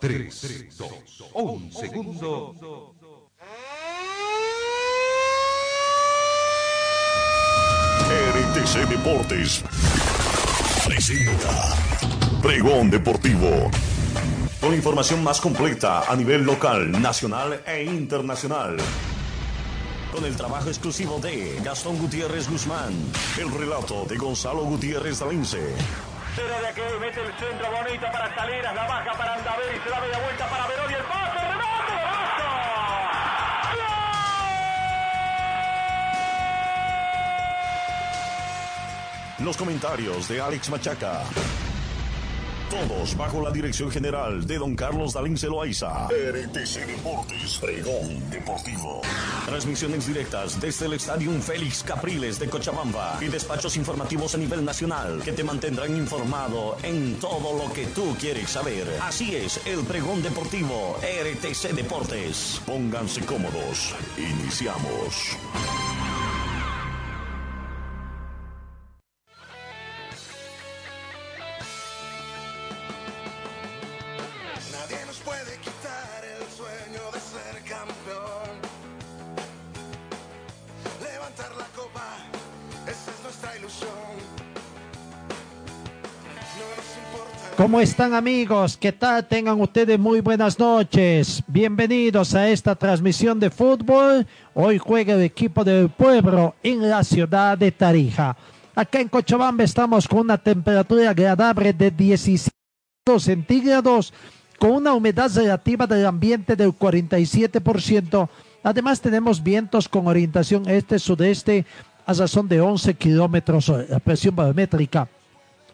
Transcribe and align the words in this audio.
3, 0.00 0.76
2, 0.78 0.90
1 1.34 1.72
segundo. 1.72 2.54
RTC 8.08 8.88
Deportes 8.88 9.64
presenta 10.86 11.76
Pregón 12.40 12.90
Deportivo. 12.90 13.70
Con 14.60 14.74
información 14.74 15.24
más 15.24 15.40
completa 15.40 16.10
a 16.10 16.14
nivel 16.14 16.42
local, 16.44 16.92
nacional 16.92 17.62
e 17.66 17.84
internacional. 17.84 18.76
Con 20.12 20.24
el 20.24 20.36
trabajo 20.36 20.68
exclusivo 20.68 21.18
de 21.18 21.60
Gastón 21.64 21.98
Gutiérrez 21.98 22.48
Guzmán. 22.48 22.92
El 23.38 23.52
relato 23.52 24.04
de 24.04 24.16
Gonzalo 24.16 24.64
Gutiérrez 24.64 25.18
Dalince. 25.18 25.74
Será 26.38 26.60
de 26.60 26.68
aquí, 26.68 26.82
mete 27.00 27.20
el 27.20 27.32
centro 27.34 27.68
bonito 27.72 28.06
para 28.12 28.32
Salinas, 28.32 28.72
la 28.72 28.86
baja 28.86 29.12
para 29.18 29.34
Andaver 29.34 29.74
y 29.74 29.80
se 29.82 29.90
da 29.90 30.00
media 30.00 30.18
vuelta 30.20 30.48
para 30.48 30.68
Verón 30.68 30.88
y 30.88 30.94
el 30.94 31.02
pase, 31.02 31.38
remate, 31.40 31.92
golazo. 32.04 32.48
Los 39.42 39.56
comentarios 39.56 40.28
de 40.28 40.40
Alex 40.40 40.70
Machaca. 40.70 41.24
Todos 42.70 43.16
bajo 43.16 43.40
la 43.40 43.50
dirección 43.50 43.90
general 43.90 44.46
de 44.46 44.58
don 44.58 44.76
Carlos 44.76 45.14
Dalín 45.14 45.38
Celoaiza. 45.38 46.08
RTC 46.08 46.86
Deportes, 46.86 47.58
Pregón 47.58 48.30
Deportivo. 48.30 49.00
Transmisiones 49.46 50.06
directas 50.06 50.60
desde 50.60 50.84
el 50.84 50.92
Estadio 50.92 51.32
Félix 51.40 51.82
Capriles 51.82 52.38
de 52.38 52.50
Cochabamba 52.50 53.16
y 53.22 53.28
despachos 53.28 53.76
informativos 53.78 54.34
a 54.34 54.38
nivel 54.38 54.66
nacional 54.66 55.22
que 55.24 55.32
te 55.32 55.42
mantendrán 55.42 55.96
informado 55.96 56.76
en 56.82 57.14
todo 57.18 57.56
lo 57.56 57.72
que 57.72 57.86
tú 57.86 58.14
quieres 58.20 58.50
saber. 58.50 58.86
Así 59.00 59.34
es, 59.34 59.66
el 59.66 59.80
Pregón 59.84 60.22
Deportivo, 60.22 60.98
RTC 61.00 61.74
Deportes. 61.74 62.60
Pónganse 62.66 63.24
cómodos. 63.24 63.94
Iniciamos. 64.18 65.38
¿Cómo 87.68 87.82
están 87.82 88.14
amigos? 88.14 88.78
¿Qué 88.78 88.92
tal? 88.92 89.28
Tengan 89.28 89.60
ustedes 89.60 89.98
muy 89.98 90.22
buenas 90.22 90.58
noches. 90.58 91.42
Bienvenidos 91.46 92.34
a 92.34 92.48
esta 92.48 92.74
transmisión 92.74 93.38
de 93.38 93.50
fútbol. 93.50 94.26
Hoy 94.54 94.78
juega 94.78 95.12
el 95.12 95.20
equipo 95.20 95.62
del 95.64 95.90
pueblo 95.90 96.54
en 96.62 96.88
la 96.88 97.04
ciudad 97.04 97.58
de 97.58 97.70
Tarija. 97.70 98.34
Acá 98.74 99.00
en 99.00 99.08
Cochabamba 99.10 99.64
estamos 99.64 100.08
con 100.08 100.20
una 100.20 100.38
temperatura 100.38 101.10
agradable 101.10 101.74
de 101.74 101.90
17 101.90 102.50
centígrados, 103.18 104.14
con 104.58 104.70
una 104.70 104.94
humedad 104.94 105.30
relativa 105.34 105.86
del 105.86 106.06
ambiente 106.06 106.56
del 106.56 106.70
47%. 106.70 108.30
Además 108.62 108.98
tenemos 108.98 109.42
vientos 109.42 109.90
con 109.90 110.06
orientación 110.06 110.66
este-sudeste 110.66 111.66
a 112.06 112.14
razón 112.14 112.48
de 112.48 112.62
11 112.62 112.94
kilómetros. 112.94 113.70
La 113.90 113.98
presión 113.98 114.34
barométrica 114.34 115.06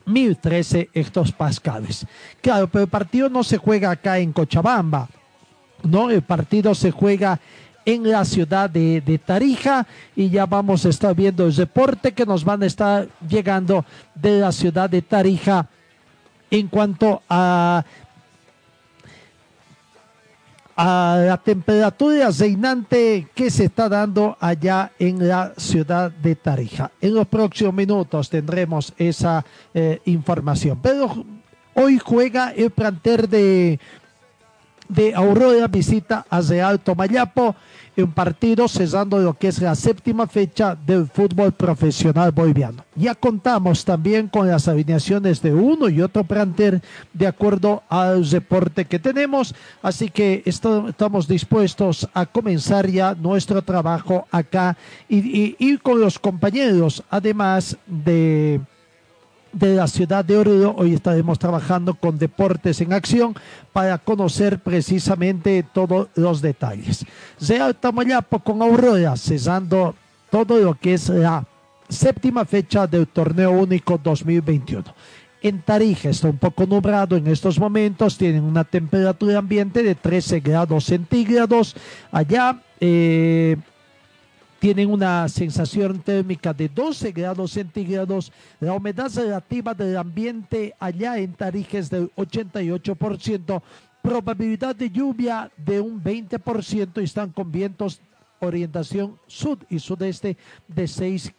1013 0.06 0.90
hectopascales. 0.92 2.06
Claro, 2.40 2.68
pero 2.68 2.84
el 2.84 2.90
partido 2.90 3.28
no 3.28 3.44
se 3.44 3.58
juega 3.58 3.90
acá 3.90 4.18
en 4.18 4.32
Cochabamba, 4.32 5.08
no, 5.82 6.10
el 6.10 6.22
partido 6.22 6.74
se 6.74 6.90
juega 6.90 7.40
en 7.84 8.10
la 8.10 8.24
ciudad 8.24 8.70
de, 8.70 9.02
de 9.02 9.18
Tarija 9.18 9.86
y 10.16 10.30
ya 10.30 10.46
vamos 10.46 10.86
a 10.86 10.88
estar 10.88 11.14
viendo 11.14 11.44
el 11.44 11.54
reporte 11.54 12.12
que 12.12 12.24
nos 12.24 12.44
van 12.44 12.62
a 12.62 12.66
estar 12.66 13.08
llegando 13.28 13.84
de 14.14 14.40
la 14.40 14.52
ciudad 14.52 14.88
de 14.88 15.02
Tarija 15.02 15.68
en 16.50 16.68
cuanto 16.68 17.22
a 17.28 17.84
a 20.76 21.22
la 21.24 21.36
temperatura 21.38 22.30
reinante 22.30 23.28
que 23.34 23.50
se 23.50 23.66
está 23.66 23.88
dando 23.88 24.36
allá 24.40 24.92
en 24.98 25.28
la 25.28 25.52
ciudad 25.56 26.10
de 26.10 26.34
Tarija. 26.34 26.90
En 27.00 27.14
los 27.14 27.26
próximos 27.28 27.74
minutos 27.74 28.28
tendremos 28.28 28.92
esa 28.96 29.44
eh, 29.72 30.00
información. 30.06 30.78
Pero 30.82 31.24
hoy 31.74 31.98
juega 31.98 32.50
el 32.50 32.70
planter 32.70 33.28
de, 33.28 33.78
de 34.88 35.14
Aurora, 35.14 35.68
visita 35.68 36.26
a 36.28 36.40
Real 36.40 36.80
Tomayapo, 36.80 37.54
un 38.02 38.12
partido 38.12 38.66
cesando 38.68 39.18
lo 39.18 39.34
que 39.34 39.48
es 39.48 39.60
la 39.60 39.74
séptima 39.74 40.26
fecha 40.26 40.74
del 40.74 41.06
fútbol 41.06 41.52
profesional 41.52 42.32
boliviano. 42.32 42.84
Ya 42.96 43.14
contamos 43.14 43.84
también 43.84 44.28
con 44.28 44.48
las 44.48 44.66
alineaciones 44.68 45.40
de 45.40 45.54
uno 45.54 45.88
y 45.88 46.00
otro 46.02 46.24
planter 46.24 46.82
de 47.12 47.26
acuerdo 47.26 47.82
al 47.88 48.28
reporte 48.28 48.84
que 48.84 48.98
tenemos, 48.98 49.54
así 49.82 50.08
que 50.10 50.42
estamos 50.44 51.28
dispuestos 51.28 52.08
a 52.14 52.26
comenzar 52.26 52.88
ya 52.88 53.14
nuestro 53.14 53.62
trabajo 53.62 54.26
acá 54.30 54.76
y, 55.08 55.18
y- 55.18 55.56
y 55.58 55.78
con 55.78 56.00
los 56.00 56.18
compañeros, 56.18 57.02
además 57.10 57.76
de 57.86 58.60
de 59.54 59.74
la 59.74 59.86
ciudad 59.86 60.24
de 60.24 60.36
Oruro. 60.36 60.74
Hoy 60.76 60.94
estaremos 60.94 61.38
trabajando 61.38 61.94
con 61.94 62.18
Deportes 62.18 62.80
en 62.80 62.92
Acción 62.92 63.34
para 63.72 63.98
conocer 63.98 64.58
precisamente 64.58 65.64
todos 65.72 66.08
los 66.14 66.42
detalles. 66.42 67.04
Real 67.40 67.74
Tamayapo 67.74 68.40
con 68.40 68.62
Aurora, 68.62 69.16
cesando 69.16 69.94
todo 70.30 70.58
lo 70.58 70.74
que 70.74 70.94
es 70.94 71.08
la 71.08 71.44
séptima 71.88 72.44
fecha 72.44 72.86
del 72.86 73.06
torneo 73.06 73.52
único 73.52 73.98
2021. 74.02 74.84
En 75.42 75.60
Tarija 75.60 76.08
está 76.08 76.28
un 76.28 76.38
poco 76.38 76.66
nublado 76.66 77.16
en 77.16 77.26
estos 77.26 77.58
momentos, 77.58 78.16
tienen 78.16 78.42
una 78.42 78.64
temperatura 78.64 79.38
ambiente 79.38 79.82
de 79.82 79.94
13 79.94 80.40
grados 80.40 80.84
centígrados. 80.84 81.76
Allá 82.10 82.58
eh, 82.80 83.56
tienen 84.64 84.90
una 84.90 85.28
sensación 85.28 85.98
térmica 86.00 86.54
de 86.54 86.70
12 86.70 87.12
grados 87.12 87.50
centígrados. 87.50 88.32
La 88.60 88.72
humedad 88.72 89.10
relativa 89.14 89.74
del 89.74 89.94
ambiente 89.94 90.74
allá 90.80 91.18
en 91.18 91.34
Tarija 91.34 91.76
es 91.76 91.90
del 91.90 92.10
88%. 92.14 93.62
Probabilidad 94.00 94.74
de 94.74 94.88
lluvia 94.88 95.50
de 95.58 95.82
un 95.82 96.02
20% 96.02 97.02
y 97.02 97.04
están 97.04 97.28
con 97.28 97.52
vientos 97.52 98.00
orientación 98.38 99.18
sud 99.26 99.58
y 99.68 99.78
sudeste 99.80 100.38
de 100.66 100.88
6 100.88 101.34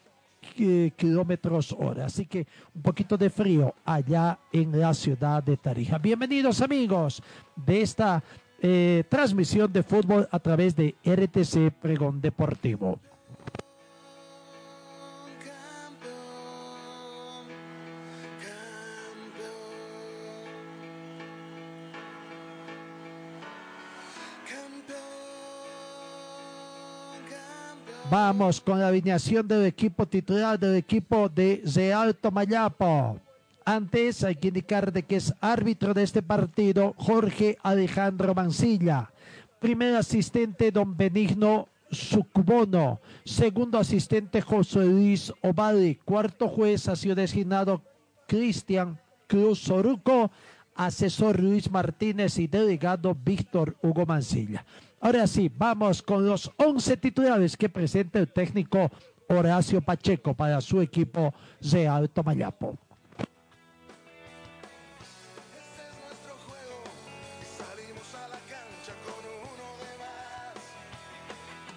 ki- 0.55 0.93
kilómetros 0.95 1.71
hora. 1.71 2.05
Así 2.05 2.27
que 2.27 2.45
un 2.75 2.83
poquito 2.83 3.17
de 3.17 3.31
frío 3.31 3.73
allá 3.83 4.37
en 4.53 4.79
la 4.79 4.93
ciudad 4.93 5.41
de 5.41 5.57
Tarija. 5.57 5.97
Bienvenidos 5.97 6.61
amigos 6.61 7.23
de 7.55 7.81
esta 7.81 8.23
eh, 8.61 9.03
transmisión 9.09 9.73
de 9.73 9.81
fútbol 9.81 10.27
a 10.31 10.37
través 10.37 10.75
de 10.75 10.93
RTC 11.03 11.71
Pregón 11.81 12.21
Deportivo. 12.21 12.99
Vamos 28.09 28.61
con 28.61 28.79
la 28.79 28.89
alineación 28.89 29.47
del 29.47 29.65
equipo 29.65 30.07
titular 30.07 30.59
del 30.59 30.75
equipo 30.75 31.27
de 31.27 31.63
Real 31.73 32.15
Tomayapo. 32.15 33.19
Antes 33.65 34.23
hay 34.23 34.35
que 34.35 34.49
indicar 34.49 34.93
de 34.93 35.01
que 35.01 35.15
es 35.15 35.33
árbitro 35.41 35.91
de 35.95 36.03
este 36.03 36.21
partido 36.21 36.93
Jorge 36.97 37.57
Alejandro 37.63 38.35
Mancilla. 38.35 39.11
Primer 39.59 39.95
asistente 39.95 40.71
Don 40.71 40.95
Benigno 40.95 41.67
Sucubono. 41.89 43.01
Segundo 43.23 43.79
asistente 43.79 44.39
José 44.39 44.85
Luis 44.85 45.33
Ovalle. 45.41 45.97
Cuarto 46.05 46.47
juez 46.47 46.87
ha 46.87 46.95
sido 46.95 47.15
designado 47.15 47.81
Cristian 48.27 48.99
Cruz 49.25 49.59
Soruco. 49.59 50.29
Asesor 50.75 51.39
Luis 51.39 51.71
Martínez 51.71 52.37
y 52.37 52.47
delegado 52.47 53.15
Víctor 53.15 53.77
Hugo 53.81 54.05
Mancilla. 54.05 54.63
Ahora 55.05 55.27
sí, 55.27 55.51
vamos 55.55 56.01
con 56.01 56.25
los 56.25 56.49
11 56.57 56.97
titulares 56.97 57.55
que 57.55 57.69
presenta 57.69 58.17
el 58.17 58.27
técnico 58.27 58.89
Horacio 59.29 59.79
Pacheco 59.79 60.33
para 60.33 60.59
su 60.61 60.81
equipo 60.81 61.31
de 61.61 61.87
más. 61.87 62.75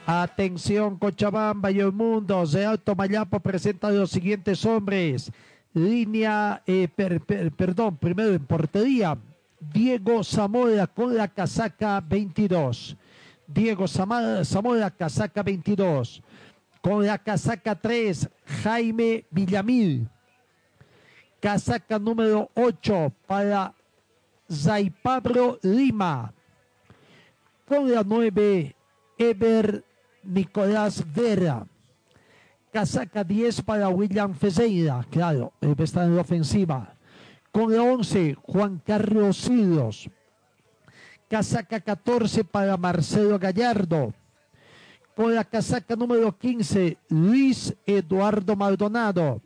Atención 0.06 0.96
Cochabamba 0.96 1.70
y 1.70 1.80
el 1.80 1.92
mundo. 1.92 2.42
Real 2.50 2.78
Tomayapo 2.80 3.40
presenta 3.40 3.88
a 3.88 3.90
los 3.90 4.10
siguientes 4.10 4.64
hombres. 4.64 5.30
Línea, 5.74 6.62
eh, 6.66 6.88
per- 6.88 7.20
per- 7.20 7.52
perdón, 7.52 7.98
primero 7.98 8.30
en 8.30 8.46
portería. 8.46 9.18
Diego 9.60 10.24
Zamora 10.24 10.86
con 10.86 11.14
la 11.14 11.28
casaca 11.28 12.00
22. 12.00 12.96
Diego 13.48 13.88
Zamora, 13.88 14.90
casaca 14.90 15.42
22. 15.42 16.22
Con 16.82 17.06
la 17.06 17.16
casaca 17.16 17.74
3, 17.74 18.28
Jaime 18.62 19.24
Villamil. 19.30 20.06
Casaca 21.40 21.98
número 21.98 22.50
8 22.54 23.12
para 23.26 23.74
Zaipabro 24.52 25.58
Lima. 25.62 26.32
Con 27.66 27.90
la 27.90 28.02
9, 28.04 28.76
Ever 29.16 29.84
Nicolás 30.24 31.02
Vera. 31.14 31.66
Casaca 32.70 33.24
10 33.24 33.62
para 33.62 33.88
William 33.88 34.34
Fezeira, 34.34 35.04
claro, 35.10 35.54
está 35.78 36.04
en 36.04 36.14
la 36.14 36.20
ofensiva. 36.20 36.94
Con 37.50 37.74
la 37.74 37.82
11, 37.82 38.36
Juan 38.42 38.82
Carlos 38.84 39.38
Silos. 39.38 40.10
Casaca 41.28 41.78
14 41.78 42.42
para 42.42 42.76
Marcelo 42.76 43.38
Gallardo. 43.38 44.14
Con 45.14 45.34
la 45.34 45.44
casaca 45.44 45.94
número 45.94 46.36
15, 46.36 46.96
Luis 47.10 47.74
Eduardo 47.84 48.56
Maldonado. 48.56 49.42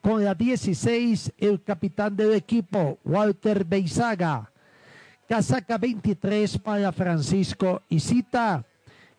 Con 0.00 0.22
la 0.22 0.34
16, 0.34 1.32
el 1.38 1.60
capitán 1.62 2.14
del 2.14 2.34
equipo, 2.34 2.98
Walter 3.04 3.64
Beizaga. 3.64 4.50
Casaca 5.28 5.76
23 5.76 6.58
para 6.58 6.92
Francisco 6.92 7.82
Isita. 7.88 8.64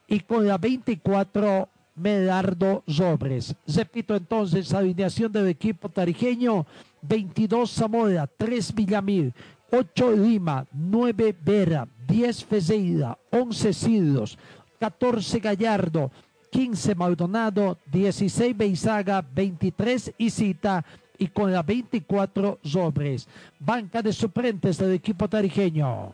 Y 0.07 0.21
con 0.21 0.47
la 0.47 0.57
24, 0.57 1.67
Medardo 1.97 2.83
Sobres. 2.87 3.55
Repito 3.67 4.15
entonces, 4.15 4.73
alineación 4.73 5.31
del 5.31 5.47
equipo 5.47 5.89
tarijeño, 5.89 6.65
22 7.01 7.69
Zamora, 7.71 8.27
3 8.27 8.73
Villamil, 8.73 9.33
8 9.71 10.11
Lima, 10.13 10.65
9 10.71 11.35
Vera, 11.41 11.87
10 12.07 12.45
Fezeira, 12.45 13.17
11 13.31 13.73
Sildos, 13.73 14.37
14 14.79 15.39
Gallardo, 15.39 16.11
15 16.51 16.95
Maldonado, 16.95 17.77
16 17.91 18.55
Beizaga, 18.55 19.21
23 19.21 20.13
Isita 20.17 20.85
y 21.17 21.27
con 21.27 21.51
la 21.51 21.63
24 21.63 22.59
Sobres. 22.63 23.27
Banca 23.59 24.01
de 24.01 24.13
suplentes 24.13 24.77
del 24.77 24.93
equipo 24.93 25.27
tarijeño. 25.27 26.13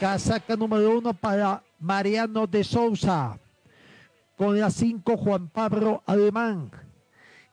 Casaca 0.00 0.56
número 0.56 0.98
uno 0.98 1.12
para 1.12 1.62
Mariano 1.78 2.46
de 2.46 2.64
Souza. 2.64 3.38
Con 4.38 4.58
la 4.58 4.70
5 4.70 5.18
Juan 5.18 5.48
Pablo 5.48 6.02
Alemán. 6.06 6.70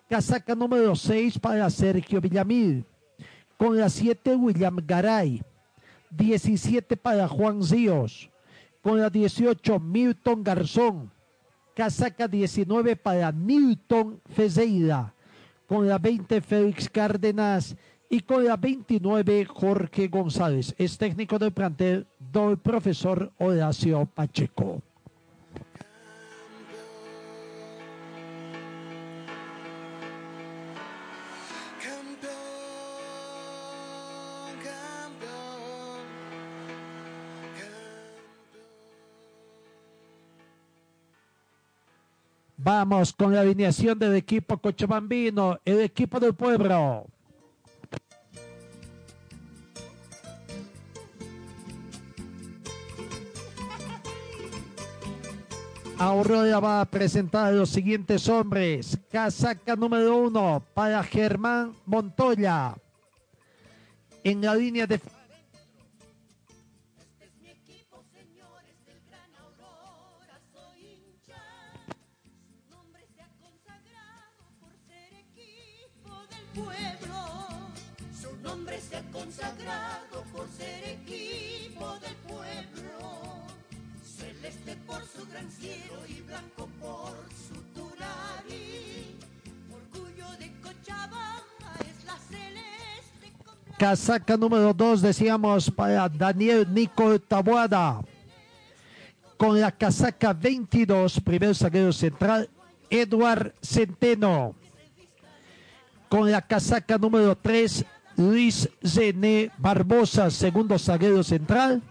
Casaca 0.10 0.56
número 0.56 0.96
6 0.96 1.38
para 1.40 1.70
Sergio 1.70 2.22
Villamil. 2.22 2.86
Con 3.58 3.78
la 3.78 3.90
7 3.90 4.36
William 4.36 4.78
Garay. 4.86 5.44
17 6.12 6.96
para 6.96 7.28
Juan 7.28 7.62
Zíos. 7.62 8.30
Con 8.82 9.02
la 9.02 9.10
18 9.10 9.80
Milton 9.80 10.44
Garzón. 10.44 11.12
Casaca 11.76 12.28
19 12.28 12.96
para 12.96 13.34
Milton 13.34 14.22
Fezeira. 14.34 15.14
Con 15.68 15.88
la 15.88 15.98
20 15.98 16.40
Félix 16.40 16.90
Cárdenas 16.90 17.76
y 18.10 18.22
con 18.22 18.46
la 18.46 18.56
29 18.56 19.44
Jorge 19.44 20.08
González. 20.08 20.74
Es 20.78 20.98
técnico 20.98 21.38
del 21.38 21.52
plantel 21.52 22.08
del 22.18 22.58
profesor 22.58 23.34
Horacio 23.40 24.06
Pacheco. 24.06 24.82
Vamos 42.68 43.14
con 43.14 43.34
la 43.34 43.40
alineación 43.40 43.98
del 43.98 44.16
equipo 44.16 44.58
Cochabambino, 44.58 45.58
el 45.64 45.80
equipo 45.80 46.20
del 46.20 46.34
pueblo. 46.34 47.08
Aurora 55.98 56.60
va 56.60 56.82
a 56.82 56.86
presentar 56.86 57.46
a 57.46 57.52
los 57.52 57.70
siguientes 57.70 58.28
hombres. 58.28 59.00
Casaca 59.10 59.78
número 59.78 60.18
uno 60.18 60.62
para 60.74 61.02
Germán 61.04 61.74
Montoya. 61.86 62.76
En 64.26 64.42
la 64.42 64.54
línea 64.54 64.86
de... 64.86 65.00
Casaca 93.78 94.36
número 94.36 94.74
dos, 94.74 95.02
decíamos, 95.02 95.70
para 95.70 96.10
Daniel 96.10 96.66
Nico 96.74 97.20
Tabuada. 97.20 98.02
Con 99.38 99.62
la 99.62 99.72
casaca 99.72 100.34
22, 100.34 101.20
primer 101.22 101.54
zaguero 101.56 101.94
central, 101.94 102.50
Edward 102.90 103.54
Centeno. 103.62 104.56
Con 106.10 106.32
la 106.32 106.42
casaca 106.42 106.98
número 106.98 107.38
3, 107.38 107.86
Luis 108.16 108.68
Zené 108.84 109.52
Barbosa, 109.60 110.32
segundo 110.32 110.80
zaguero 110.80 111.22
central. 111.24 111.84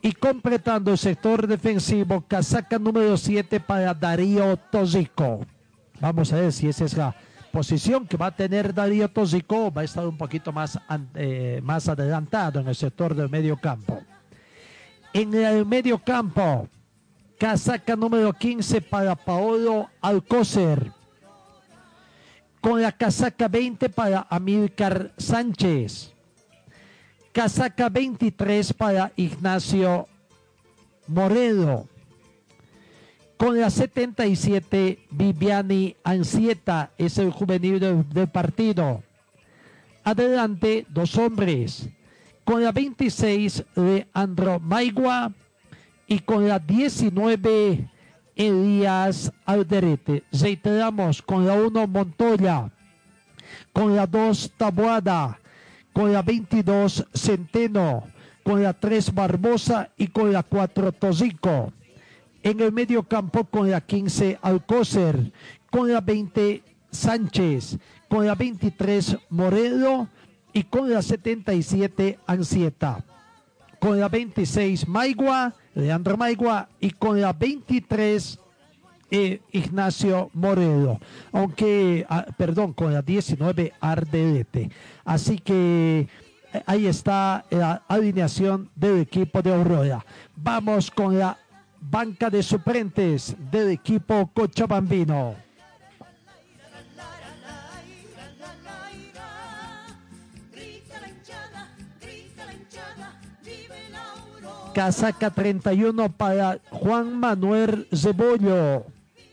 Y 0.00 0.12
completando 0.12 0.92
el 0.92 0.98
sector 0.98 1.46
defensivo, 1.46 2.24
casaca 2.26 2.78
número 2.78 3.16
7 3.18 3.60
para 3.60 3.92
Darío 3.92 4.56
Tosico. 4.56 5.44
Vamos 6.00 6.32
a 6.32 6.36
ver 6.36 6.52
si 6.52 6.68
esa 6.68 6.86
es 6.86 6.96
la 6.96 7.14
posición 7.52 8.06
que 8.06 8.16
va 8.16 8.26
a 8.26 8.34
tener 8.34 8.74
Darío 8.74 9.08
Tosico. 9.08 9.70
Va 9.70 9.82
a 9.82 9.84
estar 9.84 10.06
un 10.06 10.16
poquito 10.16 10.50
más, 10.52 10.78
eh, 11.14 11.60
más 11.62 11.88
adelantado 11.88 12.58
en 12.58 12.66
el 12.66 12.74
sector 12.74 13.14
del 13.14 13.28
medio 13.28 13.56
campo. 13.58 14.02
En 15.12 15.32
el 15.34 15.66
medio 15.66 15.98
campo, 15.98 16.66
casaca 17.38 17.94
número 17.94 18.32
15 18.32 18.80
para 18.80 19.14
Paolo 19.14 19.90
Alcócer. 20.00 20.90
Con 22.60 22.80
la 22.80 22.92
casaca 22.92 23.46
20 23.48 23.90
para 23.90 24.26
Amílcar 24.30 25.12
Sánchez. 25.18 26.12
Casaca 27.32 27.88
23 27.88 28.72
para 28.72 29.12
Ignacio 29.16 30.08
Moredo. 31.06 31.91
Con 33.42 33.58
la 33.58 33.70
77, 33.70 35.00
Viviani 35.10 35.96
Ansieta 36.04 36.92
es 36.96 37.18
el 37.18 37.32
juvenil 37.32 37.80
del, 37.80 38.08
del 38.08 38.28
partido. 38.28 39.02
Adelante, 40.04 40.86
dos 40.88 41.18
hombres. 41.18 41.88
Con 42.44 42.62
la 42.62 42.70
26, 42.70 43.64
Leandro 43.74 44.60
Maigua. 44.60 45.32
Y 46.06 46.20
con 46.20 46.46
la 46.46 46.60
19, 46.60 47.90
Elías 48.36 49.32
Alderete. 49.44 50.22
Reiteramos, 50.30 51.20
con 51.20 51.44
la 51.44 51.54
1, 51.54 51.88
Montoya. 51.88 52.70
Con 53.72 53.96
la 53.96 54.06
2, 54.06 54.52
Tabuada. 54.56 55.40
Con 55.92 56.12
la 56.12 56.22
22, 56.22 57.08
Centeno. 57.12 58.04
Con 58.44 58.62
la 58.62 58.72
3, 58.72 59.12
Barbosa. 59.12 59.90
Y 59.96 60.06
con 60.06 60.32
la 60.32 60.44
4, 60.44 60.92
Tosico. 60.92 61.72
En 62.42 62.60
el 62.60 62.72
medio 62.72 63.04
campo 63.04 63.44
con 63.44 63.70
la 63.70 63.80
15 63.80 64.38
Alcócer, 64.42 65.32
con 65.70 65.92
la 65.92 66.00
20 66.00 66.62
Sánchez, 66.90 67.78
con 68.08 68.26
la 68.26 68.34
23 68.34 69.16
Morelo 69.30 70.08
y 70.52 70.64
con 70.64 70.90
la 70.90 71.02
77 71.02 72.18
Ansieta. 72.26 73.04
Con 73.78 73.98
la 73.98 74.08
26 74.08 74.86
Maigua, 74.86 75.54
Leandro 75.74 76.16
Maigua 76.16 76.68
y 76.78 76.90
con 76.90 77.20
la 77.20 77.32
23 77.32 78.38
eh, 79.10 79.40
Ignacio 79.52 80.30
Morelo. 80.32 81.00
Aunque, 81.32 82.06
ah, 82.08 82.26
perdón, 82.36 82.72
con 82.72 82.92
la 82.92 83.02
19 83.02 83.72
Ardelete. 83.80 84.70
Así 85.04 85.38
que 85.38 86.08
eh, 86.52 86.62
ahí 86.66 86.86
está 86.86 87.44
la 87.50 87.82
alineación 87.88 88.70
del 88.74 89.00
equipo 89.00 89.42
de 89.42 89.54
Aurora. 89.54 90.04
Vamos 90.36 90.90
con 90.90 91.18
la 91.18 91.36
banca 91.82 92.30
de 92.30 92.42
suplentes 92.42 93.34
del 93.50 93.70
equipo 93.70 94.30
cochabambino. 94.32 95.36
Casaca 104.72 105.30
31 105.30 106.08
para 106.12 106.58
Juan 106.70 107.18
Manuel 107.18 107.86
Cebollo. 107.92 108.86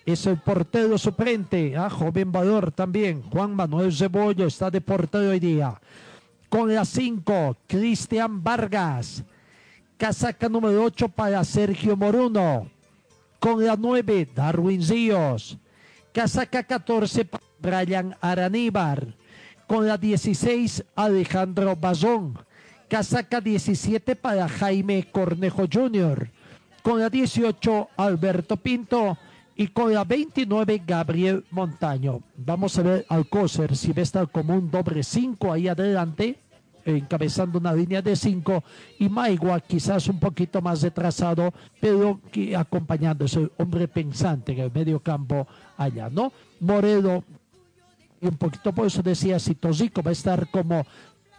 Es 0.06 0.26
el 0.26 0.38
portero 0.38 0.98
suplente, 0.98 1.78
ah, 1.78 1.90
joven 1.90 2.32
valor 2.32 2.72
también. 2.72 3.22
Juan 3.22 3.56
Manuel 3.56 3.94
Cebollo 3.94 4.48
está 4.48 4.70
de 4.70 4.82
portero 4.82 5.30
hoy 5.30 5.40
día. 5.40 5.80
Con 6.50 6.74
la 6.74 6.84
5, 6.84 7.56
Cristian 7.68 8.44
Vargas. 8.44 9.24
Casaca 10.00 10.48
número 10.48 10.86
8 10.86 11.10
para 11.10 11.44
Sergio 11.44 11.98
Moruno. 11.98 12.72
Con 13.38 13.66
la 13.66 13.76
9, 13.76 14.30
Darwin 14.34 14.82
Ríos. 14.82 15.58
Casaca 16.14 16.64
14 16.64 17.26
para 17.26 17.44
Brian 17.60 18.16
Araníbar. 18.22 19.14
Con 19.68 19.86
la 19.86 19.98
16, 19.98 20.86
Alejandro 20.96 21.76
Bazón. 21.76 22.40
Casaca 22.88 23.42
17 23.42 24.16
para 24.16 24.48
Jaime 24.48 25.06
Cornejo 25.12 25.66
Jr. 25.70 26.32
Con 26.82 27.02
la 27.02 27.10
18, 27.10 27.90
Alberto 27.98 28.56
Pinto. 28.56 29.18
Y 29.58 29.68
con 29.68 29.94
la 29.94 30.06
29, 30.06 30.82
Gabriel 30.88 31.44
Montaño. 31.52 32.22
Vamos 32.38 32.80
a 32.80 32.84
ver 32.84 33.06
al 33.10 33.28
Coser 33.28 33.76
si 33.76 33.92
a 33.94 34.02
estar 34.02 34.32
como 34.32 34.54
un 34.54 34.72
doble 34.72 35.04
5 35.04 35.52
ahí 35.52 35.68
adelante, 35.68 36.40
encabezando 36.98 37.60
una 37.60 37.74
línea 37.74 38.02
de 38.02 38.16
5. 38.16 38.64
Y 39.00 39.10
Maigua 39.10 39.60
quizás 39.60 40.08
un 40.08 40.20
poquito 40.20 40.62
más 40.62 40.82
retrasado, 40.82 41.54
pero 41.80 42.20
que 42.32 42.56
acompañando 42.56 43.26
ese 43.26 43.50
hombre 43.58 43.88
pensante 43.88 44.52
en 44.54 44.60
el 44.60 44.72
medio 44.72 45.00
campo 45.00 45.48
allá, 45.78 46.10
¿no? 46.10 46.32
Moredo, 46.60 47.24
un 48.22 48.38
poquito 48.38 48.74
por 48.74 48.88
eso 48.88 49.02
decía 49.02 49.40
si 49.40 49.56
Tosico 49.56 50.04
va 50.04 50.10
a 50.10 50.14
estar 50.14 50.50
como 50.50 50.86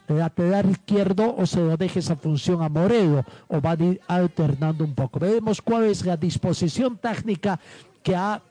lateral 0.08 0.70
izquierdo 0.70 1.34
o 1.36 1.46
se 1.46 1.60
lo 1.60 1.76
deje 1.76 2.00
esa 2.00 2.16
función 2.16 2.62
a 2.62 2.68
Moredo 2.68 3.24
o 3.48 3.60
va 3.60 3.72
a 3.72 3.82
ir 3.82 4.00
alternando 4.06 4.84
un 4.84 4.94
poco. 4.94 5.20
Veremos 5.20 5.62
cuál 5.62 5.84
es 5.84 6.04
la 6.04 6.16
disposición 6.16 6.96
técnica 6.96 7.60
que 8.02 8.16
ha 8.16 8.42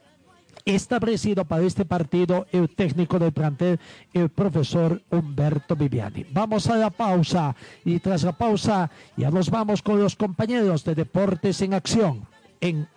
establecido 0.65 1.45
para 1.45 1.63
este 1.63 1.85
partido 1.85 2.47
el 2.51 2.69
técnico 2.69 3.19
del 3.19 3.31
plantel, 3.31 3.79
el 4.13 4.29
profesor 4.29 5.01
Humberto 5.09 5.75
Viviani. 5.75 6.25
Vamos 6.31 6.67
a 6.67 6.75
la 6.77 6.89
pausa 6.89 7.55
y 7.85 7.99
tras 7.99 8.23
la 8.23 8.33
pausa 8.33 8.89
ya 9.17 9.31
nos 9.31 9.49
vamos 9.49 9.81
con 9.81 9.99
los 9.99 10.15
compañeros 10.15 10.83
de 10.83 10.95
Deportes 10.95 11.61
en 11.61 11.73
Acción 11.73 12.27
en 12.61 12.87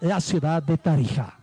la 0.00 0.20
ciudad 0.20 0.62
de 0.62 0.78
Tarija. 0.78 1.37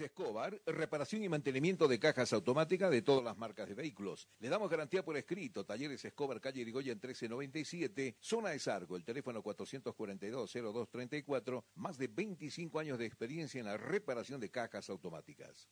Escobar, 0.00 0.60
reparación 0.66 1.22
y 1.22 1.28
mantenimiento 1.28 1.86
de 1.86 1.98
cajas 1.98 2.32
automáticas 2.32 2.90
de 2.90 3.02
todas 3.02 3.24
las 3.24 3.36
marcas 3.36 3.68
de 3.68 3.74
vehículos. 3.74 4.28
Le 4.38 4.48
damos 4.48 4.70
garantía 4.70 5.04
por 5.04 5.16
escrito. 5.16 5.64
Talleres 5.64 6.04
Escobar, 6.04 6.40
calle 6.40 6.62
Irigoyen 6.62 6.96
1397, 6.96 8.16
zona 8.20 8.50
de 8.50 8.58
Sargo, 8.58 8.96
el 8.96 9.04
teléfono 9.04 9.42
442-0234, 9.42 11.64
más 11.74 11.98
de 11.98 12.08
25 12.08 12.78
años 12.78 12.98
de 12.98 13.06
experiencia 13.06 13.60
en 13.60 13.66
la 13.66 13.76
reparación 13.76 14.40
de 14.40 14.50
cajas 14.50 14.88
automáticas. 14.90 15.68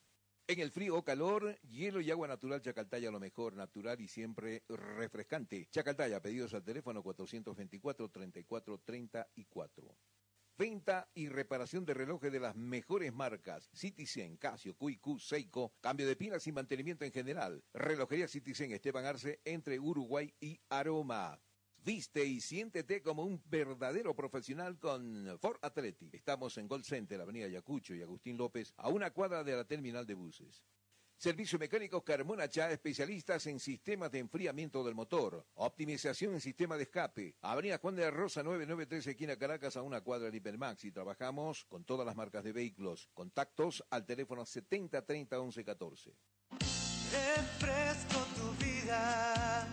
En 0.47 0.59
el 0.59 0.71
frío 0.73 0.97
o 0.97 1.05
calor, 1.05 1.61
hielo 1.61 2.01
y 2.01 2.11
agua 2.11 2.27
natural 2.27 2.61
Chacaltaya, 2.61 3.13
lo 3.13 3.21
mejor, 3.21 3.55
natural 3.55 4.01
y 4.01 4.09
siempre 4.09 4.65
refrescante. 4.69 5.69
Chacaltaya, 5.71 6.21
pedidos 6.21 6.53
al 6.55 6.65
teléfono 6.65 7.05
424-3434. 7.05 9.95
Venta 10.61 11.09
y 11.15 11.31
reparación 11.31 11.87
de 11.87 11.95
relojes 11.95 12.31
de 12.31 12.39
las 12.39 12.55
mejores 12.55 13.15
marcas. 13.15 13.71
Citizen, 13.73 14.37
Casio, 14.37 14.77
QQ, 14.77 15.19
Seiko. 15.19 15.73
Cambio 15.81 16.07
de 16.07 16.17
pilas 16.17 16.47
y 16.47 16.53
mantenimiento 16.53 17.07
en 17.07 17.13
general. 17.13 17.65
Relojería 17.73 18.29
Citizen 18.29 18.71
Esteban 18.71 19.07
Arce 19.07 19.41
entre 19.47 19.81
Uruguay 19.81 20.35
y 20.39 20.61
Aroma. 20.69 21.41
Viste 21.79 22.27
y 22.27 22.43
siéntete 22.43 23.01
como 23.01 23.25
un 23.25 23.43
verdadero 23.47 24.15
profesional 24.15 24.79
con 24.79 25.39
Ford 25.41 25.57
Athletic. 25.63 26.13
Estamos 26.13 26.59
en 26.59 26.69
Gold 26.69 26.85
Center, 26.85 27.19
Avenida 27.23 27.49
Yacucho 27.49 27.95
y 27.95 28.03
Agustín 28.03 28.37
López, 28.37 28.75
a 28.77 28.91
una 28.91 29.13
cuadra 29.13 29.43
de 29.43 29.57
la 29.57 29.65
terminal 29.65 30.05
de 30.05 30.13
buses. 30.13 30.63
Servicio 31.21 31.59
Mecánico 31.59 32.03
Carmona 32.03 32.49
Chá, 32.49 32.71
especialistas 32.71 33.47
en 33.47 33.61
sistemas 33.61 34.11
de 34.11 34.21
enfriamiento 34.21 34.83
del 34.83 34.95
motor, 34.95 35.45
optimización 35.57 36.33
en 36.33 36.41
sistema 36.41 36.79
de 36.79 36.85
escape. 36.85 37.37
Avenida 37.43 37.77
Juan 37.77 37.95
de 37.95 38.05
la 38.05 38.11
Rosa 38.11 38.43
993, 38.43 39.09
esquina 39.09 39.37
Caracas, 39.37 39.77
a 39.77 39.83
una 39.83 40.01
cuadra 40.01 40.31
de 40.31 40.39
Hipermax. 40.39 40.85
Y 40.85 40.93
trabajamos 40.93 41.67
con 41.67 41.85
todas 41.85 42.07
las 42.07 42.17
marcas 42.17 42.43
de 42.43 42.53
vehículos. 42.53 43.11
Contactos 43.13 43.85
al 43.91 44.07
teléfono 44.07 44.47
70 44.47 45.05
30 45.05 45.39
11 45.39 45.63
14. 45.63 46.15
Refresco 47.13 48.21
tu 48.37 48.65
vida, 48.65 49.69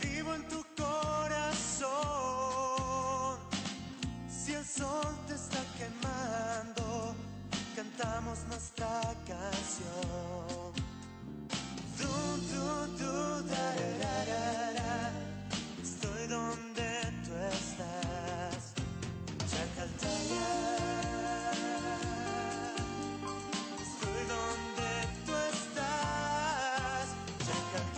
vivo 0.00 0.32
en 0.32 0.46
tu 0.46 0.64
corazón. 0.76 1.90
Si 4.30 4.52
el 4.52 4.64
sol 4.64 5.12
te 5.26 5.34
está 5.34 5.58
quemando, 5.76 6.81
cantamos 8.02 8.38
nuestra 8.48 9.00
canción. 9.26 10.72
Da, 11.98 12.86
da, 12.98 13.42
da, 13.42 14.72
da. 14.72 15.10
Estoy 15.82 16.26
donde 16.26 16.90
tú 17.24 17.32
estás. 17.52 18.74
Chacaltaya. 19.50 20.48
Estoy 23.82 24.22
donde 24.34 24.90
tú 25.26 25.32
estás. 25.52 27.06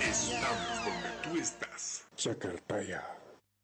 Estamos 0.00 0.84
donde 0.84 1.10
tú 1.22 1.30
estás. 1.40 1.82
Chacartaya. 2.16 3.23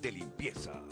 de 0.00 0.12
limpieza! 0.12 0.82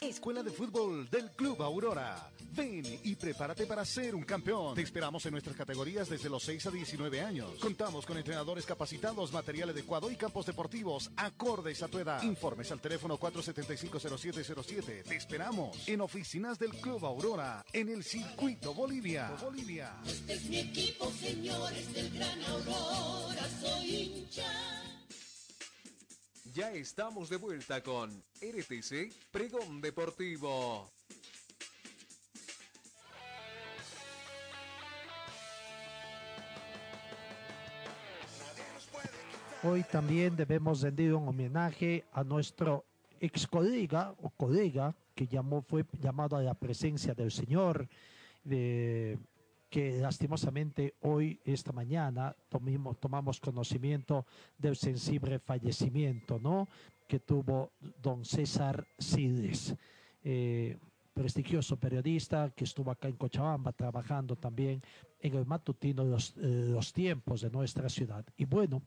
Escuela 0.00 0.42
de 0.42 0.50
Fútbol 0.50 1.08
del 1.10 1.30
Club 1.32 1.62
Aurora. 1.62 2.30
Ven 2.54 2.84
y 3.04 3.14
prepárate 3.16 3.66
para 3.66 3.84
ser 3.84 4.14
un 4.14 4.24
campeón. 4.24 4.74
Te 4.74 4.82
esperamos 4.82 5.24
en 5.26 5.32
nuestras 5.32 5.56
categorías 5.56 6.08
desde 6.08 6.28
los 6.28 6.42
6 6.42 6.66
a 6.66 6.70
19 6.70 7.20
años. 7.20 7.52
Contamos 7.60 8.04
con 8.04 8.16
entrenadores 8.18 8.66
capacitados, 8.66 9.32
material 9.32 9.70
adecuado 9.70 10.10
y 10.10 10.16
campos 10.16 10.46
deportivos 10.46 11.10
acordes 11.16 11.82
a 11.82 11.88
tu 11.88 11.98
edad. 11.98 12.22
Informes 12.22 12.72
al 12.72 12.80
teléfono 12.80 13.18
475-0707. 13.18 15.04
Te 15.04 15.16
esperamos 15.16 15.88
en 15.88 16.00
oficinas 16.00 16.58
del 16.58 16.70
Club 16.72 17.04
Aurora 17.04 17.64
en 17.72 17.88
el 17.88 18.04
Circuito 18.04 18.74
Bolivia. 18.74 19.32
Bolivia. 19.40 19.96
Este 20.06 20.34
es 20.34 20.44
mi 20.44 20.58
equipo, 20.58 21.10
señores 21.12 21.92
del 21.94 22.10
Gran 22.10 22.42
Ya 26.52 26.70
estamos 26.72 27.30
de 27.30 27.36
vuelta 27.36 27.82
con 27.82 28.10
RTC 28.40 29.10
Pregón 29.30 29.80
Deportivo. 29.80 30.90
Hoy 39.62 39.84
también 39.84 40.34
debemos 40.34 40.80
rendir 40.82 41.14
un 41.14 41.28
homenaje 41.28 42.04
a 42.12 42.24
nuestro 42.24 42.84
ex 43.20 43.46
colega 43.46 44.14
o 44.20 44.30
colega 44.30 44.94
que 45.14 45.26
llamó, 45.28 45.62
fue 45.62 45.84
llamado 46.00 46.36
a 46.36 46.42
la 46.42 46.54
presencia 46.54 47.14
del 47.14 47.30
Señor, 47.30 47.88
de- 48.42 49.18
que 49.72 49.98
lastimosamente 50.02 50.96
hoy, 51.00 51.40
esta 51.46 51.72
mañana, 51.72 52.36
tomimos, 52.50 53.00
tomamos 53.00 53.40
conocimiento 53.40 54.26
del 54.58 54.76
sensible 54.76 55.38
fallecimiento, 55.38 56.38
¿no? 56.38 56.68
Que 57.08 57.20
tuvo 57.20 57.72
don 58.02 58.22
César 58.22 58.86
Siles. 58.98 59.74
eh, 60.24 60.76
prestigioso 61.14 61.78
periodista 61.78 62.50
que 62.54 62.64
estuvo 62.64 62.90
acá 62.90 63.08
en 63.08 63.16
Cochabamba 63.16 63.72
trabajando 63.72 64.36
también 64.36 64.82
en 65.20 65.34
el 65.34 65.46
matutino 65.46 66.04
de 66.04 66.10
los, 66.10 66.34
eh, 66.36 66.66
los 66.68 66.92
tiempos 66.92 67.40
de 67.40 67.50
nuestra 67.50 67.88
ciudad. 67.88 68.26
Y 68.36 68.44
bueno, 68.44 68.82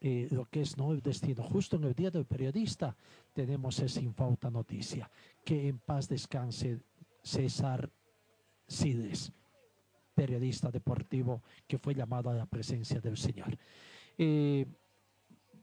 eh, 0.00 0.28
lo 0.30 0.46
que 0.46 0.62
es 0.62 0.78
no 0.78 0.92
el 0.92 1.02
destino. 1.02 1.42
Justo 1.42 1.76
en 1.76 1.84
el 1.84 1.94
día 1.94 2.10
del 2.10 2.24
periodista 2.24 2.96
tenemos 3.34 3.78
esa 3.80 4.00
infausta 4.00 4.50
noticia. 4.50 5.10
Que 5.44 5.68
en 5.68 5.78
paz 5.78 6.08
descanse 6.08 6.80
César 7.22 7.90
Siles. 8.66 9.30
Periodista 10.16 10.70
deportivo 10.70 11.42
que 11.68 11.78
fue 11.78 11.94
llamado 11.94 12.30
a 12.30 12.34
la 12.34 12.46
presencia 12.46 13.00
del 13.00 13.18
Señor. 13.18 13.56
Eh, 14.16 14.66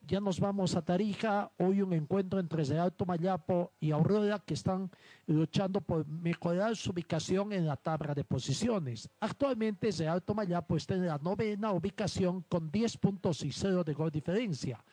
ya 0.05 0.19
nos 0.19 0.39
vamos 0.39 0.75
a 0.75 0.81
Tarija. 0.83 1.51
Hoy 1.57 1.81
un 1.81 1.93
encuentro 1.93 2.39
entre 2.39 2.63
Real 2.65 2.91
Tomayapo 2.91 3.71
y 3.79 3.91
Aurora 3.91 4.37
que 4.39 4.53
están 4.53 4.91
luchando 5.27 5.81
por 5.81 6.05
mejorar 6.05 6.75
su 6.75 6.91
ubicación 6.91 7.51
en 7.53 7.65
la 7.65 7.77
tabla 7.77 8.13
de 8.13 8.23
posiciones. 8.23 9.09
Actualmente 9.21 9.89
Real 9.91 10.21
Tomayapo 10.21 10.75
está 10.75 10.93
en 10.95 11.07
la 11.07 11.17
novena 11.17 11.71
ubicación 11.71 12.41
con 12.49 12.69
10 12.69 12.97
puntos 12.97 13.43
y 13.43 13.51
0 13.51 13.83
de 13.83 13.93
gol 13.93 14.11
diferencia. 14.11 14.83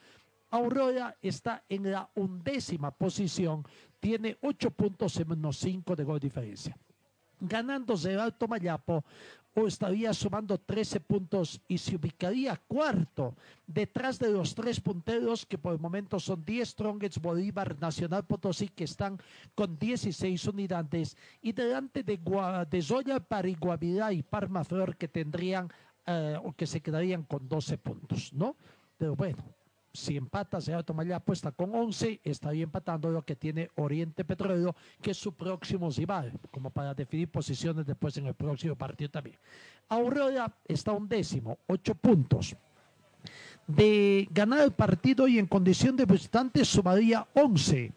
Aurora 0.49 1.15
está 1.21 1.63
en 1.69 1.91
la 1.91 2.09
undécima 2.15 2.91
posición, 2.91 3.63
tiene 3.99 4.37
8 4.41 4.71
puntos 4.71 5.25
menos 5.27 5.57
5 5.57 5.95
de 5.95 6.03
gol 6.03 6.19
diferencia 6.19 6.75
ganando 7.41 7.95
Real 7.95 8.33
Tomayapo 8.37 9.03
o 9.53 9.67
estaría 9.67 10.13
sumando 10.13 10.57
13 10.57 11.01
puntos 11.01 11.61
y 11.67 11.77
se 11.77 11.95
ubicaría 11.95 12.55
cuarto 12.67 13.35
detrás 13.67 14.17
de 14.17 14.29
los 14.29 14.55
tres 14.55 14.79
punteros 14.79 15.45
que 15.45 15.57
por 15.57 15.73
el 15.73 15.79
momento 15.79 16.19
son 16.19 16.43
10 16.45 16.69
Strongets, 16.69 17.19
Bolívar, 17.19 17.77
Nacional 17.79 18.25
Potosí 18.25 18.69
que 18.69 18.85
están 18.85 19.19
con 19.53 19.77
16 19.77 20.47
unidades 20.47 21.17
y 21.41 21.51
delante 21.51 22.03
de, 22.03 22.17
Gua 22.17 22.65
de 22.65 22.81
Zoya, 22.81 23.19
Pariguavirá 23.19 24.13
y 24.13 24.23
Parma 24.23 24.63
Flor 24.63 24.95
que 24.95 25.07
tendrían 25.07 25.69
eh, 26.05 26.37
o 26.43 26.53
que 26.53 26.65
se 26.65 26.81
quedarían 26.81 27.23
con 27.23 27.47
12 27.47 27.77
puntos, 27.77 28.33
¿no? 28.33 28.55
Pero 28.97 29.15
bueno, 29.15 29.43
si 29.93 30.15
empata 30.15 30.59
Real 30.59 30.85
Tomayapo 30.85 31.33
está 31.33 31.51
con 31.51 31.73
11, 31.73 32.21
estaría 32.23 32.63
empatando 32.63 33.09
lo 33.09 33.23
que 33.23 33.35
tiene 33.35 33.69
Oriente 33.75 34.23
Petrolero, 34.23 34.75
que 35.01 35.11
es 35.11 35.17
su 35.17 35.33
próximo 35.33 35.89
rival, 35.89 36.31
como 36.49 36.69
para 36.69 36.93
definir 36.93 37.29
posiciones 37.29 37.85
después 37.85 38.15
en 38.17 38.27
el 38.27 38.33
próximo 38.33 38.75
partido 38.75 39.09
también. 39.09 39.37
Aurora 39.89 40.53
está 40.65 40.93
un 40.93 41.07
décimo, 41.07 41.57
8 41.67 41.95
puntos. 41.95 42.55
De 43.67 44.27
ganar 44.31 44.61
el 44.61 44.71
partido 44.71 45.27
y 45.27 45.37
en 45.37 45.45
condición 45.45 45.95
de 45.95 46.05
visitante 46.05 46.65
sumaría 46.65 47.27
11 47.33 47.93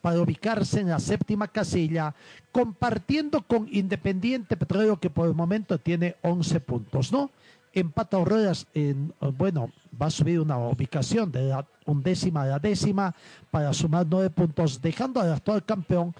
para 0.00 0.20
ubicarse 0.20 0.80
en 0.80 0.88
la 0.88 0.98
séptima 0.98 1.48
casilla, 1.48 2.14
compartiendo 2.50 3.42
con 3.42 3.68
Independiente 3.70 4.56
Petrolero, 4.56 4.98
que 4.98 5.10
por 5.10 5.28
el 5.28 5.34
momento 5.34 5.78
tiene 5.78 6.16
11 6.22 6.60
puntos, 6.60 7.12
¿no? 7.12 7.30
Empata 7.72 8.22
Ruedas, 8.24 8.66
en, 8.74 9.12
bueno, 9.36 9.70
va 10.00 10.06
a 10.06 10.10
subir 10.10 10.40
una 10.40 10.58
ubicación 10.58 11.30
de 11.30 11.48
la 11.48 11.66
undécima 11.86 12.42
a 12.42 12.46
la 12.46 12.58
décima 12.58 13.14
para 13.50 13.72
sumar 13.72 14.06
nueve 14.08 14.30
puntos, 14.30 14.80
dejando 14.80 15.20
al 15.20 15.32
actual 15.32 15.64
campeón 15.64 16.14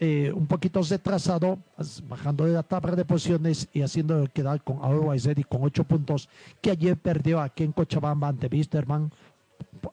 eh, 0.00 0.32
un 0.34 0.46
poquito 0.46 0.80
retrasado, 0.82 1.58
bajando 2.08 2.44
de 2.44 2.52
la 2.52 2.64
tabla 2.64 2.96
de 2.96 3.04
posiciones 3.04 3.68
y 3.72 3.82
haciendo 3.82 4.26
quedar 4.32 4.62
con 4.62 4.78
Aurora 4.82 5.16
y 5.16 5.44
con 5.44 5.62
ocho 5.62 5.84
puntos, 5.84 6.28
que 6.60 6.72
ayer 6.72 6.96
perdió 6.96 7.40
aquí 7.40 7.62
en 7.62 7.72
Cochabamba 7.72 8.28
ante 8.28 8.48
Wisterman 8.48 9.12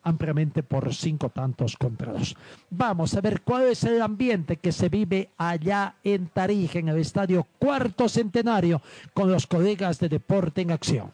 ampliamente 0.04 0.64
por 0.64 0.94
cinco 0.94 1.30
tantos 1.30 1.78
contra 1.78 2.14
dos. 2.14 2.36
Vamos 2.70 3.14
a 3.16 3.22
ver 3.22 3.42
cuál 3.42 3.68
es 3.68 3.84
el 3.84 4.02
ambiente 4.02 4.58
que 4.58 4.72
se 4.72 4.90
vive 4.90 5.30
allá 5.38 5.96
en 6.04 6.28
Tarija, 6.28 6.80
en 6.80 6.90
el 6.90 6.98
estadio 6.98 7.48
Cuarto 7.60 8.10
Centenario, 8.10 8.82
con 9.14 9.32
los 9.32 9.48
colegas 9.48 10.00
de 10.00 10.10
Deporte 10.10 10.62
en 10.62 10.72
Acción. 10.72 11.12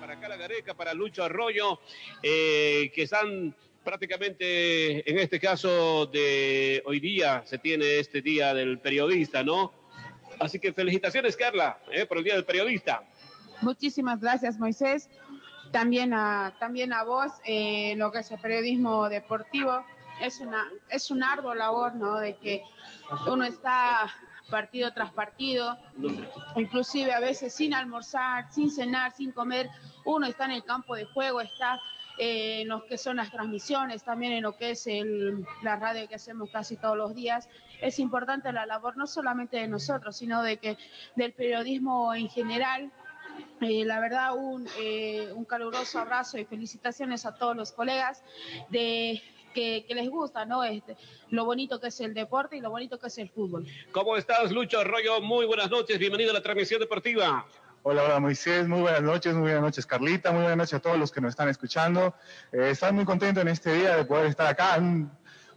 Para 0.00 0.14
acá 0.14 0.28
la 0.28 0.36
Gareca, 0.36 0.74
para 0.74 0.94
Lucho 0.94 1.24
Arroyo, 1.24 1.80
eh, 2.22 2.90
que 2.94 3.02
están 3.02 3.54
prácticamente 3.84 5.08
en 5.10 5.18
este 5.18 5.38
caso 5.38 6.06
de 6.06 6.82
hoy 6.86 7.00
día, 7.00 7.42
se 7.44 7.58
tiene 7.58 7.98
este 7.98 8.22
día 8.22 8.54
del 8.54 8.78
periodista, 8.78 9.42
¿no? 9.42 9.83
Así 10.40 10.58
que 10.58 10.72
felicitaciones, 10.72 11.36
Carla, 11.36 11.78
eh, 11.90 12.06
por 12.06 12.18
el 12.18 12.24
Día 12.24 12.34
del 12.34 12.44
Periodista. 12.44 13.02
Muchísimas 13.60 14.20
gracias, 14.20 14.58
Moisés. 14.58 15.08
También 15.72 16.12
a, 16.14 16.54
también 16.58 16.92
a 16.92 17.02
vos, 17.04 17.32
eh, 17.44 17.94
lo 17.96 18.12
que 18.12 18.18
es 18.20 18.30
el 18.30 18.38
periodismo 18.38 19.08
deportivo. 19.08 19.84
Es 20.20 20.38
una, 20.40 20.70
es 20.90 21.10
un 21.10 21.24
ardua 21.24 21.54
labor, 21.54 21.96
¿no? 21.96 22.18
De 22.18 22.36
que 22.36 22.62
uno 23.26 23.44
está 23.44 24.12
partido 24.50 24.92
tras 24.92 25.12
partido, 25.12 25.76
inclusive 26.56 27.12
a 27.12 27.20
veces 27.20 27.52
sin 27.54 27.74
almorzar, 27.74 28.52
sin 28.52 28.70
cenar, 28.70 29.12
sin 29.12 29.32
comer, 29.32 29.68
uno 30.04 30.26
está 30.26 30.44
en 30.44 30.52
el 30.52 30.64
campo 30.64 30.94
de 30.94 31.06
juego, 31.06 31.40
está 31.40 31.80
eh, 32.18 32.60
en 32.60 32.68
lo 32.68 32.84
que 32.86 32.98
son 32.98 33.16
las 33.16 33.30
transmisiones, 33.30 34.04
también 34.04 34.32
en 34.32 34.42
lo 34.42 34.56
que 34.56 34.72
es 34.72 34.86
el, 34.86 35.44
la 35.62 35.76
radio 35.76 36.06
que 36.08 36.14
hacemos 36.14 36.50
casi 36.50 36.76
todos 36.76 36.96
los 36.96 37.14
días. 37.14 37.48
Es 37.84 37.98
importante 37.98 38.50
la 38.50 38.64
labor 38.64 38.96
no 38.96 39.06
solamente 39.06 39.58
de 39.58 39.68
nosotros, 39.68 40.16
sino 40.16 40.42
de 40.42 40.56
que 40.56 40.78
del 41.16 41.34
periodismo 41.34 42.14
en 42.14 42.30
general. 42.30 42.90
Eh, 43.60 43.84
la 43.84 44.00
verdad, 44.00 44.34
un, 44.34 44.66
eh, 44.78 45.28
un 45.34 45.44
caluroso 45.44 45.98
abrazo 45.98 46.38
y 46.38 46.46
felicitaciones 46.46 47.26
a 47.26 47.34
todos 47.34 47.54
los 47.54 47.72
colegas 47.72 48.22
de 48.70 49.20
que, 49.52 49.84
que, 49.86 49.94
les 49.94 50.08
gusta, 50.08 50.46
¿no? 50.46 50.64
Este, 50.64 50.96
lo 51.28 51.44
bonito 51.44 51.78
que 51.78 51.88
es 51.88 52.00
el 52.00 52.14
deporte 52.14 52.56
y 52.56 52.60
lo 52.60 52.70
bonito 52.70 52.98
que 52.98 53.08
es 53.08 53.18
el 53.18 53.28
fútbol. 53.28 53.66
¿Cómo 53.92 54.16
estás, 54.16 54.50
Lucho 54.50 54.78
Arroyo? 54.78 55.20
Muy 55.20 55.44
buenas 55.44 55.70
noches, 55.70 55.98
bienvenido 55.98 56.30
a 56.30 56.34
la 56.34 56.42
transmisión 56.42 56.80
deportiva. 56.80 57.44
Hola, 57.82 58.04
hola 58.04 58.18
Moisés, 58.18 58.66
muy 58.66 58.80
buenas 58.80 59.02
noches, 59.02 59.34
muy 59.34 59.42
buenas 59.42 59.60
noches 59.60 59.84
Carlita, 59.84 60.30
muy 60.32 60.40
buenas 60.40 60.56
noches 60.56 60.72
a 60.72 60.80
todos 60.80 60.98
los 60.98 61.12
que 61.12 61.20
nos 61.20 61.30
están 61.30 61.50
escuchando. 61.50 62.14
Eh, 62.50 62.70
estoy 62.70 62.92
muy 62.92 63.04
contento 63.04 63.42
en 63.42 63.48
este 63.48 63.74
día 63.74 63.96
de 63.96 64.06
poder 64.06 64.24
estar 64.24 64.46
acá 64.46 64.76
en 64.76 65.10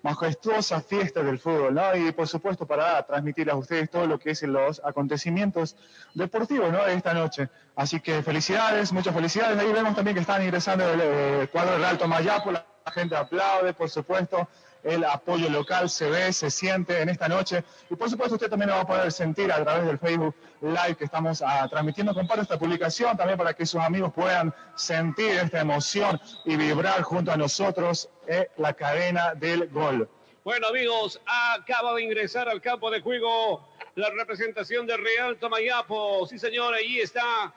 majestuosa 0.08 0.80
fiesta 0.80 1.22
del 1.22 1.38
fútbol, 1.38 1.74
¿no? 1.74 1.94
Y 1.94 2.14
por 2.14 2.30
supuesto 2.30 2.66
para 2.66 3.06
transmitirles 3.06 3.54
a 3.54 3.58
ustedes 3.58 3.90
todo 3.90 4.08
lo 4.08 4.18
que 4.18 4.32
es 4.32 4.42
los 4.44 4.82
acontecimientos 4.86 5.76
deportivos, 6.14 6.72
¿no? 6.72 6.86
Esta 6.86 7.14
noche. 7.14 7.50
Así 7.76 8.00
que 8.00 8.24
felicidades, 8.24 8.94
muchas 8.94 9.14
felicidades. 9.14 9.60
Ahí 9.60 9.74
vemos 9.74 9.96
también 9.96 10.16
que 10.16 10.22
están 10.22 10.42
ingresando 10.42 10.90
el, 10.90 11.02
el 11.02 11.50
cuadro 11.50 11.74
del 11.74 11.84
Alto 11.84 12.08
Mayapo, 12.08 12.54
la 12.54 12.64
gente 12.94 13.18
aplaude, 13.18 13.74
por 13.74 13.90
supuesto 13.90 14.48
el 14.84 15.04
apoyo 15.04 15.50
local 15.50 15.90
se 15.90 16.10
ve, 16.10 16.32
se 16.34 16.50
siente 16.50 17.02
en 17.02 17.10
esta 17.10 17.28
noche. 17.28 17.64
Y 17.90 17.96
por 17.96 18.10
supuesto 18.10 18.36
usted 18.36 18.50
también 18.50 18.70
lo 18.70 18.76
va 18.76 18.82
a 18.82 18.88
poder 18.88 19.12
sentir 19.12 19.52
a 19.52 19.64
través 19.64 19.86
del 19.86 20.00
Facebook 20.00 20.36
Live 20.62 20.96
que 20.98 21.06
estamos 21.06 21.42
uh, 21.42 21.68
transmitiendo. 21.70 22.14
Comparte 22.14 22.44
esta 22.44 22.58
publicación 22.58 23.16
también 23.18 23.38
para 23.38 23.54
que 23.54 23.66
sus 23.66 23.82
amigos 23.82 24.12
puedan 24.14 24.54
sentir 24.76 25.32
esta 25.32 25.62
emoción 25.62 26.20
y 26.46 26.56
vibrar 26.56 27.02
junto 27.02 27.32
a 27.32 27.38
nosotros 27.38 28.10
en 28.28 28.48
la 28.58 28.74
cadena 28.74 29.34
del 29.36 29.70
gol. 29.70 30.10
Bueno 30.44 30.68
amigos, 30.68 31.20
acaba 31.26 31.94
de 31.96 32.04
ingresar 32.04 32.48
al 32.48 32.62
campo 32.62 32.90
de 32.90 33.02
juego 33.02 33.68
la 33.96 34.10
representación 34.12 34.88
de 34.88 34.96
Real 34.96 35.38
Tomayapo. 35.38 36.26
Sí 36.28 36.40
señor, 36.40 36.74
ahí 36.74 37.00
está 37.00 37.54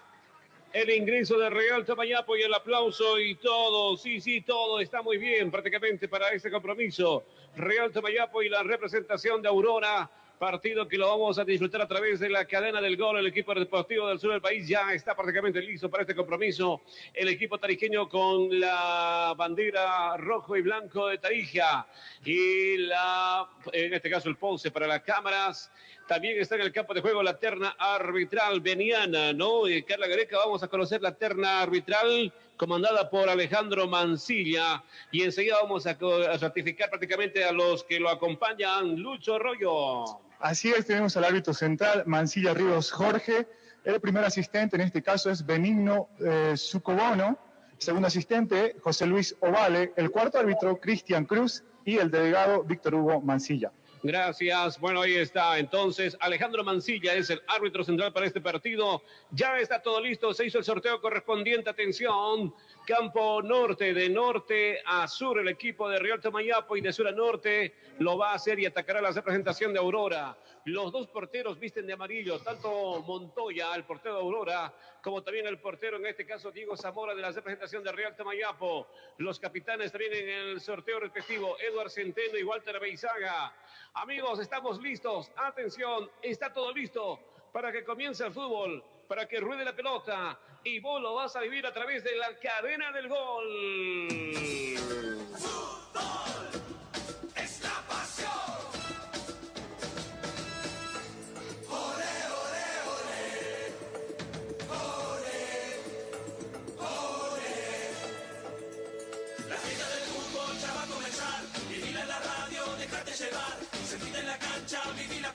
el 0.72 0.90
ingreso 0.90 1.38
de 1.38 1.50
Real 1.50 1.84
Tomayapo 1.84 2.36
y 2.36 2.42
el 2.42 2.54
aplauso 2.54 3.18
y 3.18 3.34
todo, 3.36 3.96
sí, 3.96 4.20
sí, 4.20 4.40
todo 4.42 4.80
está 4.80 5.02
muy 5.02 5.18
bien 5.18 5.50
prácticamente 5.50 6.08
para 6.08 6.28
este 6.30 6.50
compromiso. 6.50 7.24
Real 7.56 7.90
Tomayapo 7.90 8.42
y 8.42 8.48
la 8.48 8.62
representación 8.62 9.42
de 9.42 9.48
Aurora, 9.48 10.08
partido 10.38 10.86
que 10.86 10.96
lo 10.96 11.08
vamos 11.08 11.38
a 11.38 11.44
disfrutar 11.44 11.82
a 11.82 11.88
través 11.88 12.20
de 12.20 12.30
la 12.30 12.44
cadena 12.44 12.80
del 12.80 12.96
gol. 12.96 13.18
El 13.18 13.26
equipo 13.26 13.52
deportivo 13.52 14.08
del 14.08 14.20
sur 14.20 14.30
del 14.30 14.40
país 14.40 14.66
ya 14.68 14.92
está 14.94 15.14
prácticamente 15.14 15.60
listo 15.60 15.90
para 15.90 16.04
este 16.04 16.14
compromiso. 16.14 16.82
El 17.12 17.28
equipo 17.28 17.58
tarijeño 17.58 18.08
con 18.08 18.58
la 18.58 19.34
bandera 19.36 20.16
rojo 20.16 20.56
y 20.56 20.62
blanco 20.62 21.08
de 21.08 21.18
Tarija 21.18 21.86
y 22.24 22.78
la, 22.78 23.48
en 23.72 23.92
este 23.92 24.08
caso 24.08 24.28
el 24.28 24.36
Ponce 24.36 24.70
para 24.70 24.86
las 24.86 25.02
cámaras. 25.02 25.70
También 26.10 26.40
está 26.40 26.56
en 26.56 26.62
el 26.62 26.72
campo 26.72 26.92
de 26.92 27.02
juego 27.02 27.22
la 27.22 27.38
terna 27.38 27.76
arbitral 27.78 28.60
veniana, 28.60 29.32
¿no? 29.32 29.68
Eh, 29.68 29.84
Carla 29.84 30.08
Gareca, 30.08 30.38
vamos 30.38 30.60
a 30.60 30.66
conocer 30.66 31.00
la 31.00 31.14
terna 31.14 31.60
arbitral 31.62 32.32
comandada 32.56 33.08
por 33.08 33.28
Alejandro 33.28 33.86
Mancilla 33.86 34.82
y 35.12 35.22
enseguida 35.22 35.58
vamos 35.62 35.86
a, 35.86 35.90
a 35.90 36.36
ratificar 36.36 36.90
prácticamente 36.90 37.44
a 37.44 37.52
los 37.52 37.84
que 37.84 38.00
lo 38.00 38.08
acompañan, 38.08 38.96
Lucho 38.96 39.36
Arroyo. 39.36 40.04
Así 40.40 40.72
es, 40.72 40.84
tenemos 40.84 41.16
al 41.16 41.26
árbitro 41.26 41.54
central, 41.54 42.02
Mancilla 42.06 42.54
Ríos 42.54 42.90
Jorge. 42.90 43.46
El 43.84 44.00
primer 44.00 44.24
asistente 44.24 44.74
en 44.74 44.82
este 44.82 45.04
caso 45.04 45.30
es 45.30 45.46
Benigno 45.46 46.08
eh, 46.18 46.56
Sucobono. 46.56 47.38
Segundo 47.78 48.08
asistente, 48.08 48.74
José 48.82 49.06
Luis 49.06 49.36
Ovale. 49.38 49.92
El 49.94 50.10
cuarto 50.10 50.40
árbitro, 50.40 50.80
Cristian 50.80 51.24
Cruz. 51.24 51.62
Y 51.84 51.98
el 51.98 52.10
delegado, 52.10 52.64
Víctor 52.64 52.96
Hugo 52.96 53.20
Mancilla. 53.20 53.70
Gracias. 54.02 54.80
Bueno, 54.80 55.02
ahí 55.02 55.14
está. 55.14 55.58
Entonces, 55.58 56.16
Alejandro 56.20 56.64
Mancilla 56.64 57.14
es 57.14 57.28
el 57.28 57.42
árbitro 57.46 57.84
central 57.84 58.12
para 58.12 58.26
este 58.26 58.40
partido. 58.40 59.02
Ya 59.30 59.58
está 59.58 59.82
todo 59.82 60.00
listo. 60.00 60.32
Se 60.32 60.46
hizo 60.46 60.58
el 60.58 60.64
sorteo 60.64 61.00
correspondiente. 61.00 61.68
Atención. 61.68 62.54
Campo 62.86 63.42
norte, 63.42 63.92
de 63.92 64.08
norte 64.08 64.80
a 64.86 65.06
sur, 65.06 65.38
el 65.38 65.48
equipo 65.48 65.88
de 65.88 65.98
Real 65.98 66.20
Tomayapo 66.20 66.76
y 66.76 66.80
de 66.80 66.92
sur 66.92 67.06
a 67.06 67.12
norte 67.12 67.74
lo 67.98 68.16
va 68.16 68.32
a 68.32 68.34
hacer 68.34 68.58
y 68.58 68.66
atacará 68.66 69.00
la 69.00 69.10
representación 69.10 69.72
de 69.72 69.78
Aurora. 69.78 70.36
Los 70.70 70.92
dos 70.92 71.08
porteros 71.08 71.58
visten 71.58 71.84
de 71.84 71.94
amarillo, 71.94 72.38
tanto 72.38 73.02
Montoya, 73.02 73.74
el 73.74 73.82
portero 73.82 74.14
de 74.14 74.20
Aurora, 74.20 74.72
como 75.02 75.20
también 75.20 75.48
el 75.48 75.58
portero, 75.58 75.96
en 75.96 76.06
este 76.06 76.24
caso 76.24 76.52
Diego 76.52 76.76
Zamora 76.76 77.12
de 77.12 77.20
la 77.20 77.32
representación 77.32 77.82
de 77.82 77.90
Real 77.90 78.14
Tamayapo. 78.14 78.86
Los 79.18 79.40
capitanes 79.40 79.90
también 79.90 80.12
en 80.12 80.28
el 80.28 80.60
sorteo 80.60 81.00
respectivo, 81.00 81.56
Eduard 81.58 81.90
Centeno 81.90 82.38
y 82.38 82.44
Walter 82.44 82.78
Beizaga. 82.78 83.52
Amigos, 83.94 84.38
estamos 84.38 84.80
listos. 84.80 85.32
Atención, 85.34 86.08
está 86.22 86.52
todo 86.52 86.72
listo 86.72 87.18
para 87.52 87.72
que 87.72 87.82
comience 87.82 88.24
el 88.24 88.32
fútbol, 88.32 88.84
para 89.08 89.26
que 89.26 89.40
ruede 89.40 89.64
la 89.64 89.74
pelota 89.74 90.38
y 90.62 90.78
vos 90.78 91.02
lo 91.02 91.16
vas 91.16 91.34
a 91.34 91.40
vivir 91.40 91.66
a 91.66 91.72
través 91.72 92.04
de 92.04 92.14
la 92.14 92.38
cadena 92.38 92.92
del 92.92 93.08
gol. 93.08 94.60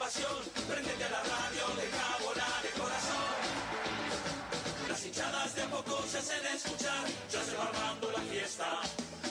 Prendete 0.05 1.03
a 1.03 1.09
la 1.09 1.23
radio, 1.23 1.65
deja 1.81 2.17
volar 2.23 2.61
el 2.63 2.79
corazón. 2.79 3.33
Las 4.87 5.03
hinchadas 5.03 5.55
de 5.55 5.63
a 5.63 5.65
poco 5.65 6.03
se 6.07 6.19
hacen 6.19 6.45
escuchar. 6.45 7.05
Ya 7.31 7.43
se 7.43 7.55
va 7.57 7.63
armando 7.63 8.11
la 8.11 8.19
fiesta. 8.19 8.81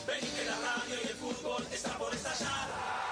Ven 0.04 0.18
que 0.18 0.44
la 0.44 0.56
radio 0.56 0.96
y 0.96 1.06
el 1.06 1.14
fútbol 1.14 1.64
están 1.70 1.96
por 1.96 2.12
estallar. 2.12 3.03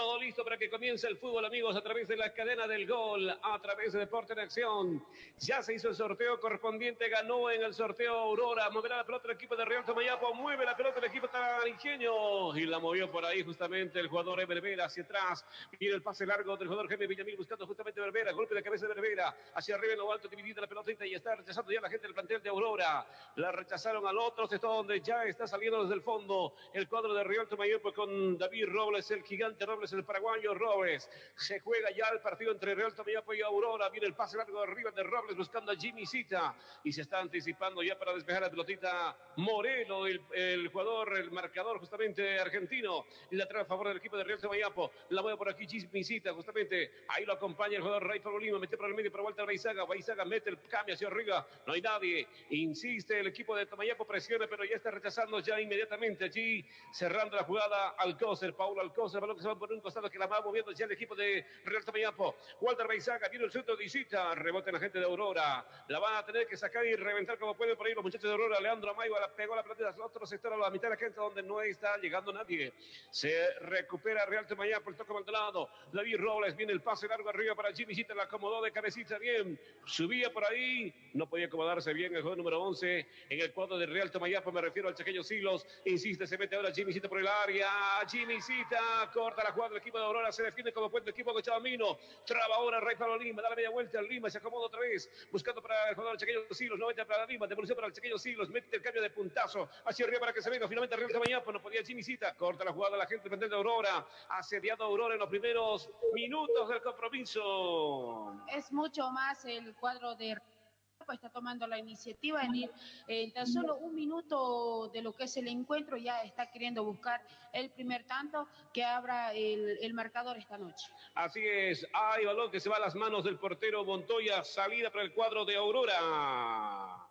Todo 0.00 0.18
listo 0.18 0.42
para 0.42 0.56
que 0.56 0.70
comience 0.70 1.06
el 1.06 1.18
fútbol, 1.18 1.44
amigos, 1.44 1.76
a 1.76 1.82
través 1.82 2.08
de 2.08 2.16
la 2.16 2.32
cadena 2.32 2.66
del 2.66 2.86
gol, 2.86 3.28
a 3.28 3.58
través 3.60 3.92
de 3.92 3.98
Deporte 3.98 4.32
en 4.32 4.38
Acción. 4.38 5.04
Ya 5.36 5.62
se 5.62 5.74
hizo 5.74 5.90
el 5.90 5.94
sorteo 5.94 6.40
correspondiente, 6.40 7.06
ganó 7.10 7.50
en 7.50 7.62
el 7.62 7.74
sorteo 7.74 8.14
Aurora, 8.14 8.70
moverá 8.70 8.96
la 8.96 9.04
pelota 9.04 9.28
el 9.28 9.34
equipo 9.34 9.56
de 9.56 9.66
Real 9.66 9.84
Tomayapo, 9.84 10.32
mueve 10.32 10.64
la 10.64 10.74
pelota 10.74 11.00
el 11.00 11.04
equipo 11.04 11.28
Ingenio 11.68 12.56
y 12.56 12.64
la 12.64 12.78
movió 12.78 13.10
por 13.10 13.26
ahí 13.26 13.44
justamente 13.44 14.00
el 14.00 14.08
jugador 14.08 14.46
Berbera 14.46 14.86
hacia 14.86 15.02
atrás. 15.02 15.44
Viene 15.78 15.96
el 15.96 16.02
pase 16.02 16.24
largo 16.24 16.56
del 16.56 16.68
jugador 16.68 16.88
Jaime 16.88 17.06
Villamil 17.06 17.36
buscando 17.36 17.66
justamente 17.66 18.00
Berbera, 18.00 18.32
golpe 18.32 18.54
de 18.54 18.62
cabeza 18.62 18.88
de 18.88 18.94
Berbera, 18.94 19.36
hacia 19.54 19.74
arriba 19.74 19.92
en 19.92 19.98
lo 19.98 20.10
alto, 20.10 20.28
dividida 20.28 20.62
la 20.62 20.66
pelotita 20.66 21.04
y 21.04 21.14
está 21.14 21.36
rechazando 21.36 21.70
ya 21.72 21.82
la 21.82 21.90
gente 21.90 22.06
del 22.06 22.14
plantel 22.14 22.42
de 22.42 22.48
Aurora. 22.48 23.06
La 23.36 23.52
rechazaron 23.52 24.06
al 24.06 24.16
otro 24.16 24.46
sector 24.46 24.76
donde 24.76 25.02
ya 25.02 25.24
está 25.24 25.46
saliendo 25.46 25.82
desde 25.82 25.94
el 25.94 26.02
fondo 26.02 26.54
el 26.72 26.88
cuadro 26.88 27.12
de 27.12 27.22
Real 27.22 27.46
Tomayapo 27.46 27.92
con 27.92 28.38
David 28.38 28.64
Robles, 28.70 29.10
el 29.10 29.22
gigante 29.24 29.66
Robles, 29.66 29.89
el 29.92 30.04
paraguayo 30.04 30.54
Robles. 30.54 31.08
Se 31.34 31.60
juega 31.60 31.90
ya 31.90 32.08
el 32.12 32.20
partido 32.20 32.52
entre 32.52 32.74
Real 32.74 32.94
Tomayapo 32.94 33.34
y 33.34 33.40
Aurora. 33.42 33.88
Viene 33.88 34.06
el 34.06 34.14
pase 34.14 34.36
largo 34.36 34.60
arriba 34.62 34.90
de 34.90 35.02
Robles 35.02 35.36
buscando 35.36 35.72
a 35.72 35.76
Jimmy 35.76 36.06
Cita. 36.06 36.54
Y 36.84 36.92
se 36.92 37.02
está 37.02 37.20
anticipando 37.20 37.82
ya 37.82 37.98
para 37.98 38.14
despejar 38.14 38.42
la 38.42 38.50
pelotita 38.50 39.16
Moreno, 39.36 40.06
el, 40.06 40.68
jugador, 40.68 41.16
el 41.18 41.30
marcador 41.30 41.78
justamente 41.78 42.38
argentino. 42.38 43.06
La 43.30 43.46
trae 43.46 43.62
a 43.62 43.64
favor 43.64 43.88
del 43.88 43.96
equipo 43.96 44.16
de 44.16 44.24
Real 44.24 44.40
Tomayapo. 44.40 44.90
La 45.10 45.22
mueve 45.22 45.38
por 45.38 45.48
aquí 45.48 45.66
Jimmy 45.66 46.04
Cita 46.04 46.32
justamente. 46.32 46.92
Ahí 47.08 47.24
lo 47.24 47.32
acompaña 47.32 47.76
el 47.76 47.82
jugador 47.82 48.06
Ray 48.06 48.20
Lima. 48.40 48.58
Mete 48.58 48.76
por 48.76 48.88
el 48.88 48.94
medio 48.94 49.10
para 49.10 49.24
Walter 49.24 49.46
Baizaga. 49.46 49.84
Baizaga 49.84 50.24
mete 50.24 50.50
el 50.50 50.60
cambio 50.62 50.94
hacia 50.94 51.08
arriba. 51.08 51.46
No 51.66 51.72
hay 51.72 51.82
nadie. 51.82 52.26
Insiste 52.50 53.18
el 53.18 53.26
equipo 53.26 53.56
de 53.56 53.66
Tomayapo. 53.66 54.06
Presiona, 54.06 54.46
pero 54.46 54.64
ya 54.64 54.76
está 54.76 54.90
rechazando 54.90 55.40
ya 55.40 55.60
inmediatamente 55.60 56.24
allí. 56.24 56.64
Cerrando 56.92 57.36
la 57.36 57.44
jugada 57.44 57.90
Alcócer. 57.90 58.54
Paulo 58.54 58.80
Alcócer. 58.80 59.20
Balón 59.20 59.36
que 59.36 59.42
se 59.42 59.48
va 59.48 59.58
por 59.58 59.70
un 59.80 59.82
costado 59.82 60.10
que 60.10 60.18
la 60.18 60.26
va 60.26 60.42
moviendo 60.42 60.72
ya 60.72 60.84
el 60.84 60.92
equipo 60.92 61.14
de 61.14 61.44
Real 61.64 61.84
Tomayapo. 61.84 62.36
Walter 62.60 62.86
Baizaga 62.86 63.28
viene 63.28 63.46
el 63.46 63.50
centro 63.50 63.74
de 63.76 63.82
visita. 63.82 64.34
Rebota 64.34 64.70
la 64.70 64.78
gente 64.78 64.98
de 64.98 65.06
Aurora. 65.06 65.66
La 65.88 65.98
van 65.98 66.16
a 66.16 66.24
tener 66.24 66.46
que 66.46 66.56
sacar 66.56 66.84
y 66.84 66.94
reventar 66.94 67.38
como 67.38 67.56
pueden 67.56 67.76
por 67.76 67.86
ahí 67.86 67.94
los 67.94 68.04
muchachos 68.04 68.24
de 68.24 68.32
Aurora. 68.32 68.60
Leandro 68.60 68.90
Amaiva 68.90 69.18
la 69.18 69.34
pegó 69.34 69.56
la 69.56 69.62
pelota 69.62 69.88
al 69.88 70.00
otro 70.02 70.26
sector, 70.26 70.52
a 70.52 70.56
la 70.56 70.70
mitad 70.70 70.88
de 70.88 70.94
la 70.94 70.96
gente 70.96 71.18
donde 71.18 71.42
no 71.42 71.62
está 71.62 71.96
llegando 71.96 72.32
nadie. 72.32 72.74
Se 73.10 73.54
recupera 73.60 74.26
Real 74.26 74.46
Tomayapo, 74.46 74.90
el 74.90 74.96
toque 74.96 75.32
lado. 75.32 75.70
David 75.92 76.18
Robles 76.18 76.54
viene 76.56 76.72
el 76.72 76.82
pase 76.82 77.08
largo 77.08 77.28
arriba 77.30 77.54
para 77.54 77.72
Jimmy 77.72 77.94
Cita. 77.94 78.14
La 78.14 78.24
acomodó 78.24 78.62
de 78.62 78.70
cabecita 78.72 79.18
bien. 79.18 79.58
Subía 79.86 80.30
por 80.30 80.44
ahí. 80.44 80.92
No 81.14 81.28
podía 81.28 81.46
acomodarse 81.46 81.94
bien 81.94 82.14
el 82.14 82.22
juego 82.22 82.36
número 82.36 82.62
11 82.62 83.06
en 83.30 83.40
el 83.40 83.52
cuadro 83.52 83.78
de 83.78 83.86
Real 83.86 84.10
Tomayapo. 84.10 84.52
Me 84.52 84.60
refiero 84.60 84.88
al 84.88 84.94
chequeño 84.94 85.22
Silos. 85.22 85.66
Insiste, 85.86 86.26
se 86.26 86.36
mete 86.36 86.56
ahora 86.56 86.70
Jimmy 86.70 86.92
Cita 86.92 87.08
por 87.08 87.18
el 87.18 87.26
área. 87.26 87.70
Jimmy 88.10 88.40
Cita 88.42 89.10
corta 89.12 89.42
la 89.44 89.52
jugada 89.52 89.69
del 89.70 89.78
equipo 89.78 89.98
de 89.98 90.04
Aurora. 90.04 90.30
Se 90.32 90.42
defiende 90.42 90.72
como 90.72 90.90
puente 90.90 91.10
el 91.10 91.14
equipo 91.14 91.32
de 91.32 91.42
Chavamino. 91.42 91.98
Traba 92.26 92.56
ahora 92.56 92.80
Rey 92.80 92.96
Pablo 92.96 93.16
Lima. 93.16 93.42
Da 93.42 93.50
la 93.50 93.56
media 93.56 93.70
vuelta 93.70 93.98
al 93.98 94.06
Lima. 94.06 94.28
Se 94.28 94.38
acomoda 94.38 94.66
otra 94.66 94.80
vez. 94.80 95.10
Buscando 95.30 95.62
para 95.62 95.88
el 95.88 95.94
jugador 95.94 96.18
chequeño 96.18 96.40
Silos. 96.50 96.78
No 96.78 96.86
mete 96.88 97.04
para 97.06 97.26
Lima. 97.26 97.46
Devolución 97.46 97.76
para 97.76 97.88
el 97.88 97.92
chequeño 97.92 98.18
Silos. 98.18 98.50
Mete 98.50 98.76
el 98.76 98.82
cambio 98.82 99.02
de 99.02 99.10
puntazo 99.10 99.68
hacia 99.84 100.04
arriba 100.04 100.20
para 100.20 100.32
que 100.32 100.42
se 100.42 100.50
venga. 100.50 100.68
Finalmente 100.68 100.96
Real 100.96 101.10
Tomayapo. 101.10 101.52
No 101.52 101.62
podía 101.62 101.82
Jimmy 101.82 102.02
Cita. 102.02 102.34
Corta 102.34 102.64
la 102.64 102.72
jugada 102.72 102.96
la 102.96 103.06
gente 103.06 103.30
pendiente 103.30 103.54
de 103.54 103.56
Aurora. 103.56 104.06
Asediado 104.28 104.84
Aurora 104.84 105.14
en 105.14 105.20
los 105.20 105.28
primeros 105.28 105.90
minutos 106.12 106.68
del 106.68 106.82
compromiso. 106.82 108.34
Es 108.52 108.70
mucho 108.72 109.10
más 109.10 109.44
el 109.44 109.74
cuadro 109.74 110.14
de 110.14 110.36
pues, 110.36 110.59
está 111.08 111.30
tomando 111.30 111.66
la 111.66 111.78
iniciativa 111.78 112.42
en 112.42 112.54
ir 112.54 112.70
eh, 113.08 113.24
en 113.24 113.32
tan 113.32 113.46
solo 113.46 113.76
un 113.76 113.94
minuto 113.94 114.88
de 114.92 115.02
lo 115.02 115.12
que 115.12 115.24
es 115.24 115.36
el 115.36 115.48
encuentro, 115.48 115.96
ya 115.96 116.22
está 116.22 116.50
queriendo 116.50 116.84
buscar 116.84 117.22
el 117.52 117.70
primer 117.70 118.04
tanto 118.04 118.46
que 118.72 118.84
abra 118.84 119.32
el, 119.32 119.78
el 119.80 119.94
marcador 119.94 120.36
esta 120.36 120.58
noche. 120.58 120.86
Así 121.14 121.40
es, 121.44 121.86
hay 121.92 122.26
balón 122.26 122.50
que 122.50 122.60
se 122.60 122.68
va 122.68 122.76
a 122.76 122.80
las 122.80 122.94
manos 122.94 123.24
del 123.24 123.38
portero 123.38 123.84
Montoya, 123.84 124.44
salida 124.44 124.90
para 124.90 125.04
el 125.04 125.14
cuadro 125.14 125.44
de 125.44 125.56
Aurora. 125.56 127.06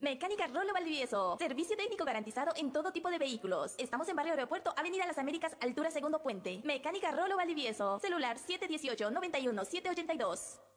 Mecánica 0.00 0.46
Rolo 0.46 0.72
Valdivieso. 0.72 1.36
Servicio 1.38 1.76
técnico 1.76 2.06
garantizado 2.06 2.52
en 2.56 2.72
todo 2.72 2.90
tipo 2.90 3.10
de 3.10 3.18
vehículos. 3.18 3.74
Estamos 3.76 4.08
en 4.08 4.16
Barrio 4.16 4.32
Aeropuerto, 4.32 4.72
Avenida 4.74 5.06
Las 5.06 5.18
Américas, 5.18 5.54
altura 5.60 5.90
Segundo 5.90 6.22
Puente. 6.22 6.62
Mecánica 6.64 7.10
Rolo 7.10 7.36
Valdivieso. 7.36 7.98
Celular 7.98 8.38
718-91-782. 8.38 10.69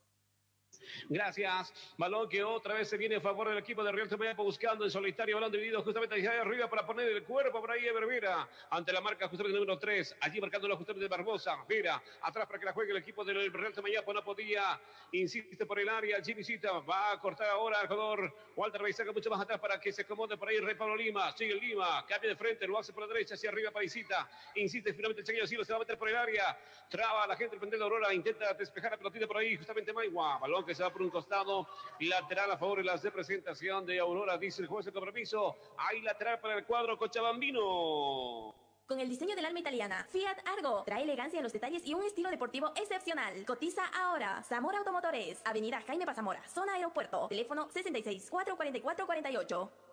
Gracias. 1.09 1.73
Balón 1.97 2.29
que 2.29 2.43
otra 2.43 2.75
vez 2.75 2.89
se 2.89 2.97
viene 2.97 3.15
a 3.15 3.21
favor 3.21 3.49
del 3.49 3.57
equipo 3.57 3.83
de 3.83 3.91
Real 3.91 4.07
Tomayapo 4.07 4.43
buscando 4.43 4.85
en 4.85 4.91
solitario. 4.91 5.35
Balón 5.35 5.51
dividido 5.51 5.81
justamente 5.81 6.15
ahí 6.15 6.25
arriba 6.25 6.69
para 6.69 6.85
poner 6.85 7.07
el 7.09 7.23
cuerpo 7.23 7.59
por 7.59 7.71
ahí 7.71 7.81
de 7.81 7.91
Berbera. 7.91 8.47
Ante 8.69 8.93
la 8.93 9.01
marca 9.01 9.27
justamente 9.27 9.59
número 9.59 9.77
3. 9.77 10.17
Allí 10.21 10.39
marcándolo 10.39 10.77
justamente 10.77 11.03
de 11.03 11.09
Barbosa. 11.09 11.57
Mira, 11.67 12.01
atrás 12.21 12.47
para 12.47 12.59
que 12.59 12.65
la 12.65 12.73
juegue 12.73 12.91
el 12.91 12.97
equipo 12.97 13.23
del 13.23 13.51
Real 13.51 13.73
Tomayapo. 13.73 14.13
No 14.13 14.23
podía. 14.23 14.79
Insiste 15.11 15.65
por 15.65 15.79
el 15.79 15.89
área. 15.89 16.21
Jimmy 16.23 16.43
Cita 16.43 16.71
va 16.79 17.11
a 17.11 17.19
cortar 17.19 17.49
ahora 17.49 17.79
al 17.79 17.87
jugador 17.87 18.33
Walter 18.55 18.81
Baizaga 18.81 19.11
mucho 19.11 19.29
más 19.29 19.41
atrás 19.41 19.59
para 19.59 19.79
que 19.79 19.91
se 19.91 20.03
acomode 20.03 20.37
por 20.37 20.47
ahí 20.47 20.59
Rey 20.59 20.75
Pablo 20.75 20.95
Lima. 20.95 21.31
Sigue 21.33 21.55
Lima. 21.55 22.05
Cambia 22.07 22.29
de 22.29 22.35
frente. 22.35 22.67
Lo 22.67 22.79
hace 22.79 22.93
por 22.93 23.03
la 23.07 23.13
derecha 23.13 23.35
hacia 23.35 23.49
arriba 23.49 23.71
para 23.71 23.85
Isita. 23.85 24.29
Insiste 24.55 24.93
finalmente 24.93 25.21
el 25.21 25.27
chequeño 25.27 25.47
Silo. 25.47 25.65
Se 25.65 25.73
va 25.73 25.77
a 25.77 25.79
meter 25.79 25.97
por 25.97 26.09
el 26.09 26.15
área. 26.15 26.57
Traba 26.89 27.27
la 27.27 27.35
gente 27.35 27.55
el 27.55 27.59
pendiente 27.59 27.77
de 27.77 27.83
Aurora. 27.83 28.13
Intenta 28.13 28.53
despejar 28.53 28.91
la 28.91 28.97
pelotita 28.97 29.27
por 29.27 29.37
ahí. 29.37 29.55
Justamente 29.57 29.91
Maigua. 29.91 30.37
Balón 30.39 30.65
que 30.65 30.73
se 30.73 30.83
va 30.83 30.92
por 30.93 31.01
un 31.01 31.09
costado, 31.09 31.67
lateral 31.99 32.51
a 32.51 32.57
favor 32.57 32.77
de 32.77 32.85
la 32.85 32.95
representación 32.95 33.85
de 33.85 33.99
Aurora, 33.99 34.37
dice 34.37 34.61
el 34.61 34.67
juez 34.67 34.85
de 34.85 34.93
compromiso, 34.93 35.55
hay 35.77 36.01
lateral 36.01 36.39
para 36.39 36.55
el 36.55 36.65
cuadro 36.65 36.97
Cochabambino. 36.97 38.55
Con 38.85 38.99
el 38.99 39.09
diseño 39.09 39.35
del 39.35 39.45
alma 39.45 39.59
italiana, 39.59 40.05
Fiat 40.09 40.37
Argo 40.45 40.83
trae 40.85 41.03
elegancia 41.03 41.37
en 41.37 41.43
los 41.43 41.53
detalles 41.53 41.85
y 41.85 41.93
un 41.93 42.03
estilo 42.03 42.29
deportivo 42.29 42.73
excepcional. 42.75 43.45
Cotiza 43.45 43.85
ahora. 43.87 44.43
Zamora 44.43 44.79
Automotores, 44.79 45.41
Avenida 45.45 45.81
Jaime 45.87 46.05
Pazamora, 46.05 46.43
zona 46.47 46.73
aeropuerto, 46.73 47.27
teléfono 47.29 47.69
66 47.69 48.29
444 48.29 49.05
48. 49.05 49.92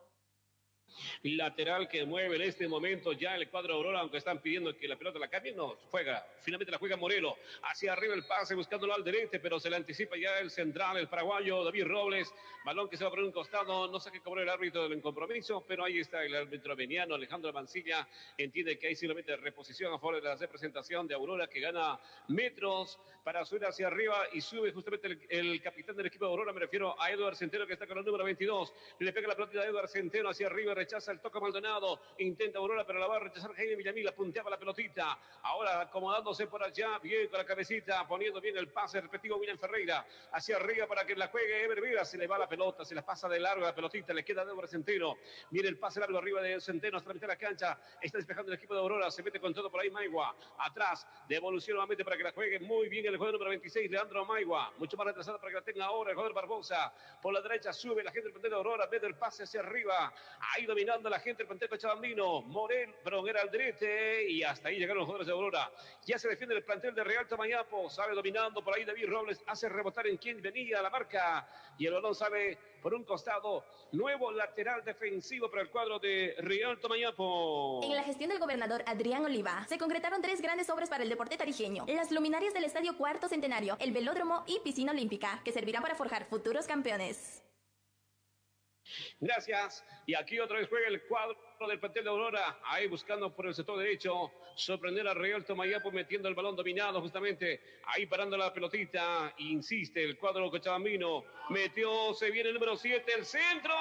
Lateral 1.22 1.88
que 1.88 2.04
mueve 2.04 2.36
en 2.36 2.42
este 2.42 2.68
momento 2.68 3.12
ya 3.12 3.36
el 3.36 3.48
cuadro 3.48 3.74
Aurora, 3.74 4.00
aunque 4.00 4.18
están 4.18 4.40
pidiendo 4.40 4.76
que 4.76 4.88
la 4.88 4.96
pelota 4.96 5.18
la 5.18 5.28
cambie, 5.28 5.52
no 5.52 5.76
juega. 5.90 6.26
Finalmente 6.40 6.72
la 6.72 6.78
juega 6.78 6.96
Morelo. 6.96 7.36
Hacia 7.62 7.92
arriba 7.92 8.14
el 8.14 8.24
pase 8.24 8.54
buscándolo 8.54 8.94
al 8.94 9.04
derecho, 9.04 9.38
pero 9.42 9.60
se 9.60 9.70
le 9.70 9.76
anticipa 9.76 10.16
ya 10.16 10.38
el 10.38 10.50
central, 10.50 10.96
el 10.96 11.08
paraguayo 11.08 11.64
David 11.64 11.86
Robles. 11.86 12.32
Balón 12.64 12.88
que 12.88 12.96
se 12.96 13.04
va 13.04 13.10
por 13.10 13.20
un 13.20 13.32
costado. 13.32 13.88
No 13.88 13.98
sé 14.00 14.10
qué 14.10 14.20
cobró 14.20 14.42
el 14.42 14.48
árbitro 14.48 14.88
del 14.88 15.00
compromiso, 15.00 15.64
pero 15.66 15.84
ahí 15.84 15.98
está 15.98 16.24
el 16.24 16.34
árbitro 16.34 16.76
veniano 16.76 17.14
Alejandro 17.14 17.52
Mancilla. 17.52 18.06
Entiende 18.36 18.78
que 18.78 18.88
hay 18.88 18.96
simplemente 18.96 19.36
reposición 19.36 19.92
a 19.92 19.98
favor 19.98 20.16
de 20.16 20.22
la 20.22 20.36
representación 20.36 21.06
de 21.06 21.14
Aurora 21.14 21.46
que 21.46 21.60
gana 21.60 21.98
metros 22.28 22.98
para 23.24 23.44
subir 23.44 23.64
hacia 23.64 23.86
arriba 23.86 24.24
y 24.32 24.40
sube 24.40 24.72
justamente 24.72 25.26
el, 25.28 25.60
capitán 25.62 25.96
del 25.96 26.06
equipo 26.06 26.24
de 26.24 26.30
Aurora. 26.30 26.52
Me 26.52 26.60
refiero 26.60 27.00
a 27.00 27.10
Eduard 27.10 27.36
Centeno 27.36 27.66
que 27.66 27.74
está 27.74 27.86
con 27.86 27.98
el 27.98 28.04
número 28.04 28.24
22. 28.24 28.72
Le 28.98 29.12
pega 29.12 29.28
la 29.28 29.34
pelota 29.34 29.60
a 29.60 29.66
Eduard 29.66 29.88
Centeno 29.88 30.28
hacia 30.28 30.46
arriba, 30.46 30.74
rechaza 30.74 30.99
rechaza 31.00 31.12
el 31.12 31.20
toque 31.20 31.40
Maldonado, 31.40 32.00
intenta 32.18 32.58
Aurora, 32.58 32.84
pero 32.86 32.98
la 32.98 33.06
va 33.06 33.16
a 33.16 33.20
rechazar 33.20 33.54
Jaime 33.54 33.74
Villamil, 33.76 34.04
la 34.04 34.14
punteaba 34.14 34.50
la 34.50 34.58
pelotita, 34.58 35.18
ahora 35.42 35.80
acomodándose 35.80 36.46
por 36.46 36.62
allá, 36.62 36.98
bien 36.98 37.28
con 37.28 37.38
la 37.38 37.44
cabecita, 37.46 38.06
poniendo 38.06 38.40
bien 38.40 38.56
el 38.58 38.68
pase 38.68 39.00
respectivo 39.00 39.36
William 39.36 39.58
Ferreira, 39.58 40.04
hacia 40.32 40.56
arriba 40.56 40.86
para 40.86 41.06
que 41.06 41.16
la 41.16 41.28
juegue 41.28 41.64
Ever 41.64 41.80
Vera, 41.80 42.04
se 42.04 42.18
le 42.18 42.26
va 42.26 42.38
la 42.38 42.48
pelota, 42.48 42.84
se 42.84 42.94
la 42.94 43.04
pasa 43.04 43.28
de 43.28 43.40
largo 43.40 43.64
la 43.64 43.74
pelotita, 43.74 44.12
le 44.12 44.24
queda 44.24 44.44
Débora 44.44 44.66
Centeno, 44.66 45.16
viene 45.50 45.68
el 45.68 45.78
pase 45.78 46.00
largo 46.00 46.18
arriba 46.18 46.42
de 46.42 46.60
Centeno 46.60 46.98
hasta 46.98 47.14
la 47.14 47.18
de 47.18 47.26
la 47.26 47.36
cancha, 47.36 47.78
está 48.00 48.18
despejando 48.18 48.52
el 48.52 48.58
equipo 48.58 48.74
de 48.74 48.80
Aurora, 48.80 49.10
se 49.10 49.22
mete 49.22 49.40
con 49.40 49.54
todo 49.54 49.70
por 49.70 49.80
ahí 49.80 49.90
Maigua, 49.90 50.36
atrás, 50.58 51.06
devolución 51.28 51.76
nuevamente 51.76 52.04
para 52.04 52.18
que 52.18 52.24
la 52.24 52.32
juegue 52.32 52.60
muy 52.60 52.88
bien 52.90 53.06
el 53.06 53.16
jugador 53.16 53.34
número 53.34 53.50
26, 53.50 53.90
Leandro 53.90 54.26
Maigua, 54.26 54.72
mucho 54.76 54.98
más 54.98 55.06
retrasado 55.06 55.38
para 55.38 55.50
que 55.50 55.56
la 55.56 55.64
tenga 55.64 55.86
ahora 55.86 56.10
el 56.10 56.16
jugador 56.16 56.34
Barbosa, 56.34 56.92
por 57.22 57.32
la 57.32 57.40
derecha 57.40 57.72
sube 57.72 58.04
la 58.04 58.12
gente 58.12 58.30
del 58.30 58.50
de 58.50 58.54
Aurora, 58.54 58.86
ve 58.86 59.00
el 59.02 59.16
pase 59.16 59.44
hacia 59.44 59.60
arriba, 59.60 60.12
ahí 60.54 60.66
dominando 60.90 61.10
la 61.10 61.20
gente 61.20 61.38
del 61.38 61.46
plantel 61.46 61.68
Cochabambino, 61.68 62.42
Morel, 62.42 62.92
perdón, 63.04 63.28
era 63.28 63.42
Aldrete, 63.42 64.28
y 64.28 64.42
hasta 64.42 64.68
ahí 64.68 64.78
llegaron 64.78 64.98
los 64.98 65.06
jugadores 65.06 65.26
de 65.26 65.32
Aurora, 65.32 65.70
ya 66.04 66.18
se 66.18 66.28
defiende 66.28 66.56
el 66.56 66.64
plantel 66.64 66.94
de 66.94 67.04
Real 67.04 67.28
Tamayapo, 67.28 67.88
sabe 67.88 68.14
dominando 68.14 68.62
por 68.62 68.74
ahí 68.74 68.84
David 68.84 69.06
Robles, 69.08 69.40
hace 69.46 69.68
rebotar 69.68 70.06
en 70.08 70.16
quien 70.16 70.42
venía 70.42 70.82
la 70.82 70.90
marca, 70.90 71.48
y 71.78 71.86
el 71.86 71.94
balón 71.94 72.14
sabe 72.14 72.58
por 72.82 72.92
un 72.94 73.04
costado, 73.04 73.64
nuevo 73.92 74.32
lateral 74.32 74.82
defensivo 74.84 75.48
para 75.48 75.62
el 75.62 75.70
cuadro 75.70 75.98
de 75.98 76.34
Real 76.38 76.80
Tamayapo. 76.80 77.80
En 77.84 77.94
la 77.94 78.02
gestión 78.02 78.30
del 78.30 78.40
gobernador 78.40 78.82
Adrián 78.86 79.24
Oliva, 79.24 79.66
se 79.68 79.78
concretaron 79.78 80.22
tres 80.22 80.40
grandes 80.40 80.68
obras 80.70 80.88
para 80.88 81.04
el 81.04 81.08
deporte 81.08 81.36
tarijeño. 81.36 81.84
Las 81.86 82.10
luminarias 82.10 82.52
del 82.52 82.64
Estadio 82.64 82.96
Cuarto 82.96 83.28
Centenario, 83.28 83.76
el 83.78 83.92
velódromo 83.92 84.44
y 84.46 84.58
piscina 84.60 84.92
olímpica, 84.92 85.40
que 85.44 85.52
servirán 85.52 85.82
para 85.82 85.94
forjar 85.94 86.24
futuros 86.24 86.66
campeones. 86.66 87.42
Gracias. 89.20 89.84
Y 90.06 90.14
aquí 90.14 90.38
otra 90.38 90.58
vez 90.58 90.68
juega 90.68 90.88
el 90.88 91.02
cuadro 91.02 91.36
del 91.68 91.78
plantel 91.78 92.04
de 92.04 92.10
Aurora. 92.10 92.58
Ahí 92.64 92.86
buscando 92.86 93.34
por 93.34 93.46
el 93.46 93.54
sector 93.54 93.78
derecho. 93.78 94.32
Sorprender 94.54 95.06
a 95.08 95.14
Real 95.14 95.44
Tomayapo 95.44 95.90
metiendo 95.90 96.28
el 96.28 96.34
balón 96.34 96.56
dominado 96.56 97.00
justamente. 97.00 97.60
Ahí 97.86 98.06
parando 98.06 98.36
la 98.36 98.52
pelotita. 98.52 99.34
Insiste 99.38 100.02
el 100.02 100.18
cuadro 100.18 100.50
cochabambino. 100.50 101.24
Metió, 101.50 102.14
se 102.14 102.30
viene 102.30 102.48
el 102.48 102.54
número 102.54 102.76
7, 102.76 103.12
el 103.16 103.24
centro. 103.24 103.74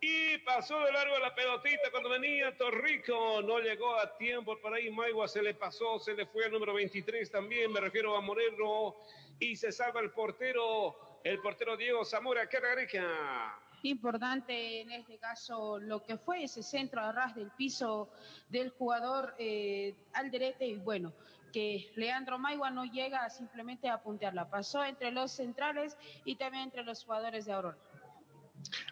Y 0.00 0.36
pasó 0.38 0.78
de 0.80 0.92
largo 0.92 1.18
la 1.18 1.34
pelotita 1.34 1.90
cuando 1.90 2.10
venía 2.10 2.54
Torrico. 2.56 3.40
No 3.42 3.58
llegó 3.60 3.94
a 3.94 4.16
tiempo 4.18 4.58
por 4.60 4.74
ahí. 4.74 4.90
Maigua 4.90 5.26
se 5.26 5.42
le 5.42 5.54
pasó, 5.54 5.98
se 5.98 6.12
le 6.14 6.26
fue 6.26 6.44
el 6.44 6.52
número 6.52 6.74
23 6.74 7.30
también. 7.30 7.72
Me 7.72 7.80
refiero 7.80 8.14
a 8.14 8.20
Moreno. 8.20 8.96
Y 9.40 9.56
se 9.56 9.72
salva 9.72 10.00
el 10.00 10.10
portero. 10.10 10.96
El 11.24 11.38
portero 11.38 11.74
Diego 11.74 12.04
Zamora 12.04 12.46
Carreca. 12.46 13.58
Importante 13.82 14.82
en 14.82 14.92
este 14.92 15.16
caso 15.16 15.78
lo 15.78 16.02
que 16.02 16.18
fue 16.18 16.44
ese 16.44 16.62
centro 16.62 17.00
a 17.00 17.12
ras 17.12 17.34
del 17.34 17.50
piso 17.50 18.10
del 18.50 18.68
jugador 18.68 19.34
eh, 19.38 19.94
Alderete 20.12 20.66
y 20.66 20.76
bueno, 20.76 21.14
que 21.50 21.90
Leandro 21.96 22.38
Maigua 22.38 22.70
no 22.70 22.84
llega 22.84 23.30
simplemente 23.30 23.88
a 23.88 24.02
puntearla. 24.02 24.50
Pasó 24.50 24.84
entre 24.84 25.12
los 25.12 25.32
centrales 25.32 25.96
y 26.26 26.36
también 26.36 26.64
entre 26.64 26.84
los 26.84 27.02
jugadores 27.02 27.46
de 27.46 27.52
Aurora. 27.54 27.78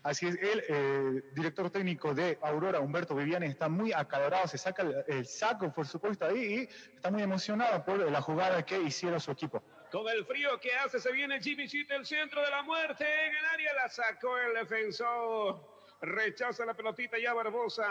Así 0.03 0.27
es, 0.27 0.37
el 0.37 0.64
eh, 0.68 1.23
director 1.35 1.68
técnico 1.71 2.14
de 2.14 2.38
Aurora, 2.42 2.81
Humberto 2.81 3.14
Viviani, 3.14 3.47
está 3.47 3.68
muy 3.68 3.92
acalorado, 3.92 4.49
se 4.49 4.57
saca 4.57 4.83
el, 4.83 5.05
el 5.07 5.27
saco, 5.27 5.71
por 5.73 5.87
supuesto, 5.87 6.25
ahí 6.25 6.68
y 6.71 6.95
está 6.95 7.11
muy 7.11 7.23
emocionado 7.23 7.85
por 7.85 8.11
la 8.11 8.23
jugada 8.23 8.64
que 8.64 8.81
hicieron 8.81 9.21
su 9.21 9.31
equipo. 9.31 9.62
Con 9.92 10.09
el 10.09 10.24
frío 10.24 10.59
que 10.59 10.72
hace, 10.72 10.98
se 10.98 11.12
viene 11.12 11.38
Jimmy 11.38 11.68
Chit, 11.68 11.90
el 11.90 12.07
centro 12.07 12.40
de 12.40 12.48
la 12.48 12.62
muerte 12.62 13.05
en 13.05 13.37
el 13.37 13.44
área, 13.44 13.74
la 13.74 13.90
sacó 13.90 14.38
el 14.38 14.55
defensor. 14.55 15.61
Rechaza 16.00 16.64
la 16.64 16.72
pelotita 16.72 17.18
ya 17.18 17.35
Barbosa. 17.35 17.87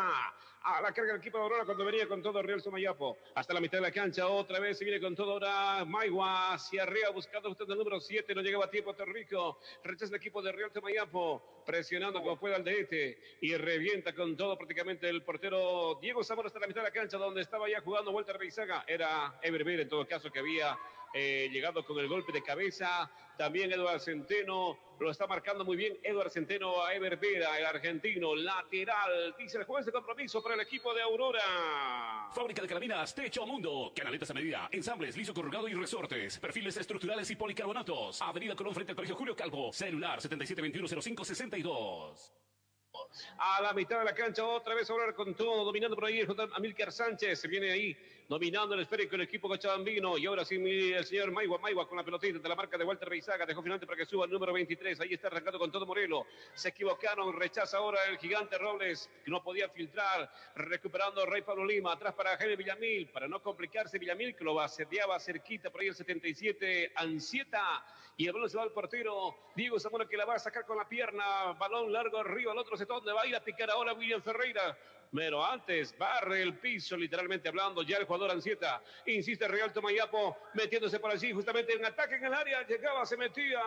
A 0.64 0.82
la 0.82 0.92
carga 0.92 1.14
del 1.14 1.22
equipo 1.22 1.38
de 1.38 1.44
Aurora 1.44 1.66
cuando 1.66 1.86
venía 1.86 2.08
con 2.08 2.24
todo 2.24 2.42
Real 2.42 2.60
Somayapo. 2.60 3.18
Hasta 3.36 3.54
la 3.54 3.60
mitad 3.60 3.78
de 3.78 3.84
la 3.84 3.92
cancha, 3.92 4.28
otra 4.28 4.60
vez 4.60 4.80
se 4.80 4.84
viene 4.84 5.00
con 5.00 5.16
todo 5.16 5.34
ahora 5.34 5.86
Maigua 5.86 6.54
hacia 6.54 6.84
arriba 6.84 7.10
buscando 7.10 7.50
usted 7.50 7.66
el 7.70 7.78
número 7.78 8.00
7. 8.00 8.34
No 8.34 8.42
llegaba 8.42 8.66
a 8.66 8.70
tiempo 8.70 8.96
Terrico. 8.96 9.60
Rechaza 9.84 10.10
el 10.10 10.20
equipo 10.20 10.42
de 10.42 10.52
Real 10.52 10.72
Somayapo. 10.74 11.64
Presionando 11.66 12.20
como 12.22 12.40
pueda 12.40 12.56
al 12.56 12.64
DT. 12.64 13.42
Y 13.42 13.56
revienta 13.58 14.14
con 14.14 14.36
todo 14.36 14.58
prácticamente 14.58 15.08
el 15.08 15.24
portero 15.24 16.00
Diego 16.02 16.24
Zamora 16.24 16.48
hasta 16.48 16.60
la 16.60 16.68
mitad 16.68 16.82
de 16.82 16.88
la 16.88 16.94
cancha 16.94 17.18
donde 17.18 17.42
estaba 17.42 17.70
ya 17.70 17.80
jugando 17.82 18.12
Vuelta 18.12 18.34
Reizaga. 18.34 18.86
Era 18.88 19.40
Everver 19.44 19.82
en 19.82 19.90
todo 19.90 20.08
caso 20.08 20.32
que 20.32 20.40
había 20.40 20.78
eh, 21.14 21.50
llegado 21.52 21.86
con 21.86 22.00
el 22.00 22.08
golpe 22.08 22.32
de 22.32 22.42
cabeza. 22.42 23.12
También 23.38 23.72
Eduardo 23.72 24.00
Centeno 24.00 24.78
lo 25.00 25.10
está 25.10 25.28
marcando 25.28 25.66
muy 25.66 25.76
bien. 25.76 25.98
Eduardo 26.04 26.30
Centeno 26.30 26.84
a 26.84 26.94
Ever 26.94 27.18
Vera, 27.18 27.58
el 27.58 27.66
argentino, 27.66 28.36
lateral. 28.36 29.36
Dice 29.38 29.58
el 29.58 29.66
juez 29.66 29.86
de 29.86 29.92
compromiso 29.92 30.42
para 30.44 30.56
el 30.56 30.62
equipo 30.62 30.94
de 30.94 31.02
Aurora. 31.02 32.30
Fábrica 32.32 32.62
de 32.62 32.68
caraminas 32.68 33.16
Techo 33.16 33.46
Mundo. 33.46 33.92
Canaletas 33.96 34.30
a 34.30 34.34
medida, 34.34 34.70
ensambles, 34.72 35.18
liso 35.18 35.34
corrugado 35.34 35.68
y 35.68 35.74
resortes. 35.74 36.40
Perfiles 36.40 36.78
estructurales 36.78 37.30
y 37.32 37.36
policarbonatos. 37.36 38.22
Avenida 38.22 38.56
Colón 38.56 38.74
frente 38.74 38.92
al 38.92 38.96
Colegio 38.96 39.16
Julio 39.16 39.36
Calvo. 39.36 39.74
Celular 39.74 40.20
77210562. 40.20 42.32
A 43.38 43.62
la 43.62 43.74
mitad 43.74 44.00
de 44.00 44.06
la 44.06 44.14
cancha, 44.14 44.46
otra 44.46 44.76
vez 44.76 44.90
Aurora 44.90 45.14
con 45.14 45.34
todo, 45.34 45.66
dominando 45.66 45.96
por 45.96 46.06
ahí 46.06 46.20
el 46.20 46.28
J. 46.28 46.50
Amílcar 46.54 46.92
Sánchez. 46.92 47.40
Se 47.40 47.48
viene 47.48 47.72
ahí 47.72 47.98
dominando 48.32 48.76
el 48.76 48.80
esférico 48.80 49.16
el 49.16 49.24
equipo 49.24 49.50
cochabambino. 49.50 50.18
Y 50.18 50.26
ahora 50.26 50.46
sí, 50.46 50.56
el 50.56 51.04
señor 51.04 51.32
Maigua, 51.32 51.58
Maigua 51.58 51.86
con 51.86 51.98
la 51.98 52.04
pelotita 52.06 52.40
de 52.40 52.48
la 52.48 52.56
marca 52.56 52.78
de 52.78 52.86
Walter 52.86 53.10
Reizaga. 53.10 53.46
Dejó 53.46 53.62
finalmente 53.62 53.86
para 53.86 53.98
que 53.98 54.06
suba 54.06 54.24
el 54.24 54.32
número 54.32 54.54
23. 54.54 55.02
Ahí 55.02 55.12
está 55.12 55.28
arrancando 55.28 55.60
con 55.60 55.70
todo 55.70 55.86
Morelo. 55.86 56.26
Se 56.54 56.70
equivocaron, 56.70 57.38
rechaza 57.38 57.76
ahora 57.76 58.00
el 58.06 58.18
gigante 58.18 58.58
Robles, 58.58 59.10
que 59.26 59.30
no 59.30 59.44
podía 59.44 59.68
filtrar. 59.68 60.32
Recuperando 60.56 61.26
Rey 61.26 61.42
Pablo 61.42 61.66
Lima. 61.66 61.92
Atrás 61.92 62.14
para 62.14 62.38
Jaime 62.38 62.56
Villamil. 62.56 63.10
Para 63.10 63.28
no 63.28 63.42
complicarse, 63.44 64.00
Villamil, 64.00 64.34
que 64.34 64.46
lo 64.46 64.62
asediaba 64.62 65.20
cerquita 65.20 65.70
por 65.70 65.82
ahí 65.82 65.88
el 65.88 65.96
77. 65.96 66.94
Ansieta. 66.96 67.86
Y 68.16 68.28
el 68.28 68.32
balón 68.32 68.50
se 68.50 68.56
va 68.56 68.64
al 68.64 68.72
portero. 68.72 69.36
Diego 69.58 69.78
Zamora 69.78 70.08
que 70.08 70.16
la 70.16 70.24
va 70.24 70.36
a 70.36 70.40
sacar 70.40 70.66
con 70.66 70.78
la 70.78 70.88
pierna. 70.88 71.52
Balón 71.60 71.92
largo 71.92 72.20
arriba. 72.20 72.54
El 72.54 72.60
otro 72.60 72.78
sector 72.78 72.96
donde 73.00 73.12
va 73.12 73.24
a 73.24 73.28
ir 73.28 73.36
a 73.36 73.44
picar 73.44 73.70
ahora 73.70 73.92
William 73.92 74.22
Ferreira. 74.22 74.78
Pero 75.14 75.44
antes 75.44 75.98
barre 75.98 76.42
el 76.42 76.58
piso, 76.58 76.96
literalmente 76.96 77.50
hablando, 77.50 77.82
ya 77.84 77.98
el 77.98 78.06
jugador 78.06 78.32
Ansieta. 78.32 78.82
Insiste 79.06 79.48
Real 79.48 79.74
Tomayapo, 79.74 80.38
metiéndose 80.54 81.00
por 81.00 81.12
allí, 81.12 81.34
justamente 81.34 81.74
en 81.74 81.86
ataque 81.86 82.16
en 82.16 82.26
el 82.26 82.34
área, 82.34 82.66
llegaba, 82.66 83.06
se 83.06 83.18
metía. 83.18 83.60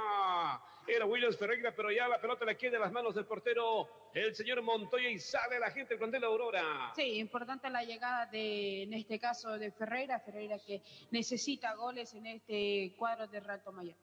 Era 0.86 1.06
Williams 1.06 1.38
Ferreira, 1.38 1.74
pero 1.74 1.90
ya 1.90 2.08
la 2.08 2.20
pelota 2.20 2.44
le 2.44 2.56
queda 2.56 2.76
en 2.76 2.82
las 2.82 2.92
manos 2.92 3.14
del 3.14 3.24
portero, 3.24 4.10
el 4.14 4.34
señor 4.34 4.60
Montoya, 4.62 5.08
y 5.08 5.18
sale 5.18 5.58
la 5.58 5.70
gente 5.70 5.90
del 5.90 5.98
plantel 5.98 6.20
de 6.20 6.26
Aurora. 6.26 6.92
Sí, 6.94 7.18
importante 7.18 7.70
la 7.70 7.82
llegada 7.84 8.26
de, 8.26 8.82
en 8.82 8.92
este 8.92 9.18
caso, 9.18 9.58
de 9.58 9.70
Ferreira, 9.70 10.20
Ferreira 10.20 10.58
que 10.58 10.82
necesita 11.10 11.74
goles 11.74 12.14
en 12.14 12.26
este 12.26 12.94
cuadro 12.98 13.26
de 13.26 13.40
Real 13.40 13.62
Tomayapo. 13.62 13.98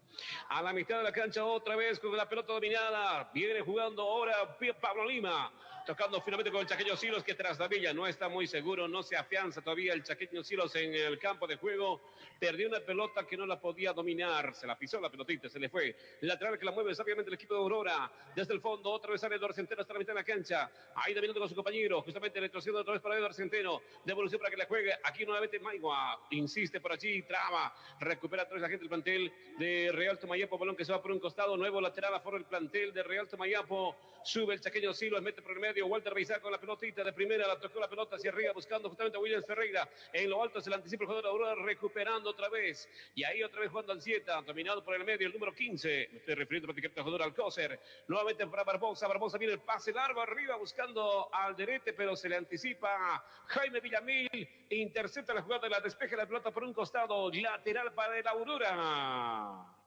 A 0.50 0.62
la 0.62 0.74
mitad 0.74 0.98
de 0.98 1.04
la 1.04 1.12
cancha 1.12 1.46
otra 1.46 1.76
vez 1.76 2.00
con 2.00 2.16
la 2.16 2.28
pelota 2.28 2.54
dominada. 2.54 3.30
Viene 3.34 3.62
jugando 3.62 4.04
ahora 4.04 4.58
Pablo 4.80 5.06
Lima. 5.06 5.52
Tocando 5.86 6.22
finalmente 6.22 6.52
con 6.52 6.62
el 6.62 6.68
Chaqueño 6.68 6.96
Silos 6.96 7.24
que 7.24 7.34
tras 7.34 7.58
la 7.58 7.68
villa 7.68 7.92
no 7.92 8.06
está 8.06 8.30
muy 8.30 8.46
seguro, 8.46 8.88
no 8.88 9.02
se 9.02 9.16
afianza 9.16 9.62
todavía 9.62 9.94
el 9.94 10.04
Chaqueño 10.04 10.44
Silos 10.44 10.76
en 10.76 10.94
el 10.94 11.18
campo 11.18 11.48
de 11.48 11.56
juego. 11.56 12.00
Perdió 12.40 12.68
una 12.68 12.80
pelota 12.80 13.26
que 13.26 13.36
no 13.36 13.48
la 13.48 13.60
podía 13.60 13.92
dominar. 13.92 14.54
Se 14.54 14.68
la 14.68 14.78
pisó 14.78 15.02
la 15.02 15.10
pelotita, 15.10 15.50
se 15.50 15.60
le 15.60 15.70
fue. 15.70 15.96
Lateral 16.22 16.60
que 16.60 16.66
la 16.66 16.72
mueve 16.72 16.94
sabiamente 16.94 17.30
el 17.30 17.34
equipo 17.34 17.56
de 17.56 17.62
Aurora. 17.62 18.12
Desde 18.36 18.54
el 18.54 18.62
fondo, 18.62 18.92
otra 18.92 19.12
vez 19.12 19.22
sale 19.22 19.36
Eduardo 19.36 19.56
Centeno 19.56 19.82
hasta 19.82 19.94
la 19.94 20.00
mitad 20.00 20.14
de 20.14 20.20
la 20.20 20.24
cancha. 20.24 20.72
Ahí 20.96 21.16
dominando 21.16 21.40
con 21.40 21.50
su 21.50 21.56
compañero. 21.56 22.02
Justamente 22.04 22.40
retrocediendo 22.40 22.82
otra 22.82 22.94
vez 22.94 23.02
para 23.02 23.16
Eduardo 23.16 23.36
Centeno. 23.36 23.82
Devolución 24.06 24.40
para 24.40 24.52
que 24.52 24.58
la 24.58 24.66
juegue. 24.68 24.94
Aquí 25.04 25.26
nuevamente 25.26 25.60
Maigua. 25.60 26.28
Insiste 26.30 26.80
por 26.80 26.92
allí, 26.92 27.24
traba. 27.24 27.74
Recupera 28.00 28.44
otra 28.44 28.54
vez 28.54 28.62
la 28.62 28.70
gente 28.70 28.84
del 28.84 28.90
plantel 28.90 29.34
de 29.58 29.92
Real 29.92 30.20
Tomayapo. 30.20 30.60
Balón 30.60 30.76
que 30.76 30.86
se 30.86 30.92
va 30.92 31.02
por 31.02 31.12
un 31.12 31.20
costado. 31.20 31.58
Nuevo 31.58 31.82
lateral 31.82 32.14
a 32.14 32.20
favor 32.20 32.36
del 32.36 32.46
plantel 32.46 32.94
de 32.94 33.02
Real 33.04 33.28
Tomayapo. 33.28 33.96
Sube 34.24 34.54
el 34.54 34.62
chaqueño 34.62 34.94
Silos, 34.94 35.22
mete 35.22 35.42
por 35.42 35.54
el 35.54 35.60
medio. 35.60 35.71
Walter 35.82 36.14
Beizá 36.14 36.40
con 36.42 36.52
la 36.52 36.60
pelotita 36.60 37.04
de 37.04 37.14
primera. 37.14 37.48
La 37.48 37.60
tocó 37.60 37.80
la 37.80 37.88
pelota 37.88 38.18
hacia 38.18 38.32
arriba 38.32 38.52
buscando 38.52 38.90
justamente 38.90 39.18
a 39.18 39.22
Williams 39.22 39.46
Ferreira. 39.46 39.88
En 40.12 40.30
lo 40.30 40.44
alto 40.44 40.60
se 40.60 40.70
le 40.70 40.76
anticipa 40.76 41.04
el 41.04 41.08
jugador 41.08 41.28
Aurora 41.28 41.56
recuperando 41.56 42.30
otra 42.30 42.50
vez. 42.50 42.90
Y 43.16 43.24
ahí 43.24 43.42
otra 43.44 43.62
vez 43.62 43.70
jugando 43.70 43.94
Ansieta. 43.94 44.42
Dominado 44.42 44.84
por 44.84 44.96
el 44.96 45.06
medio 45.06 45.28
el 45.28 45.34
número 45.34 45.54
15. 45.54 46.10
Me 46.12 46.18
estoy 46.18 46.36
refiriendo 46.36 46.68
prácticamente 46.68 47.00
al 47.00 47.06
jugador 47.06 47.28
Alcócer. 47.28 47.80
Nuevamente 48.08 48.46
para 48.48 48.64
Barbosa. 48.64 49.08
Barbosa 49.08 49.38
viene 49.38 49.54
el 49.54 49.62
pase 49.62 49.94
largo 49.94 50.22
arriba 50.22 50.58
buscando 50.58 51.30
al 51.34 51.56
derete, 51.56 51.94
pero 51.94 52.16
se 52.16 52.28
le 52.28 52.36
anticipa 52.36 53.24
Jaime 53.46 53.80
Villamil. 53.80 54.50
Intercepta 54.70 55.34
la 55.34 55.42
jugada 55.42 55.70
la 55.70 55.80
despeje 55.80 56.18
la 56.18 56.26
pelota 56.26 56.52
por 56.52 56.64
un 56.64 56.74
costado. 56.74 57.32
Lateral 57.32 57.94
para 57.94 58.18
el 58.18 58.28
Aurora. 58.28 59.81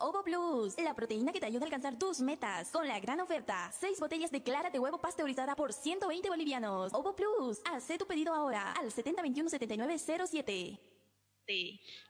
Ovo 0.00 0.22
Plus, 0.22 0.78
la 0.78 0.94
proteína 0.94 1.32
que 1.32 1.40
te 1.40 1.46
ayuda 1.46 1.62
a 1.62 1.66
alcanzar 1.66 1.98
tus 1.98 2.20
metas. 2.20 2.70
Con 2.70 2.86
la 2.86 3.00
gran 3.00 3.18
oferta, 3.18 3.68
6 3.80 3.98
botellas 3.98 4.30
de 4.30 4.44
clara 4.44 4.70
de 4.70 4.78
huevo 4.78 4.98
pasteurizada 4.98 5.56
por 5.56 5.72
120 5.72 6.28
bolivianos. 6.28 6.94
Ovo 6.94 7.16
Plus, 7.16 7.60
haz 7.64 7.88
tu 7.98 8.06
pedido 8.06 8.32
ahora 8.32 8.70
al 8.74 8.92
7021-7907. 8.92 10.78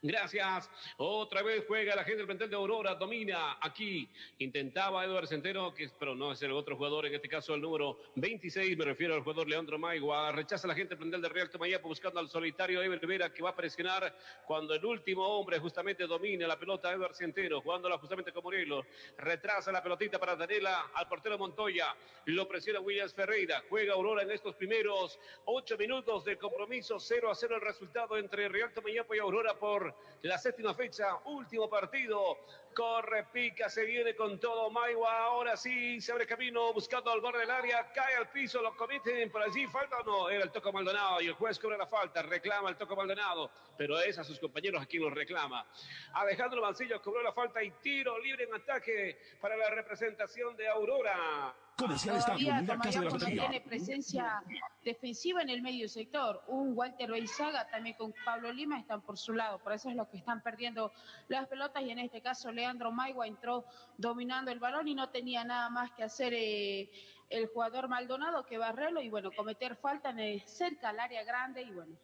Gracias. 0.03 0.69
Otra 0.97 1.43
vez 1.43 1.65
juega 1.69 1.95
la 1.95 2.03
gente 2.03 2.19
del 2.19 2.27
plantel 2.27 2.51
de 2.51 2.57
Aurora, 2.57 2.97
domina 2.97 3.57
aquí. 3.61 4.09
Intentaba 4.39 5.05
Eduardo 5.05 5.29
Centeno, 5.29 5.73
que, 5.73 5.89
pero 5.97 6.17
no 6.17 6.33
es 6.33 6.43
el 6.43 6.51
otro 6.51 6.77
jugador, 6.77 7.07
en 7.07 7.15
este 7.15 7.29
caso 7.29 7.55
el 7.55 7.61
número 7.61 8.01
26, 8.17 8.77
me 8.77 8.85
refiero 8.85 9.15
al 9.15 9.23
jugador 9.23 9.49
Leandro 9.49 9.79
Maigua. 9.79 10.33
Rechaza 10.33 10.67
la 10.67 10.75
gente 10.75 10.91
del 10.91 10.99
plantel 10.99 11.23
de 11.23 11.29
Real 11.29 11.51
Tomayapo 11.51 11.87
buscando 11.87 12.19
al 12.19 12.29
solitario 12.29 12.83
Ever 12.83 13.01
Rivera 13.01 13.33
que 13.33 13.41
va 13.45 13.51
a 13.51 13.55
presionar 13.55 14.13
cuando 14.45 14.75
el 14.75 14.85
último 14.85 15.25
hombre 15.25 15.61
justamente 15.61 16.09
domina 16.09 16.49
la 16.49 16.59
pelota 16.59 16.93
Eduardo 16.93 17.15
Centeno, 17.15 17.61
jugándola 17.61 17.97
justamente 17.99 18.33
con 18.33 18.43
Morelos. 18.43 18.87
Retrasa 19.19 19.71
la 19.71 19.81
pelotita 19.81 20.19
para 20.19 20.35
Daniela 20.35 20.91
al 20.95 21.07
portero 21.07 21.39
Montoya. 21.39 21.95
Lo 22.25 22.49
presiona 22.49 22.81
Williams 22.81 23.15
Ferreira. 23.15 23.63
Juega 23.69 23.95
Aurora 23.95 24.23
en 24.23 24.33
estos 24.33 24.57
primeros 24.57 25.17
ocho 25.45 25.77
minutos 25.77 26.25
de 26.25 26.37
compromiso. 26.37 26.99
0 26.99 27.31
a 27.31 27.35
0 27.37 27.55
el 27.55 27.61
resultado 27.61 28.17
entre 28.17 28.49
Real 28.49 28.73
Tomayapo 28.73 29.15
y 29.15 29.19
Aurora 29.19 29.28
por 29.59 29.95
la 30.23 30.39
séptima 30.39 30.75
fecha. 30.75 31.17
Último 31.27 31.69
partido. 31.69 32.39
Corre, 32.75 33.25
pica, 33.33 33.69
se 33.69 33.85
viene 33.85 34.15
con 34.15 34.39
todo 34.39 34.71
Maigua. 34.71 35.25
Ahora 35.25 35.57
sí, 35.57 36.01
se 36.01 36.13
abre 36.13 36.27
camino 36.27 36.73
buscando 36.73 37.11
al 37.11 37.21
borde 37.21 37.41
del 37.41 37.51
área. 37.51 37.91
Cae 37.93 38.17
al 38.17 38.29
piso, 38.31 38.63
lo 38.63 38.77
cometen 38.77 39.31
por 39.31 39.43
allí. 39.43 39.67
¿Falta 39.67 39.99
o 39.99 40.05
no? 40.05 40.29
Era 40.31 40.45
el 40.45 40.53
toco 40.53 40.73
Maldonado 40.73 41.21
y 41.21 41.27
el 41.27 41.35
juez 41.35 41.59
cobra 41.59 41.77
la 41.77 41.87
falta. 41.87 42.23
Reclama 42.23 42.69
el 42.71 42.77
toco 42.77 42.95
Maldonado, 42.95 43.51
pero 43.77 43.99
es 43.99 44.19
a 44.19 44.25
sus 44.25 44.39
compañeros 44.39 44.81
a 44.81 44.87
quien 44.87 45.03
lo 45.03 45.11
reclama. 45.11 45.67
Alejandro 46.15 46.63
Mancillo 46.63 47.03
cobró 47.03 47.23
la 47.23 47.33
falta 47.33 47.63
y 47.63 47.71
tiro 47.83 48.19
libre 48.19 48.45
en 48.45 48.55
ataque 48.55 49.19
para 49.41 49.57
la 49.57 49.71
representación 49.71 50.57
de 50.57 50.69
Aurora. 50.69 51.55
Comercial 51.77 52.17
Estadio, 52.17 52.49
Todavía 52.49 52.75
la 52.75 52.83
casa 52.83 52.99
de 52.99 53.05
la 53.05 53.11
Tomayapo 53.11 53.19
no 53.19 53.21
batería. 53.21 53.49
tiene 53.49 53.61
presencia 53.61 54.43
defensiva 54.83 55.43
en 55.43 55.51
el 55.51 55.63
medio 55.63 55.89
sector. 55.89 56.43
Un 56.49 56.77
Walter 56.77 57.09
Beizaga 57.09 57.69
también 57.69 57.95
con 57.95 58.13
Pablo 58.25 58.53
Lima 58.53 58.81
están 58.81 59.01
por 59.01 59.17
su 59.17 59.33
lado. 59.33 59.61
Por 59.61 59.73
eso 59.73 59.89
es 59.89 59.95
lo 59.95 60.09
que 60.11 60.17
están 60.17 60.43
perdiendo 60.43 60.91
las 61.29 61.47
pelotas. 61.47 61.81
Y 61.85 61.91
en 61.93 62.01
este 62.01 62.21
caso, 62.21 62.51
Leandro 62.59 62.91
Maigua 62.91 63.27
entró 63.27 63.65
dominando 63.97 64.51
el 64.51 64.59
balón 64.59 64.89
y 64.89 64.95
no 64.95 65.11
tenía 65.11 65.45
nada 65.45 65.71
más 65.71 65.93
que 65.93 66.03
hacer 66.03 66.35
eh, 66.35 66.91
el 67.31 67.47
jugador 67.47 67.89
Maldonado 67.89 68.45
que 68.45 68.59
barrerlo 68.59 69.01
y 69.01 69.09
bueno, 69.09 69.31
cometer 69.31 69.77
falta 69.77 70.11
en 70.11 70.47
cerca 70.47 70.89
al 70.89 70.99
área 70.99 71.23
grande. 71.23 71.63
Y 71.63 71.71
bueno, 71.71 71.97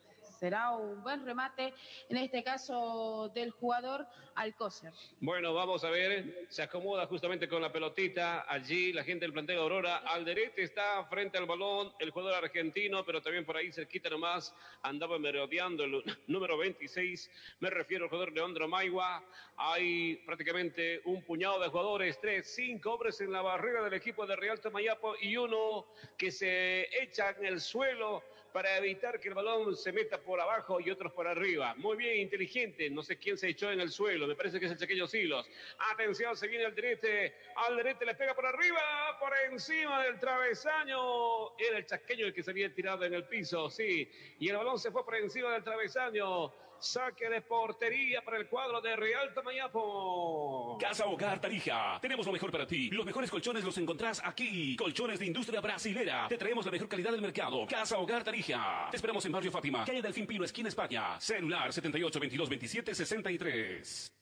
será 0.45 0.73
un 0.73 1.03
buen 1.03 1.25
remate, 1.25 1.73
en 2.11 2.19
este 2.19 2.45
caso 2.45 3.31
del 3.35 3.51
jugador 3.51 4.07
Alcócer. 4.35 4.93
Bueno, 5.21 5.55
vamos 5.55 5.85
a 5.85 5.89
ver, 5.89 6.47
se 6.51 6.61
acomoda 6.61 7.07
justamente 7.07 7.49
con 7.49 7.63
la 7.63 7.73
pelotita 7.73 8.45
allí 8.47 8.93
la 8.93 9.05
gente 9.05 9.25
del 9.25 9.33
plantel 9.33 9.57
Aurora. 9.57 9.99
Alderete 9.99 10.63
está 10.63 11.03
frente 11.07 11.39
al 11.39 11.47
balón, 11.47 11.95
el 11.99 12.11
jugador 12.11 12.45
argentino, 12.45 13.07
pero 13.07 13.23
también 13.23 13.47
por 13.47 13.57
ahí 13.57 13.73
cerquita 13.73 14.11
nomás 14.11 14.55
andaba 14.83 15.19
merodeando 15.19 15.85
el 15.85 16.05
número 16.27 16.59
26. 16.59 17.31
Me 17.61 17.71
refiero 17.71 18.05
al 18.05 18.11
jugador 18.11 18.35
Leandro 18.35 18.69
Maigua. 18.69 19.25
Hay 19.57 20.17
prácticamente 20.27 21.01
un 21.07 21.23
puñado 21.23 21.59
de 21.59 21.69
jugadores, 21.69 22.21
tres, 22.21 22.55
cinco 22.55 22.93
hombres 22.93 23.19
en 23.23 23.33
la 23.33 23.41
barrera 23.41 23.83
del 23.83 23.95
equipo 23.95 24.27
de 24.27 24.37
Real 24.37 24.61
Tomayapo 24.61 25.15
y 25.23 25.39
uno 25.39 25.87
que 26.19 26.31
se 26.31 26.87
echa 27.03 27.31
en 27.31 27.47
el 27.47 27.63
suelo 27.63 28.23
para 28.55 28.79
evitar 28.79 29.19
que 29.19 29.27
el 29.27 29.35
balón 29.35 29.77
se 29.77 29.91
meta 29.91 30.17
por 30.23 30.41
abajo 30.41 30.79
y 30.79 30.89
otros 30.89 31.13
por 31.13 31.27
arriba. 31.27 31.75
Muy 31.75 31.97
bien, 31.97 32.21
inteligente. 32.21 32.89
No 32.89 33.03
sé 33.03 33.19
quién 33.19 33.37
se 33.37 33.49
echó 33.49 33.73
en 33.73 33.81
el 33.81 33.91
suelo. 33.91 34.29
Me 34.29 34.37
parece 34.37 34.61
que 34.61 34.67
es 34.67 34.71
el 34.71 34.79
Chequeño 34.79 35.09
Silos. 35.09 35.51
Atención, 35.93 36.37
se 36.37 36.47
viene 36.47 36.65
al 36.65 36.73
derete. 36.73 37.35
Al 37.57 37.77
derete 37.77 38.07
le 38.07 38.15
pega 38.15 38.33
por 38.33 38.47
arriba, 38.47 38.79
por 39.19 39.33
encima 39.51 40.05
del 40.05 40.21
travesaño. 40.21 41.59
Era 41.59 41.79
el 41.79 41.85
chaqueño 41.85 42.27
el 42.27 42.33
que 42.33 42.45
se 42.45 42.53
había 42.53 42.73
tirado 42.73 43.05
en 43.05 43.15
el 43.15 43.25
piso, 43.25 43.69
sí. 43.69 44.09
Y 44.39 44.49
el 44.49 44.57
balón 44.57 44.79
se 44.79 44.93
fue 44.93 45.05
por 45.05 45.17
encima 45.17 45.53
del 45.53 45.65
travesaño. 45.65 46.53
Saque 46.85 47.31
de 47.31 47.41
portería 47.41 48.23
para 48.23 48.37
el 48.37 48.47
cuadro 48.47 48.79
de 48.83 48.95
Real 48.95 49.33
Tamayapo. 49.33 50.77
Casa 50.79 51.07
Hogar 51.07 51.41
Tarija. 51.41 51.99
Tenemos 52.01 52.27
lo 52.27 52.33
mejor 52.33 52.53
para 52.53 52.67
ti. 52.67 52.91
Los 52.91 53.07
mejores 53.07 53.31
colchones 53.31 53.65
los 53.65 53.79
encontrás 53.79 54.21
aquí. 54.23 54.77
Colchones 54.77 55.19
de 55.19 55.27
industria 55.27 55.63
brasilera. 55.63 56.29
Te 56.29 56.37
traemos 56.37 56.67
la 56.67 56.73
mejor 56.73 56.89
calidad 56.89 57.13
del 57.13 57.23
mercado. 57.23 57.67
Casa 57.67 57.97
Hogar 57.97 58.23
Tarija. 58.23 58.89
Te 58.91 58.97
esperamos 58.97 59.25
en 59.25 59.33
Barrio 59.33 59.51
Fátima, 59.51 59.85
calle 59.85 60.03
Delfín 60.03 60.27
Pino, 60.27 60.45
esquina 60.45 60.69
España. 60.69 61.19
Celular 61.19 61.73
78 61.73 62.21
22 62.21 62.49
27 62.51 62.95
63. 62.95 64.15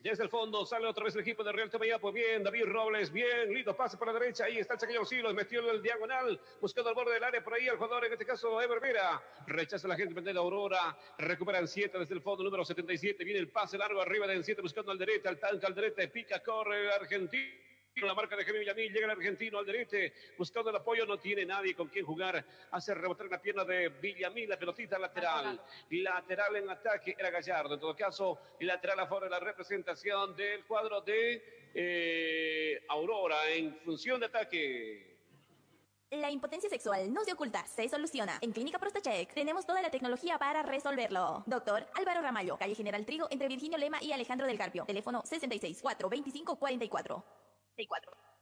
Desde 0.00 0.22
el 0.22 0.28
fondo 0.28 0.64
sale 0.66 0.86
otra 0.86 1.04
vez 1.04 1.14
el 1.14 1.22
equipo 1.22 1.42
de 1.42 1.52
Real 1.52 1.70
Tomayapo. 1.70 2.12
Bien, 2.12 2.42
David 2.42 2.64
Robles. 2.66 3.12
Bien, 3.12 3.52
lindo 3.52 3.76
pase 3.76 3.96
por 3.96 4.06
la 4.06 4.12
derecha. 4.12 4.44
Ahí 4.44 4.58
está 4.58 4.74
el 4.74 4.80
Chaqueño 4.80 5.04
Silos. 5.04 5.34
Metió 5.34 5.60
en 5.60 5.68
el 5.74 5.82
diagonal. 5.82 6.40
Buscando 6.60 6.90
al 6.90 6.94
borde 6.94 7.14
del 7.14 7.24
área. 7.24 7.42
Por 7.42 7.54
ahí 7.54 7.66
el 7.66 7.76
jugador, 7.76 8.04
en 8.04 8.12
este 8.12 8.26
caso, 8.26 8.60
Ever 8.60 8.80
Vera. 8.80 9.22
Rechaza 9.46 9.88
la 9.88 9.96
gente 9.96 10.20
de 10.20 10.38
Aurora. 10.38 10.96
Recuperan 11.18 11.66
siete 11.66 11.98
desde 11.98 12.14
el 12.14 12.22
fondo. 12.22 12.44
Número 12.44 12.64
77. 12.64 13.24
Viene 13.24 13.40
el 13.40 13.48
pase 13.48 13.78
largo 13.78 14.00
arriba 14.00 14.26
de 14.26 14.42
7 14.42 14.60
buscando 14.62 14.92
al 14.92 14.98
derecha. 14.98 15.28
Al 15.28 15.38
tanque 15.38 15.66
al 15.66 15.74
derecha. 15.74 16.12
Pica, 16.12 16.42
corre 16.42 16.84
el 16.86 16.90
argentino. 16.90 17.73
La 18.02 18.12
marca 18.12 18.36
de 18.36 18.42
Jaime 18.44 18.58
Villamil, 18.58 18.92
llega 18.92 19.04
el 19.04 19.12
argentino 19.12 19.58
al 19.58 19.66
derecho, 19.66 19.96
buscando 20.36 20.68
el 20.68 20.74
apoyo, 20.76 21.06
no 21.06 21.16
tiene 21.16 21.46
nadie 21.46 21.76
con 21.76 21.86
quien 21.86 22.04
jugar, 22.04 22.44
hace 22.72 22.92
rebotar 22.92 23.28
la 23.28 23.40
pierna 23.40 23.64
de 23.64 23.88
Villamil, 23.88 24.48
la 24.48 24.58
pelotita 24.58 24.98
lateral, 24.98 25.60
lateral 25.90 26.56
en 26.56 26.70
ataque, 26.70 27.14
era 27.16 27.30
Gallardo, 27.30 27.74
en 27.74 27.80
todo 27.80 27.94
caso, 27.94 28.36
lateral 28.58 28.98
a 28.98 29.20
de 29.20 29.30
la 29.30 29.38
representación 29.38 30.34
del 30.34 30.64
cuadro 30.64 31.02
de 31.02 31.70
eh, 31.72 32.84
Aurora 32.88 33.48
en 33.50 33.78
función 33.84 34.18
de 34.18 34.26
ataque. 34.26 35.14
La 36.10 36.32
impotencia 36.32 36.68
sexual 36.68 37.12
no 37.12 37.22
se 37.22 37.32
oculta, 37.32 37.64
se 37.66 37.88
soluciona. 37.88 38.38
En 38.40 38.50
Clínica 38.50 38.80
Prostacheck 38.80 39.32
tenemos 39.34 39.66
toda 39.66 39.80
la 39.82 39.90
tecnología 39.90 40.36
para 40.36 40.64
resolverlo. 40.64 41.44
Doctor 41.46 41.86
Álvaro 41.94 42.22
Ramallo, 42.22 42.56
calle 42.56 42.74
General 42.74 43.06
Trigo, 43.06 43.28
entre 43.30 43.46
Virginio 43.46 43.78
Lema 43.78 44.02
y 44.02 44.10
Alejandro 44.10 44.48
del 44.48 44.58
Carpio. 44.58 44.84
Teléfono 44.84 45.22
66 45.24 45.78
4 45.80 46.08
25 46.08 46.56
44. 46.56 47.24
44. 47.76 48.33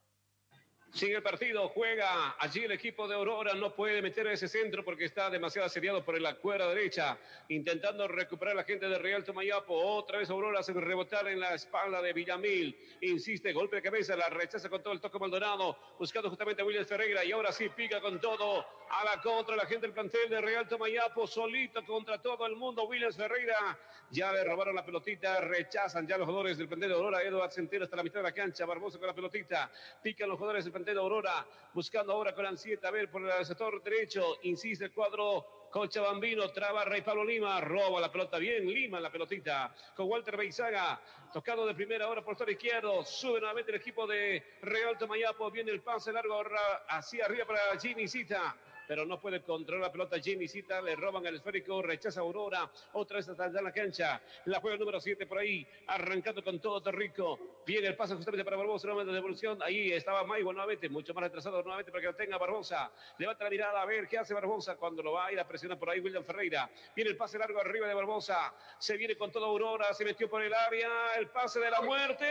Sigue 0.93 1.17
el 1.17 1.23
partido, 1.23 1.71
juega 1.71 2.37
allí 2.39 2.65
el 2.65 2.73
equipo 2.73 3.09
de 3.09 3.15
Aurora, 3.15 3.55
no 3.55 3.75
puede 3.75 4.03
meter 4.03 4.27
ese 4.27 4.47
centro 4.47 4.85
porque 4.85 5.07
está 5.07 5.31
demasiado 5.31 5.65
asediado 5.65 6.05
por 6.05 6.21
la 6.21 6.35
cuerda 6.35 6.69
derecha, 6.69 7.17
intentando 7.49 8.07
recuperar 8.07 8.55
la 8.55 8.65
gente 8.65 8.87
de 8.87 8.99
Real 8.99 9.25
Tomayapo, 9.25 9.75
otra 9.75 10.19
vez 10.19 10.29
Aurora 10.29 10.63
se 10.63 10.75
rebotar 10.75 11.27
en 11.29 11.41
la 11.41 11.55
espalda 11.55 12.03
de 12.03 12.13
Villamil, 12.13 12.79
insiste, 13.01 13.55
golpe 13.55 13.77
de 13.77 13.83
cabeza, 13.83 14.15
la 14.17 14.29
rechaza 14.29 14.69
con 14.69 14.83
todo 14.83 14.93
el 14.93 15.01
toque 15.01 15.19
Maldonado, 15.19 15.79
buscando 15.99 16.29
justamente 16.29 16.61
a 16.61 16.67
Williams 16.67 16.89
Ferreira 16.89 17.25
y 17.25 17.33
ahora 17.33 17.53
sí 17.53 17.71
pica 17.71 17.99
con 18.03 18.21
todo 18.21 18.67
a 18.91 19.03
la 19.07 19.23
contra 19.23 19.57
la 19.57 19.65
gente 19.65 19.87
del 19.87 19.95
plantel 19.95 20.29
de 20.29 20.43
Real 20.43 20.69
Tomayapo, 20.69 21.27
solito 21.27 21.83
contra 21.87 22.21
todo 22.21 22.45
el 22.45 22.55
mundo, 22.55 22.85
Williams 22.85 23.17
Ferreira, 23.17 23.79
ya 24.11 24.31
le 24.31 24.45
robaron 24.45 24.75
la 24.75 24.85
pelotita, 24.85 25.41
rechazan 25.41 26.07
ya 26.07 26.19
los 26.19 26.27
jugadores 26.27 26.59
del 26.59 26.69
plantel 26.69 26.91
de 26.91 26.97
Aurora, 26.97 27.23
Eduardo 27.23 27.51
Centeno 27.51 27.85
hasta 27.85 27.97
la 27.97 28.03
mitad 28.03 28.17
de 28.17 28.25
la 28.25 28.33
cancha, 28.33 28.67
Barbosa 28.67 28.99
con 28.99 29.07
la 29.07 29.15
pelotita, 29.15 29.71
pican 30.03 30.29
los 30.29 30.37
jugadores 30.37 30.65
del 30.65 30.71
plantel 30.71 30.82
de 30.85 30.99
Aurora, 30.99 31.47
buscando 31.73 32.13
ahora 32.13 32.35
con 32.35 32.45
Ansieta, 32.45 32.89
a 32.89 32.91
ver 32.91 33.09
por 33.11 33.23
el 33.23 33.45
sector 33.47 33.81
derecho, 33.83 34.39
insiste 34.43 34.87
el 34.87 34.93
cuadro 34.93 35.69
Cochabambino, 35.71 36.51
traba 36.51 36.85
Rey 36.85 37.03
Pablo 37.03 37.25
Lima, 37.25 37.61
roba 37.61 38.01
la 38.01 38.11
pelota 38.11 38.39
bien, 38.39 38.67
Lima 38.67 38.99
la 38.99 39.11
pelotita, 39.11 39.73
con 39.95 40.09
Walter 40.09 40.37
Beizaga, 40.37 41.01
tocado 41.33 41.65
de 41.65 41.75
primera 41.75 42.09
hora 42.09 42.23
por 42.23 42.37
el 42.43 42.51
izquierdo, 42.51 43.05
sube 43.05 43.39
nuevamente 43.39 43.71
el 43.71 43.77
equipo 43.77 44.07
de 44.07 44.59
Real 44.63 44.99
Tomayapo, 44.99 45.51
viene 45.51 45.71
el 45.71 45.81
pase 45.81 46.13
largo 46.13 46.43
hacia 46.89 47.25
arriba 47.25 47.47
para 47.47 47.79
Jimmy 47.81 48.09
Cita, 48.09 48.57
pero 48.87 49.05
no 49.05 49.21
puede 49.21 49.43
controlar 49.43 49.87
la 49.87 49.93
pelota. 49.93 50.19
Jimmy 50.19 50.49
Cita, 50.49 50.81
le 50.81 50.97
roban 50.97 51.25
el 51.27 51.37
esférico, 51.37 51.83
rechaza 51.83 52.21
Aurora, 52.21 52.71
otra 52.93 53.17
vez 53.17 53.29
hasta 53.29 53.47
en 53.47 53.65
la 53.65 53.73
cancha, 53.73 54.21
la 54.47 54.61
juega 54.61 54.77
número 54.77 55.01
7 55.01 55.27
por 55.27 55.39
ahí, 55.39 55.67
arrancando 55.87 56.43
con 56.43 56.61
todo 56.61 56.81
Torrico, 56.81 57.39
viene 57.67 57.89
el 57.89 57.97
pase 57.97 58.15
justamente 58.15 58.45
para 58.45 58.57
Barbosa, 58.57 58.87
nuevamente 58.87 59.13
de 59.13 59.17
devolución, 59.17 59.63
ahí 59.63 59.93
estaba 59.93 60.25
Maigo 60.25 60.53
nuevamente, 60.53 60.89
mucho 60.89 61.15
más 61.15 61.25
retrasado 61.25 61.63
nuevamente 61.63 61.91
para 61.91 62.03
que 62.03 62.07
lo 62.09 62.15
tenga 62.15 62.39
Barbosa, 62.39 62.91
levanta 63.19 63.45
la 63.45 63.51
mirada 63.51 63.83
a 63.83 63.87
ver 63.87 64.09
qué 64.09 64.19
hace 64.19 64.35
Barbosa 64.35 64.77
cuando 64.77 65.03
lo 65.03 65.13
va 65.13 65.27
a 65.27 65.33
ir 65.33 65.41
a 65.41 65.47
presionar 65.47 65.79
por 65.79 65.91
ahí 65.91 66.01
William 66.01 66.25
Ferreira, 66.25 66.71
viene 66.95 67.11
el 67.11 67.17
pase 67.17 67.39
largo 67.39 67.61
arriba 67.61 67.87
de 67.87 67.95
Barbosa, 67.95 68.55
se 68.79 68.97
viene 68.97 69.17
con 69.17 69.31
toda 69.31 69.47
Aurora, 69.47 69.93
se 69.95 70.05
metió 70.05 70.29
por 70.29 70.43
el 70.43 70.53
área, 70.53 71.15
el 71.19 71.29
pase 71.29 71.61
de 71.61 71.71
la 71.71 71.81
muerte, 71.83 72.27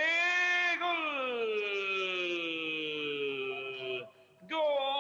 gol, 0.80 1.48
gol, 4.50 4.91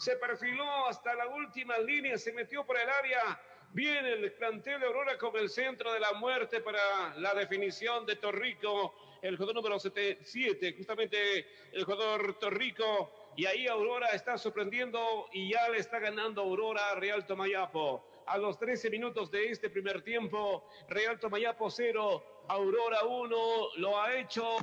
se 0.00 0.16
perfiló 0.16 0.86
hasta 0.86 1.14
la 1.14 1.26
última 1.28 1.76
línea, 1.76 2.16
se 2.16 2.32
metió 2.32 2.64
por 2.64 2.78
el 2.80 2.88
área. 2.88 3.38
Viene 3.72 4.14
el 4.14 4.32
plantel 4.32 4.80
de 4.80 4.86
Aurora 4.86 5.18
con 5.18 5.36
el 5.36 5.50
centro 5.50 5.92
de 5.92 6.00
la 6.00 6.14
muerte 6.14 6.62
para 6.62 7.14
la 7.18 7.34
definición 7.34 8.06
de 8.06 8.16
Torrico, 8.16 8.94
el 9.20 9.36
jugador 9.36 9.56
número 9.56 9.78
7, 9.78 10.74
justamente 10.74 11.46
el 11.72 11.84
jugador 11.84 12.38
Torrico. 12.38 13.12
Y 13.36 13.44
ahí 13.44 13.66
Aurora 13.66 14.08
está 14.08 14.38
sorprendiendo 14.38 15.28
y 15.34 15.52
ya 15.52 15.68
le 15.68 15.76
está 15.76 15.98
ganando 15.98 16.40
Aurora 16.40 16.92
a 16.92 16.94
Real 16.94 17.26
Tomayapo. 17.26 18.22
A 18.26 18.38
los 18.38 18.58
13 18.58 18.88
minutos 18.88 19.30
de 19.30 19.50
este 19.50 19.68
primer 19.68 20.00
tiempo, 20.00 20.66
Real 20.88 21.20
Tomayapo 21.20 21.68
0, 21.68 22.44
Aurora 22.48 23.04
1, 23.04 23.36
lo 23.76 24.00
ha 24.00 24.16
hecho 24.16 24.56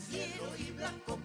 cielo 0.00 0.44
y 0.58 0.70
blanco 0.72 1.18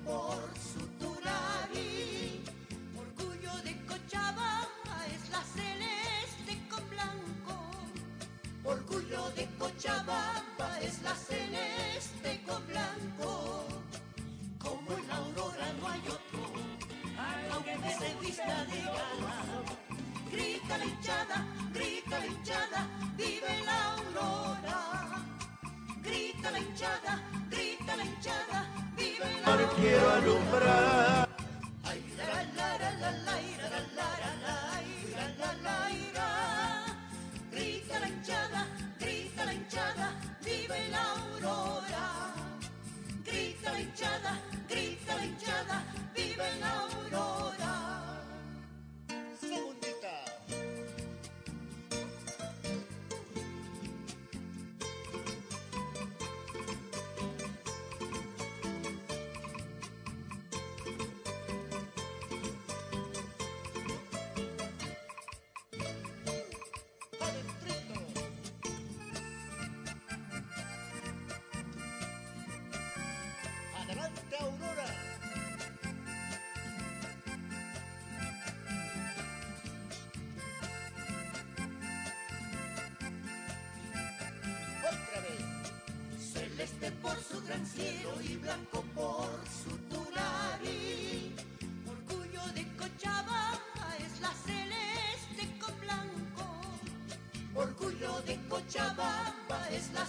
Cochabamba 98.71 99.67
es 99.69 99.91
la 99.93 100.05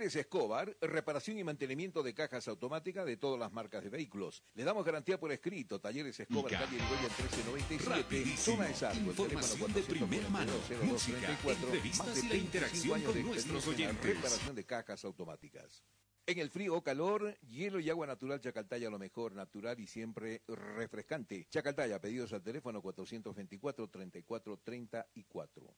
Talleres 0.00 0.16
Escobar, 0.16 0.74
reparación 0.80 1.36
y 1.36 1.44
mantenimiento 1.44 2.02
de 2.02 2.14
cajas 2.14 2.48
automáticas 2.48 3.04
de 3.04 3.18
todas 3.18 3.38
las 3.38 3.52
marcas 3.52 3.84
de 3.84 3.90
vehículos. 3.90 4.42
Le 4.54 4.64
damos 4.64 4.82
garantía 4.82 5.20
por 5.20 5.30
escrito. 5.30 5.78
Talleres 5.78 6.18
Escobar, 6.18 6.50
calle 6.50 6.76
Irigoyen 6.76 7.02
1397, 7.02 7.84
Rapidísimo. 7.84 8.56
zona 8.56 8.68
de 8.68 8.74
Sarco. 8.74 9.10
Información 9.10 9.74
de 9.74 9.82
primer 9.82 10.30
mano, 10.30 10.52
música, 10.84 11.38
entrevistas 11.46 12.24
y 12.24 12.28
la 12.30 12.34
interacción 12.34 13.02
con 13.02 13.22
nuestros 13.26 13.68
oyentes. 13.68 14.16
Reparación 14.16 14.54
de 14.54 14.64
cajas 14.64 15.04
automáticas. 15.04 15.84
En 16.24 16.38
el 16.38 16.48
frío 16.48 16.76
o 16.76 16.82
calor, 16.82 17.38
hielo 17.40 17.78
y 17.78 17.90
agua 17.90 18.06
natural 18.06 18.40
Chacaltaya 18.40 18.88
lo 18.88 18.98
mejor, 18.98 19.34
natural 19.34 19.78
y 19.80 19.86
siempre 19.86 20.44
refrescante. 20.48 21.46
Chacaltaya, 21.50 22.00
pedidos 22.00 22.32
al 22.32 22.42
teléfono 22.42 22.82
424-3434. 22.82 25.74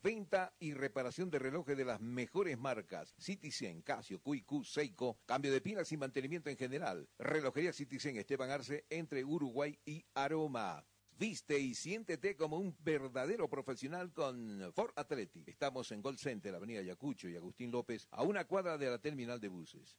Venta 0.00 0.54
y 0.60 0.74
reparación 0.74 1.28
de 1.28 1.40
relojes 1.40 1.76
de 1.76 1.84
las 1.84 2.00
mejores 2.00 2.56
marcas. 2.56 3.14
Citizen, 3.18 3.82
Casio, 3.82 4.20
QQ, 4.20 4.64
Seiko. 4.64 5.18
Cambio 5.26 5.52
de 5.52 5.60
pilas 5.60 5.90
y 5.90 5.96
mantenimiento 5.96 6.50
en 6.50 6.56
general. 6.56 7.08
Relojería 7.18 7.72
Citizen 7.72 8.16
Esteban 8.16 8.50
Arce 8.50 8.84
entre 8.90 9.24
Uruguay 9.24 9.76
y 9.84 10.04
Aroma. 10.14 10.86
Viste 11.18 11.58
y 11.58 11.74
siéntete 11.74 12.36
como 12.36 12.58
un 12.58 12.76
verdadero 12.78 13.50
profesional 13.50 14.12
con 14.12 14.72
Ford 14.72 14.92
Athletic. 14.94 15.48
Estamos 15.48 15.90
en 15.90 16.00
Gold 16.00 16.18
Center, 16.18 16.54
Avenida 16.54 16.80
Yacucho 16.80 17.28
y 17.28 17.34
Agustín 17.34 17.72
López, 17.72 18.06
a 18.12 18.22
una 18.22 18.44
cuadra 18.44 18.78
de 18.78 18.88
la 18.88 19.00
terminal 19.00 19.40
de 19.40 19.48
buses. 19.48 19.98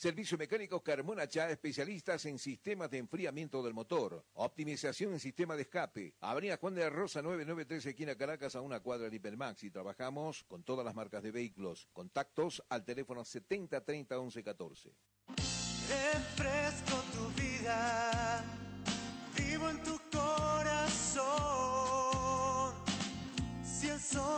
Servicio 0.00 0.38
Mecánico 0.38 0.82
Carmona 0.82 1.28
Chá, 1.28 1.50
especialistas 1.50 2.24
en 2.24 2.38
sistemas 2.38 2.90
de 2.90 2.96
enfriamiento 2.96 3.62
del 3.62 3.74
motor, 3.74 4.24
optimización 4.32 5.12
en 5.12 5.20
sistema 5.20 5.56
de 5.56 5.62
escape. 5.62 6.14
Avenida 6.20 6.56
Juan 6.56 6.74
de 6.74 6.80
la 6.80 6.88
Rosa 6.88 7.20
993, 7.20 7.84
esquina 7.84 8.14
Caracas, 8.14 8.56
a 8.56 8.62
una 8.62 8.80
cuadra 8.80 9.10
de 9.10 9.16
Hipermax. 9.16 9.64
Y 9.64 9.70
trabajamos 9.70 10.42
con 10.44 10.62
todas 10.62 10.86
las 10.86 10.94
marcas 10.94 11.22
de 11.22 11.32
vehículos. 11.32 11.86
Contactos 11.92 12.64
al 12.70 12.82
teléfono 12.82 13.26
70 13.26 13.84
30 13.84 14.18
11 14.18 14.42
14. 14.42 14.90
Refresco 15.36 16.96
tu 17.12 17.28
vida, 17.38 18.42
vivo 19.36 19.68
en 19.68 19.82
tu 19.82 20.00
corazón. 20.10 21.79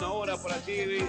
Ahora 0.01 0.37
por 0.37 0.53
allí 0.53 1.05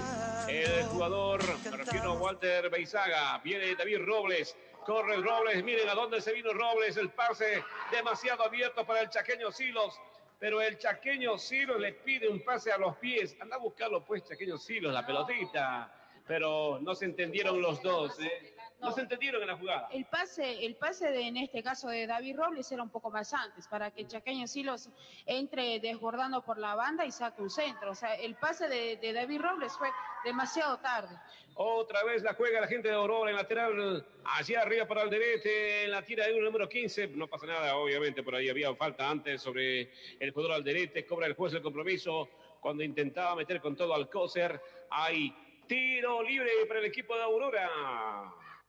el 0.47 0.83
jugador, 0.85 1.39
me 1.69 2.09
Walter 2.09 2.69
Beizaga, 2.69 3.37
viene 3.43 3.75
David 3.75 3.99
Robles, 4.05 4.55
corre 4.85 5.17
Robles, 5.17 5.63
miren 5.63 5.87
a 5.87 5.93
dónde 5.93 6.19
se 6.19 6.33
vino 6.33 6.51
Robles, 6.51 6.97
el 6.97 7.11
pase 7.11 7.63
demasiado 7.91 8.43
abierto 8.43 8.85
para 8.85 9.01
el 9.01 9.09
chaqueño 9.09 9.51
Silos, 9.51 9.99
pero 10.39 10.61
el 10.61 10.79
chaqueño 10.79 11.37
Silos 11.37 11.79
le 11.79 11.93
pide 11.93 12.27
un 12.27 12.43
pase 12.43 12.71
a 12.71 12.77
los 12.77 12.97
pies, 12.97 13.35
anda 13.39 13.57
a 13.57 13.59
buscarlo 13.59 14.03
pues 14.03 14.23
chaqueño 14.23 14.57
Silos, 14.57 14.93
la 14.93 15.05
pelotita, 15.05 15.93
pero 16.25 16.79
no 16.81 16.95
se 16.95 17.05
entendieron 17.05 17.61
los 17.61 17.83
dos, 17.83 18.19
¿eh? 18.19 18.52
No 18.83 18.91
se 18.91 19.01
entendieron 19.01 19.41
en 19.41 19.47
la 19.47 19.57
jugada. 19.57 19.87
El 19.91 20.05
pase, 20.05 20.65
el 20.65 20.75
pase 20.75 21.09
de, 21.09 21.21
en 21.27 21.37
este 21.37 21.63
caso 21.63 21.87
de 21.87 22.05
David 22.05 22.35
Robles 22.37 22.71
era 22.71 22.83
un 22.83 22.89
poco 22.89 23.09
más 23.09 23.33
antes, 23.33 23.67
para 23.67 23.91
que 23.91 24.05
Chaqueño 24.05 24.45
Silos 24.47 24.89
entre 25.25 25.79
desbordando 25.79 26.43
por 26.43 26.57
la 26.57 26.75
banda 26.75 27.05
y 27.05 27.11
saque 27.11 27.41
un 27.41 27.49
centro. 27.49 27.91
O 27.91 27.95
sea, 27.95 28.15
el 28.15 28.35
pase 28.35 28.67
de, 28.67 28.97
de 28.97 29.13
David 29.13 29.41
Robles 29.41 29.73
fue 29.77 29.89
demasiado 30.23 30.77
tarde. 30.79 31.15
Otra 31.55 32.03
vez 32.03 32.23
la 32.23 32.33
juega 32.33 32.59
la 32.59 32.67
gente 32.67 32.87
de 32.87 32.95
Aurora 32.95 33.29
en 33.29 33.37
lateral, 33.37 34.05
allá 34.25 34.61
arriba 34.61 34.87
para 34.87 35.03
Alderete, 35.03 35.83
en 35.83 35.91
la 35.91 36.01
tira 36.01 36.25
de 36.25 36.33
uno 36.33 36.45
número 36.45 36.67
15. 36.67 37.09
No 37.09 37.27
pasa 37.27 37.45
nada, 37.45 37.77
obviamente, 37.77 38.23
por 38.23 38.35
ahí 38.35 38.49
había 38.49 38.73
falta 38.75 39.09
antes 39.09 39.41
sobre 39.41 39.91
el 40.19 40.31
jugador 40.31 40.53
Alderete. 40.53 41.05
Cobra 41.05 41.27
el 41.27 41.35
juez 41.35 41.53
el 41.53 41.61
compromiso 41.61 42.29
cuando 42.59 42.83
intentaba 42.83 43.35
meter 43.35 43.61
con 43.61 43.75
todo 43.75 43.93
al 43.93 44.09
Coser. 44.09 44.59
Hay 44.89 45.33
tiro 45.67 46.23
libre 46.23 46.49
para 46.67 46.79
el 46.79 46.85
equipo 46.87 47.15
de 47.15 47.21
Aurora. 47.21 47.69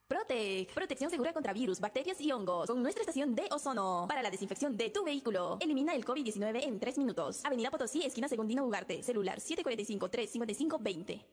Protec, 0.07 0.71
protección 0.75 1.09
segura 1.11 1.33
contra 1.33 1.55
virus, 1.55 1.81
bacterias 1.81 2.21
y 2.21 2.31
hongos 2.31 2.67
con 2.67 2.83
nuestra 2.83 3.01
estación 3.01 3.35
de 3.35 3.49
ozono 3.51 4.05
para 4.07 4.23
la 4.23 4.31
desinfección 4.31 4.77
de 4.77 4.91
tu 4.91 5.03
vehículo. 5.03 5.57
Elimina 5.63 5.95
el 5.95 6.05
COVID-19 6.05 6.63
en 6.63 6.79
3 6.79 6.99
minutos. 6.99 7.43
Avenida 7.43 7.71
Potosí, 7.71 8.05
esquina 8.05 8.29
Segundino 8.29 8.67
Ugarte, 8.67 9.03
celular 9.03 9.39
745-355-20. 9.39 11.25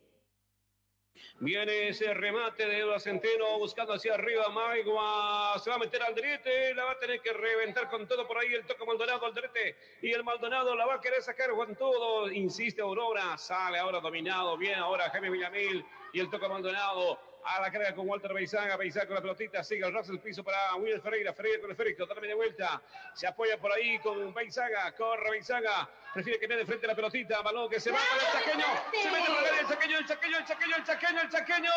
Viene 1.41 1.89
ese 1.89 2.13
remate 2.13 2.65
de 2.65 2.79
Eduardo 2.79 2.99
Centeno 2.99 3.59
buscando 3.59 3.93
hacia 3.93 4.13
arriba. 4.13 4.47
Maigua 4.49 5.59
se 5.61 5.69
va 5.69 5.75
a 5.75 5.79
meter 5.79 6.01
al 6.03 6.15
derete. 6.15 6.73
La 6.73 6.85
va 6.85 6.91
a 6.91 6.99
tener 6.99 7.19
que 7.19 7.33
reventar 7.33 7.89
con 7.89 8.07
todo 8.07 8.25
por 8.25 8.37
ahí. 8.37 8.53
El 8.53 8.65
toque 8.65 8.85
Maldonado 8.85 9.25
al 9.25 9.33
derete. 9.33 9.75
Y 10.01 10.11
el 10.11 10.23
Maldonado 10.23 10.75
la 10.75 10.85
va 10.85 10.95
a 10.95 11.01
querer 11.01 11.21
sacar 11.21 11.49
con 11.51 11.75
todo. 11.75 12.31
Insiste 12.31 12.81
Aurora. 12.81 13.37
Sale 13.37 13.79
ahora 13.79 13.99
dominado. 13.99 14.55
Bien 14.55 14.75
ahora 14.75 15.09
Jaime 15.09 15.29
Villamil. 15.29 15.83
Y 16.13 16.19
el 16.19 16.29
toque 16.29 16.47
Maldonado 16.47 17.19
a 17.45 17.61
la 17.61 17.71
carga 17.71 17.93
con 17.93 18.07
Walter 18.07 18.33
Beizaga, 18.33 18.77
Beizaga 18.77 19.07
con 19.07 19.15
la 19.15 19.21
pelotita, 19.21 19.63
sigue 19.63 19.85
el 19.85 19.93
ras 19.93 20.09
el 20.09 20.19
piso 20.19 20.43
para 20.43 20.75
William 20.75 21.01
Ferreira, 21.01 21.33
Ferreira 21.33 21.59
con 21.59 21.69
el 21.69 21.71
esférico, 21.71 22.05
dame 22.05 22.27
de 22.27 22.33
vuelta, 22.33 22.81
se 23.13 23.27
apoya 23.27 23.57
por 23.59 23.71
ahí 23.71 23.99
con 23.99 24.33
Beizaga, 24.33 24.91
corre 24.93 25.31
Beizaga, 25.31 25.89
prefiere 26.13 26.39
que 26.39 26.47
vea 26.47 26.57
de 26.57 26.65
frente 26.65 26.87
la 26.87 26.95
pelotita, 26.95 27.41
balón 27.41 27.69
que 27.69 27.79
se 27.79 27.91
va 27.91 27.99
con 27.99 28.19
el 28.19 28.45
chaqueño, 28.45 28.65
se 29.01 29.11
mete 29.11 29.27
por 29.27 29.59
el 29.59 29.67
chaqueño, 29.67 29.97
el 29.97 30.05
chaqueño, 30.05 30.37
el 30.37 30.45
chaqueño, 30.45 30.75
el 30.75 30.83
chaqueño, 30.83 31.21
el 31.21 31.29
chaqueño, 31.29 31.71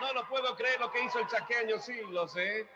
no 0.00 0.12
lo 0.12 0.28
puedo 0.28 0.56
creer 0.56 0.80
lo 0.80 0.90
que 0.90 1.04
hizo 1.04 1.18
el 1.18 1.26
chaqueño, 1.26 1.78
Silos, 1.78 2.36
eh. 2.36 2.66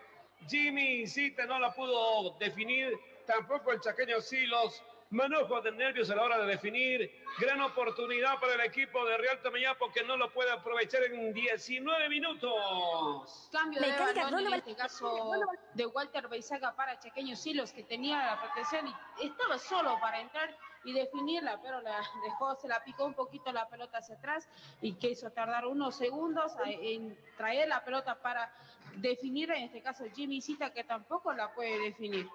Jimmy 0.47 1.01
Incita 1.01 1.47
no 1.47 1.59
la 1.59 1.73
pudo 1.75 2.37
definir, 2.39 2.99
tampoco 3.27 3.73
el 3.73 3.81
chaqueño 3.81 4.21
Silos, 4.21 4.83
Manojo 5.11 5.63
de 5.63 5.73
nervios 5.73 6.11
a 6.11 6.17
la 6.17 6.23
hora 6.23 6.39
de 6.39 6.47
definir. 6.47 7.11
Gran 7.39 7.61
oportunidad 7.63 8.39
para 8.41 8.55
el 8.55 8.61
equipo 8.61 9.05
de 9.07 9.17
Real 9.17 9.41
Tamayapo 9.41 9.91
que 9.91 10.03
no 10.05 10.17
lo 10.19 10.31
puede 10.33 10.51
aprovechar 10.51 11.03
en 11.05 11.33
19 11.33 12.09
minutos. 12.11 13.49
Cambio 13.51 13.81
de 13.81 13.91
balón, 14.15 14.47
en 14.47 14.55
este 14.55 14.75
caso 14.77 15.31
de 15.75 15.87
Walter 15.87 16.29
Beizaga 16.29 16.75
para 16.77 16.99
Chaqueño 16.99 17.37
Silos, 17.37 17.73
que 17.73 17.85
tenía 17.85 18.19
la 18.27 18.41
protección 18.41 18.87
y 18.89 19.27
estaba 19.27 19.59
solo 19.59 19.99
para 20.01 20.21
entrar 20.21 20.55
y 20.85 20.93
definirla, 20.93 21.59
pero 21.63 21.81
la 21.81 21.99
dejó, 22.25 22.55
se 22.57 22.69
la 22.69 22.83
picó 22.85 23.05
un 23.07 23.15
poquito 23.15 23.51
la 23.53 23.67
pelota 23.69 23.99
hacia 23.99 24.15
atrás 24.17 24.49
y 24.83 24.93
quiso 24.95 25.31
tardar 25.31 25.67
unos 25.67 25.97
segundos 25.97 26.55
a- 26.57 26.69
en 26.71 27.19
traer 27.37 27.69
la 27.69 27.83
pelota 27.85 28.15
para 28.21 28.53
definir, 29.01 29.51
en 29.51 29.65
este 29.65 29.83
caso 29.83 30.05
Jimmy 30.15 30.41
Cita, 30.41 30.73
que 30.73 30.85
tampoco 30.85 31.33
la 31.33 31.53
puede 31.55 31.79
definir. 31.81 32.27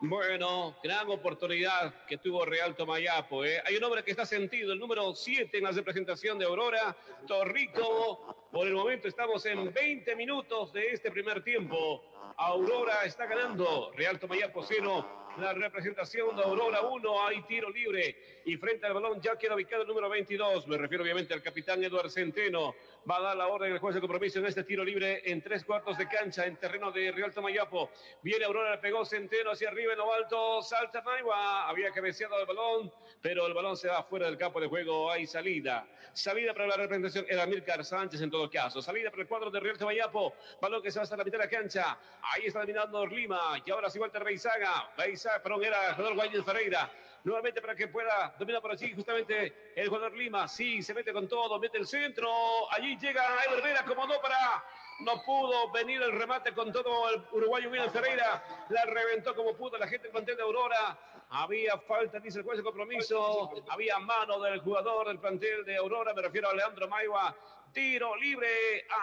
Bueno, 0.00 0.76
gran 0.82 1.10
oportunidad 1.10 2.04
que 2.06 2.18
tuvo 2.18 2.44
Real 2.44 2.76
Tomayapo. 2.76 3.44
¿eh? 3.44 3.60
Hay 3.64 3.76
un 3.76 3.84
hombre 3.84 4.04
que 4.04 4.12
está 4.12 4.24
sentido, 4.24 4.72
el 4.72 4.78
número 4.78 5.12
7 5.14 5.58
en 5.58 5.64
la 5.64 5.72
representación 5.72 6.38
de 6.38 6.44
Aurora, 6.44 6.96
Torrico. 7.26 8.48
Por 8.52 8.68
el 8.68 8.74
momento 8.74 9.08
estamos 9.08 9.44
en 9.46 9.72
20 9.72 10.14
minutos 10.14 10.72
de 10.72 10.92
este 10.92 11.10
primer 11.10 11.42
tiempo. 11.42 12.04
Aurora 12.36 13.04
está 13.04 13.26
ganando, 13.26 13.90
Real 13.96 14.20
Tomayapo 14.20 14.62
0. 14.62 15.18
La 15.38 15.52
representación 15.52 16.34
de 16.34 16.42
Aurora 16.42 16.80
1, 16.80 17.26
hay 17.26 17.42
tiro 17.42 17.70
libre 17.70 18.42
y 18.44 18.56
frente 18.56 18.86
al 18.86 18.94
balón 18.94 19.20
ya 19.20 19.36
queda 19.36 19.54
ubicado 19.54 19.82
el 19.82 19.88
número 19.88 20.08
22. 20.08 20.66
Me 20.66 20.76
refiero 20.76 21.04
obviamente 21.04 21.32
al 21.32 21.42
capitán 21.42 21.82
Eduardo 21.82 22.08
Centeno. 22.08 22.74
Va 23.08 23.16
a 23.16 23.20
dar 23.20 23.36
la 23.36 23.46
orden 23.46 23.72
el 23.72 23.78
juez 23.78 23.94
de 23.94 24.00
compromiso 24.00 24.38
en 24.38 24.46
este 24.46 24.64
tiro 24.64 24.84
libre 24.84 25.22
en 25.24 25.40
tres 25.40 25.64
cuartos 25.64 25.96
de 25.96 26.06
cancha 26.08 26.44
en 26.44 26.56
terreno 26.56 26.90
de 26.92 27.10
Real 27.10 27.32
Tomayapo. 27.32 27.90
Viene 28.22 28.44
Aurora, 28.44 28.72
le 28.72 28.78
pegó 28.78 29.04
Centeno 29.04 29.52
hacia 29.52 29.68
arriba 29.68 29.92
en 29.92 29.98
lo 29.98 30.12
alto. 30.12 30.62
Salta 30.62 31.00
Maiwa. 31.02 31.68
Había 31.68 31.90
cabeceado 31.90 32.38
el 32.38 32.46
balón, 32.46 32.92
pero 33.22 33.46
el 33.46 33.54
balón 33.54 33.76
se 33.76 33.88
va 33.88 34.02
fuera 34.02 34.26
del 34.26 34.36
campo 34.36 34.60
de 34.60 34.66
juego. 34.66 35.10
Hay 35.10 35.26
salida. 35.26 35.86
Salida 36.12 36.52
para 36.52 36.66
la 36.66 36.76
representación 36.76 37.24
era 37.28 37.46
Milcar 37.46 37.84
Sánchez 37.84 38.20
en 38.20 38.30
todo 38.30 38.50
caso. 38.50 38.82
Salida 38.82 39.10
para 39.10 39.22
el 39.22 39.28
cuadro 39.28 39.50
de 39.50 39.60
Real 39.60 39.78
Tomayapo. 39.78 40.34
Balón 40.60 40.82
que 40.82 40.90
se 40.90 40.98
va 40.98 41.04
hasta 41.04 41.16
la 41.16 41.24
mitad 41.24 41.38
de 41.38 41.44
la 41.44 41.50
cancha. 41.50 41.98
Ahí 42.20 42.46
está 42.46 42.60
dominando 42.60 43.06
Lima. 43.06 43.62
Y 43.64 43.70
ahora 43.70 43.88
sí 43.88 43.98
Walter 43.98 44.24
Beizaga. 44.24 44.90
Beizaga, 44.98 45.42
perdón, 45.42 45.64
era 45.64 45.88
el 45.88 45.94
jugador 45.94 46.14
Guaynes 46.14 46.44
Ferreira. 46.44 46.90
Nuevamente 47.24 47.60
para 47.60 47.74
que 47.74 47.88
pueda 47.88 48.34
dominar 48.38 48.62
por 48.62 48.72
allí 48.72 48.94
justamente 48.94 49.72
el 49.74 49.88
jugador 49.88 50.16
Lima. 50.16 50.46
Sí, 50.48 50.82
se 50.82 50.94
mete 50.94 51.12
con 51.12 51.28
todo, 51.28 51.58
mete 51.58 51.78
el 51.78 51.86
centro. 51.86 52.30
Allí 52.72 52.96
llega 52.96 53.22
Ever 53.44 53.62
Vera, 53.62 53.80
acomodó 53.80 54.20
para. 54.20 54.64
No 55.00 55.22
pudo 55.22 55.70
venir 55.70 56.02
el 56.02 56.12
remate 56.12 56.52
con 56.52 56.72
todo 56.72 57.10
el 57.10 57.22
uruguayo 57.32 57.70
William 57.70 57.90
Ferreira. 57.90 58.42
La 58.68 58.84
reventó 58.84 59.34
como 59.34 59.54
pudo 59.56 59.78
la 59.78 59.86
gente 59.86 60.10
con 60.10 60.24
de 60.24 60.40
Aurora. 60.42 60.98
Había 61.30 61.78
falta, 61.78 62.18
dice 62.18 62.38
el 62.38 62.44
juez 62.44 62.58
de 62.58 62.64
compromiso. 62.64 63.50
Había 63.68 63.98
mano 63.98 64.40
del 64.40 64.60
jugador 64.60 65.08
del 65.08 65.18
plantel 65.18 65.64
de 65.64 65.76
Aurora. 65.76 66.14
Me 66.14 66.22
refiero 66.22 66.48
a 66.48 66.54
Leandro 66.54 66.88
Maiwa. 66.88 67.36
Tiro 67.72 68.16
libre 68.16 68.48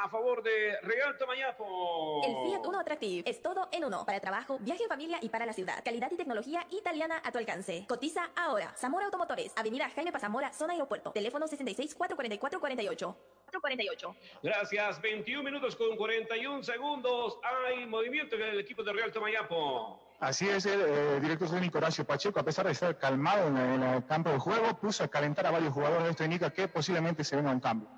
a 0.04 0.10
favor 0.10 0.42
de 0.42 0.78
Real 0.82 1.18
Tomayapo. 1.18 2.22
El 2.26 2.50
Fiat 2.50 2.66
Uno 2.66 2.80
Attractive 2.80 3.24
es 3.30 3.42
todo 3.42 3.70
en 3.72 3.86
uno. 3.86 4.06
Para 4.06 4.20
trabajo, 4.20 4.58
viaje 4.60 4.84
en 4.84 4.90
familia 4.90 5.18
y 5.22 5.30
para 5.30 5.46
la 5.46 5.54
ciudad. 5.54 5.84
Calidad 5.84 6.12
y 6.12 6.16
tecnología 6.16 6.66
italiana 6.72 7.22
a 7.24 7.32
tu 7.32 7.38
alcance. 7.38 7.86
Cotiza 7.88 8.32
ahora. 8.36 8.74
Zamora 8.76 9.06
Automotores. 9.06 9.54
Avenida 9.56 9.90
Jaime 9.90 10.12
Pazamora, 10.12 10.52
zona 10.52 10.74
aeropuerto. 10.74 11.12
Teléfono 11.12 11.48
66 11.48 11.96
444 11.96 12.60
48. 12.60 13.18
448. 13.52 14.16
Gracias. 14.42 15.02
21 15.02 15.44
minutos 15.44 15.76
con 15.76 15.96
41 15.96 16.64
segundos. 16.64 17.38
Hay 17.68 17.86
movimiento 17.86 18.36
en 18.36 18.42
el 18.44 18.60
equipo 18.60 18.84
de 18.84 18.94
Real 18.94 19.12
Tomayapo. 19.12 20.02
Así 20.20 20.48
es, 20.48 20.66
el 20.66 20.82
eh, 20.82 21.20
director 21.20 21.50
técnico 21.50 21.78
Horacio 21.78 22.06
Pacheco, 22.06 22.40
a 22.40 22.44
pesar 22.44 22.66
de 22.66 22.72
estar 22.72 22.98
calmado 22.98 23.48
en, 23.48 23.58
en 23.58 23.84
el 23.84 24.06
campo 24.06 24.30
de 24.30 24.40
juego, 24.40 24.80
puso 24.80 25.04
a 25.04 25.10
calentar 25.10 25.46
a 25.46 25.52
varios 25.52 25.74
jugadores. 25.74 26.10
Esto 26.10 26.24
indica 26.24 26.52
que 26.52 26.70
posiblemente 26.70 27.24
se 27.24 27.36
venga 27.36 27.52
un 27.52 27.60
cambio. 27.60 27.90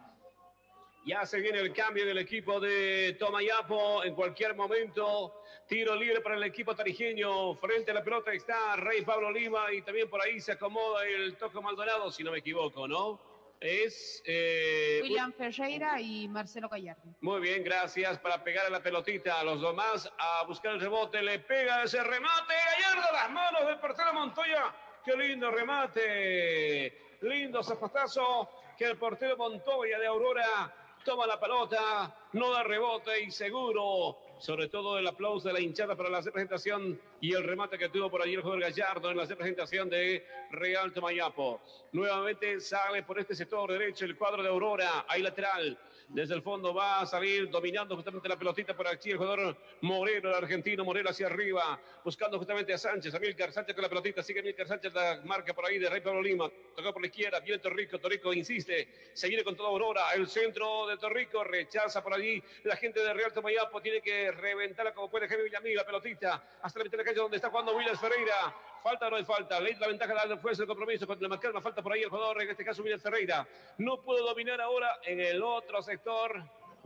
Ya 1.07 1.25
se 1.25 1.39
viene 1.39 1.59
el 1.59 1.71
cambio 1.71 2.05
del 2.05 2.17
equipo 2.17 2.59
de 2.59 3.15
Tomayapo 3.17 4.03
en 4.03 4.13
cualquier 4.13 4.53
momento. 4.55 5.41
Tiro 5.65 5.95
libre 5.95 6.19
para 6.19 6.35
el 6.35 6.43
equipo 6.43 6.75
tarijeño. 6.75 7.55
Frente 7.55 7.91
a 7.91 7.93
la 7.93 8.03
pelota 8.03 8.33
está 8.33 8.75
Rey 8.75 9.03
Pablo 9.03 9.31
Lima 9.31 9.71
y 9.71 9.81
también 9.83 10.09
por 10.09 10.21
ahí 10.21 10.41
se 10.41 10.51
acomoda 10.51 11.05
el 11.07 11.37
Toco 11.37 11.61
Maldonado, 11.61 12.11
si 12.11 12.25
no 12.25 12.31
me 12.33 12.39
equivoco, 12.39 12.89
¿no? 12.89 13.21
Es. 13.57 14.21
eh, 14.25 14.99
William 15.01 15.31
Ferreira 15.31 16.01
y 16.01 16.27
Marcelo 16.27 16.67
Gallardo. 16.67 17.15
Muy 17.21 17.39
bien, 17.39 17.63
gracias 17.63 18.19
para 18.19 18.43
pegar 18.43 18.65
a 18.65 18.69
la 18.69 18.83
pelotita. 18.83 19.39
A 19.39 19.45
los 19.45 19.61
demás 19.61 20.11
a 20.17 20.43
buscar 20.45 20.73
el 20.73 20.81
rebote. 20.81 21.21
Le 21.21 21.39
pega 21.39 21.83
ese 21.83 22.03
remate. 22.03 22.53
Gallardo, 22.53 23.13
las 23.13 23.31
manos 23.31 23.65
del 23.65 23.79
portero 23.79 24.13
Montoya. 24.13 24.75
Qué 25.05 25.15
lindo 25.15 25.49
remate. 25.51 27.17
Lindo 27.21 27.63
zapatazo 27.63 28.49
que 28.77 28.85
el 28.85 28.97
portero 28.97 29.37
Montoya 29.37 29.97
de 29.99 30.05
Aurora 30.05 30.76
toma 31.07 31.25
la 31.25 31.39
pelota, 31.39 32.13
no 32.33 32.51
da 32.51 32.63
rebote 32.63 33.23
y 33.23 33.31
seguro. 33.31 34.17
Sobre 34.39 34.67
todo 34.67 34.99
el 34.99 35.07
aplauso 35.07 35.47
de 35.47 35.53
la 35.53 35.61
hinchada 35.61 35.95
para 35.95 36.09
la 36.09 36.19
representación 36.19 36.99
y 37.21 37.33
el 37.33 37.45
remate 37.45 37.77
que 37.77 37.87
tuvo 37.87 38.11
por 38.11 38.21
allí 38.21 38.33
el 38.33 38.41
jugador 38.41 38.63
Gallardo 38.63 39.09
en 39.09 39.17
la 39.17 39.25
representación 39.25 39.89
de 39.89 40.27
Real 40.51 40.91
Tomayapo. 40.91 41.61
Nuevamente 41.93 42.59
sale 42.59 43.03
por 43.03 43.19
este 43.19 43.35
sector 43.35 43.71
derecho 43.71 44.03
el 44.03 44.17
cuadro 44.17 44.43
de 44.43 44.49
Aurora, 44.49 45.05
ahí 45.07 45.21
lateral. 45.21 45.79
Desde 46.09 46.35
el 46.35 46.41
fondo 46.41 46.73
va 46.73 47.01
a 47.01 47.05
salir 47.05 47.49
dominando 47.49 47.93
justamente 47.93 48.29
la 48.29 48.37
pelotita 48.37 48.73
por 48.73 48.87
aquí 48.87 49.11
el 49.11 49.17
jugador 49.17 49.57
Moreno, 49.81 50.29
el 50.29 50.35
argentino 50.35 50.85
Moreno 50.85 51.09
hacia 51.09 51.27
arriba, 51.27 51.77
buscando 52.01 52.37
justamente 52.37 52.73
a 52.73 52.77
Sánchez, 52.77 53.13
a 53.13 53.19
Milcar 53.19 53.51
Sánchez 53.51 53.75
con 53.75 53.81
la 53.81 53.89
pelotita, 53.89 54.23
sigue 54.23 54.41
Milcar 54.41 54.67
Sánchez, 54.67 54.93
la 54.93 55.19
marca 55.25 55.53
por 55.53 55.65
ahí 55.65 55.77
de 55.77 55.89
Rey 55.89 55.99
Pablo 55.99 56.21
Lima, 56.21 56.49
tocó 56.73 56.93
por 56.93 57.01
la 57.01 57.07
izquierda, 57.07 57.41
viene 57.41 57.59
Torrico, 57.59 57.99
Torrico 57.99 58.33
insiste, 58.33 59.11
se 59.13 59.43
con 59.43 59.57
toda 59.57 59.67
Aurora, 59.67 60.13
el 60.13 60.29
centro 60.29 60.87
de 60.87 60.95
Torrico 60.95 61.43
rechaza 61.43 62.01
por 62.01 62.13
allí, 62.13 62.41
la 62.63 62.77
gente 62.77 63.01
de 63.01 63.13
Real 63.13 63.33
Tomayapo 63.33 63.81
tiene 63.81 63.99
que 63.99 64.31
reventarla 64.31 64.93
como 64.93 65.11
puede 65.11 65.27
Jaime 65.27 65.43
Villamil, 65.43 65.75
la 65.75 65.85
pelotita, 65.85 66.41
hasta 66.61 66.79
la 66.79 66.85
mitad 66.85 66.97
de 66.99 67.03
la 67.03 67.09
calle 67.09 67.19
donde 67.19 67.35
está 67.35 67.49
jugando 67.49 67.75
Williams 67.75 67.99
Ferreira, 67.99 68.55
falta 68.87 69.07
o 69.07 69.09
no 69.09 69.17
hay 69.17 69.25
falta, 69.25 69.59
ley 69.59 69.75
la 69.75 69.87
ventaja 69.87 70.27
del 70.27 70.39
juez 70.39 70.57
del 70.57 70.67
compromiso, 70.67 71.05
cuando 71.05 71.23
le 71.23 71.29
marcaron 71.29 71.55
la 71.55 71.61
falta 71.61 71.81
por 71.81 71.91
ahí 71.91 72.03
el 72.03 72.09
jugador, 72.09 72.41
en 72.41 72.49
este 72.49 72.63
caso 72.63 72.81
Williams 72.81 73.03
Ferreira, 73.03 73.45
no 73.79 74.01
pudo 74.01 74.25
dominar 74.25 74.61
ahora 74.61 74.99
en 75.03 75.19
el 75.19 75.43
otro 75.43 75.81
sector, 75.81 76.41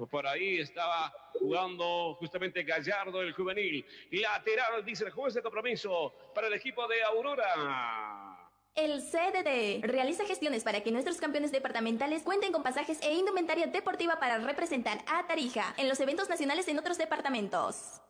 por 0.10 0.26
ahí 0.26 0.60
estaba 0.60 1.14
jugando 1.34 2.16
justamente 2.16 2.64
Gallardo, 2.64 3.22
el 3.22 3.34
juvenil. 3.34 3.86
Lateral, 4.10 4.84
dice 4.84 5.06
el 5.06 5.12
juez 5.12 5.36
de 5.36 5.44
compromiso 5.44 6.14
para 6.34 6.48
el 6.48 6.54
equipo 6.54 6.88
de 6.88 7.04
Aurora. 7.04 8.50
El 8.74 9.02
CDD 9.02 9.86
realiza 9.86 10.26
gestiones 10.26 10.64
para 10.64 10.82
que 10.82 10.92
nuestros 10.92 11.18
campeones 11.18 11.52
departamentales 11.52 12.24
cuenten 12.24 12.52
con 12.52 12.64
pasajes 12.64 13.00
e 13.04 13.14
indumentaria 13.14 13.68
deportiva 13.68 14.20
para 14.20 14.40
representar 14.40 14.98
a 15.08 15.28
Tarija 15.28 15.76
en 15.78 15.88
los 15.88 16.00
eventos 16.00 16.30
nacionales 16.30 16.68
en 16.68 16.80
otros 16.80 16.98
departamentos. 16.98 18.02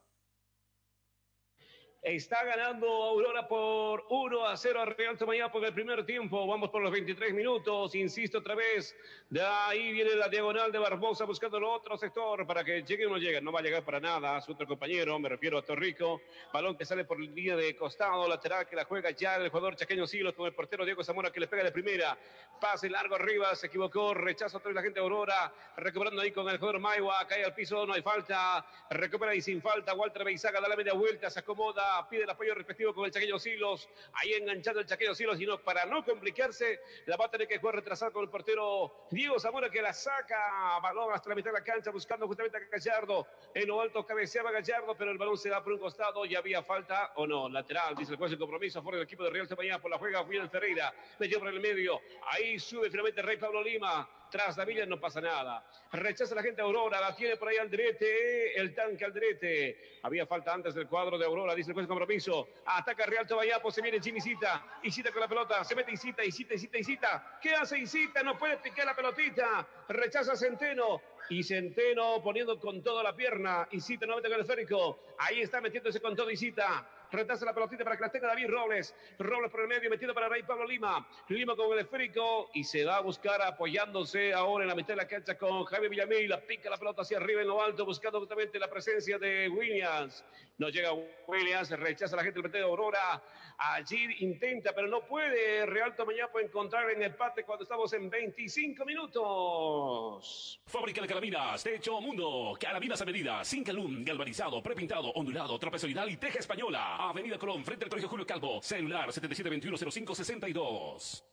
Está 2.03 2.43
ganando 2.43 2.87
Aurora 2.87 3.47
por 3.47 4.07
1 4.09 4.47
a 4.47 4.57
0 4.57 4.81
a 4.81 4.85
Real 4.85 5.19
Tomayapo 5.19 5.59
en 5.59 5.65
el 5.65 5.73
primer 5.73 6.03
tiempo. 6.03 6.47
Vamos 6.47 6.71
por 6.71 6.81
los 6.81 6.91
23 6.91 7.31
minutos. 7.31 7.93
Insisto 7.93 8.39
otra 8.39 8.55
vez. 8.55 8.95
De 9.29 9.39
ahí 9.39 9.91
viene 9.91 10.15
la 10.15 10.27
diagonal 10.27 10.71
de 10.71 10.79
Barbosa 10.79 11.25
buscando 11.25 11.59
el 11.59 11.63
otro 11.63 11.95
sector 11.99 12.47
para 12.47 12.63
que 12.63 12.81
llegue 12.81 13.05
o 13.05 13.09
no 13.11 13.19
llegue. 13.19 13.39
No 13.39 13.51
va 13.51 13.59
a 13.59 13.61
llegar 13.61 13.85
para 13.85 13.99
nada 13.99 14.41
su 14.41 14.53
otro 14.53 14.65
compañero. 14.65 15.19
Me 15.19 15.29
refiero 15.29 15.59
a 15.59 15.61
Torrico. 15.61 16.21
Balón 16.51 16.75
que 16.75 16.85
sale 16.85 17.05
por 17.05 17.19
línea 17.19 17.55
de 17.55 17.75
costado 17.75 18.27
lateral 18.27 18.67
que 18.67 18.75
la 18.75 18.85
juega 18.85 19.11
ya 19.11 19.35
el 19.35 19.49
jugador 19.49 19.75
Chaqueño 19.75 20.07
Silos 20.07 20.33
con 20.33 20.47
el 20.47 20.55
portero 20.55 20.83
Diego 20.83 21.03
Zamora 21.03 21.31
que 21.31 21.39
le 21.39 21.45
pega 21.45 21.63
de 21.63 21.71
primera. 21.71 22.17
Pase 22.59 22.89
largo 22.89 23.13
arriba. 23.13 23.53
Se 23.53 23.67
equivocó. 23.67 24.15
Rechazo 24.15 24.57
otra 24.57 24.69
vez 24.69 24.75
la 24.75 24.81
gente 24.81 24.99
de 24.99 25.03
Aurora. 25.03 25.53
Recuperando 25.77 26.23
ahí 26.23 26.31
con 26.31 26.49
el 26.49 26.57
jugador 26.57 26.79
Maiwa. 26.79 27.27
Cae 27.27 27.45
al 27.45 27.53
piso. 27.53 27.85
No 27.85 27.93
hay 27.93 28.01
falta. 28.01 28.65
Recupera 28.89 29.35
y 29.35 29.41
sin 29.41 29.61
falta. 29.61 29.93
Walter 29.93 30.23
Beizaga 30.23 30.59
da 30.59 30.67
la 30.67 30.75
media 30.75 30.93
vuelta. 30.93 31.29
Se 31.29 31.41
acomoda 31.41 31.90
Pide 32.09 32.23
el 32.23 32.29
apoyo 32.29 32.53
respectivo 32.55 32.93
con 32.93 33.05
el 33.05 33.11
Chaqueño 33.11 33.39
Silos. 33.39 33.89
Ahí 34.13 34.33
enganchando 34.33 34.79
el 34.79 34.85
Chaqueño 34.85 35.15
Silos, 35.15 35.39
y 35.39 35.45
no, 35.45 35.59
para 35.61 35.85
no 35.85 36.03
complicarse, 36.03 36.79
la 37.05 37.17
va 37.17 37.25
a 37.25 37.31
tener 37.31 37.47
que 37.47 37.59
jugar 37.59 37.75
retrasado 37.75 38.11
con 38.11 38.23
el 38.23 38.29
portero 38.29 39.07
Diego 39.11 39.39
Zamora 39.39 39.69
que 39.69 39.81
la 39.81 39.93
saca. 39.93 40.79
Balón 40.81 41.13
hasta 41.13 41.29
la 41.29 41.35
mitad 41.35 41.51
de 41.51 41.59
la 41.59 41.63
cancha 41.63 41.91
buscando 41.91 42.27
justamente 42.27 42.57
a 42.57 42.61
Gallardo. 42.61 43.27
En 43.53 43.67
lo 43.67 43.81
alto 43.81 44.05
cabeceaba 44.05 44.51
Gallardo, 44.51 44.95
pero 44.95 45.11
el 45.11 45.17
balón 45.17 45.37
se 45.37 45.49
da 45.49 45.63
por 45.63 45.73
un 45.73 45.79
costado 45.79 46.25
y 46.25 46.35
había 46.35 46.63
falta 46.63 47.11
o 47.15 47.27
no. 47.27 47.49
Lateral, 47.49 47.95
dice 47.95 48.13
el 48.13 48.17
juez 48.17 48.31
de 48.31 48.37
compromiso 48.37 48.79
a 48.79 48.91
del 48.91 49.01
equipo 49.01 49.23
de 49.23 49.29
Real 49.29 49.47
Tamañá 49.47 49.79
por 49.79 49.91
la 49.91 49.97
juega 49.97 50.21
William 50.21 50.49
Ferreira. 50.49 50.93
Metió 51.19 51.39
por 51.39 51.47
el 51.49 51.59
medio. 51.59 52.01
Ahí 52.27 52.59
sube 52.59 52.89
finalmente 52.89 53.21
Rey 53.21 53.37
Pablo 53.37 53.61
Lima. 53.61 54.07
Tras 54.31 54.55
Davilla 54.55 54.85
no 54.85 54.97
pasa 54.97 55.19
nada. 55.19 55.63
Rechaza 55.91 56.33
la 56.33 56.41
gente 56.41 56.61
Aurora, 56.61 57.01
la 57.01 57.13
tiene 57.13 57.35
por 57.35 57.49
ahí 57.49 57.57
Aldrete, 57.57 58.57
el 58.57 58.73
tanque 58.73 59.03
Aldrete. 59.03 59.99
Había 60.03 60.25
falta 60.25 60.53
antes 60.53 60.73
del 60.73 60.87
cuadro 60.87 61.17
de 61.17 61.25
Aurora, 61.25 61.53
dice 61.53 61.71
el 61.71 61.73
juez 61.73 61.85
compromiso. 61.85 62.47
Ataca 62.65 63.05
Real 63.05 63.27
Tobayapo, 63.27 63.69
se 63.69 63.81
viene 63.81 64.01
Cita. 64.01 64.79
Isita 64.83 65.11
con 65.11 65.19
la 65.19 65.27
pelota, 65.27 65.63
se 65.65 65.75
mete 65.75 65.91
Isita, 65.91 66.23
Isita, 66.23 66.53
Isita, 66.53 66.77
Isita. 66.77 67.39
¿Qué 67.41 67.53
hace 67.53 67.77
Isita? 67.77 68.23
No 68.23 68.37
puede 68.37 68.55
picar 68.57 68.85
la 68.85 68.95
pelotita. 68.95 69.67
Rechaza 69.89 70.37
Centeno. 70.37 71.01
Y 71.29 71.43
Centeno 71.43 72.21
poniendo 72.23 72.57
con 72.57 72.81
toda 72.81 73.03
la 73.03 73.13
pierna. 73.13 73.67
Isita 73.71 74.05
no 74.05 74.15
mete 74.15 74.29
con 74.29 74.35
el 74.35 74.41
esférico. 74.41 75.03
Ahí 75.17 75.41
está 75.41 75.59
metiéndose 75.59 75.99
con 75.99 76.15
todo 76.15 76.31
Isita. 76.31 76.87
Retrasa 77.11 77.45
la 77.45 77.53
pelotita 77.53 77.83
para 77.83 77.97
que 77.97 78.03
la 78.03 78.11
tenga 78.11 78.27
David 78.27 78.47
Robles. 78.49 78.95
Robles 79.19 79.51
por 79.51 79.61
el 79.61 79.67
medio, 79.67 79.89
metido 79.89 80.13
para 80.13 80.29
Rey 80.29 80.43
Pablo 80.43 80.65
Lima. 80.65 81.05
Lima 81.27 81.55
con 81.55 81.73
el 81.73 81.79
esférico 81.79 82.49
y 82.53 82.63
se 82.63 82.85
va 82.85 82.97
a 82.97 83.01
buscar 83.01 83.41
apoyándose 83.41 84.33
ahora 84.33 84.63
en 84.63 84.69
la 84.69 84.75
mitad 84.75 84.89
de 84.89 84.95
la 84.97 85.07
cancha 85.07 85.37
con 85.37 85.65
Jaime 85.65 85.89
Villamil. 85.89 86.29
La 86.29 86.39
pica 86.39 86.69
la 86.69 86.77
pelota 86.77 87.01
hacia 87.01 87.17
arriba 87.17 87.41
en 87.41 87.47
lo 87.47 87.61
alto, 87.61 87.85
buscando 87.85 88.19
justamente 88.19 88.57
la 88.59 88.69
presencia 88.69 89.17
de 89.17 89.49
Williams. 89.49 90.23
No 90.61 90.69
llega 90.69 90.93
Williams, 91.25 91.71
rechaza 91.71 92.15
la 92.15 92.23
gente 92.23 92.39
del 92.39 92.51
de 92.51 92.61
Aurora. 92.61 93.19
Allí 93.57 94.17
intenta, 94.19 94.75
pero 94.75 94.87
no 94.87 95.03
puede. 95.07 95.65
Real 95.65 95.95
Tomañapo 95.95 96.39
encontrar 96.39 96.87
en 96.91 97.01
empate 97.01 97.43
cuando 97.43 97.63
estamos 97.63 97.91
en 97.93 98.11
25 98.11 98.85
minutos. 98.85 100.61
Fábrica 100.67 101.01
de 101.01 101.07
caraminas, 101.07 101.63
techo 101.63 101.99
mundo, 101.99 102.55
caraminas 102.59 103.01
a 103.01 103.05
medida, 103.05 103.43
sin 103.43 103.63
calum, 103.63 104.05
galvanizado, 104.05 104.61
prepintado, 104.61 105.11
ondulado, 105.13 105.57
trapezoidal 105.57 106.11
y 106.11 106.17
teja 106.17 106.37
española. 106.37 107.09
Avenida 107.09 107.39
Colón, 107.39 107.65
frente 107.65 107.85
al 107.85 107.89
Colegio 107.89 108.09
Julio 108.09 108.27
Calvo, 108.27 108.61
celular 108.61 109.09
77210562. 109.09 111.23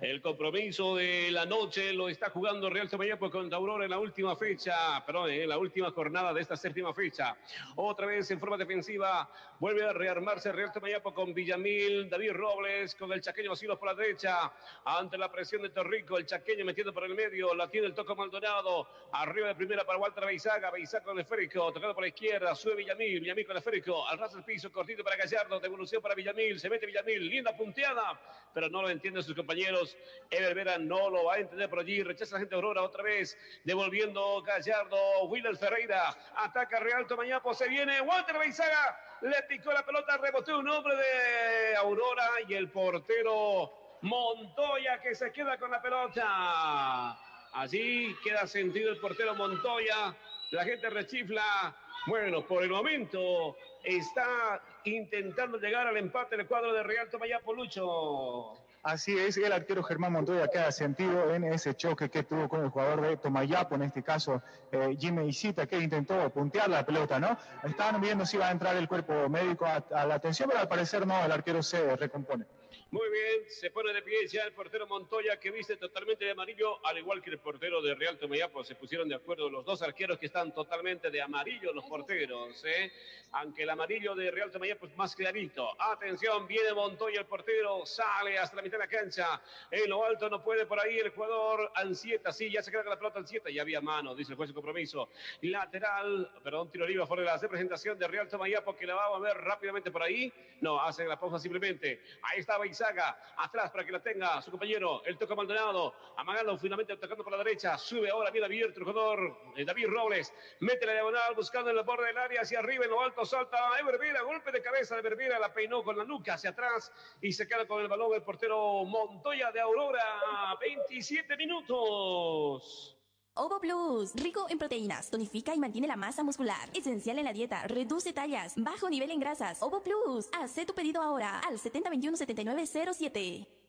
El 0.00 0.20
compromiso 0.20 0.96
de 0.96 1.30
la 1.30 1.46
noche 1.46 1.92
lo 1.92 2.08
está 2.08 2.30
jugando 2.30 2.70
Real 2.70 2.88
Tomayapo 2.88 3.30
contra 3.30 3.58
Aurora 3.58 3.84
en 3.84 3.90
la 3.90 3.98
última 3.98 4.36
fecha, 4.36 5.04
perdón, 5.04 5.30
en 5.30 5.48
la 5.48 5.58
última 5.58 5.90
jornada 5.90 6.32
de 6.32 6.40
esta 6.40 6.56
séptima 6.56 6.92
fecha. 6.92 7.36
Otra 7.76 8.06
vez 8.06 8.30
en 8.30 8.40
forma 8.40 8.56
defensiva, 8.56 9.30
vuelve 9.62 9.84
a 9.84 9.92
rearmarse 9.92 10.50
Real 10.50 10.72
Tomayapo 10.72 11.14
con 11.14 11.32
Villamil, 11.32 12.10
David 12.10 12.32
Robles, 12.32 12.96
con 12.96 13.12
el 13.12 13.20
chaqueño 13.20 13.54
Silos 13.54 13.78
por 13.78 13.90
la 13.90 13.94
derecha, 13.94 14.52
ante 14.84 15.16
la 15.16 15.30
presión 15.30 15.62
de 15.62 15.68
Torrico, 15.68 16.18
el 16.18 16.26
chaqueño 16.26 16.64
metiendo 16.64 16.92
por 16.92 17.04
el 17.04 17.14
medio, 17.14 17.54
la 17.54 17.70
tiene 17.70 17.86
el 17.86 17.94
toco 17.94 18.16
Maldonado, 18.16 18.88
arriba 19.12 19.46
de 19.46 19.54
primera 19.54 19.84
para 19.84 20.00
Walter 20.00 20.26
Beizaga, 20.26 20.72
Beizaga 20.72 21.04
con 21.04 21.16
el 21.16 21.22
esférico, 21.22 21.72
tocado 21.72 21.94
por 21.94 22.02
la 22.02 22.08
izquierda, 22.08 22.56
sube 22.56 22.74
Villamil, 22.74 23.20
Villamil 23.20 23.46
con 23.46 23.52
el 23.52 23.58
esférico, 23.58 24.04
al 24.08 24.18
ras 24.18 24.32
del 24.32 24.42
piso, 24.42 24.72
cortito 24.72 25.04
para 25.04 25.14
Gallardo, 25.14 25.60
devolución 25.60 26.02
para 26.02 26.16
Villamil, 26.16 26.58
se 26.58 26.68
mete 26.68 26.84
Villamil, 26.84 27.24
linda 27.24 27.56
punteada, 27.56 28.20
pero 28.52 28.68
no 28.68 28.82
lo 28.82 28.90
entienden 28.90 29.22
sus 29.22 29.34
compañeros. 29.34 29.96
Ever 30.30 30.54
Vera 30.54 30.78
no 30.78 31.08
lo 31.10 31.24
va 31.24 31.34
a 31.34 31.38
entender 31.38 31.68
por 31.68 31.80
allí. 31.80 32.02
Rechaza 32.02 32.34
la 32.34 32.40
gente 32.40 32.54
Aurora 32.54 32.82
otra 32.82 33.02
vez. 33.02 33.36
Devolviendo 33.64 34.42
Gallardo. 34.42 35.24
Wilder 35.24 35.56
Ferreira. 35.56 36.14
Ataca 36.36 36.80
Real 36.80 37.06
Tomañapo. 37.06 37.54
Se 37.54 37.68
viene 37.68 38.00
Walter 38.00 38.38
Beizaga. 38.38 38.98
Le 39.22 39.42
picó 39.48 39.72
la 39.72 39.84
pelota. 39.84 40.16
Reboteó 40.16 40.58
un 40.58 40.68
hombre 40.68 40.94
de 40.96 41.76
Aurora. 41.76 42.28
Y 42.48 42.54
el 42.54 42.70
portero 42.70 43.98
Montoya 44.02 45.00
que 45.00 45.14
se 45.14 45.32
queda 45.32 45.58
con 45.58 45.70
la 45.70 45.80
pelota. 45.80 47.18
Allí 47.54 48.14
queda 48.24 48.46
sentido 48.46 48.90
el 48.90 48.98
portero 48.98 49.34
Montoya. 49.34 50.14
La 50.50 50.64
gente 50.64 50.90
rechifla. 50.90 51.74
Bueno, 52.06 52.44
por 52.46 52.62
el 52.64 52.70
momento 52.70 53.56
está 53.84 54.60
intentando 54.84 55.58
llegar 55.58 55.86
al 55.86 55.96
empate 55.96 56.36
del 56.36 56.46
cuadro 56.46 56.72
de 56.72 56.82
Real 56.82 57.08
Tomayapo 57.08 57.54
Lucho. 57.54 58.61
Así 58.82 59.16
es, 59.16 59.36
el 59.36 59.52
arquero 59.52 59.84
Germán 59.84 60.12
Montoya 60.12 60.48
queda 60.48 60.72
sentido 60.72 61.32
en 61.32 61.44
ese 61.44 61.74
choque 61.74 62.10
que 62.10 62.24
tuvo 62.24 62.48
con 62.48 62.64
el 62.64 62.70
jugador 62.70 63.00
de 63.02 63.16
Tomayapo, 63.16 63.76
en 63.76 63.82
este 63.82 64.02
caso 64.02 64.42
eh, 64.72 64.96
Jimmy 64.98 65.28
Isita, 65.28 65.68
que 65.68 65.78
intentó 65.78 66.28
puntear 66.30 66.68
la 66.68 66.84
pelota, 66.84 67.20
¿no? 67.20 67.38
Estaban 67.62 68.00
viendo 68.00 68.26
si 68.26 68.38
iba 68.38 68.48
a 68.48 68.50
entrar 68.50 68.74
el 68.76 68.88
cuerpo 68.88 69.28
médico 69.28 69.66
a, 69.66 69.84
a 69.94 70.04
la 70.04 70.16
atención, 70.16 70.48
pero 70.48 70.62
al 70.62 70.68
parecer 70.68 71.06
no, 71.06 71.24
el 71.24 71.30
arquero 71.30 71.62
se 71.62 71.94
recompone. 71.94 72.44
Muy 72.92 73.08
bien, 73.08 73.48
se 73.48 73.70
pone 73.70 73.90
de 73.94 74.02
pie 74.02 74.26
ya 74.28 74.42
el 74.42 74.52
portero 74.52 74.86
Montoya 74.86 75.40
que 75.40 75.50
viste 75.50 75.78
totalmente 75.78 76.26
de 76.26 76.32
amarillo, 76.32 76.84
al 76.86 76.98
igual 76.98 77.22
que 77.22 77.30
el 77.30 77.38
portero 77.38 77.80
de 77.80 77.94
Real 77.94 78.18
Tomayapo. 78.18 78.62
Se 78.62 78.74
pusieron 78.74 79.08
de 79.08 79.14
acuerdo 79.14 79.48
los 79.48 79.64
dos 79.64 79.80
arqueros 79.80 80.18
que 80.18 80.26
están 80.26 80.52
totalmente 80.52 81.10
de 81.10 81.22
amarillo, 81.22 81.72
los 81.72 81.86
porteros, 81.86 82.62
¿eh? 82.66 82.92
Aunque 83.30 83.62
el 83.62 83.70
amarillo 83.70 84.14
de 84.14 84.30
Real 84.30 84.50
Tomayapo 84.50 84.84
es 84.84 84.94
más 84.94 85.16
clarito. 85.16 85.70
Atención, 85.80 86.46
viene 86.46 86.74
Montoya 86.74 87.20
el 87.20 87.24
portero, 87.24 87.86
sale 87.86 88.38
hasta 88.38 88.56
la 88.56 88.62
mitad 88.62 88.76
de 88.76 88.84
la 88.84 88.90
cancha. 88.90 89.40
En 89.70 89.88
lo 89.88 90.04
alto 90.04 90.28
no 90.28 90.42
puede 90.42 90.66
por 90.66 90.78
ahí 90.78 90.98
el 90.98 91.08
jugador 91.12 91.72
Ansieta. 91.74 92.30
Sí, 92.30 92.50
ya 92.50 92.62
se 92.62 92.70
queda 92.70 92.82
con 92.82 92.90
la 92.90 92.98
pelota 92.98 93.20
Ansieta. 93.20 93.48
Ya 93.48 93.62
había 93.62 93.80
mano, 93.80 94.14
dice 94.14 94.32
el 94.32 94.36
juez 94.36 94.50
de 94.50 94.54
compromiso. 94.54 95.08
Lateral, 95.40 96.30
perdón, 96.44 96.70
tiro 96.70 96.86
libre 96.86 97.06
fuera 97.06 97.22
de 97.22 97.28
la 97.28 97.38
representación 97.38 97.98
de 97.98 98.06
Real 98.06 98.28
Tomayapo 98.28 98.76
que 98.76 98.84
la 98.84 98.96
va 98.96 99.06
a 99.06 99.10
mover 99.18 99.34
rápidamente 99.38 99.90
por 99.90 100.02
ahí. 100.02 100.30
No, 100.60 100.78
hace 100.78 101.06
la 101.06 101.18
pausa 101.18 101.38
simplemente. 101.38 102.02
Ahí 102.24 102.40
está 102.40 102.58
Beizaga, 102.82 103.16
atrás 103.36 103.70
para 103.70 103.84
que 103.84 103.92
la 103.92 104.02
tenga 104.02 104.42
su 104.42 104.50
compañero. 104.50 105.04
El 105.04 105.16
toca 105.16 105.36
Maldonado, 105.36 105.94
amagando 106.16 106.58
finalmente 106.58 106.92
atacando 106.92 107.22
por 107.22 107.32
la 107.32 107.38
derecha. 107.38 107.78
Sube 107.78 108.10
ahora 108.10 108.30
bien 108.30 108.44
abierto 108.44 108.80
el 108.80 108.86
jugador 108.86 109.38
eh, 109.56 109.64
David 109.64 109.86
Robles. 109.86 110.32
Mete 110.60 110.84
la 110.86 110.94
diagonal 110.94 111.34
buscando 111.36 111.70
en 111.70 111.78
el 111.78 111.84
borde 111.84 112.06
del 112.06 112.18
área 112.18 112.40
hacia 112.40 112.58
arriba. 112.58 112.84
En 112.84 112.90
lo 112.90 113.00
alto 113.00 113.24
salta 113.24 113.78
Ever 113.78 113.98
Vera, 113.98 114.22
golpe 114.22 114.50
de 114.50 114.60
cabeza 114.60 114.96
de 114.96 115.00
Ever 115.00 115.16
Vera, 115.16 115.38
la 115.38 115.52
peinó 115.52 115.84
con 115.84 115.96
la 115.96 116.04
nuca 116.04 116.34
hacia 116.34 116.50
atrás 116.50 116.92
y 117.20 117.32
se 117.32 117.46
queda 117.46 117.66
con 117.66 117.80
el 117.80 117.88
balón 117.88 118.14
el 118.14 118.22
portero 118.22 118.84
Montoya 118.84 119.52
de 119.52 119.60
Aurora. 119.60 120.56
27 120.60 121.36
minutos. 121.36 122.96
Ovo 123.34 123.60
Plus, 123.60 124.12
rico 124.14 124.44
en 124.50 124.58
proteínas, 124.58 125.08
tonifica 125.08 125.54
y 125.54 125.58
mantiene 125.58 125.88
la 125.88 125.96
masa 125.96 126.22
muscular. 126.22 126.68
Esencial 126.74 127.18
en 127.18 127.24
la 127.24 127.32
dieta, 127.32 127.66
reduce 127.66 128.12
tallas, 128.12 128.52
bajo 128.56 128.90
nivel 128.90 129.10
en 129.10 129.20
grasas. 129.20 129.62
Ovo 129.62 129.80
Plus, 129.80 130.28
haz 130.38 130.54
tu 130.66 130.74
pedido 130.74 131.00
ahora 131.00 131.38
al 131.38 131.58
7021-7907. 131.58 133.61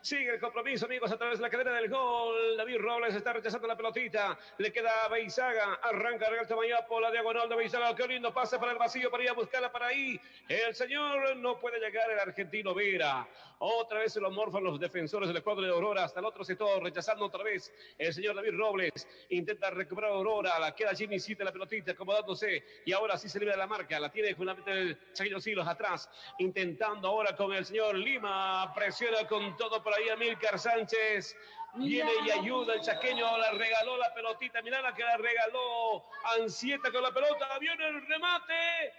Sigue 0.00 0.34
el 0.34 0.40
compromiso, 0.40 0.86
amigos, 0.86 1.12
a 1.12 1.16
través 1.16 1.38
de 1.38 1.42
la 1.42 1.50
cadena 1.50 1.72
del 1.72 1.88
gol. 1.88 2.56
David 2.56 2.78
Robles 2.78 3.14
está 3.14 3.32
rechazando 3.32 3.68
la 3.68 3.76
pelotita. 3.76 4.36
Le 4.58 4.72
queda 4.72 5.04
a 5.04 5.08
Beizaga. 5.08 5.74
Arranca 5.82 6.28
Real 6.28 6.46
Tamayapo, 6.46 7.00
la 7.00 7.10
diagonal 7.10 7.48
de 7.48 7.56
Beizaga. 7.56 7.94
Qué 7.94 8.06
lindo 8.08 8.32
pase 8.32 8.58
para 8.58 8.72
el 8.72 8.78
vacío 8.78 9.10
para 9.10 9.22
ir 9.22 9.30
a 9.30 9.34
buscarla 9.34 9.70
para 9.70 9.86
ahí. 9.86 10.20
El 10.48 10.74
señor 10.74 11.36
no 11.36 11.58
puede 11.58 11.78
llegar, 11.78 12.10
el 12.10 12.18
argentino 12.18 12.74
Vera. 12.74 13.28
Otra 13.64 14.00
vez 14.00 14.12
se 14.12 14.20
lo 14.20 14.28
morfan 14.32 14.64
los 14.64 14.80
defensores 14.80 15.32
del 15.32 15.40
cuadro 15.40 15.62
de 15.62 15.70
Aurora. 15.70 16.02
Hasta 16.02 16.18
el 16.18 16.26
otro 16.26 16.42
sector, 16.42 16.82
rechazando 16.82 17.26
otra 17.26 17.44
vez 17.44 17.72
el 17.96 18.12
señor 18.12 18.34
David 18.34 18.56
Robles. 18.56 19.06
Intenta 19.28 19.70
recuperar 19.70 20.10
Aurora. 20.10 20.58
La 20.58 20.74
queda 20.74 20.94
Jimmy 20.94 21.20
Cita 21.20 21.44
la 21.44 21.52
pelotita, 21.52 21.92
acomodándose. 21.92 22.64
Y 22.84 22.92
ahora 22.92 23.16
sí 23.16 23.28
se 23.28 23.38
libra 23.38 23.54
de 23.54 23.58
la 23.58 23.68
marca. 23.68 24.00
La 24.00 24.10
tiene 24.10 24.34
justamente 24.34 24.72
el 24.72 24.98
Chaquillo 25.12 25.40
Silos 25.40 25.68
atrás. 25.68 26.10
Intentando 26.38 27.06
ahora 27.06 27.36
con 27.36 27.52
el 27.52 27.64
señor 27.64 27.94
Lima. 27.94 28.72
Presiona 28.74 29.26
con 29.28 29.56
todo 29.62 29.80
por 29.80 29.94
ahí 29.94 30.08
Amílcar 30.08 30.58
Sánchez. 30.58 31.36
Viene 31.74 32.10
y 32.26 32.30
ayuda 32.32 32.74
el 32.74 32.80
chaqueño, 32.80 33.38
la 33.38 33.52
regaló 33.52 33.96
la 33.96 34.12
pelotita, 34.12 34.60
mirá 34.60 34.82
la 34.82 34.92
que 34.92 35.04
la 35.04 35.16
regaló 35.16 36.04
Ansieta 36.36 36.90
con 36.90 37.02
la 37.02 37.12
pelota, 37.12 37.58
viene 37.60 37.86
el 37.86 38.06
remate, 38.08 38.92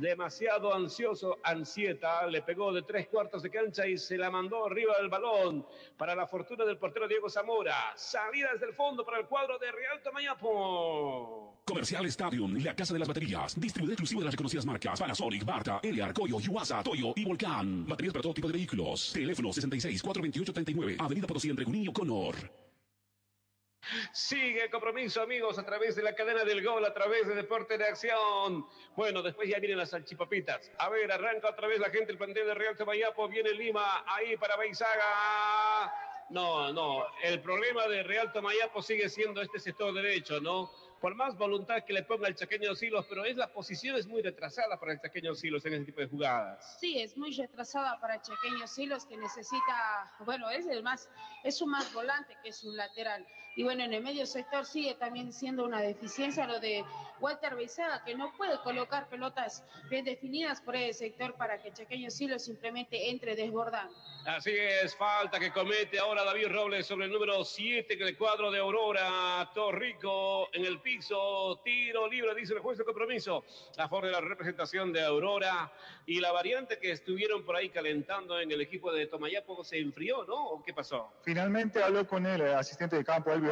demasiado 0.00 0.74
ansioso, 0.74 1.38
Ansieta, 1.42 2.26
le 2.26 2.42
pegó 2.42 2.72
de 2.72 2.82
tres 2.82 3.08
cuartos 3.08 3.42
de 3.42 3.50
cancha 3.50 3.86
y 3.86 3.96
se 3.96 4.18
la 4.18 4.30
mandó 4.30 4.66
arriba 4.66 4.94
del 4.98 5.08
balón 5.08 5.66
para 5.96 6.14
la 6.14 6.26
fortuna 6.26 6.64
del 6.64 6.78
portero 6.78 7.08
Diego 7.08 7.28
Zamora, 7.28 7.92
salida 7.96 8.50
desde 8.52 8.66
el 8.66 8.74
fondo 8.74 9.04
para 9.04 9.18
el 9.18 9.26
cuadro 9.26 9.58
de 9.58 9.70
Real 9.70 10.02
Tamayapo. 10.02 11.60
Comercial 11.64 12.04
Stadium, 12.06 12.56
la 12.62 12.74
casa 12.74 12.92
de 12.92 12.98
las 12.98 13.08
baterías. 13.08 13.58
Distribuidor 13.58 13.94
exclusivo 13.94 14.20
de 14.20 14.26
las 14.26 14.34
reconocidas 14.34 14.66
marcas 14.66 15.00
Panasonic, 15.00 15.44
Barta, 15.44 15.80
Eliar, 15.82 16.12
Koyo, 16.12 16.38
Yuasa, 16.38 16.82
Toyo 16.82 17.12
y 17.16 17.24
Volcán. 17.24 17.86
Baterías 17.86 18.12
para 18.12 18.22
todo 18.22 18.34
tipo 18.34 18.48
de 18.48 18.54
vehículos. 18.54 19.12
Teléfono 19.12 19.52
66 19.52 20.02
428 20.02 20.52
39. 20.52 20.96
Avenida 20.98 21.26
Potosí 21.26 21.48
entre 21.48 21.64
Junín 21.64 21.84
y 21.84 21.92
Conor. 21.92 22.63
Sigue 24.12 24.64
el 24.64 24.70
compromiso, 24.70 25.22
amigos, 25.22 25.58
a 25.58 25.64
través 25.64 25.96
de 25.96 26.02
la 26.02 26.14
cadena 26.14 26.44
del 26.44 26.64
gol, 26.64 26.84
a 26.84 26.92
través 26.92 27.26
de 27.26 27.34
Deporte 27.34 27.78
de 27.78 27.84
Acción. 27.84 28.66
Bueno, 28.96 29.22
después 29.22 29.48
ya 29.48 29.58
vienen 29.58 29.78
las 29.78 29.90
salchipapitas. 29.90 30.70
A 30.78 30.88
ver, 30.88 31.10
arranca 31.10 31.50
otra 31.50 31.68
vez 31.68 31.80
la 31.80 31.90
gente, 31.90 32.12
el 32.12 32.18
plantel 32.18 32.46
de 32.46 32.54
Real 32.54 32.76
Tomayapo, 32.76 33.28
viene 33.28 33.52
Lima, 33.52 34.04
ahí 34.06 34.36
para 34.36 34.56
Beizaga. 34.56 35.92
No, 36.30 36.72
no, 36.72 37.06
el 37.22 37.40
problema 37.40 37.86
de 37.86 38.02
Real 38.02 38.32
Tomayapo 38.32 38.82
sigue 38.82 39.08
siendo 39.08 39.42
este 39.42 39.58
sector 39.58 39.92
derecho, 39.92 40.40
¿no? 40.40 40.70
por 41.04 41.14
más 41.16 41.36
voluntad 41.36 41.84
que 41.84 41.92
le 41.92 42.02
ponga 42.02 42.28
el 42.28 42.34
chaqueño 42.34 42.74
Silos, 42.74 43.04
pero 43.06 43.26
es 43.26 43.36
la 43.36 43.52
posición 43.52 43.94
es 43.96 44.06
muy 44.06 44.22
retrasada 44.22 44.80
para 44.80 44.94
el 44.94 45.00
chaqueño 45.02 45.34
Silos 45.34 45.62
en 45.66 45.74
ese 45.74 45.84
tipo 45.84 46.00
de 46.00 46.06
jugadas. 46.06 46.78
Sí, 46.80 46.98
es 46.98 47.14
muy 47.14 47.30
retrasada 47.32 48.00
para 48.00 48.22
Chequeño 48.22 48.66
Silos 48.66 49.04
que 49.04 49.18
necesita, 49.18 50.10
bueno, 50.20 50.48
es 50.48 50.66
el 50.66 50.82
más, 50.82 51.10
es 51.42 51.60
un 51.60 51.72
más 51.72 51.92
volante 51.92 52.34
que 52.42 52.48
es 52.48 52.64
un 52.64 52.74
lateral. 52.74 53.26
Y 53.56 53.62
bueno, 53.62 53.84
en 53.84 53.92
el 53.92 54.02
medio 54.02 54.26
sector 54.26 54.66
sigue 54.66 54.94
también 54.94 55.32
siendo 55.32 55.64
una 55.64 55.80
deficiencia 55.80 56.46
lo 56.46 56.58
de 56.58 56.84
Walter 57.20 57.54
Beizaga, 57.54 58.02
que 58.04 58.14
no 58.14 58.32
puede 58.36 58.58
colocar 58.58 59.08
pelotas 59.08 59.64
bien 59.88 60.04
definidas 60.04 60.60
por 60.60 60.74
ese 60.74 61.06
sector 61.06 61.34
para 61.34 61.62
que 61.62 61.72
Chequeño 61.72 62.10
Silos 62.10 62.44
simplemente 62.44 63.10
entre 63.10 63.36
desbordando. 63.36 63.94
Así 64.26 64.50
es, 64.50 64.96
falta 64.96 65.38
que 65.38 65.52
comete 65.52 65.98
ahora 65.98 66.24
David 66.24 66.48
Robles 66.48 66.86
sobre 66.86 67.06
el 67.06 67.12
número 67.12 67.44
7 67.44 67.96
que 67.96 68.04
el 68.04 68.16
cuadro 68.16 68.50
de 68.50 68.58
Aurora. 68.58 69.50
Torrico 69.54 70.48
en 70.52 70.64
el 70.64 70.80
piso, 70.80 71.60
tiro 71.64 72.08
libre, 72.08 72.34
dice 72.34 72.54
el 72.54 72.60
juez 72.60 72.78
de 72.78 72.84
compromiso 72.84 73.44
a 73.76 73.88
favor 73.88 74.06
de 74.06 74.12
la 74.12 74.20
representación 74.20 74.92
de 74.92 75.04
Aurora. 75.04 75.70
Y 76.06 76.20
la 76.20 76.32
variante 76.32 76.78
que 76.78 76.90
estuvieron 76.90 77.44
por 77.44 77.56
ahí 77.56 77.68
calentando 77.70 78.40
en 78.40 78.50
el 78.50 78.60
equipo 78.60 78.92
de 78.92 79.06
Tomayapo 79.06 79.62
se 79.62 79.78
enfrió, 79.78 80.24
¿no? 80.24 80.48
¿O 80.48 80.62
qué 80.62 80.72
pasó? 80.72 81.12
Finalmente 81.22 81.82
habló 81.82 82.06
con 82.06 82.26
el 82.26 82.42
asistente 82.54 82.96
de 82.96 83.04
campo, 83.04 83.30
Elvio 83.30 83.43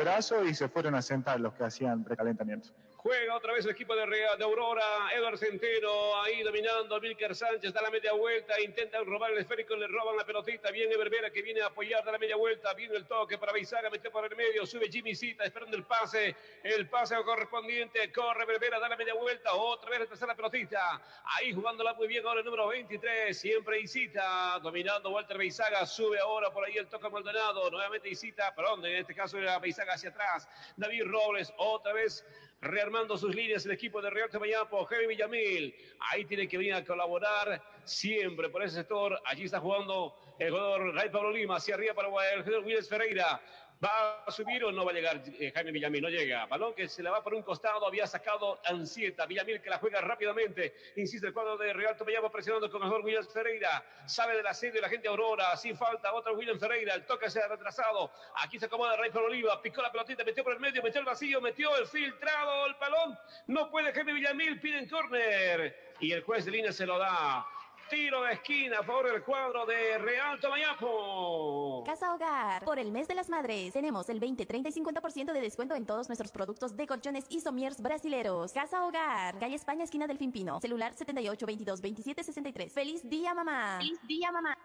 Y 0.45 0.55
se 0.55 0.69
fueron 0.69 0.95
a 0.95 1.03
sentar 1.03 1.41
los 1.41 1.55
que 1.55 1.65
hacían 1.65 2.05
precalentamiento. 2.05 2.71
Juega 3.03 3.35
otra 3.35 3.53
vez 3.53 3.65
el 3.65 3.73
equipo 3.73 3.97
de, 3.97 4.07
de 4.07 4.45
Aurora, 4.45 5.11
Eduardo 5.13 5.37
Centeno 5.37 6.23
ahí 6.23 6.41
dominando, 6.45 7.01
Milker 7.01 7.35
Sánchez 7.35 7.73
da 7.73 7.83
la 7.83 7.91
media 7.91 8.13
vuelta, 8.13 8.61
intentan 8.61 9.05
robar 9.05 9.33
el 9.33 9.39
esférico, 9.39 9.75
le 9.75 9.89
roban 9.89 10.17
la 10.17 10.25
pelotita, 10.25 10.71
viene 10.71 10.97
Berbera 10.97 11.29
que 11.31 11.43
viene 11.43 11.63
a 11.63 11.67
apoyar, 11.67 12.05
da 12.05 12.13
la 12.13 12.19
media 12.19 12.37
vuelta, 12.37 12.73
viene 12.75 12.95
el 12.95 13.09
toque 13.09 13.39
para 13.39 13.53
Beizaga, 13.53 13.91
metió 13.91 14.13
por 14.13 14.25
el 14.25 14.37
medio, 14.37 14.65
sube 14.67 14.89
Jimmy 14.89 15.17
Cita 15.17 15.43
esperando 15.43 15.77
el 15.77 15.83
pase, 15.83 16.37
el 16.63 16.89
pase 16.89 17.17
correspondiente, 17.25 18.13
corre 18.13 18.47
Berbera, 18.47 18.79
da 18.79 18.89
la 18.89 18.97
media 18.97 19.15
vuelta, 19.15 19.53
otra 19.53 19.91
vez 19.91 20.21
la 20.21 20.37
pelotita, 20.37 21.03
ahí 21.25 21.53
jugándola 21.53 21.95
muy 21.95 22.07
bien 22.07 22.25
ahora 22.25 22.39
el 22.39 22.47
número 22.47 22.69
23, 22.69 23.37
siempre 23.37 23.81
Isita, 23.81 24.61
dominando 24.63 25.11
Walter 25.11 25.39
Beizaga, 25.39 25.85
sube 25.87 26.21
ahora 26.21 26.53
por 26.53 26.65
ahí 26.65 26.77
el 26.77 26.87
toque 26.87 27.11
Maldonado, 27.11 27.69
nuevamente 27.69 28.09
Isita, 28.09 28.55
perdón, 28.55 28.87
en 28.87 28.95
este 28.95 29.13
caso 29.13 29.39
era 29.39 29.59
Beizaga 29.59 29.95
hacia 29.95 30.11
atrás, 30.11 30.49
David 30.77 31.03
Robles, 31.07 31.53
otra 31.57 31.93
vez 31.95 32.25
rearmando 32.63 33.19
sus 33.19 33.35
líneas 33.35 33.67
el 33.67 33.73
equipo 33.73 34.01
de 34.01 34.09
Real 34.09 34.31
Tamayapo, 34.31 34.85
Javi 34.85 35.09
Villamil. 35.09 35.75
Ahí 35.99 36.25
tiene 36.25 36.47
que 36.47 36.57
venir 36.57 36.75
a 36.75 36.85
colaborar 36.85 37.61
siempre 37.85 38.49
por 38.49 38.63
ese 38.63 38.77
sector. 38.77 39.21
Allí 39.25 39.45
está 39.45 39.59
jugando 39.59 40.15
el 40.39 40.51
jugador 40.51 40.95
Ray 40.95 41.11
Pablo 41.11 41.33
Lima, 41.33 41.57
hacia 41.57 41.75
arriba 41.75 41.93
para 41.93 42.09
el 42.09 42.43
jugador 42.45 42.65
Willis 42.65 42.89
Ferreira. 42.89 43.41
¿Va 43.83 44.23
a 44.25 44.31
subir 44.31 44.63
o 44.65 44.71
no 44.71 44.85
va 44.85 44.93
a 44.93 44.95
llegar 44.95 45.21
eh, 45.41 45.51
Jaime 45.53 45.73
Villamil? 45.73 46.03
No 46.03 46.09
llega. 46.09 46.47
Balón 46.47 46.73
que 46.73 46.87
se 46.87 47.03
le 47.03 47.11
va 47.11 47.21
por 47.21 47.35
un 47.35 47.43
costado. 47.43 47.85
Había 47.85 48.07
sacado 48.07 48.61
Ansieta. 48.65 49.27
Villamil 49.27 49.61
que 49.61 49.71
la 49.71 49.79
juega 49.79 50.01
rápidamente. 50.01 50.75
Insiste 50.97 51.27
el 51.27 51.33
cuadro 51.33 51.57
de 51.57 51.73
Real 51.73 51.97
Tomayama 51.97 52.31
presionando 52.31 52.71
con 52.71 52.81
jugador 52.81 53.05
William 53.05 53.27
Ferreira. 53.27 53.85
Sabe 54.07 54.37
del 54.37 54.47
asedio 54.47 54.75
de 54.75 54.83
la 54.83 54.89
gente 54.89 55.09
Aurora. 55.09 55.57
Sin 55.57 55.77
falta 55.77 56.13
otro 56.13 56.35
William 56.35 56.61
Ferreira. 56.61 56.95
El 56.95 57.05
toque 57.07 57.29
se 57.29 57.41
ha 57.43 57.49
retrasado. 57.49 58.13
Aquí 58.37 58.57
se 58.61 58.67
acomoda 58.67 58.97
Ray 58.97 59.11
por 59.11 59.25
Oliva. 59.25 59.61
Picó 59.61 59.83
la 59.83 59.91
pelotita, 59.91 60.23
metió 60.23 60.45
por 60.45 60.53
el 60.53 60.61
medio, 60.61 60.81
metió 60.81 61.01
el 61.01 61.07
vacío, 61.07 61.41
metió 61.41 61.77
el 61.77 61.89
filtrado. 61.89 62.67
El 62.67 62.75
balón. 62.75 63.19
No 63.49 63.69
puede 63.69 63.93
Jaime 63.93 64.13
Villamil. 64.13 64.61
Piden 64.61 64.89
córner. 64.89 65.95
Y 65.99 66.13
el 66.13 66.23
juez 66.23 66.45
de 66.45 66.53
línea 66.53 66.73
se 66.73 66.87
lo 66.87 66.99
da. 66.99 67.45
Tiro 67.93 68.23
de 68.23 68.33
esquina 68.33 68.79
a 68.79 68.83
favor 68.83 69.13
del 69.13 69.23
cuadro 69.23 69.67
de 69.67 69.99
Real 69.99 70.41
Tomayapo. 70.41 71.85
Casa 71.85 72.15
Hogar. 72.15 72.65
Por 72.65 72.79
el 72.79 72.91
mes 72.91 73.07
de 73.07 73.15
las 73.15 73.29
madres 73.29 73.75
tenemos 73.75 74.09
el 74.09 74.19
20, 74.19 74.47
30 74.47 74.71
y 74.71 74.73
50% 74.73 75.31
de 75.31 75.41
descuento 75.43 75.75
en 75.75 75.85
todos 75.85 76.09
nuestros 76.09 76.33
productos 76.33 76.75
de 76.75 76.87
colchones 76.87 77.27
y 77.29 77.41
somiers 77.41 77.83
brasileros. 77.83 78.55
Casa 78.55 78.87
Hogar. 78.87 79.39
Calle 79.39 79.57
España, 79.57 79.85
esquina 79.85 80.07
del 80.07 80.17
Fimpino. 80.17 80.59
Celular 80.59 80.95
78 80.95 81.45
22 81.45 81.83
27 81.83 82.25
63. 82.25 82.73
¡Feliz 82.73 83.07
día, 83.11 83.35
mamá! 83.35 83.77
¡Feliz 83.77 84.01
día, 84.09 84.33
mamá! 84.33 84.57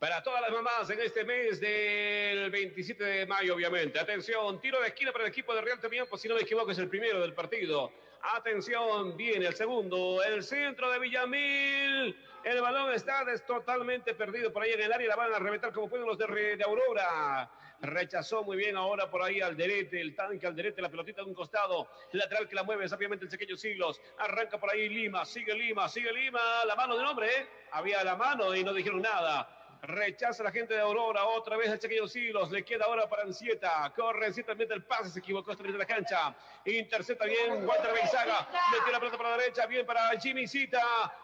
Para 0.00 0.20
todas 0.20 0.40
las 0.40 0.50
mamás 0.50 0.90
en 0.90 1.00
este 1.00 1.22
mes 1.22 1.60
del 1.60 2.50
27 2.50 3.04
de 3.04 3.24
mayo, 3.24 3.54
obviamente. 3.54 4.00
Atención, 4.00 4.60
tiro 4.60 4.80
de 4.80 4.88
esquina 4.88 5.12
para 5.12 5.26
el 5.26 5.30
equipo 5.30 5.54
de 5.54 5.60
Real 5.60 5.78
Tomayapo. 5.78 6.18
Si 6.18 6.26
no 6.26 6.34
me 6.34 6.40
equivoco, 6.40 6.72
es 6.72 6.78
el 6.78 6.88
primero 6.88 7.20
del 7.20 7.34
partido. 7.34 7.92
Atención, 8.34 9.16
viene 9.16 9.46
el 9.46 9.54
segundo, 9.54 10.24
el 10.24 10.42
centro 10.42 10.90
de 10.90 10.98
Villamil. 10.98 12.16
El 12.44 12.60
balón 12.60 12.92
está 12.92 13.24
totalmente 13.46 14.14
perdido 14.14 14.52
por 14.52 14.62
ahí 14.62 14.72
en 14.72 14.80
el 14.80 14.92
área. 14.92 15.08
La 15.08 15.16
van 15.16 15.32
a 15.32 15.38
reventar 15.38 15.72
como 15.72 15.88
pueden 15.88 16.06
los 16.06 16.18
de, 16.18 16.58
Aurora. 16.64 17.48
Rechazó 17.80 18.42
muy 18.42 18.56
bien 18.56 18.76
ahora 18.76 19.10
por 19.10 19.22
ahí 19.22 19.40
Alderete, 19.40 20.00
el 20.00 20.14
tanque 20.14 20.46
Alderete, 20.46 20.82
la 20.82 20.88
pelotita 20.88 21.22
de 21.22 21.28
un 21.28 21.34
costado. 21.34 21.88
Lateral 22.12 22.48
que 22.48 22.54
la 22.54 22.64
mueve 22.64 22.84
es 22.84 22.92
obviamente 22.92 23.24
el 23.24 23.30
pequeño 23.30 23.56
Siglos. 23.56 24.00
Arranca 24.18 24.58
por 24.58 24.72
ahí 24.72 24.88
Lima, 24.88 25.24
sigue 25.24 25.54
Lima, 25.54 25.88
sigue 25.88 26.12
Lima. 26.12 26.40
La 26.66 26.74
mano 26.74 26.96
del 26.96 27.06
hombre, 27.06 27.26
¿eh? 27.26 27.46
Había 27.72 28.02
la 28.02 28.16
mano 28.16 28.54
y 28.54 28.64
no 28.64 28.72
dijeron 28.72 29.02
nada. 29.02 29.61
Rechaza 29.84 30.44
la 30.44 30.52
gente 30.52 30.74
de 30.74 30.80
Aurora, 30.80 31.24
otra 31.24 31.56
vez 31.56 31.68
el 31.68 31.76
Chequeño 31.76 32.06
Siglos, 32.06 32.52
le 32.52 32.64
queda 32.64 32.84
ahora 32.84 33.08
para 33.08 33.24
Ancieta, 33.24 33.92
corre 33.96 34.26
Ancieta, 34.26 34.54
mete 34.54 34.74
el 34.74 34.84
pase, 34.84 35.10
se 35.10 35.18
equivocó 35.18 35.56
vez 35.56 35.72
de 35.72 35.78
la 35.78 35.84
cancha, 35.84 36.32
intercepta 36.66 37.24
bien 37.24 37.66
Walter 37.66 37.92
Beizaga, 37.92 38.48
metió 38.70 38.92
la 38.92 39.00
pelota 39.00 39.16
para 39.16 39.30
la 39.30 39.38
derecha, 39.38 39.66
bien 39.66 39.84
para 39.84 40.10
Jimmy 40.20 40.46
Cita, 40.46 40.80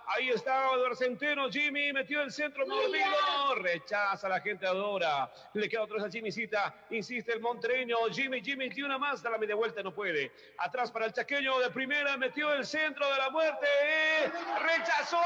ahí 0.06 0.30
está 0.30 0.72
Eduardo 0.74 0.96
Centeno, 0.96 1.48
Jimmy 1.48 1.92
metió 1.92 2.20
el 2.20 2.32
centro. 2.32 2.66
Mordido, 2.66 3.54
rechaza 3.62 4.28
la 4.28 4.40
gente 4.40 4.64
de 4.64 4.72
Aurora, 4.72 5.30
le 5.52 5.68
queda 5.68 5.82
otra 5.82 5.98
vez 5.98 6.06
a 6.06 6.10
Jimmy 6.10 6.32
Cita, 6.32 6.74
insiste 6.90 7.32
el 7.32 7.40
montereño, 7.40 7.96
Jimmy, 8.10 8.40
Jimmy, 8.40 8.70
tiene 8.70 8.86
una 8.86 8.98
más, 8.98 9.22
da 9.22 9.30
la 9.30 9.38
media 9.38 9.54
vuelta, 9.54 9.84
no 9.84 9.94
puede, 9.94 10.32
atrás 10.58 10.90
para 10.90 11.06
el 11.06 11.12
Chaqueño. 11.12 11.60
De 11.60 11.70
primera, 11.70 12.16
metió 12.16 12.52
el 12.52 12.66
centro 12.66 13.08
de 13.08 13.18
la 13.18 13.30
muerte, 13.30 13.68
rechazó, 14.60 15.22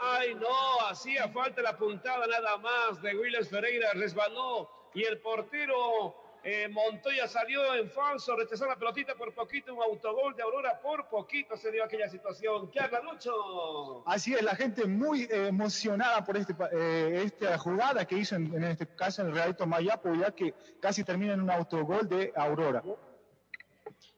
Ay, 0.00 0.34
no, 0.34 0.86
hacía 0.88 1.28
falta 1.28 1.62
la 1.62 1.76
puntada 1.76 2.26
nada 2.26 2.56
más 2.58 3.02
de 3.02 3.16
Willis 3.16 3.48
Ferreira, 3.48 3.90
resbaló 3.94 4.70
y 4.94 5.04
el 5.04 5.18
portero 5.18 6.14
eh, 6.44 6.68
Montoya 6.68 7.26
salió 7.26 7.74
en 7.74 7.90
falso, 7.90 8.36
rechazó 8.36 8.66
la 8.66 8.76
pelotita 8.76 9.14
por 9.14 9.34
poquito, 9.34 9.74
un 9.74 9.82
autogol 9.82 10.34
de 10.36 10.42
Aurora, 10.42 10.80
por 10.80 11.08
poquito 11.08 11.56
se 11.56 11.72
dio 11.72 11.84
aquella 11.84 12.08
situación. 12.08 12.70
¿Qué 12.70 12.80
habla 12.80 13.00
Lucho? 13.00 14.02
Así 14.06 14.34
es, 14.34 14.42
la 14.42 14.54
gente 14.54 14.86
muy 14.86 15.24
eh, 15.24 15.48
emocionada 15.48 16.24
por 16.24 16.36
este, 16.36 16.54
eh, 16.72 17.22
esta 17.24 17.58
jugada 17.58 18.06
que 18.06 18.16
hizo 18.16 18.36
en, 18.36 18.54
en 18.54 18.64
este 18.64 18.86
caso 18.86 19.22
en 19.22 19.28
el 19.28 19.34
Realito 19.34 19.66
Mayapo, 19.66 20.14
ya 20.14 20.30
que 20.30 20.54
casi 20.80 21.02
termina 21.02 21.34
en 21.34 21.40
un 21.40 21.50
autogol 21.50 22.08
de 22.08 22.32
Aurora. 22.36 22.82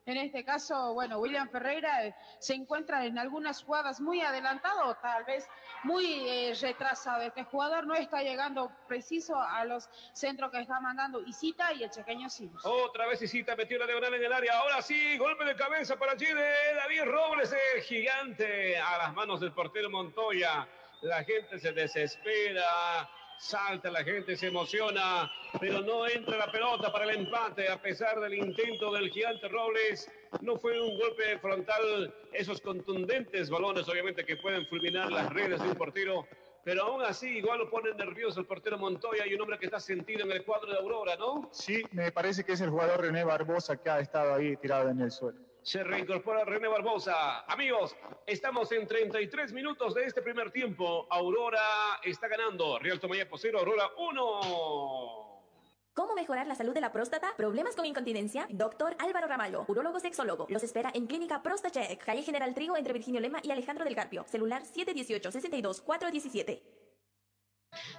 En 0.07 0.17
este 0.17 0.43
caso, 0.43 0.95
bueno, 0.95 1.19
William 1.19 1.47
Ferreira 1.49 2.07
eh, 2.07 2.15
se 2.39 2.55
encuentra 2.55 3.05
en 3.05 3.19
algunas 3.19 3.63
jugadas 3.63 4.01
muy 4.01 4.19
adelantado, 4.21 4.95
tal 4.95 5.23
vez 5.25 5.47
muy 5.83 6.27
eh, 6.27 6.53
retrasado. 6.59 7.21
Este 7.21 7.43
jugador 7.43 7.85
no 7.85 7.93
está 7.93 8.23
llegando 8.23 8.71
preciso 8.87 9.39
a 9.39 9.63
los 9.65 9.89
centros 10.13 10.49
que 10.51 10.61
está 10.61 10.79
mandando 10.79 11.21
Isita 11.21 11.71
y 11.73 11.83
el 11.83 11.91
chequeño 11.91 12.31
Silos. 12.31 12.65
Otra 12.65 13.05
vez 13.05 13.21
Isita 13.21 13.55
metió 13.55 13.77
la 13.77 13.85
diagonal 13.85 14.15
en 14.15 14.23
el 14.23 14.33
área. 14.33 14.57
Ahora 14.57 14.81
sí, 14.81 15.17
golpe 15.19 15.45
de 15.45 15.55
cabeza 15.55 15.95
para 15.97 16.17
Chile. 16.17 16.49
David 16.75 17.03
Robles, 17.03 17.55
el 17.75 17.83
gigante, 17.83 18.79
a 18.79 18.97
las 18.97 19.13
manos 19.13 19.39
del 19.39 19.51
portero 19.51 19.91
Montoya. 19.91 20.67
La 21.01 21.23
gente 21.23 21.59
se 21.59 21.73
desespera. 21.73 23.07
Salta 23.41 23.89
la 23.89 24.03
gente, 24.03 24.37
se 24.37 24.47
emociona, 24.49 25.29
pero 25.59 25.81
no 25.81 26.07
entra 26.07 26.37
la 26.37 26.51
pelota 26.51 26.91
para 26.91 27.05
el 27.05 27.21
empate 27.21 27.67
a 27.69 27.81
pesar 27.81 28.19
del 28.19 28.35
intento 28.35 28.93
del 28.93 29.09
gigante 29.09 29.47
Robles. 29.47 30.07
No 30.41 30.57
fue 30.57 30.79
un 30.79 30.95
golpe 30.99 31.39
frontal, 31.39 32.13
esos 32.33 32.61
contundentes 32.61 33.49
balones 33.49 33.89
obviamente 33.89 34.23
que 34.23 34.37
pueden 34.37 34.67
fulminar 34.67 35.11
las 35.11 35.33
redes 35.33 35.59
de 35.59 35.69
un 35.69 35.75
portero, 35.75 36.27
pero 36.63 36.83
aún 36.83 37.01
así 37.01 37.39
igual 37.39 37.57
lo 37.57 37.69
pone 37.71 37.91
nervioso 37.95 38.39
el 38.39 38.45
portero 38.45 38.77
Montoya 38.77 39.25
y 39.25 39.33
un 39.33 39.41
hombre 39.41 39.57
que 39.57 39.65
está 39.65 39.79
sentido 39.79 40.23
en 40.23 40.31
el 40.33 40.45
cuadro 40.45 40.71
de 40.71 40.77
Aurora, 40.77 41.15
¿no? 41.15 41.49
Sí, 41.51 41.81
me 41.93 42.11
parece 42.11 42.43
que 42.43 42.53
es 42.53 42.61
el 42.61 42.69
jugador 42.69 43.01
René 43.01 43.23
Barbosa 43.23 43.75
que 43.75 43.89
ha 43.89 43.99
estado 44.01 44.35
ahí 44.35 44.55
tirado 44.57 44.89
en 44.89 45.01
el 45.01 45.09
suelo. 45.09 45.50
Se 45.63 45.83
reincorpora 45.83 46.43
René 46.43 46.67
Barbosa. 46.67 47.41
Amigos, 47.41 47.95
estamos 48.25 48.71
en 48.71 48.87
33 48.87 49.53
minutos 49.53 49.93
de 49.93 50.05
este 50.05 50.21
primer 50.23 50.51
tiempo. 50.51 51.05
Aurora 51.09 51.99
está 52.03 52.27
ganando. 52.27 52.79
Real 52.79 52.99
Tomayapo 52.99 53.37
0, 53.37 53.59
Aurora 53.59 53.91
1. 53.95 55.31
¿Cómo 55.93 56.15
mejorar 56.15 56.47
la 56.47 56.55
salud 56.55 56.73
de 56.73 56.81
la 56.81 56.91
próstata? 56.91 57.33
¿Problemas 57.37 57.75
con 57.75 57.85
incontinencia? 57.85 58.47
Doctor 58.49 58.95
Álvaro 58.97 59.27
Ramallo, 59.27 59.65
urólogo 59.67 59.99
sexólogo. 59.99 60.47
Los 60.49 60.63
espera 60.63 60.89
en 60.95 61.05
Clínica 61.05 61.43
ProstaCheck, 61.43 62.03
calle 62.03 62.23
General 62.23 62.53
Trigo 62.55 62.75
entre 62.75 62.93
Virginio 62.93 63.21
Lema 63.21 63.39
y 63.43 63.51
Alejandro 63.51 63.85
del 63.85 63.95
Carpio. 63.95 64.25
Celular 64.27 64.65
718 64.65 65.31
62 65.31 65.81
417. 65.81 66.90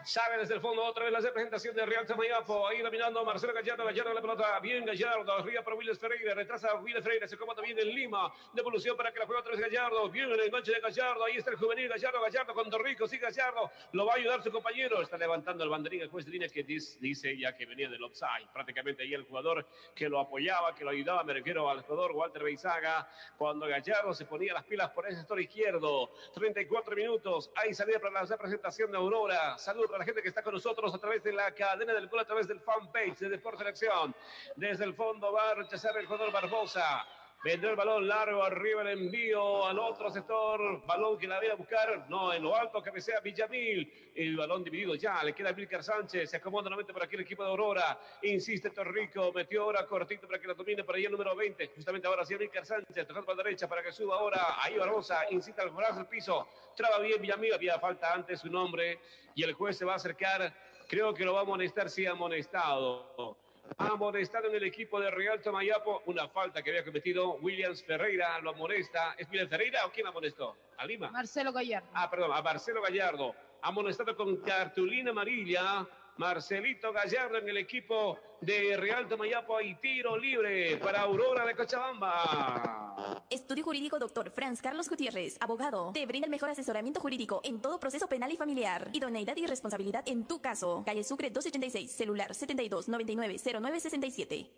Sabe 0.05 0.37
desde 0.39 0.55
el 0.55 0.61
fondo 0.61 0.85
otra 0.85 1.05
vez 1.05 1.13
la 1.13 1.21
representación 1.21 1.75
de 1.75 1.87
Real 1.87 2.05
Tamayapo. 2.07 2.67
Ahí 2.67 2.83
dominando 2.83 3.25
Marcelo 3.25 3.55
Gallardo. 3.55 3.85
Gallardo 3.85 4.13
la 4.13 4.21
pelota. 4.21 4.61
Bien 4.61 4.85
Gallardo. 4.85 5.33
Arriba 5.33 5.63
para 5.63 5.77
Willis 5.77 5.99
Ferreira. 5.99 6.35
Retrasa 6.35 6.75
Willis 6.75 7.03
Ferreira. 7.03 7.27
Se 7.27 7.39
comanda 7.39 7.63
bien 7.63 7.79
en 7.79 7.89
Lima. 7.89 8.33
Devolución 8.53 8.97
para 8.97 9.13
que 9.13 9.21
la 9.21 9.27
juegue 9.27 9.41
otra 9.41 9.53
vez 9.53 9.61
Gallardo. 9.61 10.11
Bien 10.11 10.31
el 10.31 10.41
enganche 10.41 10.73
de 10.73 10.81
Gallardo. 10.81 11.25
Ahí 11.25 11.37
está 11.37 11.53
el 11.53 11.57
juvenil 11.57 11.89
Gallardo. 11.89 12.21
Gallardo 12.21 12.53
con 12.53 12.69
Torrico. 12.69 13.07
Sí, 13.07 13.17
Gallardo. 13.17 13.71
Lo 13.93 14.05
va 14.05 14.15
a 14.15 14.17
ayudar 14.17 14.43
su 14.43 14.51
compañero. 14.51 15.01
Está 15.01 15.17
levantando 15.17 15.65
el 15.65 15.71
banderín 15.71 16.03
el 16.03 16.09
juez 16.09 16.27
de 16.27 16.33
línea 16.33 16.49
que 16.49 16.65
dice 16.65 17.39
ya 17.39 17.57
que 17.57 17.65
venía 17.65 17.89
del 17.89 18.03
offside. 18.03 18.49
Prácticamente 18.53 19.05
ahí 19.05 19.15
el 19.15 19.25
jugador 19.25 19.67
que 19.95 20.09
lo 20.09 20.21
apoyaba, 20.21 20.75
que 20.75 20.85
lo 20.85 20.91
ayudaba. 20.91 21.23
Me 21.25 21.33
refiero 21.33 21.71
al 21.71 21.83
jugador 21.83 22.13
Walter 22.13 22.43
Beizaga. 22.43 23.09
Cuando 23.39 23.67
Gallardo 23.67 24.13
se 24.13 24.27
ponía 24.27 24.53
las 24.53 24.65
pilas 24.65 24.91
por 24.91 25.07
ese 25.07 25.21
sector 25.21 25.41
izquierdo. 25.41 26.11
34 26.35 26.97
minutos. 26.97 27.51
Hay 27.55 27.73
salida 27.73 28.01
para 28.01 28.13
la 28.13 28.27
representación 28.27 28.91
de 28.91 28.99
Aurora. 28.99 29.57
Saludos 29.63 29.87
para 29.87 30.01
la 30.01 30.05
gente 30.05 30.23
que 30.23 30.29
está 30.29 30.43
con 30.43 30.55
nosotros 30.55 30.93
a 30.93 30.99
través 30.99 31.23
de 31.23 31.33
la 31.33 31.55
cadena 31.55 31.93
del 31.93 32.09
gol, 32.09 32.19
a 32.19 32.25
través 32.25 32.49
del 32.49 32.59
fanpage 32.59 33.21
de 33.21 33.29
Deportes 33.29 33.61
Selección. 33.61 34.13
Desde 34.57 34.83
el 34.83 34.93
fondo 34.93 35.33
va 35.33 35.51
a 35.51 35.55
rechazar 35.55 35.97
el 35.99 36.07
jugador 36.07 36.33
Barbosa. 36.33 37.07
Vendrá 37.45 37.71
el 37.71 37.77
balón 37.77 38.07
largo, 38.07 38.45
arriba 38.45 38.83
el 38.83 39.01
envío 39.01 39.67
al 39.67 39.77
otro 39.77 40.09
sector. 40.13 40.87
Balón 40.87 41.19
que 41.19 41.27
la 41.27 41.41
viene 41.41 41.55
a 41.55 41.57
buscar. 41.57 42.09
No, 42.09 42.33
en 42.33 42.41
lo 42.41 42.55
alto 42.55 42.81
cabecea 42.81 43.19
Villamil. 43.19 44.13
El 44.15 44.37
balón 44.37 44.63
dividido 44.63 44.95
ya. 44.95 45.25
Le 45.25 45.33
queda 45.33 45.53
Milcar 45.53 45.83
Sánchez. 45.83 46.31
Se 46.31 46.37
acomoda 46.37 46.63
nuevamente 46.69 46.93
por 46.93 47.03
aquí 47.03 47.17
el 47.17 47.23
equipo 47.23 47.43
de 47.43 47.51
Aurora. 47.51 47.99
Insiste 48.23 48.71
Torrico. 48.71 49.33
Metió 49.33 49.65
ahora 49.65 49.85
cortito 49.87 50.29
para 50.29 50.39
que 50.39 50.47
la 50.47 50.55
domine 50.55 50.85
por 50.85 50.95
ahí 50.95 51.05
el 51.05 51.11
número 51.11 51.35
20. 51.35 51.73
Justamente 51.75 52.07
ahora 52.07 52.25
sí 52.25 52.37
Milcar 52.37 52.65
Sánchez. 52.65 53.09
Tocando 53.09 53.27
para 53.27 53.39
la 53.39 53.43
derecha 53.43 53.69
para 53.69 53.83
que 53.83 53.91
suba 53.91 54.21
ahora. 54.21 54.63
Ahí 54.63 54.79
Barbosa. 54.79 55.29
Incita 55.33 55.63
al 55.63 55.71
brazo 55.71 55.99
al 55.99 56.09
piso. 56.09 56.47
Traba 56.77 57.01
bien 57.01 57.21
Villamil. 57.21 57.55
Había 57.55 57.77
falta 57.81 58.15
antes 58.15 58.39
su 58.39 58.51
nombre. 58.51 59.01
Y 59.35 59.43
el 59.43 59.53
juez 59.55 59.77
se 59.77 59.85
va 59.85 59.95
a 59.95 59.97
acercar. 59.97 60.55
Creo 60.89 61.13
que 61.13 61.25
lo 61.25 61.33
va 61.33 61.41
a 61.41 61.43
amonestar. 61.43 61.91
Sí, 61.91 62.07
amonestado 62.07 63.37
amonestado 63.79 64.49
en 64.49 64.55
el 64.55 64.65
equipo 64.65 65.01
de 65.01 65.11
Real 65.11 65.41
Tomayapo. 65.41 66.03
Una 66.07 66.29
falta 66.29 66.63
que 66.63 66.71
había 66.71 66.85
cometido 66.85 67.35
Williams 67.37 67.83
Ferreira, 67.85 68.41
lo 68.41 68.51
amonesta. 68.51 69.15
¿Es 69.19 69.29
Williams 69.29 69.51
Ferreira 69.51 69.87
o 69.87 69.91
quién 69.91 70.07
amonestó? 70.07 70.57
¿A 70.77 70.87
Lima? 70.87 71.11
Marcelo 71.11 71.53
Gallardo. 71.53 71.89
Ah, 71.95 72.11
perdón, 72.11 72.33
a 72.33 72.43
Marcelo 72.43 72.83
Gallardo. 72.83 73.35
Amonestado 73.63 74.17
con 74.17 74.37
cartulina 74.39 75.11
amarilla. 75.11 75.87
Marcelito 76.17 76.93
Gallardo 76.93 77.39
en 77.39 77.49
el 77.49 77.57
equipo 77.57 78.19
de 78.41 78.77
Real 78.77 79.09
Tomayapo 79.09 79.61
y 79.61 79.75
tiro 79.77 80.17
libre 80.17 80.77
para 80.77 81.01
Aurora 81.03 81.47
de 81.47 81.55
Cochabamba. 81.55 83.25
Estudio 83.31 83.65
Jurídico 83.65 83.99
Dr. 83.99 84.31
Franz 84.31 84.61
Carlos 84.61 84.89
Gutiérrez, 84.89 85.37
abogado. 85.41 85.93
Te 85.93 86.05
brinda 86.07 86.27
el 86.27 86.31
mejor 86.31 86.51
asesoramiento 86.51 87.01
jurídico 87.01 87.41
en 87.45 87.61
todo 87.61 87.81
proceso 87.81 88.09
penal 88.09 88.31
y 88.31 88.37
familiar. 88.37 88.91
Idoneidad 88.93 89.37
y 89.37 89.47
responsabilidad 89.47 90.03
en 90.07 90.27
tu 90.27 90.41
caso. 90.41 90.83
Calle 90.85 91.03
Sucre 91.03 91.31
286, 91.31 91.91
celular 91.91 92.35
72 92.35 92.89
99 92.89 93.37
09 93.45 93.81
67. 93.81 94.51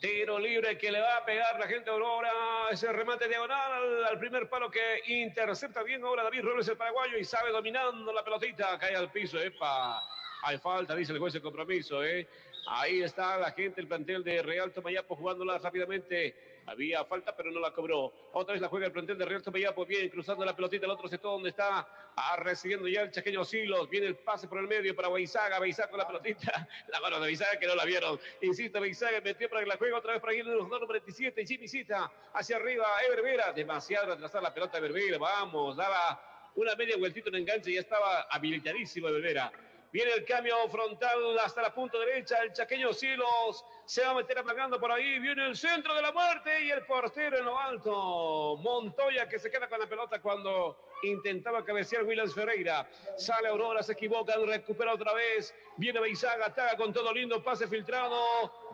Tiro 0.00 0.38
libre 0.38 0.78
que 0.78 0.90
le 0.90 0.98
va 0.98 1.18
a 1.18 1.24
pegar 1.26 1.58
la 1.60 1.66
gente 1.66 1.90
Aurora. 1.90 2.32
Ese 2.70 2.90
remate 2.90 3.28
diagonal 3.28 3.72
al, 3.72 4.04
al 4.06 4.18
primer 4.18 4.48
palo 4.48 4.70
que 4.70 5.02
intercepta 5.08 5.82
bien 5.82 6.02
ahora 6.02 6.22
David 6.22 6.42
Robles, 6.42 6.68
el 6.68 6.78
paraguayo, 6.78 7.18
y 7.18 7.24
sabe 7.24 7.50
dominando 7.50 8.10
la 8.10 8.24
pelotita. 8.24 8.78
Cae 8.78 8.96
al 8.96 9.12
piso, 9.12 9.38
epa. 9.38 10.02
Hay 10.42 10.56
falta, 10.56 10.94
dice 10.94 11.12
el 11.12 11.18
juez 11.18 11.34
de 11.34 11.42
compromiso, 11.42 12.02
¿eh? 12.02 12.26
Ahí 12.68 13.02
está 13.02 13.36
la 13.36 13.52
gente, 13.52 13.82
el 13.82 13.88
plantel 13.88 14.24
de 14.24 14.42
Real 14.42 14.72
Tomayapo 14.72 15.16
jugándola 15.16 15.58
rápidamente. 15.58 16.34
Había 16.70 17.04
falta, 17.04 17.34
pero 17.34 17.50
no 17.50 17.58
la 17.58 17.72
cobró. 17.72 18.12
Otra 18.32 18.52
vez 18.52 18.62
la 18.62 18.68
juega 18.68 18.86
el 18.86 18.92
plantel 18.92 19.18
de 19.18 19.24
Real 19.24 19.42
Tomayapo. 19.42 19.84
Bien, 19.84 20.08
cruzando 20.08 20.44
la 20.44 20.54
pelotita 20.54 20.86
al 20.86 20.92
otro 20.92 21.08
sector 21.08 21.32
donde 21.32 21.48
está 21.48 21.84
ah, 22.14 22.36
recibiendo 22.36 22.86
ya 22.86 23.02
el 23.02 23.10
chaqueño 23.10 23.44
Silos. 23.44 23.90
Viene 23.90 24.06
el 24.06 24.14
pase 24.14 24.46
por 24.46 24.58
el 24.58 24.68
medio 24.68 24.94
para 24.94 25.08
Beizaga. 25.08 25.58
Beizaga 25.58 25.90
con 25.90 25.98
la 25.98 26.06
pelotita. 26.06 26.68
La 26.88 27.00
mano 27.00 27.18
de 27.18 27.26
Beizaga 27.26 27.58
que 27.58 27.66
no 27.66 27.74
la 27.74 27.84
vieron. 27.84 28.20
Insiste 28.40 28.78
Beizaga, 28.78 29.20
metió 29.20 29.48
para 29.48 29.62
que 29.62 29.68
la 29.68 29.76
juegue 29.78 29.94
otra 29.94 30.12
vez 30.12 30.20
para 30.20 30.32
el 30.32 30.46
número 30.46 30.86
27. 30.86 31.42
Y 31.42 31.46
Jimmy 31.46 31.66
Cita 31.66 32.08
hacia 32.34 32.54
arriba. 32.54 32.86
Ever 33.04 33.22
Vera. 33.22 33.52
Demasiado 33.52 34.14
retrasada 34.14 34.42
la 34.42 34.54
pelota 34.54 34.80
de 34.80 34.86
Ever 34.86 34.92
Vera. 34.92 35.18
Vamos, 35.18 35.76
daba 35.76 36.52
una 36.54 36.76
media 36.76 36.96
vueltita 36.96 37.30
en 37.30 37.34
enganche 37.34 37.72
y 37.72 37.74
ya 37.74 37.80
estaba 37.80 38.28
habilitadísimo 38.30 39.08
Ever 39.08 39.22
Vera. 39.22 39.52
Viene 39.92 40.12
el 40.12 40.24
cambio 40.24 40.56
frontal 40.68 41.38
hasta 41.40 41.62
la 41.62 41.74
punta 41.74 41.98
derecha. 41.98 42.38
El 42.42 42.52
chaqueño 42.52 42.92
Silos 42.92 43.64
se 43.84 44.02
va 44.02 44.10
a 44.10 44.14
meter 44.14 44.38
amagando 44.38 44.78
por 44.78 44.92
ahí. 44.92 45.18
Viene 45.18 45.46
el 45.46 45.56
centro 45.56 45.94
de 45.94 46.02
la 46.02 46.12
muerte 46.12 46.64
y 46.64 46.70
el 46.70 46.86
portero 46.86 47.38
en 47.38 47.44
lo 47.44 47.58
alto. 47.58 48.56
Montoya 48.58 49.28
que 49.28 49.38
se 49.38 49.50
queda 49.50 49.68
con 49.68 49.80
la 49.80 49.88
pelota 49.88 50.20
cuando 50.20 50.78
intentaba 51.02 51.64
cabecear 51.64 52.04
Williams 52.04 52.34
Ferreira. 52.34 52.88
Sale 53.16 53.48
Aurora, 53.48 53.82
se 53.82 53.92
equivoca, 53.94 54.36
recupera 54.36 54.94
otra 54.94 55.12
vez. 55.12 55.52
Viene 55.76 55.98
Beizaga, 55.98 56.46
ataca 56.46 56.76
con 56.76 56.92
todo 56.92 57.12
lindo, 57.12 57.42
pase 57.42 57.66
filtrado. 57.66 58.22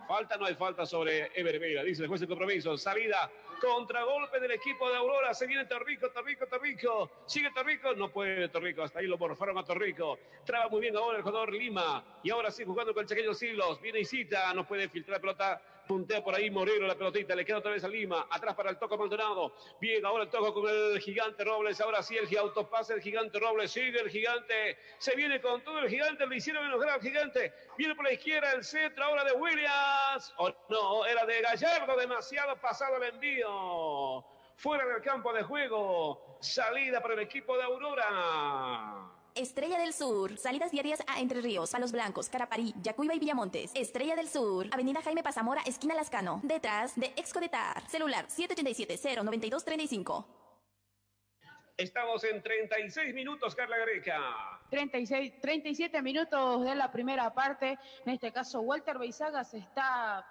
Falta, 0.06 0.36
no 0.36 0.44
hay 0.44 0.54
falta 0.54 0.84
sobre 0.84 1.30
Ever 1.34 1.58
Vera, 1.58 1.82
dice 1.82 2.02
el 2.02 2.08
juez 2.08 2.20
de 2.20 2.28
compromiso. 2.28 2.76
Salida, 2.76 3.30
contragolpe 3.58 4.40
del 4.40 4.52
equipo 4.52 4.88
de 4.90 4.96
Aurora. 4.96 5.34
Se 5.34 5.46
viene 5.46 5.64
Torrico, 5.66 6.10
Torrico, 6.10 6.46
Torrico. 6.46 7.10
Sigue 7.26 7.50
Torrico, 7.52 7.94
no 7.94 8.10
puede 8.10 8.48
Torrico. 8.48 8.82
Hasta 8.82 9.00
ahí 9.00 9.06
lo 9.06 9.18
morfaron 9.18 9.58
a 9.58 9.64
Torrico. 9.64 10.18
Traba 10.44 10.68
muy 10.68 10.80
bien 10.80 10.96
ahora 10.96 11.18
el 11.18 11.24
jugador 11.24 11.52
Lima. 11.52 12.04
Y 12.22 12.30
ahora 12.30 12.50
sí 12.50 12.64
jugando 12.64 12.94
con 12.94 13.02
el 13.02 13.08
chaqueño 13.08 13.34
Silos. 13.34 13.80
Viene 13.80 14.00
Isita, 14.00 14.52
no 14.54 14.66
puede 14.66 14.88
filtrar 14.88 15.16
la 15.16 15.20
pelota. 15.20 15.62
Puntea 15.86 16.22
por 16.22 16.34
ahí 16.34 16.50
Moreno 16.50 16.86
la 16.86 16.96
pelotita, 16.96 17.34
le 17.34 17.44
queda 17.44 17.58
otra 17.58 17.70
vez 17.70 17.84
a 17.84 17.88
Lima, 17.88 18.26
atrás 18.30 18.54
para 18.54 18.70
el 18.70 18.78
toco 18.78 18.98
Maldonado. 18.98 19.54
Bien, 19.80 20.04
ahora 20.04 20.24
el 20.24 20.30
toco 20.30 20.52
con 20.52 20.68
el 20.68 20.98
gigante 21.00 21.44
Robles, 21.44 21.80
ahora 21.80 22.02
sí 22.02 22.16
el 22.16 22.36
autopase 22.38 22.94
el 22.94 23.00
gigante 23.00 23.38
Robles, 23.38 23.70
sigue 23.70 24.00
el 24.00 24.10
gigante, 24.10 24.78
se 24.98 25.14
viene 25.14 25.40
con 25.40 25.62
todo 25.62 25.78
el 25.78 25.88
gigante, 25.88 26.26
le 26.26 26.36
hicieron 26.36 26.66
enojar 26.66 26.90
al 26.90 27.00
gigante, 27.00 27.52
viene 27.78 27.94
por 27.94 28.04
la 28.04 28.12
izquierda 28.12 28.52
el 28.52 28.64
centro 28.64 29.04
ahora 29.04 29.24
de 29.24 29.32
Williams, 29.32 30.34
o 30.38 30.52
no, 30.68 31.06
era 31.06 31.24
de 31.24 31.40
Gallardo, 31.40 31.96
demasiado 31.96 32.56
pasado 32.56 32.96
el 32.96 33.14
envío, 33.14 34.24
fuera 34.56 34.84
del 34.86 35.02
campo 35.02 35.32
de 35.32 35.44
juego, 35.44 36.38
salida 36.40 37.00
para 37.00 37.14
el 37.14 37.20
equipo 37.20 37.56
de 37.56 37.62
Aurora. 37.62 39.15
Estrella 39.36 39.78
del 39.78 39.92
Sur. 39.92 40.38
Salidas 40.38 40.72
diarias 40.72 41.04
a 41.06 41.20
Entre 41.20 41.42
Ríos, 41.42 41.70
Palos 41.70 41.92
Blancos, 41.92 42.30
Caraparí, 42.30 42.74
Yacuiba 42.82 43.14
y 43.14 43.18
Villamontes. 43.18 43.70
Estrella 43.74 44.16
del 44.16 44.28
Sur. 44.28 44.66
Avenida 44.72 45.02
Jaime 45.02 45.22
Pazamora, 45.22 45.60
esquina 45.66 45.94
Lascano. 45.94 46.40
Detrás 46.42 46.98
de 46.98 47.12
Excodetar. 47.16 47.86
Celular 47.88 48.26
787-09235. 48.28 50.24
Estamos 51.76 52.24
en 52.24 52.42
36 52.42 53.14
minutos, 53.14 53.54
Carla 53.54 53.76
Greca. 53.76 54.18
36, 54.70 55.40
37 55.42 56.00
minutos 56.00 56.64
de 56.64 56.74
la 56.74 56.90
primera 56.90 57.34
parte. 57.34 57.78
En 58.06 58.14
este 58.14 58.32
caso, 58.32 58.62
Walter 58.62 58.96
Beizaga 58.96 59.44
se 59.44 59.58
está 59.58 60.26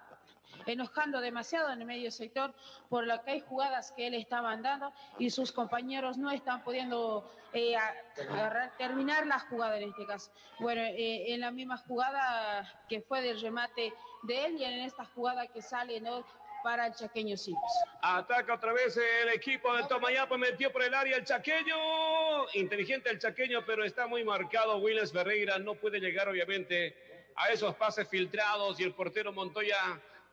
enojando 0.65 1.21
demasiado 1.21 1.71
en 1.71 1.81
el 1.81 1.85
medio 1.85 2.11
sector 2.11 2.53
por 2.89 3.05
lo 3.05 3.21
que 3.23 3.31
hay 3.31 3.39
jugadas 3.41 3.91
que 3.91 4.07
él 4.07 4.13
está 4.13 4.41
mandando 4.41 4.91
y 5.19 5.29
sus 5.29 5.51
compañeros 5.51 6.17
no 6.17 6.31
están 6.31 6.63
pudiendo 6.63 7.29
eh, 7.55 7.75
a- 7.75 8.71
terminar 8.77 9.25
la 9.25 9.39
jugada 9.39 9.77
en 9.79 9.89
este 9.89 10.05
caso. 10.05 10.31
Bueno, 10.59 10.81
eh, 10.81 11.33
en 11.33 11.41
la 11.41 11.51
misma 11.51 11.77
jugada 11.77 12.85
que 12.89 13.01
fue 13.01 13.21
del 13.21 13.39
remate 13.41 13.93
de 14.23 14.45
él 14.45 14.57
y 14.57 14.63
en 14.63 14.79
esta 14.81 15.05
jugada 15.05 15.47
que 15.47 15.61
sale 15.61 15.99
¿no? 16.01 16.25
para 16.63 16.87
el 16.87 16.93
chaqueño. 16.95 17.35
Ataca 18.01 18.55
otra 18.55 18.73
vez 18.73 18.97
el 18.97 19.29
equipo 19.29 19.75
de 19.75 19.83
Tomayapo, 19.83 20.35
metió 20.37 20.71
por 20.71 20.81
el 20.83 20.93
área 20.93 21.15
el 21.17 21.23
chaqueño. 21.23 21.75
Inteligente 22.53 23.09
el 23.11 23.19
chaqueño, 23.19 23.63
pero 23.65 23.83
está 23.85 24.07
muy 24.07 24.23
marcado. 24.23 24.77
Willis 24.77 25.11
Ferreira 25.11 25.59
no 25.59 25.75
puede 25.75 25.99
llegar, 25.99 26.27
obviamente, 26.27 26.95
a 27.35 27.49
esos 27.49 27.75
pases 27.75 28.07
filtrados. 28.09 28.79
Y 28.79 28.83
el 28.83 28.93
portero 28.95 29.31
Montoya, 29.31 29.77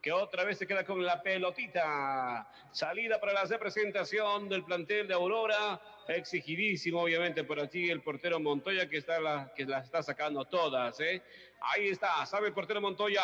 que 0.00 0.10
otra 0.10 0.44
vez 0.44 0.56
se 0.58 0.66
queda 0.66 0.84
con 0.86 1.04
la 1.04 1.22
pelotita. 1.22 2.48
Salida 2.70 3.20
para 3.20 3.34
la 3.34 3.44
representación 3.44 4.48
del 4.48 4.64
plantel 4.64 5.06
de 5.06 5.12
Aurora. 5.14 5.78
Exigidísimo, 6.08 7.02
obviamente, 7.02 7.44
por 7.44 7.60
aquí 7.60 7.90
el 7.90 8.00
portero 8.02 8.40
Montoya, 8.40 8.88
que, 8.88 8.98
está 8.98 9.20
la, 9.20 9.52
que 9.54 9.64
las 9.64 9.84
está 9.84 10.02
sacando 10.02 10.44
todas. 10.44 10.98
¿eh? 11.00 11.22
Ahí 11.60 11.88
está, 11.88 12.24
sabe 12.26 12.48
el 12.48 12.54
portero 12.54 12.80
Montoya. 12.80 13.22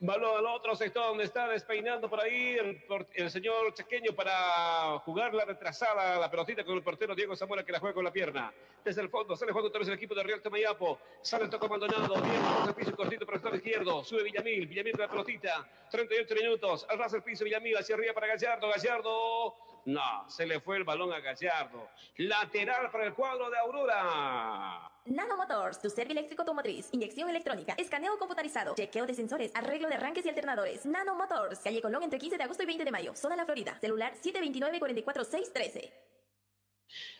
Balón 0.00 0.36
al 0.38 0.46
otro 0.46 0.76
sector 0.76 1.08
donde 1.08 1.24
está 1.24 1.48
despeinando 1.48 2.08
por 2.08 2.20
ahí 2.20 2.56
el, 2.56 2.80
el 3.14 3.30
señor 3.32 3.74
Chaqueño 3.74 4.12
para 4.12 4.96
jugar 5.00 5.34
la 5.34 5.44
retrasada, 5.44 6.20
la 6.20 6.30
pelotita 6.30 6.62
con 6.62 6.76
el 6.76 6.84
portero 6.84 7.16
Diego 7.16 7.34
Zamora 7.34 7.64
que 7.64 7.72
la 7.72 7.80
juega 7.80 7.94
con 7.94 8.04
la 8.04 8.12
pierna. 8.12 8.52
Desde 8.84 9.02
el 9.02 9.08
fondo, 9.08 9.34
sale 9.34 9.50
jugando 9.50 9.68
otra 9.68 9.80
vez 9.80 9.88
el 9.88 9.94
equipo 9.94 10.14
de 10.14 10.22
Real 10.22 10.40
Tamayapo. 10.40 11.00
Sale 11.20 11.44
el 11.44 11.50
toque 11.50 11.66
abandonado, 11.66 12.14
bien, 12.22 12.42
al 12.64 12.74
piso 12.76 12.94
cortito 12.94 13.26
por 13.26 13.34
el 13.34 13.40
sector 13.40 13.56
izquierdo. 13.56 14.04
Sube 14.04 14.22
Villamil, 14.22 14.68
Villamil 14.68 14.92
con 14.92 15.00
la 15.00 15.08
pelotita. 15.08 15.68
38 15.90 16.34
minutos, 16.36 16.86
al 16.88 16.98
ras 16.98 17.12
el 17.14 17.24
piso 17.24 17.44
Villamil 17.44 17.76
hacia 17.76 17.96
arriba 17.96 18.12
para 18.12 18.28
Gallardo, 18.28 18.68
Gallardo. 18.68 19.56
No, 19.88 20.28
se 20.28 20.44
le 20.44 20.60
fue 20.60 20.76
el 20.76 20.84
balón 20.84 21.14
a 21.14 21.20
Gallardo. 21.20 21.88
Lateral 22.18 22.90
para 22.90 23.06
el 23.06 23.14
cuadro 23.14 23.48
de 23.48 23.56
Aurora. 23.56 24.86
Nano 25.06 25.38
Motors, 25.38 25.80
tu 25.80 25.88
servicio 25.88 26.12
eléctrico 26.12 26.42
automotriz, 26.42 26.90
inyección 26.92 27.30
electrónica, 27.30 27.72
escaneo 27.78 28.18
computarizado, 28.18 28.74
chequeo 28.74 29.06
de 29.06 29.14
sensores, 29.14 29.50
arreglo 29.54 29.88
de 29.88 29.94
arranques 29.94 30.26
y 30.26 30.28
alternadores. 30.28 30.84
Nano 30.84 31.14
Motors, 31.14 31.60
calle 31.60 31.80
Colón 31.80 32.02
entre 32.02 32.18
15 32.18 32.36
de 32.36 32.44
agosto 32.44 32.64
y 32.64 32.66
20 32.66 32.84
de 32.84 32.90
mayo, 32.90 33.14
zona 33.14 33.34
La 33.34 33.46
Florida, 33.46 33.78
celular 33.80 34.12
729-44613. 34.22 35.90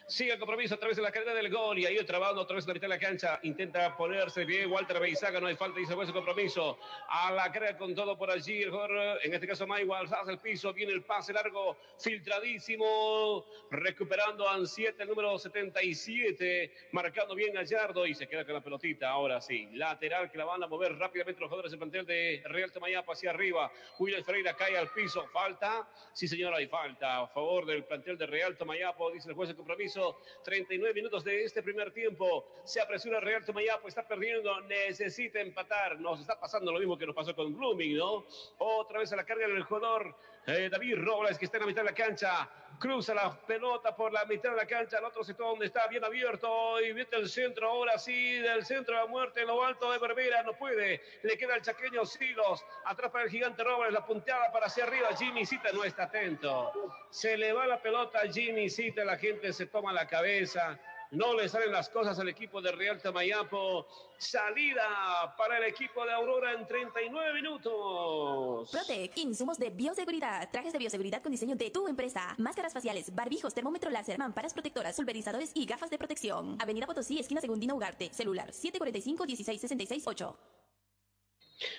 Sigue 0.09 0.33
el 0.33 0.39
compromiso 0.39 0.75
a 0.75 0.79
través 0.79 0.97
de 0.97 1.03
la 1.03 1.13
cadena 1.13 1.35
del 1.35 1.51
gol 1.51 1.79
y 1.79 1.85
ahí 1.85 2.03
trabando 2.07 2.41
otra 2.41 2.57
vez 2.57 2.65
en 2.65 2.69
la 2.69 2.75
mitad 2.75 2.89
de 2.89 2.95
la 2.95 2.99
cancha. 2.99 3.41
Intenta 3.43 3.95
ponerse 3.95 4.47
bien 4.47 4.73
Walter 4.73 4.99
Beizaga, 4.99 5.39
no 5.39 5.49
hay 5.49 5.55
falta 5.55 5.79
y 5.81 5.85
se 5.85 5.95
fue 5.95 6.05
ese 6.05 6.15
compromiso. 6.15 6.79
A 7.11 7.31
la 7.31 7.53
carga 7.53 7.77
con 7.77 7.95
todo 7.95 8.17
por 8.17 8.31
allí. 8.31 8.63
El 8.63 8.71
jugador, 8.71 9.21
en 9.23 9.35
este 9.35 9.47
caso 9.47 9.67
Maigual, 9.67 10.09
hace 10.11 10.31
el 10.31 10.39
piso, 10.39 10.73
viene 10.73 10.95
el 10.95 11.03
pase 11.03 11.35
largo, 11.35 11.77
filtradísimo, 11.99 13.45
recuperando 13.71 14.49
a 14.49 14.67
7, 14.67 15.03
el 15.03 15.11
número 15.11 15.39
77, 15.39 16.73
marcando 16.93 17.35
bien 17.35 17.53
Gallardo 17.53 18.07
y 18.07 18.15
se 18.15 18.27
queda 18.27 18.47
con 18.47 18.55
la 18.55 18.63
pelotita. 18.63 19.11
Ahora 19.11 19.43
sí, 19.43 19.69
lateral 19.75 20.31
que 20.31 20.39
la 20.39 20.47
van 20.47 20.63
a 20.63 20.69
mover 20.69 20.97
rápidamente 20.97 21.39
los 21.39 21.51
jugadores 21.51 21.71
del 21.71 21.81
plantel 21.81 22.07
de 22.07 22.43
Real 22.47 22.73
Tomayapo 22.73 23.13
hacia 23.13 23.29
arriba. 23.29 23.71
William 23.99 24.25
Ferreira 24.25 24.55
cae 24.55 24.79
al 24.79 24.89
piso. 24.89 25.27
Falta. 25.35 25.87
Sí, 26.15 26.27
señor, 26.27 26.55
hay 26.55 26.67
falta. 26.67 27.19
A 27.19 27.29
favor 27.29 27.67
del 27.67 27.85
plantel 27.85 28.17
de 28.17 28.25
Real 28.25 28.57
Tomayapo, 28.57 29.11
dice 29.11 29.29
el 29.29 29.35
juez 29.35 29.51
de 29.51 29.55
compromiso. 29.55 29.98
39 30.45 30.95
minutos 30.95 31.25
de 31.25 31.45
este 31.45 31.63
primer 31.63 31.93
tiempo. 31.93 32.47
Se 32.65 32.81
apresura 32.81 33.21
Real 33.21 33.45
Tomayapo, 33.45 33.89
está 33.89 34.07
perdiendo, 34.07 34.61
necesita 34.63 35.41
empatar. 35.41 36.01
Nos 36.01 36.21
está 36.21 36.39
pasando 36.39 36.73
lo 36.73 36.79
mismo 36.79 36.97
que 36.97 37.07
nos 37.07 37.15
pasó 37.15 37.35
con 37.35 37.57
Blooming, 37.57 37.97
¿no? 37.97 38.25
Otra 38.59 39.01
vez 39.01 39.13
a 39.13 39.17
la 39.17 39.25
carga 39.25 39.47
del 39.47 39.63
jugador 39.63 40.15
eh, 40.47 40.69
David 40.71 40.97
Robles, 40.99 41.39
que 41.39 41.45
está 41.45 41.59
en 41.59 41.63
la 41.63 41.67
mitad 41.67 41.83
de 41.83 41.91
la 41.91 41.95
cancha. 41.95 42.49
Cruza 42.79 43.13
la 43.13 43.33
pelota 43.33 43.95
por 43.97 44.13
la 44.13 44.25
mitad 44.25 44.51
de 44.51 44.57
la 44.57 44.67
cancha, 44.67 44.99
al 44.99 45.05
otro 45.05 45.25
sector 45.25 45.47
donde 45.47 45.67
está 45.67 45.89
bien 45.89 46.05
abierto. 46.05 46.81
Y 46.81 46.95
mete 46.95 47.17
el 47.17 47.29
centro, 47.29 47.69
ahora 47.69 47.99
sí, 47.99 48.39
del 48.39 48.65
centro 48.65 48.95
de 48.95 49.03
la 49.03 49.07
muerte, 49.07 49.45
lo 49.45 49.65
alto 49.65 49.91
de 49.91 49.99
Berbera, 49.99 50.43
no 50.45 50.53
puede. 50.53 51.03
Le 51.23 51.37
queda 51.37 51.57
el 51.57 51.63
chaqueño 51.63 52.07
Silos. 52.07 52.65
Atrás 52.85 53.11
para 53.11 53.25
el 53.25 53.31
gigante 53.31 53.65
Robles, 53.65 53.93
la 53.93 54.07
punteada 54.07 54.53
para 54.53 54.67
hacia 54.67 54.85
arriba. 54.85 55.09
Jimmy 55.19 55.45
Cita 55.45 55.73
no 55.73 55.83
está 55.83 56.05
atento. 56.05 56.73
Se 57.11 57.37
le 57.37 57.53
va 57.53 57.67
la 57.67 57.83
pelota 57.83 58.21
a 58.21 58.33
Jimmy 58.33 58.71
Cita, 58.71 59.05
la 59.05 59.17
gente 59.17 59.53
se 59.53 59.67
toma 59.67 59.93
la 59.93 60.07
cabeza. 60.07 60.79
No 61.11 61.35
le 61.35 61.49
salen 61.49 61.73
las 61.73 61.89
cosas 61.89 62.19
al 62.19 62.29
equipo 62.29 62.61
de 62.61 62.71
Real 62.71 63.01
Tamayapo. 63.01 63.87
Salida 64.19 65.35
para 65.39 65.57
el 65.57 65.65
equipo 65.65 66.05
de 66.05 66.13
Aurora 66.13 66.53
en 66.53 66.67
39 66.67 67.33
minutos. 67.33 68.71
Protec, 68.71 69.17
insumos 69.17 69.59
de 69.59 69.71
bioseguridad, 69.71 70.51
trajes 70.51 70.73
de 70.73 70.79
bioseguridad 70.79 71.23
con 71.23 71.33
diseño 71.33 71.57
de 71.57 71.71
tu 71.71 71.89
empresa, 71.89 72.35
máscaras 72.37 72.75
faciales, 72.75 73.15
barbijos, 73.15 73.55
termómetro 73.55 73.91
láser, 73.91 74.19
mamparas 74.19 74.53
protectoras, 74.53 74.97
pulverizadores 74.97 75.53
y 75.55 75.65
gafas 75.65 75.89
de 75.89 75.97
protección. 75.97 76.59
Avenida 76.61 76.87
Potosí, 76.87 77.19
esquina 77.19 77.41
Segundina 77.41 77.75
Ugarte, 77.75 78.13
celular 78.13 78.51
745-1666-8. 78.51 80.58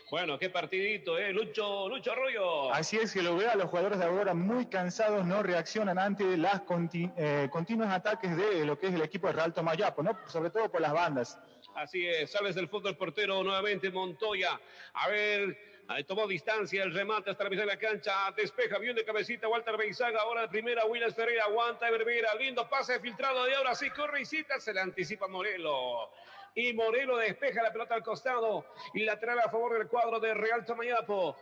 Bueno, 0.10 0.38
qué 0.38 0.50
partidito, 0.50 1.18
¿eh? 1.18 1.32
Lucho, 1.32 1.88
Lucho 1.88 2.12
Arroyo. 2.12 2.74
Así 2.74 2.98
es 2.98 3.14
que 3.14 3.22
lo 3.22 3.36
veo 3.38 3.50
a 3.50 3.56
los 3.56 3.70
jugadores 3.70 4.00
de 4.00 4.06
Aurora 4.06 4.34
muy 4.34 4.66
cansados, 4.66 5.26
no 5.26 5.44
reaccionan 5.44 5.98
ante 5.98 6.38
los 6.38 6.62
conti 6.62 7.10
eh, 7.18 7.48
continuos 7.52 7.90
ataques 7.90 8.36
de 8.36 8.66
lo 8.66 8.78
que 8.78 8.88
es 8.88 8.94
el 8.94 9.02
equipo 9.02 9.28
de 9.28 9.34
Real 9.34 9.54
Tomayapo, 9.54 10.04
¿no? 10.04 10.20
sobre 10.28 10.50
todo 10.50 10.70
por 10.70 10.82
las 10.82 10.94
bandas. 10.94 11.40
Así 11.76 12.06
es, 12.06 12.32
sales 12.32 12.56
del 12.56 12.70
el 12.84 12.98
portero 12.98 13.44
nuevamente 13.44 13.90
Montoya. 13.90 14.60
A 14.94 15.08
ver, 15.08 15.58
ahí 15.88 16.04
tomó 16.04 16.28
distancia 16.28 16.84
el 16.84 16.94
remate 16.94 17.30
hasta 17.30 17.44
la 17.44 17.50
mitad 17.50 17.64
de 17.64 17.68
la 17.68 17.78
cancha. 17.78 18.32
Despeja 18.36 18.80
bien 18.80 18.96
de 18.96 19.06
cabecita 19.06 19.48
Walter 19.48 19.78
Beizaga. 19.78 20.22
Ahora 20.22 20.42
de 20.42 20.48
primera, 20.50 20.86
Willis 20.86 21.16
Ferreira 21.16 21.46
aguanta 21.46 21.90
Berbera. 21.90 22.34
Lindo 22.36 22.68
pase 22.70 23.00
filtrado 23.00 23.46
de 23.46 23.56
ahora 23.56 23.76
sí 23.76 23.90
corre 23.92 24.22
y 24.22 24.26
cita. 24.26 24.60
Se 24.60 24.74
le 24.74 24.82
anticipa 24.82 25.28
Morelo. 25.28 26.12
Y 26.56 26.74
Morelo 26.74 27.18
despeja 27.18 27.64
la 27.64 27.72
pelota 27.72 27.96
al 27.96 28.04
costado. 28.04 28.66
Y 28.94 29.04
lateral 29.04 29.40
a 29.40 29.50
favor 29.50 29.78
del 29.78 29.88
cuadro 29.88 30.20
de 30.20 30.34
Real 30.34 30.66
Tomayapo. 30.66 31.36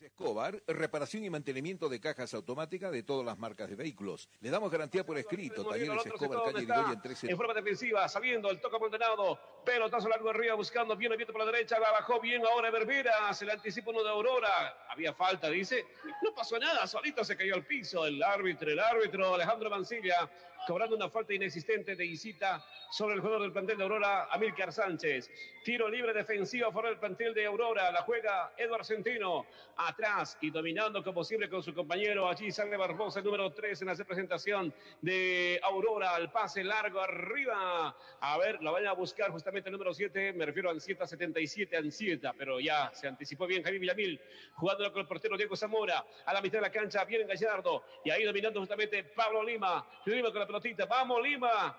Escobar, 0.00 0.62
reparación 0.66 1.24
y 1.24 1.30
mantenimiento 1.30 1.88
de 1.88 2.00
cajas 2.00 2.34
automáticas 2.34 2.92
de 2.92 3.02
todas 3.02 3.24
las 3.24 3.38
marcas 3.38 3.68
de 3.68 3.76
vehículos. 3.76 4.28
Le 4.40 4.50
damos 4.50 4.70
garantía 4.70 5.06
por 5.06 5.16
escrito. 5.16 5.64
Talleres 5.64 6.04
Escobar, 6.04 6.52
calle 6.52 6.64
Irigoyen 6.64 7.00
13. 7.00 7.30
En 7.30 7.36
forma 7.36 7.54
defensiva, 7.54 8.06
sabiendo 8.08 8.50
el 8.50 8.60
toque 8.60 8.78
Maldonado. 8.78 9.38
Pelotazo 9.64 10.08
largo 10.08 10.28
arriba, 10.30 10.54
buscando 10.54 10.96
bien 10.96 11.12
abierto 11.12 11.32
por 11.32 11.44
la 11.44 11.50
derecha. 11.50 11.78
La 11.78 11.90
bajó 11.92 12.20
bien 12.20 12.44
ahora 12.44 12.70
Berbera. 12.70 13.32
Se 13.32 13.46
le 13.46 13.52
anticipa 13.52 13.90
uno 13.90 14.02
de 14.02 14.10
Aurora. 14.10 14.86
Había 14.90 15.14
falta, 15.14 15.48
dice. 15.48 15.86
No 16.22 16.34
pasó 16.34 16.58
nada, 16.58 16.86
solito 16.86 17.24
se 17.24 17.36
cayó 17.36 17.54
al 17.54 17.64
piso. 17.64 18.06
El 18.06 18.22
árbitro, 18.22 18.70
el 18.70 18.78
árbitro 18.78 19.34
Alejandro 19.34 19.70
Mancilla, 19.70 20.30
cobrando 20.66 20.96
una 20.96 21.08
falta 21.08 21.32
inexistente 21.32 21.94
de 21.94 22.04
Isita 22.04 22.64
sobre 22.90 23.14
el 23.14 23.20
jugador 23.20 23.42
del 23.42 23.52
plantel 23.52 23.76
de 23.78 23.84
Aurora, 23.84 24.24
Amílcar 24.30 24.72
Sánchez. 24.72 25.30
Tiro 25.64 25.88
libre 25.88 26.12
defensivo 26.12 26.68
a 26.68 26.72
favor 26.72 26.90
del 26.90 26.98
plantel 26.98 27.34
de 27.34 27.46
Aurora. 27.46 27.90
La 27.90 28.02
juega 28.02 28.52
Eduard 28.56 28.84
Centeno. 28.84 29.46
Atrás 29.76 30.38
y 30.40 30.50
dominando 30.50 31.02
como 31.04 31.22
siempre 31.22 31.48
con 31.48 31.62
su 31.62 31.74
compañero. 31.74 32.28
Allí 32.28 32.50
sale 32.50 32.76
Barbosa, 32.76 33.20
el 33.20 33.24
número 33.24 33.52
3 33.52 33.82
en 33.82 33.88
la 33.88 33.94
representación 33.94 34.74
de 35.00 35.60
Aurora. 35.62 36.14
Al 36.14 36.32
pase 36.32 36.64
largo 36.64 37.00
arriba. 37.00 37.96
A 38.20 38.38
ver, 38.38 38.62
lo 38.62 38.72
vayan 38.72 38.88
a 38.88 38.94
buscar 38.94 39.30
justamente 39.30 39.68
el 39.68 39.72
número 39.72 39.92
7. 39.92 40.32
Me 40.32 40.46
refiero 40.46 40.68
a 40.68 40.72
Ancieta 40.72 41.06
77, 41.06 41.76
Ancieta. 41.76 42.32
Pero 42.32 42.58
ya 42.60 42.90
se 42.94 43.06
anticipó 43.06 43.46
bien 43.46 43.62
Javier 43.62 43.80
Villamil. 43.80 44.20
Jugando 44.54 44.90
con 44.92 45.02
el 45.02 45.08
portero 45.08 45.36
Diego 45.36 45.56
Zamora. 45.56 46.04
A 46.24 46.32
la 46.32 46.40
mitad 46.40 46.58
de 46.58 46.62
la 46.62 46.70
cancha 46.70 47.04
viene 47.04 47.24
Gallardo. 47.24 47.84
Y 48.04 48.10
ahí 48.10 48.24
dominando 48.24 48.60
justamente 48.60 49.04
Pablo 49.04 49.42
Lima. 49.42 49.86
Lima 50.06 50.30
con 50.30 50.40
la 50.40 50.46
pelotita. 50.56 50.86
Vamos, 50.86 51.22
Lima 51.22 51.76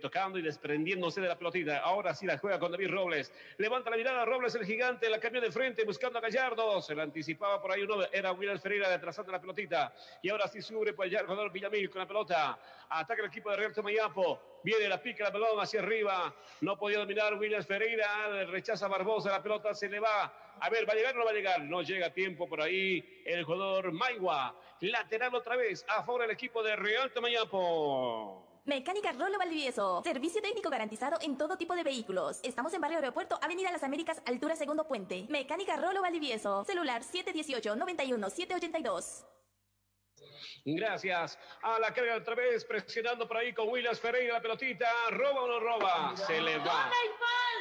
tocando 0.00 0.38
y 0.38 0.42
desprendiéndose 0.42 1.20
de 1.20 1.28
la 1.28 1.38
pelotita. 1.38 1.78
Ahora 1.78 2.14
sí 2.14 2.26
la 2.26 2.38
juega 2.38 2.58
con 2.58 2.72
David 2.72 2.90
Robles. 2.90 3.32
Levanta 3.58 3.90
la 3.90 3.96
mirada 3.96 4.24
Robles, 4.24 4.54
el 4.54 4.66
gigante, 4.66 5.08
la 5.08 5.20
cambió 5.20 5.40
de 5.40 5.52
frente 5.52 5.84
buscando 5.84 6.18
a 6.18 6.22
Gallardo. 6.22 6.80
Se 6.82 6.94
la 6.94 7.04
anticipaba 7.04 7.60
por 7.60 7.72
ahí 7.72 7.82
uno, 7.82 8.02
era 8.12 8.32
William 8.32 8.58
Ferreira 8.58 8.88
detrasando 8.88 9.30
la 9.30 9.40
pelotita. 9.40 9.92
Y 10.22 10.30
ahora 10.30 10.48
sí 10.48 10.60
sube 10.60 10.92
por 10.92 11.06
allá 11.06 11.22
jugador 11.22 11.52
Villamil 11.52 11.90
con 11.90 12.00
la 12.00 12.08
pelota. 12.08 12.58
Ataca 12.88 13.22
el 13.22 13.28
equipo 13.28 13.50
de 13.50 13.56
Real 13.56 13.72
Tomayapo. 13.72 14.60
Viene 14.64 14.88
la 14.88 15.00
pica 15.00 15.24
la 15.24 15.32
pelota 15.32 15.62
hacia 15.62 15.80
arriba. 15.80 16.34
No 16.60 16.76
podía 16.76 16.98
dominar 16.98 17.34
Williams 17.34 17.66
Ferreira. 17.66 18.44
Rechaza 18.46 18.88
Barbosa. 18.88 19.30
La 19.30 19.42
pelota 19.42 19.74
se 19.74 19.88
le 19.88 20.00
va. 20.00 20.32
A 20.64 20.70
ver, 20.70 20.88
¿va 20.88 20.94
a 20.94 20.96
llegar 20.96 21.14
o 21.14 21.18
no 21.18 21.26
va 21.26 21.30
a 21.30 21.34
llegar? 21.34 21.62
No 21.62 21.82
llega 21.82 22.06
a 22.06 22.14
tiempo 22.14 22.48
por 22.48 22.62
ahí 22.62 23.04
el 23.26 23.44
jugador 23.44 23.92
Maigua. 23.92 24.58
Lateral 24.80 25.34
otra 25.34 25.56
vez 25.56 25.84
a 25.88 26.02
favor 26.02 26.22
del 26.22 26.30
equipo 26.30 26.62
de 26.62 26.74
Real 26.74 27.12
Tomayapo. 27.12 28.62
Mecánica 28.64 29.12
Rolo 29.12 29.36
Valdivieso. 29.36 30.00
Servicio 30.02 30.40
técnico 30.40 30.70
garantizado 30.70 31.18
en 31.20 31.36
todo 31.36 31.58
tipo 31.58 31.76
de 31.76 31.82
vehículos. 31.82 32.40
Estamos 32.42 32.72
en 32.72 32.80
Barrio 32.80 32.96
Aeropuerto, 32.96 33.38
Avenida 33.42 33.70
Las 33.72 33.82
Américas, 33.82 34.22
altura 34.24 34.56
Segundo 34.56 34.88
Puente. 34.88 35.26
Mecánica 35.28 35.76
Rolo 35.76 36.00
Valdivieso. 36.00 36.64
Celular 36.64 37.02
718-91-782. 37.02 39.26
Gracias. 40.66 41.38
A 41.62 41.78
la 41.78 41.92
carga 41.92 42.16
otra 42.16 42.34
vez, 42.34 42.64
presionando 42.64 43.28
por 43.28 43.36
ahí 43.36 43.52
con 43.52 43.68
Williams 43.68 44.00
Ferreira 44.00 44.34
la 44.34 44.40
pelotita. 44.40 44.86
¿Roba 45.10 45.42
o 45.42 45.46
no 45.48 45.60
roba? 45.60 46.16
Se 46.16 46.40
le 46.40 46.56
va. 46.58 46.90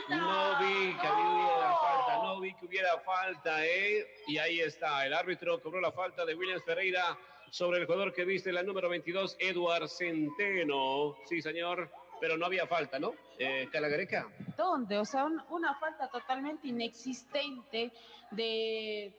No 0.10 0.60
vi 0.60 0.93
que 0.97 1.08
hubiera 1.08 1.76
falta, 1.78 2.16
no 2.24 2.39
vi 2.39 2.54
que 2.56 2.66
hubiera 2.66 2.97
falta, 2.99 3.66
¿eh? 3.66 4.08
Y 4.28 4.38
ahí 4.38 4.60
está, 4.62 5.06
el 5.06 5.14
árbitro 5.14 5.62
cobró 5.62 5.80
la 5.82 5.91
falta 5.91 6.26
de 6.26 6.36
Williams 6.36 6.64
Ferreira 6.64 7.18
sobre 7.49 7.80
el 7.80 7.86
jugador 7.86 8.14
que 8.14 8.26
viste, 8.26 8.51
la 8.51 8.64
número 8.64 8.89
22, 8.89 9.36
Eduard 9.39 9.88
Centeno. 9.88 11.16
Sí, 11.26 11.41
señor, 11.41 11.89
pero 12.20 12.38
no 12.38 12.45
había 12.45 12.68
falta, 12.68 12.99
¿no? 12.99 13.14
Eh, 13.38 13.68
Calagareca. 13.72 14.28
¿Dónde? 14.58 14.97
O 14.97 15.06
sea, 15.06 15.26
un- 15.26 15.43
una 15.49 15.74
falta 15.76 16.08
totalmente 16.10 16.68
inexistente 16.68 17.91
de 18.32 19.14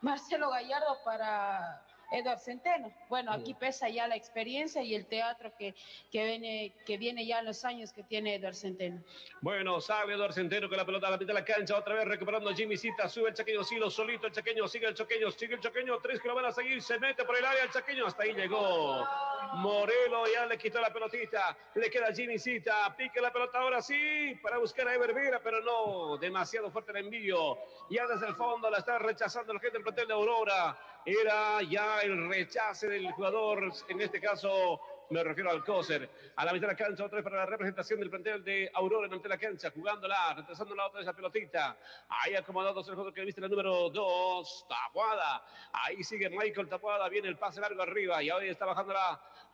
Marcelo 0.00 0.50
Gallardo 0.50 0.98
para 1.04 1.84
Eduard 2.10 2.40
Centeno. 2.40 2.92
Bueno, 3.08 3.32
aquí 3.32 3.54
pesa 3.54 3.88
ya 3.88 4.08
la 4.08 4.16
experiencia 4.16 4.82
y 4.82 4.94
el 4.94 5.06
teatro 5.06 5.52
que, 5.56 5.74
que, 6.10 6.24
viene, 6.24 6.72
que 6.84 6.98
viene 6.98 7.24
ya 7.26 7.38
en 7.40 7.46
los 7.46 7.64
años 7.64 7.92
que 7.92 8.02
tiene 8.02 8.34
Eduard 8.34 8.54
Centeno. 8.54 9.02
Bueno, 9.40 9.80
sabe 9.80 10.14
Eduardo 10.14 10.34
Centeno 10.34 10.68
con 10.68 10.76
la 10.76 10.84
pelota 10.84 11.08
a 11.08 11.10
la 11.10 11.16
mitad 11.16 11.28
de 11.28 11.34
la 11.34 11.44
cancha, 11.44 11.76
otra 11.76 11.94
vez 11.94 12.04
recuperando 12.06 12.50
a 12.50 12.54
Jimmy 12.54 12.76
Cita, 12.76 13.08
sube 13.08 13.28
el 13.28 13.34
chaqueño 13.34 13.62
Silo, 13.64 13.90
solito 13.90 14.26
el 14.26 14.32
chaqueño, 14.32 14.66
sigue 14.68 14.86
el 14.86 14.94
chaqueño, 14.94 15.30
sigue 15.30 15.54
el 15.54 15.60
chaqueño, 15.60 15.98
tres 16.00 16.20
que 16.20 16.28
lo 16.28 16.34
van 16.34 16.46
a 16.46 16.52
seguir, 16.52 16.82
se 16.82 16.98
mete 16.98 17.24
por 17.24 17.36
el 17.36 17.44
área 17.44 17.64
el 17.64 17.70
chaqueño, 17.70 18.06
hasta 18.06 18.24
ahí 18.24 18.34
llegó. 18.34 19.06
Morelo 19.54 20.24
ya 20.32 20.46
le 20.46 20.58
quitó 20.58 20.80
la 20.80 20.92
pelotita, 20.92 21.56
le 21.74 21.90
queda 21.90 22.12
Jimmy 22.12 22.38
Cita, 22.38 22.94
pique 22.96 23.20
la 23.20 23.32
pelota 23.32 23.58
ahora 23.58 23.82
sí, 23.82 24.38
para 24.42 24.58
buscar 24.58 24.88
a 24.88 24.94
Ever 24.94 25.12
Vera, 25.14 25.40
pero 25.42 25.60
no, 25.62 26.16
demasiado 26.18 26.70
fuerte 26.70 26.92
el 26.92 26.98
envío. 26.98 27.58
Ya 27.88 28.06
desde 28.06 28.28
el 28.28 28.34
fondo 28.34 28.70
la 28.70 28.78
está 28.78 28.98
rechazando 28.98 29.52
la 29.52 29.60
gente 29.60 29.78
del 29.78 29.82
plantel 29.82 30.08
de 30.08 30.14
Aurora. 30.14 30.78
Era 31.04 31.62
ya 31.62 31.99
el 32.02 32.28
rechace 32.28 32.88
del 32.88 33.10
jugador, 33.12 33.72
en 33.88 34.00
este 34.00 34.20
caso 34.20 34.80
me 35.10 35.24
refiero 35.24 35.50
al 35.50 35.64
Coser. 35.64 36.08
A 36.36 36.44
la 36.44 36.52
mitad 36.52 36.68
de 36.68 36.72
la 36.74 36.76
cancha, 36.76 37.04
otra 37.04 37.16
vez 37.16 37.24
para 37.24 37.38
la 37.38 37.46
representación 37.46 38.00
del 38.00 38.10
plantel 38.10 38.44
de 38.44 38.70
Aurora 38.74 39.06
en 39.06 39.12
ante 39.12 39.28
la 39.28 39.38
cancha, 39.38 39.70
jugándola, 39.70 40.34
retrasándola 40.34 40.86
otra 40.86 40.98
vez 40.98 41.06
la 41.06 41.12
pelotita. 41.12 41.76
Ahí 42.08 42.34
acomodándose 42.34 42.90
el 42.90 42.96
jugador 42.96 43.12
que 43.12 43.24
viste 43.24 43.40
la 43.40 43.48
número 43.48 43.90
2, 43.90 44.66
Tabuada. 44.68 45.44
Ahí 45.72 46.02
sigue 46.04 46.30
Michael 46.30 46.68
Tabuada, 46.68 47.08
viene 47.08 47.28
el 47.28 47.36
pase 47.36 47.60
largo 47.60 47.82
arriba 47.82 48.22
y 48.22 48.30
ahora 48.30 48.46
está 48.46 48.66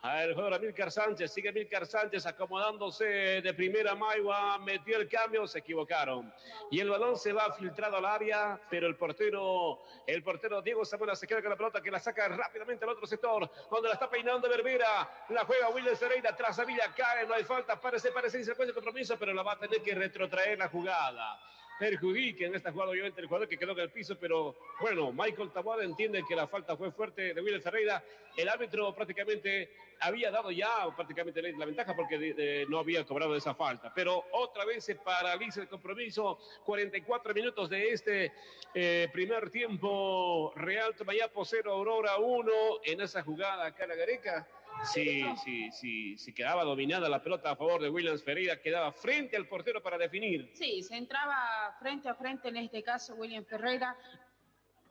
bajándola 0.02 0.24
el 0.24 0.34
jugador 0.34 0.54
Amílcar 0.54 0.90
Sánchez. 0.90 1.32
Sigue 1.32 1.48
Amílcar 1.48 1.86
Sánchez 1.86 2.26
acomodándose 2.26 3.04
de 3.04 3.54
primera. 3.54 3.94
Maigua 3.94 4.58
metió 4.58 4.98
el 4.98 5.08
cambio, 5.08 5.46
se 5.46 5.58
equivocaron. 5.58 6.32
Y 6.70 6.80
el 6.80 6.90
balón 6.90 7.16
se 7.16 7.32
va 7.32 7.52
filtrado 7.52 7.96
al 7.96 8.04
área, 8.04 8.60
pero 8.70 8.86
el 8.86 8.96
portero, 8.96 9.80
el 10.06 10.22
portero 10.22 10.62
Diego 10.62 10.84
Zamora 10.84 11.14
se 11.16 11.26
queda 11.26 11.40
con 11.40 11.50
la 11.50 11.56
pelota 11.56 11.80
que 11.80 11.90
la 11.90 11.98
saca 11.98 12.28
rápidamente 12.28 12.84
al 12.84 12.90
otro 12.92 13.06
sector, 13.06 13.50
donde 13.70 13.88
la 13.88 13.94
está 13.94 14.08
peinando 14.08 14.48
Berbera. 14.48 15.08
La 15.30 15.44
juega 15.44 15.68
William 15.70 15.96
Ferreira, 15.96 16.34
tras 16.36 16.58
a 16.58 16.64
Villa 16.64 16.92
cae, 16.96 17.26
no 17.26 17.34
hay 17.34 17.44
falta, 17.44 17.80
parece, 17.80 18.12
parece 18.12 18.38
insecuencia 18.38 18.72
de 18.72 18.74
compromiso, 18.74 19.16
pero 19.18 19.32
la 19.32 19.42
va 19.42 19.52
a 19.52 19.58
tener 19.58 19.82
que 19.82 19.94
retrotraer 19.94 20.58
la 20.58 20.68
jugada. 20.68 21.38
Perjudique 21.78 22.46
en 22.46 22.54
esta 22.54 22.72
jugada, 22.72 22.90
obviamente, 22.90 23.20
el 23.20 23.26
jugador 23.26 23.48
que 23.48 23.58
quedó 23.58 23.72
en 23.72 23.80
el 23.80 23.90
piso, 23.90 24.16
pero 24.18 24.56
bueno, 24.80 25.12
Michael 25.12 25.50
Taboada 25.50 25.84
entiende 25.84 26.24
que 26.26 26.34
la 26.34 26.46
falta 26.46 26.76
fue 26.76 26.90
fuerte 26.90 27.34
de 27.34 27.40
William 27.42 27.60
Ferreira. 27.60 28.02
El 28.34 28.48
árbitro 28.48 28.94
prácticamente 28.94 29.70
había 30.00 30.30
dado 30.30 30.50
ya 30.50 30.68
prácticamente 30.94 31.40
la 31.52 31.64
ventaja 31.64 31.94
porque 31.94 32.66
no 32.68 32.78
había 32.78 33.04
cobrado 33.04 33.36
esa 33.36 33.54
falta. 33.54 33.92
Pero 33.94 34.24
otra 34.32 34.64
vez 34.64 34.84
se 34.84 34.94
paraliza 34.94 35.60
el 35.60 35.68
compromiso. 35.68 36.38
44 36.64 37.34
minutos 37.34 37.68
de 37.70 37.90
este 37.90 38.32
eh, 38.74 39.08
primer 39.12 39.50
tiempo. 39.50 40.52
Real 40.56 40.94
Tomayapo 40.94 41.44
0, 41.44 41.72
Aurora 41.72 42.16
1 42.18 42.52
en 42.84 43.00
esa 43.00 43.22
jugada 43.22 43.66
acá 43.66 43.84
en 43.84 43.90
la 43.90 43.96
Gareca. 43.96 44.48
Sí, 44.84 45.24
sí, 45.42 45.70
sí, 45.72 46.18
sí, 46.18 46.34
quedaba 46.34 46.64
dominada 46.64 47.08
la 47.08 47.22
pelota 47.22 47.50
a 47.50 47.56
favor 47.56 47.82
de 47.82 47.90
Williams 47.90 48.22
Ferreira, 48.22 48.60
quedaba 48.60 48.92
frente 48.92 49.36
al 49.36 49.46
portero 49.46 49.82
para 49.82 49.98
definir. 49.98 50.50
Sí, 50.54 50.82
se 50.82 50.96
entraba 50.96 51.74
frente 51.78 52.08
a 52.08 52.14
frente 52.14 52.48
en 52.48 52.56
este 52.56 52.82
caso 52.82 53.14
William 53.14 53.44
Ferreira 53.44 53.96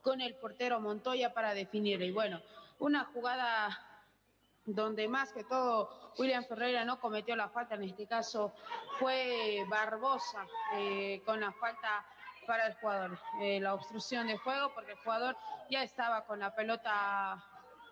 con 0.01 0.21
el 0.21 0.35
portero 0.35 0.79
Montoya 0.79 1.33
para 1.33 1.53
definir. 1.53 2.01
Y 2.01 2.11
bueno, 2.11 2.41
una 2.79 3.05
jugada 3.05 4.05
donde 4.65 5.07
más 5.07 5.31
que 5.31 5.43
todo 5.43 6.13
William 6.17 6.43
Ferreira 6.45 6.85
no 6.85 6.99
cometió 6.99 7.35
la 7.35 7.49
falta, 7.49 7.75
en 7.75 7.83
este 7.83 8.07
caso 8.07 8.53
fue 8.99 9.63
Barbosa 9.67 10.45
eh, 10.75 11.21
con 11.25 11.39
la 11.39 11.51
falta 11.53 12.05
para 12.47 12.67
el 12.67 12.73
jugador, 12.75 13.19
eh, 13.41 13.59
la 13.59 13.73
obstrucción 13.73 14.27
de 14.27 14.37
juego 14.37 14.71
porque 14.73 14.91
el 14.91 14.97
jugador 14.99 15.35
ya 15.69 15.83
estaba 15.83 16.25
con 16.25 16.39
la 16.39 16.53
pelota 16.55 17.43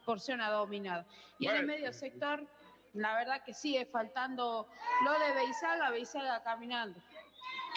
porción 0.03 0.39
dominada. 0.39 1.05
Y 1.39 1.47
en 1.47 1.55
el 1.55 1.65
medio 1.65 1.91
sector, 1.93 2.45
la 2.93 3.15
verdad 3.15 3.43
que 3.43 3.53
sigue 3.53 3.85
faltando 3.85 4.67
lo 5.03 5.11
de 5.13 5.33
Beizaga, 5.33 5.89
Beizaga 5.89 6.43
caminando. 6.43 6.99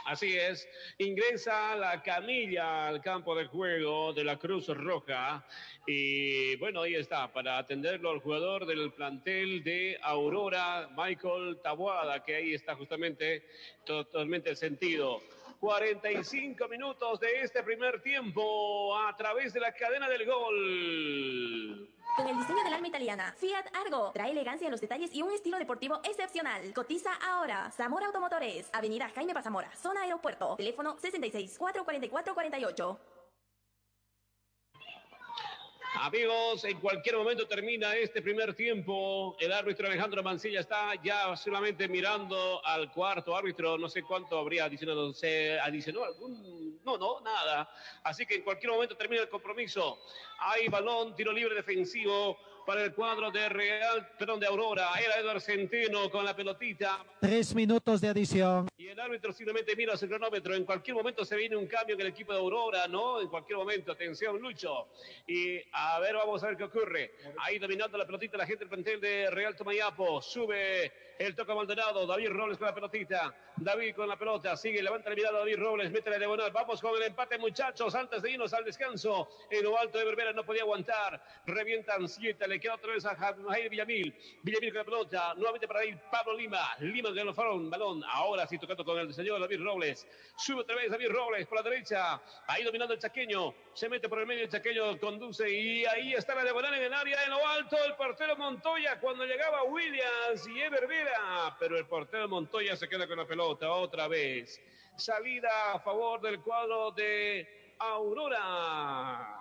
Así 0.06 0.36
es, 0.36 0.68
ingresa 0.98 1.74
la 1.74 2.00
camilla 2.00 2.86
al 2.86 3.02
campo 3.02 3.34
de 3.34 3.46
juego 3.46 4.12
de 4.12 4.22
la 4.22 4.38
Cruz 4.38 4.68
Roja 4.68 5.44
y 5.84 6.54
bueno, 6.56 6.82
ahí 6.82 6.94
está, 6.94 7.32
para 7.32 7.58
atenderlo 7.58 8.10
al 8.10 8.20
jugador 8.20 8.66
del 8.66 8.92
plantel 8.92 9.64
de 9.64 9.98
Aurora, 10.02 10.88
Michael 10.96 11.58
Tabuada, 11.60 12.22
que 12.22 12.36
ahí 12.36 12.54
está 12.54 12.76
justamente 12.76 13.48
totalmente 13.84 14.50
el 14.50 14.56
sentido. 14.56 15.20
45 15.60 16.68
minutos 16.68 17.20
de 17.20 17.40
este 17.42 17.62
primer 17.62 18.02
tiempo 18.02 18.96
a 18.96 19.16
través 19.16 19.52
de 19.52 19.60
la 19.60 19.72
cadena 19.72 20.08
del 20.08 20.26
gol. 20.26 21.88
Con 22.16 22.28
el 22.28 22.38
diseño 22.38 22.64
del 22.64 22.72
alma 22.72 22.88
italiana, 22.88 23.34
Fiat 23.36 23.66
Argo 23.74 24.10
trae 24.12 24.30
elegancia 24.30 24.66
en 24.66 24.72
los 24.72 24.80
detalles 24.80 25.14
y 25.14 25.22
un 25.22 25.32
estilo 25.32 25.58
deportivo 25.58 26.00
excepcional. 26.04 26.72
Cotiza 26.72 27.12
ahora. 27.12 27.70
Zamora 27.70 28.06
Automotores, 28.06 28.70
Avenida 28.72 29.10
Jaime 29.14 29.34
Pazamora, 29.34 29.70
zona 29.76 30.02
aeropuerto. 30.02 30.56
Teléfono 30.56 30.96
66 30.98 31.58
444 31.58 32.34
48. 32.34 33.15
Amigos, 35.98 36.62
en 36.64 36.78
cualquier 36.78 37.16
momento 37.16 37.48
termina 37.48 37.96
este 37.96 38.20
primer 38.20 38.54
tiempo. 38.54 39.34
El 39.40 39.50
árbitro 39.50 39.86
Alejandro 39.86 40.22
Mancilla 40.22 40.60
está 40.60 40.94
ya 41.02 41.34
solamente 41.36 41.88
mirando 41.88 42.64
al 42.64 42.92
cuarto 42.92 43.34
árbitro. 43.34 43.78
No 43.78 43.88
sé 43.88 44.02
cuánto 44.02 44.38
habría 44.38 44.66
adicionado. 44.66 45.14
¿Se 45.14 45.58
adicionó 45.58 46.04
algún? 46.04 46.78
No, 46.84 46.98
no, 46.98 47.20
nada. 47.20 47.70
Así 48.02 48.26
que 48.26 48.34
en 48.34 48.42
cualquier 48.42 48.72
momento 48.72 48.94
termina 48.94 49.22
el 49.22 49.30
compromiso. 49.30 49.98
Hay 50.38 50.68
balón, 50.68 51.16
tiro 51.16 51.32
libre 51.32 51.54
defensivo 51.54 52.36
para 52.66 52.82
el 52.82 52.92
cuadro 52.92 53.30
de 53.30 53.48
Real, 53.48 54.08
perdón, 54.18 54.40
de 54.40 54.46
Aurora. 54.46 54.90
Era 55.02 55.20
Eduardo 55.20 55.40
Centeno 55.40 56.10
con 56.10 56.24
la 56.24 56.34
pelotita. 56.34 57.04
Tres 57.20 57.54
minutos 57.54 58.00
de 58.00 58.08
adición. 58.08 58.68
Y 58.76 58.88
el 58.88 58.98
árbitro 58.98 59.32
simplemente 59.32 59.76
mira 59.76 59.96
su 59.96 60.08
cronómetro. 60.08 60.54
En 60.54 60.64
cualquier 60.64 60.96
momento 60.96 61.24
se 61.24 61.36
viene 61.36 61.56
un 61.56 61.66
cambio 61.66 61.94
en 61.94 62.00
el 62.00 62.08
equipo 62.08 62.32
de 62.32 62.40
Aurora, 62.40 62.88
¿no? 62.88 63.20
En 63.20 63.28
cualquier 63.28 63.58
momento. 63.58 63.92
Atención, 63.92 64.40
Lucho. 64.40 64.88
Y 65.28 65.60
a 65.72 66.00
ver, 66.00 66.16
vamos 66.16 66.42
a 66.42 66.48
ver 66.48 66.56
qué 66.56 66.64
ocurre. 66.64 67.12
Ahí 67.38 67.58
dominando 67.58 67.96
la 67.96 68.04
pelotita 68.04 68.36
la 68.36 68.46
gente 68.46 68.64
del 68.64 68.68
plantel 68.68 69.00
de 69.00 69.30
Real 69.30 69.54
Tomayapo. 69.54 70.20
Sube 70.20 70.92
el 71.18 71.34
toca 71.34 71.54
Maldonado. 71.54 72.06
David 72.06 72.30
Robles 72.30 72.58
con 72.58 72.66
la 72.66 72.74
pelotita. 72.74 73.34
David 73.56 73.94
con 73.94 74.08
la 74.08 74.16
pelota. 74.16 74.56
Sigue, 74.56 74.82
levanta 74.82 75.10
la 75.10 75.16
mirada 75.16 75.38
David 75.38 75.58
Robles. 75.58 75.90
Mete 75.90 76.10
la 76.10 76.18
diagonal. 76.18 76.50
Vamos 76.50 76.80
con 76.80 76.94
el 76.96 77.02
empate, 77.02 77.38
muchachos. 77.38 77.94
Antes 77.94 78.22
de 78.22 78.32
irnos 78.32 78.52
al 78.52 78.64
descanso. 78.64 79.28
En 79.50 79.64
lo 79.64 79.78
alto 79.78 79.98
de 79.98 80.04
Berbera 80.04 80.32
no 80.32 80.44
podía 80.44 80.62
aguantar. 80.62 81.22
Revientan 81.46 82.08
siete. 82.08 82.46
Le 82.46 82.60
queda 82.60 82.74
otra 82.74 82.92
vez 82.92 83.06
a 83.06 83.14
Jair 83.16 83.70
Villamil. 83.70 84.14
Villamil 84.42 84.70
con 84.70 84.78
la 84.78 84.84
pelota. 84.84 85.34
Nuevamente 85.34 85.66
para 85.66 85.84
ir 85.84 85.98
Pablo 86.10 86.34
Lima. 86.34 86.76
Lima 86.80 87.08
con 87.08 87.18
el 87.18 87.32
balón. 87.32 87.70
balón. 87.70 88.04
Ahora 88.04 88.46
sí 88.46 88.58
tocando 88.58 88.84
con 88.84 88.98
el 88.98 89.12
señor 89.14 89.40
David 89.40 89.62
Robles. 89.62 90.06
Sube 90.36 90.60
otra 90.60 90.76
vez 90.76 90.90
David 90.90 91.08
Robles 91.10 91.46
por 91.46 91.58
la 91.58 91.70
derecha. 91.70 92.20
Ahí 92.46 92.62
dominando 92.62 92.94
el 92.94 93.00
chaqueño. 93.00 93.54
Se 93.72 93.88
mete 93.88 94.08
por 94.08 94.18
el 94.18 94.26
medio 94.26 94.44
el 94.44 94.50
chaqueño. 94.50 94.98
Conduce. 94.98 95.50
Y 95.50 95.84
ahí 95.86 96.12
está 96.14 96.34
la 96.34 96.42
diagonal 96.42 96.74
en 96.74 96.82
el 96.82 96.92
área. 96.92 97.24
En 97.24 97.30
lo 97.30 97.46
alto 97.46 97.76
el 97.84 97.94
portero 97.94 98.36
Montoya. 98.36 99.00
Cuando 99.00 99.24
llegaba 99.24 99.64
Williams 99.64 100.46
y 100.48 100.60
Ever 100.60 100.86
Pero 101.58 101.78
el 101.78 101.86
portero 101.86 102.28
Montoya 102.28 102.76
se 102.76 102.88
queda 102.88 103.06
con 103.06 103.18
la 103.18 103.26
pelota 103.26 103.70
otra 103.70 104.08
vez. 104.08 104.60
Salida 104.96 105.72
a 105.74 105.80
favor 105.80 106.20
del 106.20 106.40
cuadro 106.40 106.90
de 106.92 107.74
Aurora. 107.78 109.36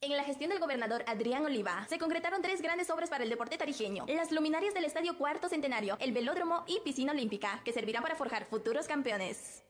En 0.00 0.16
la 0.16 0.24
gestión 0.24 0.50
del 0.50 0.60
gobernador 0.60 1.02
Adrián 1.06 1.46
Oliva, 1.46 1.86
se 1.88 1.98
concretaron 1.98 2.42
tres 2.42 2.60
grandes 2.60 2.90
obras 2.90 3.08
para 3.08 3.24
el 3.24 3.30
deporte 3.30 3.56
tarijeño. 3.56 4.04
Las 4.06 4.32
luminarias 4.32 4.74
del 4.74 4.84
Estadio 4.84 5.16
Cuarto 5.16 5.48
Centenario, 5.48 5.96
el 5.98 6.12
velódromo 6.12 6.64
y 6.66 6.80
piscina 6.80 7.12
olímpica, 7.12 7.62
que 7.64 7.72
servirán 7.72 8.02
para 8.02 8.14
forjar 8.14 8.44
futuros 8.44 8.86
campeones. 8.86 9.64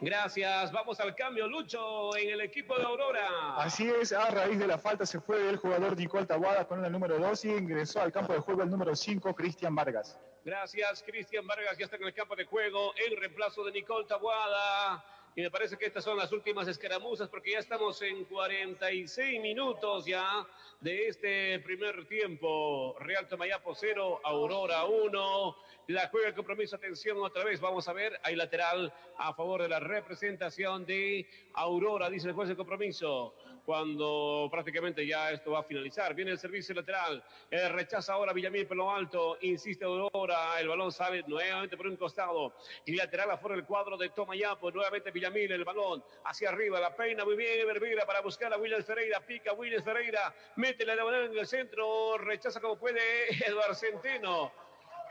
Gracias. 0.00 0.72
Vamos 0.72 1.00
al 1.00 1.14
cambio, 1.14 1.46
Lucho, 1.48 2.16
en 2.16 2.30
el 2.30 2.40
equipo 2.40 2.76
de 2.76 2.84
Aurora. 2.84 3.56
Así 3.56 3.88
es, 3.88 4.12
a 4.12 4.30
raíz 4.30 4.58
de 4.58 4.66
la 4.66 4.78
falta 4.78 5.04
se 5.04 5.20
fue 5.20 5.48
el 5.48 5.56
jugador 5.56 5.96
Nicole 5.96 6.26
Taboada 6.26 6.66
con 6.66 6.84
el 6.84 6.92
número 6.92 7.18
2 7.18 7.44
y 7.46 7.48
ingresó 7.50 8.00
al 8.00 8.12
campo 8.12 8.32
de 8.32 8.40
juego 8.40 8.62
el 8.62 8.70
número 8.70 8.94
5, 8.94 9.34
Cristian 9.34 9.74
Vargas. 9.74 10.18
Gracias, 10.44 11.02
Cristian 11.06 11.46
Vargas, 11.46 11.76
ya 11.76 11.84
está 11.84 11.96
en 11.96 12.04
el 12.04 12.14
campo 12.14 12.36
de 12.36 12.44
juego 12.44 12.92
en 12.96 13.16
reemplazo 13.16 13.64
de 13.64 13.72
Nicole 13.72 14.06
Tabuada. 14.06 15.04
Y 15.38 15.40
me 15.40 15.52
parece 15.52 15.76
que 15.76 15.86
estas 15.86 16.02
son 16.02 16.16
las 16.16 16.32
últimas 16.32 16.66
escaramuzas 16.66 17.28
porque 17.28 17.52
ya 17.52 17.60
estamos 17.60 18.02
en 18.02 18.24
46 18.24 19.40
minutos 19.40 20.04
ya 20.04 20.44
de 20.80 21.06
este 21.06 21.60
primer 21.60 22.06
tiempo. 22.06 22.96
Real 22.98 23.28
Tomayapo 23.28 23.72
0, 23.72 24.20
Aurora 24.24 24.84
1. 24.84 25.56
La 25.86 26.08
juega 26.08 26.26
el 26.26 26.34
compromiso, 26.34 26.74
atención 26.74 27.18
otra 27.18 27.44
vez. 27.44 27.60
Vamos 27.60 27.86
a 27.86 27.92
ver, 27.92 28.18
hay 28.24 28.34
lateral 28.34 28.92
a 29.16 29.32
favor 29.32 29.62
de 29.62 29.68
la 29.68 29.78
representación 29.78 30.84
de 30.84 31.28
Aurora, 31.54 32.10
dice 32.10 32.26
el 32.26 32.34
juez 32.34 32.48
de 32.48 32.56
compromiso. 32.56 33.36
Cuando 33.68 34.48
prácticamente 34.50 35.06
ya 35.06 35.30
esto 35.30 35.50
va 35.50 35.58
a 35.58 35.62
finalizar. 35.62 36.14
Viene 36.14 36.30
el 36.30 36.38
servicio 36.38 36.74
lateral. 36.74 37.22
Eh, 37.50 37.68
rechaza 37.68 38.14
ahora 38.14 38.32
Villamil 38.32 38.66
por 38.66 38.78
lo 38.78 38.90
alto. 38.90 39.36
Insiste 39.42 39.84
Aurora. 39.84 40.58
El 40.58 40.68
balón 40.68 40.90
sale 40.90 41.22
nuevamente 41.26 41.76
por 41.76 41.86
un 41.86 41.98
costado. 41.98 42.54
Y 42.86 42.96
lateral 42.96 43.30
afuera 43.30 43.56
el 43.56 43.66
cuadro 43.66 43.98
de 43.98 44.08
Tomayapo. 44.08 44.70
Nuevamente 44.70 45.10
Villamil. 45.10 45.52
El 45.52 45.66
balón 45.66 46.02
hacia 46.24 46.48
arriba. 46.48 46.80
La 46.80 46.96
peina 46.96 47.26
muy 47.26 47.36
bien. 47.36 47.60
Evervira 47.60 48.06
para 48.06 48.22
buscar 48.22 48.50
a 48.54 48.56
Williams 48.56 48.86
Ferreira. 48.86 49.20
Pica 49.20 49.52
Williams 49.52 49.84
Ferreira. 49.84 50.34
Mete 50.56 50.86
la 50.86 50.94
diagonal 50.94 51.24
en 51.26 51.36
el 51.36 51.46
centro. 51.46 52.16
Rechaza 52.16 52.62
como 52.62 52.78
puede 52.78 53.28
Eduardo 53.46 53.74
Centeno. 53.74 54.50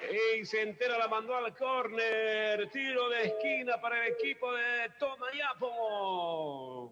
Y 0.01 0.43
Centeno 0.47 0.97
la 0.97 1.07
mandó 1.07 1.35
al 1.35 1.55
córner. 1.55 2.67
Tiro 2.71 3.07
de 3.09 3.25
esquina 3.27 3.79
para 3.79 4.03
el 4.03 4.13
equipo 4.13 4.51
de 4.51 4.89
Tomayapo. 4.97 6.91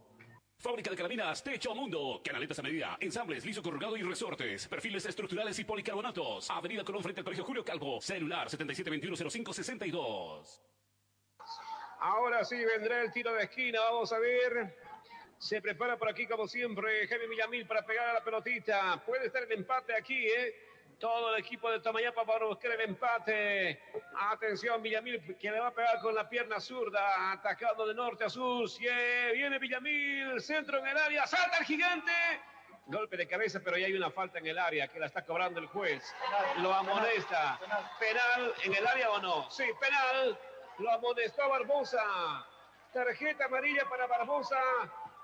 Fábrica 0.65 0.89
de 0.89 0.97
carabinas 0.97 1.43
Techo 1.43 1.75
Mundo. 1.75 2.19
Canaletas 2.23 2.57
a 2.57 2.63
medida, 2.63 2.97
ensambles, 2.99 3.45
liso 3.45 3.61
corrugado 3.61 3.95
y 3.97 4.01
resortes. 4.01 4.67
Perfiles 4.67 5.05
estructurales 5.05 5.59
y 5.59 5.63
policarbonatos. 5.63 6.49
Avenida 6.49 6.83
Colón 6.83 7.03
frente 7.03 7.21
al 7.21 7.23
Colegio 7.23 7.45
Julio 7.45 7.63
Calvo. 7.63 8.01
Celular 8.01 8.49
77210562. 8.49 10.59
Ahora 11.99 12.43
sí 12.43 12.55
vendrá 12.65 13.03
el 13.03 13.11
tiro 13.11 13.31
de 13.33 13.43
esquina, 13.43 13.79
vamos 13.81 14.11
a 14.11 14.17
ver. 14.17 14.75
Se 15.37 15.61
prepara 15.61 15.97
por 15.97 16.09
aquí 16.09 16.25
como 16.25 16.47
siempre 16.47 17.07
Jaime 17.07 17.27
Villamil 17.27 17.67
para 17.67 17.85
pegar 17.85 18.09
a 18.09 18.13
la 18.13 18.23
pelotita. 18.23 19.03
Puede 19.05 19.27
estar 19.27 19.43
el 19.43 19.51
empate 19.51 19.95
aquí, 19.95 20.25
¿eh? 20.25 20.55
Todo 20.99 21.33
el 21.35 21.41
equipo 21.41 21.69
de 21.69 21.79
Tamayapa 21.79 22.25
para 22.25 22.45
buscar 22.45 22.71
el 22.71 22.81
empate. 22.81 23.81
Atención, 24.31 24.81
Villamil, 24.81 25.37
que 25.37 25.51
le 25.51 25.59
va 25.59 25.67
a 25.67 25.73
pegar 25.73 25.99
con 25.99 26.15
la 26.15 26.27
pierna 26.27 26.59
zurda, 26.59 27.33
atacando 27.33 27.85
de 27.85 27.93
norte 27.93 28.23
a 28.23 28.29
sur. 28.29 28.69
Sí, 28.69 28.87
viene 29.33 29.59
Villamil, 29.59 30.39
centro 30.41 30.79
en 30.79 30.87
el 30.87 30.97
área, 30.97 31.27
salta 31.27 31.57
el 31.57 31.65
gigante. 31.65 32.11
Golpe 32.87 33.17
de 33.17 33.27
cabeza, 33.27 33.59
pero 33.63 33.77
ya 33.77 33.87
hay 33.87 33.93
una 33.93 34.11
falta 34.11 34.37
en 34.37 34.45
el 34.45 34.59
área 34.59 34.87
que 34.87 34.99
la 34.99 35.07
está 35.07 35.25
cobrando 35.25 35.59
el 35.59 35.65
juez. 35.67 36.15
Lo 36.57 36.73
amonesta. 36.73 37.59
¿Penal 37.99 38.53
en 38.63 38.75
el 38.75 38.87
área 38.87 39.09
o 39.09 39.19
no? 39.19 39.49
Sí, 39.49 39.65
penal. 39.79 40.37
Lo 40.77 40.91
amonestó 40.91 41.49
Barbosa. 41.49 42.45
Tarjeta 42.93 43.45
amarilla 43.45 43.89
para 43.89 44.05
Barbosa. 44.05 44.61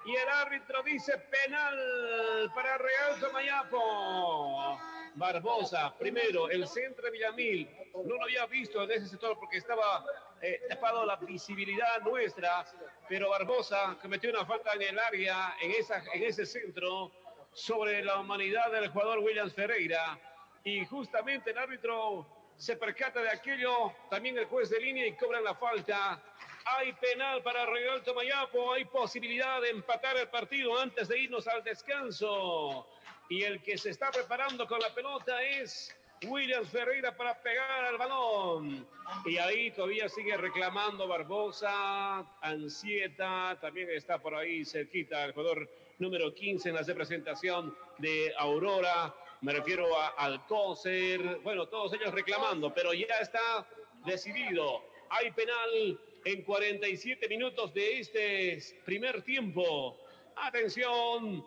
Y 0.06 0.15
el 0.15 0.27
árbitro 0.27 0.81
dice 0.81 1.15
penal 1.18 2.52
para 2.56 2.80
Real 2.80 3.19
Tomayapo. 3.19 4.80
Barbosa, 5.15 5.93
primero, 5.97 6.49
el 6.49 6.67
centro 6.67 7.05
de 7.05 7.11
Villamil. 7.11 7.69
No 7.93 8.15
lo 8.15 8.23
había 8.23 8.45
visto 8.45 8.83
en 8.83 8.91
ese 8.91 9.07
sector 9.07 9.38
porque 9.38 9.57
estaba 9.57 10.05
eh, 10.41 10.61
tapado 10.69 11.05
la 11.05 11.17
visibilidad 11.17 12.01
nuestra, 12.01 12.65
pero 13.09 13.29
Barbosa 13.29 13.97
cometió 14.01 14.29
una 14.29 14.45
falta 14.45 14.73
en 14.73 14.83
el 14.83 14.99
área, 14.99 15.55
en, 15.61 16.23
ese 16.23 16.45
centro, 16.45 17.11
sobre 17.53 18.03
la 18.03 18.19
humanidad 18.19 18.71
del 18.71 18.89
jugador 18.89 19.19
Williams 19.19 19.53
Ferreira. 19.53 20.17
Y 20.63 20.85
justamente 20.85 21.51
el 21.51 21.57
árbitro 21.57 22.25
se 22.55 22.77
percata 22.77 23.21
de 23.21 23.29
aquello, 23.29 23.93
también 24.09 24.38
el 24.38 24.45
juez 24.45 24.69
de 24.69 24.79
línea 24.79 25.05
y 25.07 25.13
cobran 25.13 25.43
la 25.43 25.55
falta. 25.55 26.21
Hay 26.63 26.93
penal 26.93 27.41
para 27.41 27.65
Real 27.65 28.03
Tomayapo, 28.03 28.73
hay 28.73 28.85
posibilidad 28.85 29.59
de 29.61 29.71
empatar 29.71 30.15
el 30.15 30.29
partido 30.29 30.79
antes 30.79 31.07
de 31.07 31.19
irnos 31.19 31.47
al 31.47 31.63
descanso. 31.63 32.88
Y 33.32 33.44
el 33.44 33.62
que 33.62 33.78
se 33.78 33.91
está 33.91 34.12
preparando 34.12 34.68
con 34.68 34.78
la 34.82 34.94
pelota 34.94 35.41
es 35.41 35.95
Williams 36.28 36.70
Ferreira 36.70 37.16
para 37.16 37.41
pegar 37.41 37.86
al 37.86 37.98
balón. 37.98 38.86
Y 39.24 39.38
ahí 39.38 39.72
todavía 39.72 40.10
sigue 40.10 40.36
reclamando 40.36 41.08
Barbosa, 41.08 42.26
Ansieta, 42.41 43.58
también 43.62 43.90
está 43.91 44.20
por 44.20 44.36
ahí 44.36 44.66
cerquita 44.66 45.24
el 45.24 45.32
jugador 45.32 45.70
número 45.99 46.34
15 46.34 46.68
en 46.68 46.76
la 46.76 46.82
representación 46.82 47.74
de 47.99 48.34
Aurora. 48.38 49.16
Me 49.40 49.53
refiero 49.53 49.98
a 49.98 50.08
Alcócer, 50.10 51.40
bueno, 51.41 51.70
todos 51.70 51.94
ellos 51.94 52.14
reclamando, 52.14 52.74
pero 52.74 52.94
ya 52.94 53.16
está 53.22 53.66
decidido. 54.06 54.84
Hay 55.10 55.32
penal 55.32 55.98
en 56.26 56.41
47 56.44 57.30
minutos 57.30 57.74
de 57.74 58.02
este 58.02 58.60
primer 58.84 59.22
tiempo. 59.22 59.98
Atención, 60.36 61.45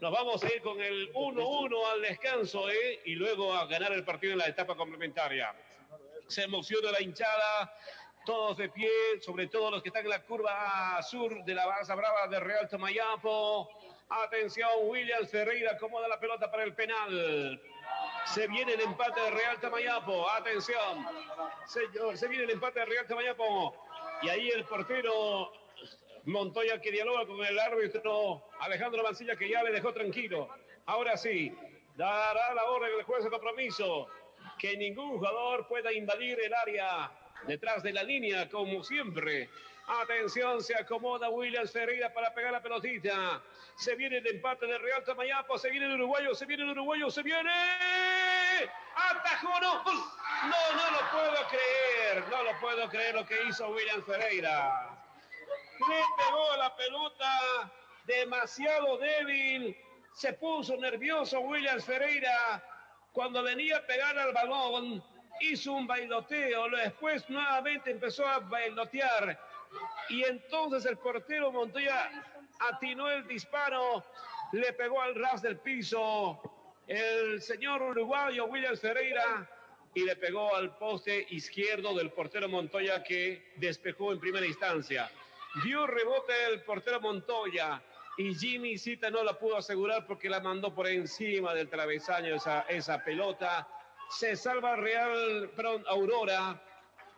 nos 0.00 0.12
vamos 0.12 0.44
a 0.44 0.52
ir 0.52 0.60
con 0.60 0.80
el 0.80 1.12
1-1 1.14 1.92
al 1.92 2.02
descanso 2.02 2.68
¿eh? 2.68 3.00
y 3.06 3.14
luego 3.14 3.54
a 3.54 3.66
ganar 3.66 3.92
el 3.92 4.04
partido 4.04 4.34
en 4.34 4.40
la 4.40 4.46
etapa 4.46 4.74
complementaria. 4.76 5.54
Se 6.26 6.42
emociona 6.42 6.92
la 6.92 7.00
hinchada, 7.00 7.72
todos 8.26 8.58
de 8.58 8.68
pie, 8.68 8.90
sobre 9.20 9.46
todo 9.46 9.70
los 9.70 9.82
que 9.82 9.88
están 9.88 10.04
en 10.04 10.10
la 10.10 10.22
curva 10.22 11.00
sur 11.02 11.42
de 11.44 11.54
la 11.54 11.66
Barça 11.66 11.96
Brava 11.96 12.26
de 12.26 12.40
Real 12.40 12.68
Tomayapo. 12.68 13.70
Atención, 14.08 14.68
Williams 14.82 15.30
Ferreira 15.30 15.72
acomoda 15.72 16.08
la 16.08 16.20
pelota 16.20 16.50
para 16.50 16.64
el 16.64 16.74
penal. 16.74 17.60
Se 18.26 18.46
viene 18.48 18.74
el 18.74 18.80
empate 18.80 19.20
de 19.20 19.30
Real 19.30 19.58
Tamayapo. 19.60 20.28
Atención. 20.28 21.06
Señor, 21.66 22.18
se 22.18 22.28
viene 22.28 22.44
el 22.44 22.50
empate 22.50 22.80
de 22.80 22.86
Real 22.86 23.06
Tamayapo. 23.06 23.74
Y 24.22 24.28
ahí 24.28 24.50
el 24.50 24.64
portero 24.64 25.52
Montoya 26.26 26.80
que 26.80 26.90
dialoga 26.90 27.24
con 27.24 27.44
el 27.44 27.56
árbitro 27.58 28.42
Alejandro 28.58 29.02
Mancilla 29.02 29.36
que 29.36 29.48
ya 29.48 29.62
le 29.62 29.70
dejó 29.70 29.92
tranquilo. 29.92 30.48
Ahora 30.86 31.16
sí, 31.16 31.56
dará 31.94 32.52
la 32.52 32.64
orden 32.64 32.90
del 32.96 33.04
juez 33.04 33.22
de 33.24 33.30
compromiso 33.30 34.08
que 34.58 34.76
ningún 34.76 35.18
jugador 35.18 35.68
pueda 35.68 35.92
invadir 35.92 36.38
el 36.40 36.52
área 36.52 37.12
detrás 37.46 37.82
de 37.82 37.92
la 37.92 38.02
línea 38.02 38.48
como 38.48 38.82
siempre. 38.82 39.48
Atención, 39.86 40.60
se 40.64 40.74
acomoda 40.74 41.30
Williams 41.30 41.70
Ferreira 41.70 42.12
para 42.12 42.34
pegar 42.34 42.50
la 42.52 42.60
pelotita. 42.60 43.40
Se 43.76 43.94
viene 43.94 44.18
el 44.18 44.26
empate 44.26 44.66
de 44.66 44.78
Real 44.78 45.04
Tamayapo, 45.04 45.56
se 45.58 45.70
viene 45.70 45.86
el 45.86 45.92
uruguayo, 45.92 46.34
se 46.34 46.44
viene 46.44 46.64
el 46.64 46.70
uruguayo, 46.70 47.08
se 47.08 47.22
viene. 47.22 47.52
Atajó. 48.96 49.60
No, 49.60 49.82
no 50.74 50.90
lo 50.90 51.10
puedo 51.12 51.48
creer. 51.48 52.24
No 52.28 52.42
lo 52.42 52.60
puedo 52.60 52.88
creer 52.88 53.14
lo 53.14 53.24
que 53.24 53.44
hizo 53.44 53.68
Williams 53.68 54.04
Ferreira. 54.04 54.95
Le 55.78 56.02
pegó 56.16 56.56
la 56.56 56.74
pelota 56.76 57.72
demasiado 58.04 58.98
débil. 58.98 59.76
Se 60.12 60.32
puso 60.34 60.76
nervioso 60.76 61.40
Williams 61.40 61.84
Ferreira 61.84 62.62
cuando 63.12 63.42
venía 63.42 63.78
a 63.78 63.86
pegar 63.86 64.18
al 64.18 64.32
balón. 64.32 65.02
Hizo 65.40 65.72
un 65.72 65.86
bailoteo, 65.86 66.70
después 66.70 67.28
nuevamente 67.28 67.90
empezó 67.90 68.26
a 68.26 68.38
bailotear 68.38 69.38
y 70.08 70.24
entonces 70.24 70.86
el 70.86 70.98
portero 70.98 71.52
Montoya 71.52 72.10
atinó 72.60 73.10
el 73.10 73.26
disparo, 73.26 74.04
le 74.52 74.72
pegó 74.72 75.02
al 75.02 75.14
ras 75.14 75.42
del 75.42 75.58
piso 75.58 76.40
el 76.86 77.42
señor 77.42 77.82
uruguayo 77.82 78.46
Williams 78.46 78.80
Ferreira 78.80 79.50
y 79.92 80.04
le 80.04 80.14
pegó 80.16 80.54
al 80.54 80.76
poste 80.76 81.26
izquierdo 81.30 81.94
del 81.94 82.10
portero 82.10 82.48
Montoya 82.48 83.02
que 83.02 83.52
despejó 83.56 84.12
en 84.12 84.20
primera 84.20 84.46
instancia. 84.46 85.10
Dio 85.64 85.86
rebote 85.86 86.32
el 86.48 86.62
portero 86.62 87.00
Montoya 87.00 87.82
y 88.18 88.34
Jimmy 88.34 88.78
Cita 88.78 89.10
no 89.10 89.22
la 89.22 89.38
pudo 89.38 89.56
asegurar 89.56 90.06
porque 90.06 90.28
la 90.28 90.40
mandó 90.40 90.74
por 90.74 90.86
encima 90.86 91.54
del 91.54 91.68
travesaño 91.68 92.34
esa, 92.34 92.62
esa 92.68 93.02
pelota. 93.02 93.66
Se 94.10 94.36
salva 94.36 94.76
Real, 94.76 95.50
Aurora 95.88 96.62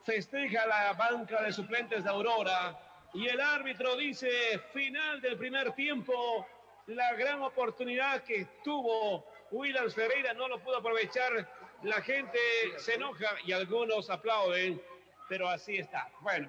festeja 0.05 0.67
la 0.67 0.95
banca 0.95 1.43
de 1.43 1.53
suplentes 1.53 2.03
de 2.03 2.11
Aurora 2.11 2.79
y 3.13 3.27
el 3.27 3.41
árbitro 3.41 3.97
dice 3.97 4.59
final 4.73 5.21
del 5.21 5.37
primer 5.37 5.73
tiempo, 5.73 6.47
la 6.87 7.13
gran 7.15 7.43
oportunidad 7.43 8.23
que 8.23 8.47
tuvo 8.65 9.27
Williams 9.51 9.95
Ferreira 9.95 10.33
no 10.33 10.49
lo 10.49 10.59
pudo 10.61 10.79
aprovechar, 10.79 11.47
la 11.83 12.01
gente 12.01 12.39
se 12.79 12.95
enoja 12.95 13.37
y 13.45 13.53
algunos 13.53 14.09
aplauden, 14.09 14.81
pero 15.29 15.49
así 15.49 15.77
está. 15.77 16.09
Bueno, 16.21 16.49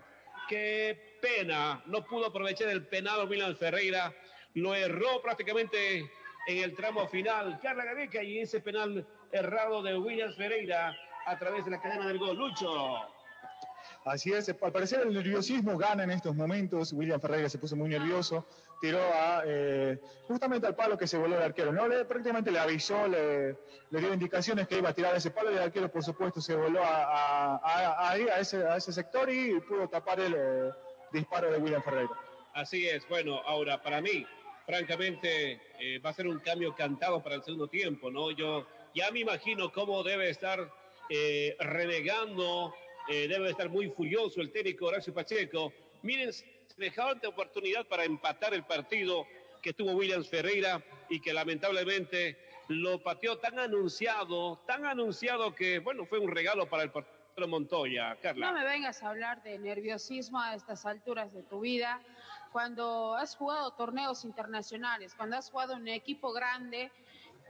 qué 0.49 1.19
pena, 1.21 1.81
no 1.85 2.03
pudo 2.03 2.26
aprovechar 2.26 2.69
el 2.69 2.85
penal 2.88 3.30
Williams 3.30 3.57
Ferreira, 3.57 4.13
lo 4.55 4.73
erró 4.73 5.21
prácticamente 5.21 5.99
en 6.47 6.57
el 6.63 6.76
tramo 6.76 7.07
final. 7.07 7.59
Carla 7.61 7.85
Gareca 7.85 8.23
y 8.23 8.39
ese 8.39 8.59
penal 8.59 9.07
errado 9.31 9.84
de 9.84 9.97
Williams 9.97 10.35
Ferreira 10.35 10.97
a 11.27 11.38
través 11.38 11.63
de 11.63 11.71
la 11.71 11.80
cadena 11.80 12.07
del 12.07 12.17
gol. 12.17 12.35
Lucho. 12.35 12.67
Así 14.05 14.34
es, 14.34 14.49
al 14.49 14.71
parecer 14.71 15.01
el 15.01 15.13
nerviosismo 15.13 15.77
gana 15.77 16.03
en 16.03 16.11
estos 16.11 16.35
momentos. 16.35 16.93
William 16.93 17.21
Ferreira 17.21 17.47
se 17.47 17.59
puso 17.59 17.76
muy 17.76 17.89
nervioso, 17.89 18.47
tiró 18.80 18.99
a, 18.99 19.43
eh, 19.45 19.99
justamente 20.27 20.68
al 20.68 20.76
palo 20.76 20.97
que 20.97 21.07
se 21.07 21.18
voló 21.18 21.38
el 21.38 21.43
arquero. 21.43 21.72
No, 21.72 21.88
le, 21.88 22.06
prácticamente 22.06 22.51
le 22.51 22.60
avisó, 22.60 23.07
le, 23.07 23.57
le, 23.89 23.99
dio 23.99 24.14
indicaciones 24.14 24.68
que 24.68 24.77
iba 24.77 24.89
a 24.89 24.93
tirar 24.93 25.15
ese 25.15 25.31
palo 25.31 25.51
y 25.51 25.56
el 25.56 25.64
arquero, 25.64 25.91
por 25.91 26.03
supuesto, 26.03 26.41
se 26.41 26.56
voló 26.56 26.84
a, 26.84 27.57
a, 27.57 28.10
a, 28.11 28.18
ese, 28.39 28.64
ese 28.76 28.93
sector 28.93 29.30
y 29.30 29.60
pudo 29.61 29.88
tapar 29.88 30.19
el 30.19 30.34
eh, 30.38 30.72
disparo 31.11 31.51
de 31.51 31.57
William 31.57 31.84
Ferreira. 31.84 32.14
Así 32.53 32.88
es, 32.88 33.07
bueno, 33.07 33.39
ahora 33.45 33.81
para 33.81 34.01
mí, 34.01 34.26
francamente, 34.65 35.61
eh, 35.80 35.99
va 35.99 36.10
a 36.10 36.14
ser 36.14 36.27
un 36.27 36.39
cambio 36.39 36.76
cantado 36.76 37.22
para 37.22 37.35
el 37.35 37.43
segundo 37.43 37.68
tiempo, 37.68 38.10
¿no? 38.10 38.31
Yo 38.31 38.65
ya 38.95 39.11
me 39.11 39.19
imagino 39.19 39.72
cómo 39.72 40.03
debe 40.03 40.30
estar 40.30 40.72
eh, 41.10 41.56
renegando 41.60 42.73
eh, 43.10 43.27
debe 43.27 43.49
estar 43.49 43.69
muy 43.69 43.89
furioso 43.89 44.39
el 44.39 44.51
técnico 44.51 44.85
Horacio 44.85 45.11
Pacheco. 45.11 45.73
Miren, 46.03 46.30
semejante 46.80 47.27
oportunidad 47.27 47.85
para 47.88 48.06
empatar 48.06 48.53
el 48.53 48.64
partido 48.64 49.27
que 49.61 49.73
tuvo 49.73 49.91
Williams 49.91 50.30
Ferreira 50.30 50.81
y 51.10 51.19
que 51.19 51.34
lamentablemente 51.34 52.38
lo 52.69 53.03
pateó 53.03 53.38
tan 53.38 53.60
anunciado, 53.60 54.61
tan 54.65 54.85
anunciado 54.85 55.53
que, 55.53 55.80
bueno, 55.80 56.06
fue 56.06 56.19
un 56.19 56.31
regalo 56.31 56.69
para 56.69 56.84
el 56.84 56.91
portero 56.91 57.47
Montoya. 57.49 58.15
Carla. 58.22 58.49
No 58.49 58.57
me 58.57 58.64
vengas 58.64 59.03
a 59.03 59.10
hablar 59.10 59.43
de 59.43 59.60
nerviosismo 59.60 60.39
a 60.39 60.56
estas 60.56 60.85
alturas 60.85 61.34
de 61.34 61.43
tu 61.43 61.60
vida. 61.60 62.01
Cuando 62.53 63.14
has 63.15 63.35
jugado 63.35 63.72
torneos 63.72 64.23
internacionales, 64.23 65.14
cuando 65.15 65.35
has 65.35 65.51
jugado 65.51 65.76
un 65.76 65.88
equipo 65.89 66.31
grande, 66.31 66.91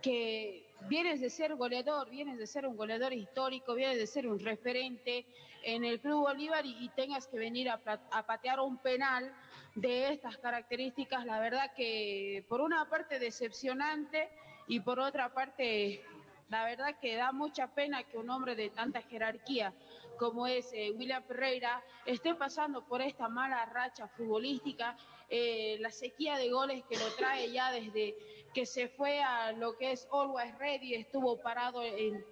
que 0.01 0.65
vienes 0.87 1.21
de 1.21 1.29
ser 1.29 1.55
goleador, 1.55 2.09
vienes 2.09 2.39
de 2.39 2.47
ser 2.47 2.65
un 2.65 2.75
goleador 2.75 3.13
histórico, 3.13 3.75
vienes 3.75 3.97
de 3.97 4.07
ser 4.07 4.25
un 4.25 4.39
referente 4.39 5.25
en 5.63 5.85
el 5.85 5.99
Club 5.99 6.21
Bolívar 6.21 6.65
y, 6.65 6.89
tengas 6.95 7.27
que 7.27 7.37
venir 7.37 7.69
a, 7.69 7.77
patear 8.25 8.59
un 8.59 8.77
penal 8.77 9.33
de 9.75 10.11
estas 10.11 10.37
características, 10.37 11.25
la 11.25 11.39
verdad 11.39 11.71
que 11.75 12.43
por 12.49 12.61
una 12.61 12.89
parte 12.89 13.19
decepcionante 13.19 14.29
y 14.67 14.79
por 14.79 14.99
otra 14.99 15.33
parte, 15.33 16.03
la 16.49 16.65
verdad 16.65 16.97
que 16.99 17.15
da 17.15 17.31
mucha 17.31 17.67
pena 17.67 18.03
que 18.03 18.17
un 18.17 18.29
hombre 18.29 18.55
de 18.55 18.69
tanta 18.69 19.01
jerarquía 19.01 19.73
como 20.19 20.45
es 20.45 20.71
eh, 20.73 20.91
William 20.91 21.23
Ferreira 21.23 21.81
esté 22.05 22.35
pasando 22.35 22.85
por 22.85 23.01
esta 23.01 23.29
mala 23.29 23.65
racha 23.65 24.07
futbolística, 24.09 24.97
eh, 25.29 25.77
la 25.79 25.91
sequía 25.91 26.37
de 26.37 26.49
goles 26.49 26.83
que 26.89 26.97
lo 26.97 27.07
trae 27.15 27.51
ya 27.51 27.71
desde 27.71 28.15
que 28.53 28.65
se 28.65 28.89
fue 28.89 29.21
a 29.21 29.53
lo 29.53 29.77
que 29.77 29.93
es 29.93 30.07
Always 30.11 30.57
Ready, 30.57 30.95
estuvo 30.95 31.37
parado 31.37 31.81
en 31.81 32.23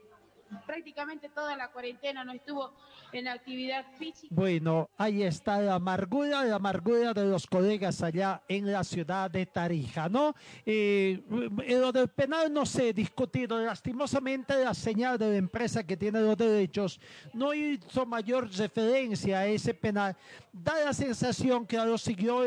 prácticamente 0.65 1.30
toda 1.30 1.56
la 1.56 1.69
cuarentena 1.69 2.24
no 2.24 2.34
estuvo 2.34 2.74
en 3.11 3.28
actividad 3.28 3.86
física. 3.98 4.34
Bueno, 4.34 4.90
ahí 4.98 5.24
está 5.24 5.61
la 5.61 5.76
amargura, 5.76 6.44
la 6.44 6.56
amargura 6.56 7.14
de 7.14 7.26
los 7.26 7.48
colegas 7.48 8.02
allá 8.02 8.41
en 8.48 8.72
la 8.72 8.84
ciudad 8.84 9.30
de 9.32 9.45
Tarija, 9.45 10.10
¿no? 10.10 10.36
Eh, 10.65 11.22
lo 11.30 11.91
del 11.91 12.10
penal 12.10 12.52
no 12.52 12.65
se 12.65 12.90
ha 12.90 12.94
discutido, 12.94 13.60
lastimosamente 13.60 14.64
la 14.64 14.74
señal 14.74 15.18
de 15.18 15.30
la 15.30 15.38
empresa 15.38 15.86
que 15.86 15.98
tiene 15.98 16.22
los 16.22 16.38
derechos 16.38 16.99
no 17.34 17.53
hizo 17.53 18.06
mayor 18.06 18.49
referencia 18.52 19.40
a 19.40 19.48
ese 19.48 19.74
penal. 19.74 20.15
Da 20.52 20.84
la 20.84 20.94
sensación 20.94 21.65
que 21.65 21.78
lo 21.78 21.98
siguió 21.98 22.41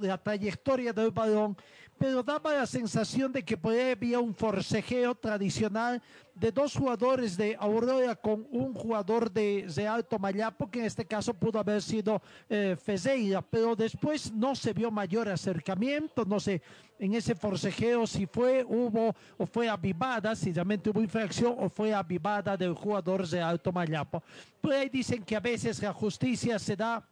la 0.00 0.18
trayectoria 0.18 0.92
del 0.92 1.10
balón, 1.10 1.56
pero 1.98 2.22
daba 2.22 2.52
la 2.52 2.66
sensación 2.66 3.32
de 3.32 3.42
que 3.42 3.56
por 3.56 3.74
había 3.76 4.20
un 4.20 4.34
forcejeo 4.34 5.14
tradicional 5.14 6.02
de 6.34 6.52
dos 6.52 6.74
jugadores 6.74 7.36
de 7.36 7.56
Aurora 7.58 8.14
con 8.14 8.46
un 8.50 8.74
jugador 8.74 9.30
de, 9.30 9.66
de 9.74 9.88
Alto 9.88 10.18
Mayapo, 10.18 10.70
que 10.70 10.80
en 10.80 10.84
este 10.84 11.06
caso 11.06 11.32
pudo 11.32 11.58
haber 11.58 11.80
sido 11.80 12.20
eh, 12.48 12.76
Fezeira, 12.82 13.40
pero 13.40 13.74
después 13.74 14.30
no 14.32 14.54
se 14.54 14.74
vio 14.74 14.90
mayor 14.90 15.28
acercamiento, 15.28 16.24
no 16.26 16.38
sé, 16.38 16.60
en 16.98 17.14
ese 17.14 17.34
forcejeo 17.34 18.06
si 18.06 18.26
fue, 18.26 18.64
hubo 18.64 19.14
o 19.38 19.46
fue 19.46 19.68
avivada, 19.68 20.36
si 20.36 20.52
realmente 20.52 20.90
hubo 20.90 21.00
infracción 21.00 21.54
o 21.58 21.70
fue 21.70 21.94
avivada 21.94 22.56
del 22.56 22.74
jugador 22.74 23.26
de 23.26 23.40
Alto 23.40 23.72
Mayapo. 23.72 24.22
Por 24.60 24.72
ahí 24.72 24.90
dicen 24.90 25.22
que 25.22 25.36
a 25.36 25.40
veces 25.40 25.80
la 25.82 25.92
justicia 25.92 26.58
se 26.58 26.76
da 26.76 27.02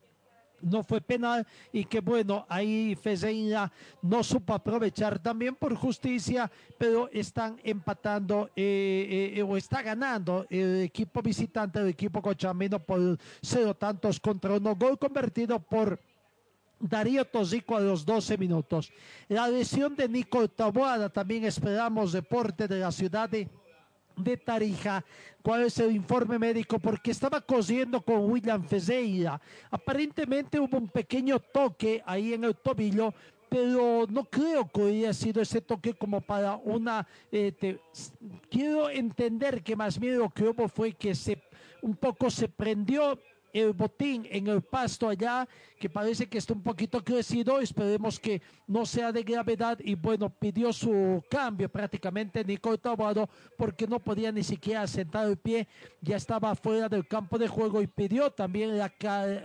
no 0.64 0.82
fue 0.82 1.00
penal 1.00 1.46
y 1.72 1.84
que 1.84 2.00
bueno, 2.00 2.46
ahí 2.48 2.96
Fezeira 3.00 3.70
no 4.02 4.22
supo 4.22 4.54
aprovechar 4.54 5.18
también 5.18 5.54
por 5.54 5.74
justicia, 5.74 6.50
pero 6.78 7.08
están 7.12 7.60
empatando 7.62 8.50
eh, 8.56 9.34
eh, 9.36 9.42
o 9.42 9.56
está 9.56 9.82
ganando 9.82 10.46
el 10.50 10.82
equipo 10.82 11.22
visitante, 11.22 11.78
el 11.78 11.88
equipo 11.88 12.20
cochamino 12.20 12.78
por 12.78 13.18
cero 13.40 13.74
tantos 13.74 14.20
contra 14.20 14.54
uno, 14.54 14.74
gol 14.74 14.98
convertido 14.98 15.58
por 15.58 15.98
Darío 16.80 17.24
Tosico 17.24 17.76
a 17.76 17.80
los 17.80 18.04
12 18.04 18.36
minutos. 18.36 18.92
La 19.28 19.48
lesión 19.48 19.94
de 19.94 20.08
Nico 20.08 20.46
Taboada, 20.48 21.08
también 21.08 21.44
esperamos 21.44 22.12
deporte 22.12 22.68
de 22.68 22.78
la 22.78 22.92
ciudad 22.92 23.28
de 23.28 23.48
de 24.16 24.36
Tarija, 24.36 25.04
cuál 25.42 25.64
es 25.64 25.78
el 25.78 25.94
informe 25.94 26.38
médico, 26.38 26.78
porque 26.78 27.10
estaba 27.10 27.40
cosiendo 27.40 28.00
con 28.00 28.30
William 28.30 28.62
Fezeira. 28.64 29.40
Aparentemente 29.70 30.60
hubo 30.60 30.78
un 30.78 30.88
pequeño 30.88 31.38
toque 31.38 32.02
ahí 32.06 32.34
en 32.34 32.44
el 32.44 32.56
tobillo, 32.56 33.12
pero 33.48 34.06
no 34.08 34.24
creo 34.24 34.68
que 34.70 34.82
haya 34.82 35.12
sido 35.12 35.42
ese 35.42 35.60
toque 35.60 35.94
como 35.94 36.20
para 36.20 36.56
una... 36.56 37.06
eh, 37.30 37.78
quiero 38.50 38.90
entender 38.90 39.62
que 39.62 39.76
más 39.76 39.98
bien 39.98 40.18
lo 40.18 40.30
que 40.30 40.44
hubo 40.44 40.68
fue 40.68 40.92
que 40.92 41.14
se 41.14 41.40
un 41.82 41.94
poco 41.94 42.30
se 42.30 42.48
prendió 42.48 43.18
el 43.55 43.72
botín 43.72 44.26
en 44.31 44.48
el 44.48 44.62
pasto 44.62 45.09
allá, 45.09 45.48
que 45.78 45.89
parece 45.89 46.26
que 46.26 46.39
está 46.39 46.52
un 46.52 46.62
poquito 46.62 47.02
crecido, 47.02 47.60
esperemos 47.60 48.18
que 48.18 48.43
no 48.66 48.85
sea 48.85 49.12
de 49.12 49.22
gravedad 49.22 49.78
y 49.81 49.94
bueno, 49.94 50.28
pidió 50.28 50.72
su 50.72 51.22
cambio 51.31 51.68
prácticamente 51.68 52.44
Nico 52.44 52.76
Taboado 52.76 53.31
porque 53.56 53.86
no 53.86 54.01
podía 54.01 54.32
ni 54.32 54.43
siquiera 54.43 54.86
sentar 54.89 55.28
el 55.28 55.36
pie, 55.36 55.68
ya 56.01 56.16
estaba 56.16 56.55
fuera 56.56 56.89
del 56.89 57.06
campo 57.06 57.39
de 57.39 57.47
juego 57.47 57.81
y 57.81 57.86
pidió 57.86 58.31
también 58.32 58.76
la, 58.76 58.93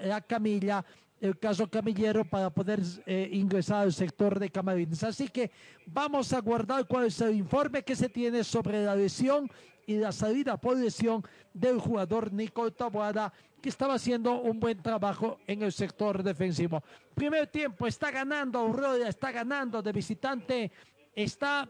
la 0.03 0.21
camilla 0.21 0.83
el 1.21 1.37
caso 1.37 1.69
camillero 1.69 2.23
para 2.23 2.49
poder 2.49 2.79
eh, 3.05 3.29
ingresar 3.33 3.81
al 3.81 3.93
sector 3.93 4.39
de 4.39 4.49
camarines. 4.49 5.03
Así 5.03 5.27
que 5.27 5.51
vamos 5.85 6.31
a 6.31 6.39
guardar 6.39 6.87
cuál 6.87 7.07
es 7.07 7.19
el 7.21 7.35
informe 7.35 7.83
que 7.83 7.95
se 7.95 8.07
tiene 8.07 8.43
sobre 8.43 8.83
la 8.85 8.95
lesión 8.95 9.51
y 9.85 9.97
la 9.97 10.11
salida 10.11 10.55
por 10.55 10.77
lesión 10.77 11.23
del 11.53 11.79
jugador 11.79 12.31
Nico 12.31 12.71
Taboada, 12.71 13.33
que 13.59 13.69
estaba 13.69 13.95
haciendo 13.95 14.39
un 14.39 14.59
buen 14.59 14.81
trabajo 14.81 15.39
en 15.47 15.63
el 15.63 15.71
sector 15.71 16.23
defensivo. 16.23 16.83
Primer 17.13 17.47
tiempo, 17.47 17.87
está 17.87 18.11
ganando 18.11 18.59
Aurora, 18.59 19.07
está 19.07 19.31
ganando 19.31 19.81
de 19.81 19.91
visitante, 19.91 20.71
está 21.13 21.67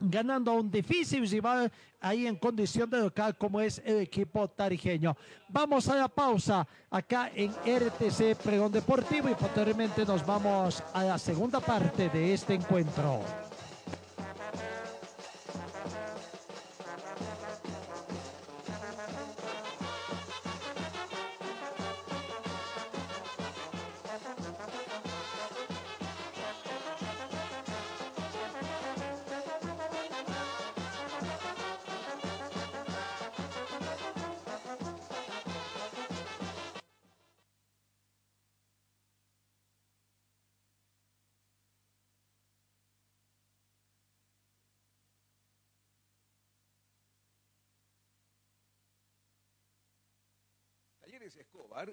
ganando 0.00 0.50
a 0.50 0.54
un 0.54 0.70
difícil 0.70 1.28
rival 1.28 1.70
ahí 2.00 2.26
en 2.26 2.36
condición 2.36 2.88
de 2.88 3.00
local 3.00 3.36
como 3.36 3.60
es 3.60 3.80
el 3.84 4.00
equipo 4.00 4.48
tarijeño. 4.48 5.16
Vamos 5.48 5.88
a 5.88 5.96
la 5.96 6.08
pausa 6.08 6.66
acá 6.90 7.30
en 7.34 7.50
RTC 7.50 8.36
Pregón 8.42 8.72
Deportivo 8.72 9.28
y 9.28 9.34
posteriormente 9.34 10.04
nos 10.04 10.24
vamos 10.24 10.82
a 10.94 11.04
la 11.04 11.18
segunda 11.18 11.60
parte 11.60 12.08
de 12.08 12.32
este 12.32 12.54
encuentro. 12.54 13.20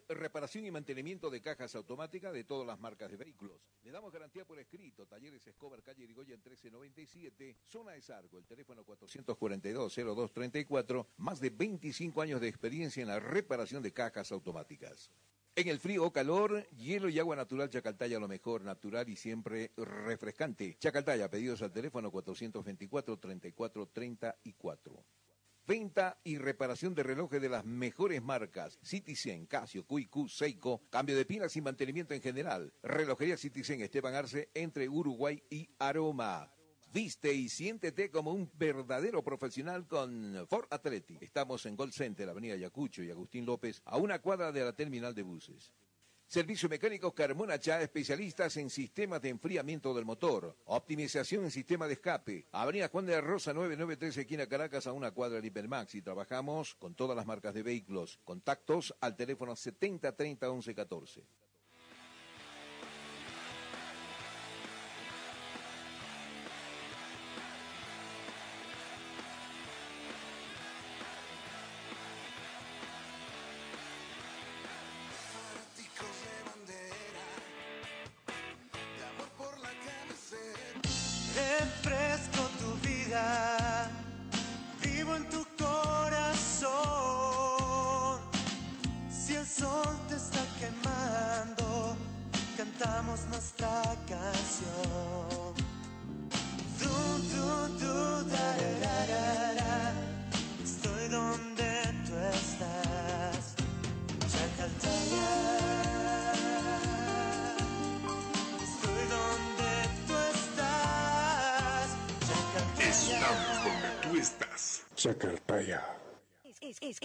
Reparación 0.10 0.66
y 0.66 0.72
mantenimiento 0.72 1.30
de 1.30 1.40
cajas 1.42 1.76
automáticas 1.76 2.34
de 2.34 2.44
todas 2.44 2.66
las 2.66 2.80
marcas 2.80 3.12
de 3.12 3.18
vehículos. 3.18 3.62
Le 3.84 3.92
damos 3.92 4.12
garantía 4.12 4.44
por 4.46 4.58
escrito. 4.60 5.06
Talleres 5.06 5.46
Escobar, 5.46 5.84
calle 5.84 6.04
Irigoyen 6.04 6.40
1397, 6.40 7.56
zona 7.68 7.92
de 7.92 8.02
Sargo, 8.02 8.40
el 8.40 8.46
teléfono 8.46 8.84
442-0234, 8.86 11.06
más 11.18 11.40
de 11.40 11.52
25 11.52 12.22
años 12.22 12.42
de 12.42 12.48
experiencia 12.48 13.02
en 13.02 13.08
la 13.08 13.20
reparación 13.20 13.84
de 13.84 13.94
cajas 13.94 14.32
automáticas. 14.32 15.12
En 15.56 15.68
el 15.70 15.80
frío 15.80 16.06
o 16.06 16.12
calor, 16.12 16.68
hielo 16.78 17.10
y 17.10 17.18
agua 17.18 17.36
natural 17.36 17.72
Chacaltaya, 17.72 18.20
lo 18.20 18.28
mejor, 18.28 18.62
natural 18.62 19.10
y 19.10 19.16
siempre 19.16 19.72
refrescante. 19.76 20.78
Chacaltaya, 20.80 21.32
pedidos 21.32 21.64
al 21.64 21.72
teléfono 21.72 22.12
424-3434. 22.12 25.04
Venta 25.68 26.18
y 26.24 26.38
reparación 26.38 26.96
de 26.96 27.04
relojes 27.04 27.42
de 27.42 27.50
las 27.50 27.66
mejores 27.66 28.24
marcas. 28.24 28.80
Citizen, 28.82 29.48
Casio, 29.48 29.86
QQ, 29.86 30.30
Seiko. 30.30 30.82
Cambio 30.90 31.18
de 31.18 31.26
pilas 31.26 31.58
y 31.58 31.62
mantenimiento 31.62 32.14
en 32.14 32.22
general. 32.22 32.72
Relojería 32.82 33.36
Citizen 33.36 33.82
Esteban 33.82 34.16
Arce 34.16 34.50
entre 34.54 34.88
Uruguay 34.88 35.44
y 35.50 35.70
Aroma. 35.78 36.50
Viste 36.94 37.34
y 37.34 37.50
siéntete 37.50 38.10
como 38.10 38.32
un 38.32 38.50
verdadero 38.58 39.22
profesional 39.22 39.86
con 39.88 40.48
Ford 40.50 40.68
Athletic. 40.70 41.22
Estamos 41.22 41.66
en 41.66 41.76
Gold 41.76 41.92
Center, 41.92 42.30
Avenida 42.30 42.56
Yacucho 42.56 43.04
y 43.04 43.12
Agustín 43.12 43.46
López, 43.46 43.82
a 43.84 43.98
una 43.98 44.20
cuadra 44.20 44.54
de 44.54 44.64
la 44.64 44.74
terminal 44.74 45.14
de 45.14 45.24
buses. 45.24 45.74
Servicio 46.30 46.68
mecánico 46.68 47.16
Carmona 47.16 47.58
Chá, 47.58 47.82
especialistas 47.82 48.58
en 48.58 48.70
sistemas 48.70 49.22
de 49.22 49.30
enfriamiento 49.30 49.94
del 49.94 50.04
motor, 50.04 50.58
optimización 50.66 51.46
en 51.46 51.52
sistema 51.52 51.88
de 51.88 51.94
escape. 51.94 52.48
Avenida 52.52 52.90
Juan 52.90 53.06
de 53.06 53.14
la 53.14 53.22
Rosa 53.22 53.54
993, 53.54 54.18
esquina 54.18 54.46
Caracas, 54.46 54.88
a 54.88 54.92
una 54.92 55.12
cuadra 55.12 55.40
de 55.40 55.48
Hipermax. 55.48 55.96
Y 55.96 56.02
trabajamos 56.02 56.76
con 56.76 56.96
todas 56.96 57.16
las 57.16 57.26
marcas 57.26 57.54
de 57.54 57.64
vehículos. 57.64 58.20
Contactos 58.26 58.94
al 59.00 59.16
teléfono 59.16 59.56
70 59.56 60.18
30 60.18 60.52
11 60.52 60.76
14. 60.76 61.24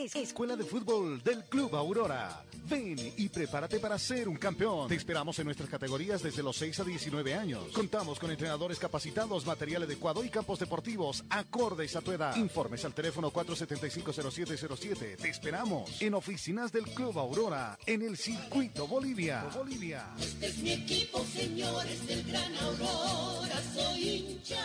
Escuela 0.05 0.57
de 0.57 0.65
Fútbol 0.65 1.23
del 1.23 1.45
Club 1.45 1.77
Aurora. 1.77 2.45
Ven 2.69 2.97
y 3.17 3.29
prepárate 3.29 3.79
para 3.79 3.99
ser 3.99 4.29
un 4.29 4.37
campeón. 4.37 4.89
Te 4.89 4.97
esperamos 4.97 5.39
en 5.39 5.45
nuestras 5.45 5.69
categorías 5.69 6.23
desde 6.23 6.43
los 6.43 6.57
6 6.57 6.81
a 6.81 6.85
19 6.85 7.35
años. 7.35 7.69
Contamos 7.73 8.19
con 8.19 8.31
entrenadores 8.31 8.79
capacitados, 8.79 9.47
material 9.47 9.85
adecuado 9.85 10.25
y 10.25 10.29
campos 10.29 10.59
deportivos 10.59 11.23
acordes 11.31 11.95
a 11.95 12.01
tu 12.01 12.11
edad. 12.11 12.35
Informes 12.37 12.85
al 12.85 12.95
teléfono 12.95 13.33
475-0707. 13.33 15.17
Te 15.17 15.29
esperamos 15.29 16.03
en 16.03 16.15
oficinas 16.15 16.73
del 16.73 16.85
Club 16.85 17.19
Aurora 17.19 17.79
en 17.87 18.03
el 18.03 18.17
Circuito 18.17 18.89
Bolivia. 18.89 19.45
Bolivia. 19.55 20.07
Este 20.19 20.47
es 20.47 20.59
mi 20.59 20.73
equipo, 20.73 21.25
señores 21.25 22.07
del 22.09 22.25
Gran 22.25 22.57
Aurora, 22.57 23.63
soy 23.75 24.09
hincha. 24.09 24.65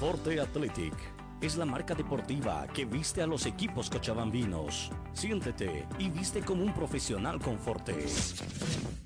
Forte 0.00 0.40
Athletic 0.40 1.13
es 1.44 1.56
la 1.56 1.66
marca 1.66 1.94
deportiva 1.94 2.66
que 2.72 2.86
viste 2.86 3.20
a 3.20 3.26
los 3.26 3.44
equipos 3.44 3.90
cochabambinos. 3.90 4.90
Siéntete 5.14 5.86
y 5.98 6.10
viste 6.10 6.40
como 6.40 6.64
un 6.64 6.74
profesional 6.74 7.40
con 7.40 7.58
Forte. 7.58 7.94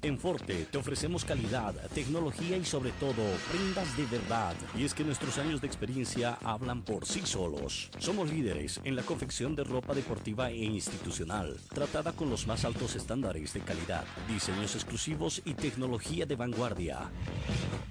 En 0.01 0.19
Forte 0.19 0.67
te 0.71 0.79
ofrecemos 0.79 1.25
calidad, 1.25 1.75
tecnología 1.93 2.57
y 2.57 2.65
sobre 2.65 2.93
todo 2.93 3.23
prendas 3.51 3.97
de 3.97 4.07
verdad. 4.07 4.55
Y 4.77 4.85
es 4.85 4.95
que 4.95 5.05
nuestros 5.05 5.39
años 5.39 5.61
de 5.61 5.67
experiencia 5.67 6.39
hablan 6.43 6.83
por 6.83 7.05
sí 7.05 7.23
solos. 7.25 7.91
Somos 7.99 8.31
líderes 8.31 8.81
en 8.85 8.97
la 8.97 9.03
confección 9.03 9.55
de 9.55 9.65
ropa 9.65 9.95
deportiva 9.95 10.51
e 10.51 10.65
institucional, 10.65 11.57
tratada 11.75 12.13
con 12.13 12.31
los 12.31 12.47
más 12.47 12.65
altos 12.65 12.97
estándares 12.97 13.53
de 13.53 13.61
calidad, 13.61 14.05
diseños 14.29 14.77
exclusivos 14.77 15.43
y 15.45 15.55
tecnología 15.55 16.25
de 16.27 16.37
vanguardia. 16.37 17.11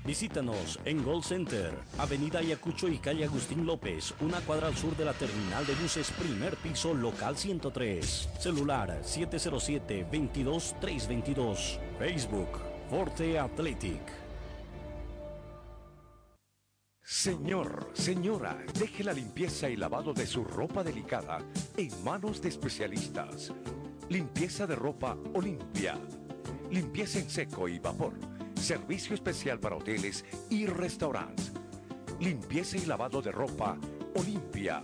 Visítanos 0.05 0.79
en 0.85 1.03
Gold 1.03 1.25
Center, 1.25 1.77
Avenida 1.97 2.39
Ayacucho 2.39 2.87
y 2.87 2.97
calle 2.97 3.25
Agustín 3.25 3.65
López, 3.65 4.13
una 4.21 4.39
cuadra 4.39 4.67
al 4.67 4.77
sur 4.77 4.95
de 4.95 5.03
la 5.03 5.11
terminal 5.11 5.65
de 5.65 5.75
buses, 5.75 6.09
primer 6.11 6.55
piso, 6.55 6.93
local 6.93 7.35
103. 7.35 8.06
Celular 8.39 9.01
707-22-322. 9.03 11.79
Facebook, 11.99 12.47
Forte 12.89 13.37
Athletic. 13.37 14.01
Señor, 17.01 17.91
señora, 17.93 18.57
deje 18.79 19.03
la 19.03 19.13
limpieza 19.13 19.69
y 19.69 19.75
lavado 19.75 20.13
de 20.13 20.27
su 20.27 20.43
ropa 20.43 20.83
delicada 20.83 21.39
en 21.75 22.03
manos 22.03 22.39
de 22.41 22.49
especialistas. 22.49 23.53
Limpieza 24.09 24.67
de 24.67 24.75
ropa 24.75 25.17
Olimpia. 25.33 25.97
Limpieza 26.71 27.19
en 27.19 27.29
seco 27.29 27.67
y 27.67 27.79
vapor. 27.79 28.13
Servicio 28.55 29.15
especial 29.15 29.59
para 29.59 29.77
hoteles 29.77 30.25
y 30.49 30.65
restaurantes. 30.65 31.51
Limpieza 32.19 32.77
y 32.77 32.85
lavado 32.85 33.21
de 33.21 33.31
ropa 33.31 33.77
Olimpia. 34.15 34.83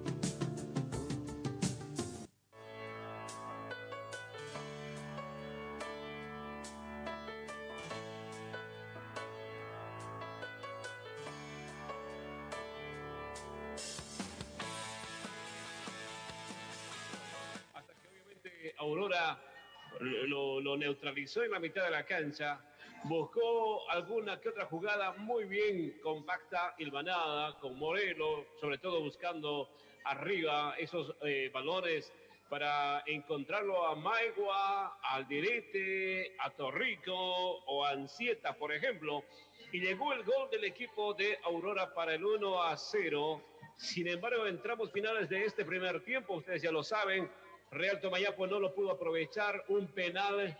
Lo, 19.99 20.59
lo 20.59 20.77
neutralizó 20.77 21.43
en 21.43 21.51
la 21.51 21.59
mitad 21.59 21.83
de 21.83 21.91
la 21.91 22.05
cancha, 22.05 22.59
buscó 23.03 23.89
alguna 23.89 24.39
que 24.39 24.49
otra 24.49 24.65
jugada 24.65 25.13
muy 25.13 25.45
bien 25.45 25.99
compacta, 26.01 26.75
hilvanada, 26.77 27.57
con 27.59 27.77
Morelo, 27.77 28.45
sobre 28.59 28.77
todo 28.77 29.01
buscando 29.01 29.69
arriba 30.05 30.75
esos 30.77 31.15
eh, 31.21 31.49
valores 31.53 32.11
para 32.49 33.01
encontrarlo 33.05 33.87
a 33.87 33.95
Maigua, 33.95 34.97
al 35.03 35.25
Direte, 35.27 36.35
a 36.39 36.49
Torrico 36.49 37.13
o 37.15 37.85
a 37.85 37.91
Ansieta, 37.91 38.53
por 38.53 38.73
ejemplo. 38.73 39.23
Y 39.71 39.79
llegó 39.79 40.11
el 40.11 40.23
gol 40.23 40.49
del 40.49 40.65
equipo 40.65 41.13
de 41.13 41.39
Aurora 41.45 41.93
para 41.93 42.13
el 42.13 42.25
1 42.25 42.61
a 42.61 42.75
0. 42.75 43.41
Sin 43.77 44.07
embargo, 44.09 44.45
entramos 44.47 44.91
finales 44.91 45.29
de 45.29 45.45
este 45.45 45.63
primer 45.63 46.03
tiempo, 46.03 46.33
ustedes 46.33 46.61
ya 46.61 46.73
lo 46.73 46.83
saben. 46.83 47.31
Real 47.71 48.01
Tomayapo 48.01 48.45
no 48.47 48.59
lo 48.59 48.75
pudo 48.75 48.91
aprovechar, 48.91 49.63
un 49.69 49.87
penal 49.87 50.57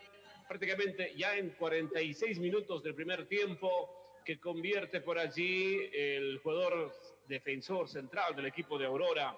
prácticamente 0.48 1.14
ya 1.14 1.36
en 1.36 1.50
46 1.50 2.40
minutos 2.40 2.82
del 2.84 2.96
primer 2.96 3.28
tiempo 3.28 4.22
que 4.24 4.40
convierte 4.40 5.02
por 5.02 5.20
allí 5.20 5.90
el 5.92 6.40
jugador 6.40 6.94
defensor 7.28 7.90
central 7.90 8.34
del 8.34 8.46
equipo 8.46 8.78
de 8.78 8.86
Aurora, 8.86 9.38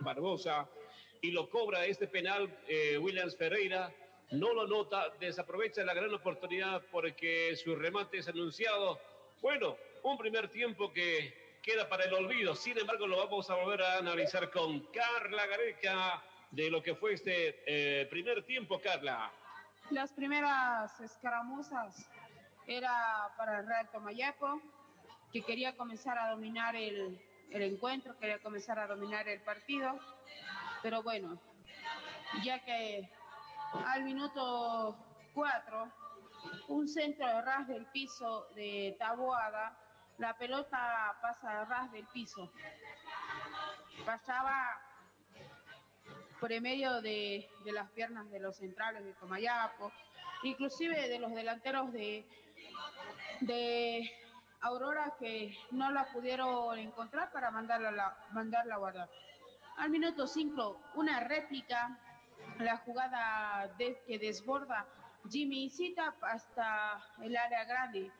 Barbosa, 0.00 0.66
y 1.20 1.30
lo 1.32 1.50
cobra 1.50 1.84
este 1.84 2.06
penal 2.06 2.48
eh, 2.66 2.96
Williams 2.96 3.36
Ferreira. 3.36 3.92
No 4.30 4.54
lo 4.54 4.66
nota, 4.66 5.12
desaprovecha 5.20 5.84
la 5.84 5.92
gran 5.92 6.12
oportunidad 6.14 6.82
porque 6.90 7.54
su 7.54 7.76
remate 7.76 8.18
es 8.18 8.28
anunciado. 8.28 8.98
Bueno, 9.42 9.76
un 10.04 10.16
primer 10.16 10.48
tiempo 10.48 10.90
que 10.90 11.58
queda 11.62 11.86
para 11.86 12.06
el 12.06 12.14
olvido. 12.14 12.54
Sin 12.54 12.78
embargo, 12.78 13.06
lo 13.06 13.18
vamos 13.18 13.50
a 13.50 13.56
volver 13.56 13.82
a 13.82 13.98
analizar 13.98 14.50
con 14.50 14.80
Carla 14.86 15.46
Gareca 15.46 16.24
de 16.52 16.70
lo 16.70 16.82
que 16.82 16.94
fue 16.94 17.14
este 17.14 17.62
eh, 17.66 18.06
primer 18.06 18.44
tiempo, 18.44 18.80
Carla. 18.80 19.30
Las 19.90 20.12
primeras 20.12 21.00
escaramuzas 21.00 22.08
era 22.66 23.32
para 23.36 23.60
el 23.60 23.66
Real 23.66 23.90
Tomayapo, 23.90 24.60
que 25.32 25.42
quería 25.42 25.74
comenzar 25.76 26.18
a 26.18 26.30
dominar 26.30 26.76
el, 26.76 27.20
el 27.50 27.62
encuentro, 27.62 28.16
quería 28.18 28.38
comenzar 28.38 28.78
a 28.78 28.86
dominar 28.86 29.26
el 29.28 29.40
partido, 29.40 29.98
pero 30.82 31.02
bueno, 31.02 31.40
ya 32.44 32.62
que 32.64 33.08
al 33.86 34.04
minuto 34.04 34.96
4, 35.34 35.92
un 36.68 36.86
centro 36.86 37.26
de 37.26 37.42
ras 37.42 37.66
del 37.66 37.86
piso 37.86 38.46
de 38.54 38.94
Taboada, 38.98 39.76
la 40.18 40.36
pelota 40.36 41.16
pasa 41.22 41.62
a 41.62 41.64
ras 41.64 41.90
del 41.92 42.06
piso. 42.08 42.52
Pasaba 44.04 44.91
por 46.42 46.50
en 46.50 46.64
medio 46.64 47.00
de, 47.00 47.48
de 47.64 47.70
las 47.70 47.88
piernas 47.92 48.28
de 48.32 48.40
los 48.40 48.56
centrales 48.56 49.04
de 49.04 49.14
Comayapo, 49.14 49.92
inclusive 50.42 51.08
de 51.08 51.20
los 51.20 51.32
delanteros 51.32 51.92
de, 51.92 52.26
de 53.42 54.10
Aurora 54.60 55.14
que 55.20 55.56
no 55.70 55.92
la 55.92 56.04
pudieron 56.06 56.76
encontrar 56.80 57.30
para 57.30 57.52
mandarla, 57.52 57.90
a 57.90 57.92
la, 57.92 58.16
mandarla 58.32 58.76
guardar. 58.76 59.08
Al 59.76 59.90
minuto 59.90 60.26
5, 60.26 60.80
una 60.96 61.20
réplica, 61.20 61.96
la 62.58 62.76
jugada 62.78 63.72
de, 63.78 64.02
que 64.04 64.18
desborda 64.18 64.84
Jimmy 65.30 65.70
Cita 65.70 66.12
hasta 66.22 67.06
el 67.22 67.36
área 67.36 67.62
grande 67.66 68.10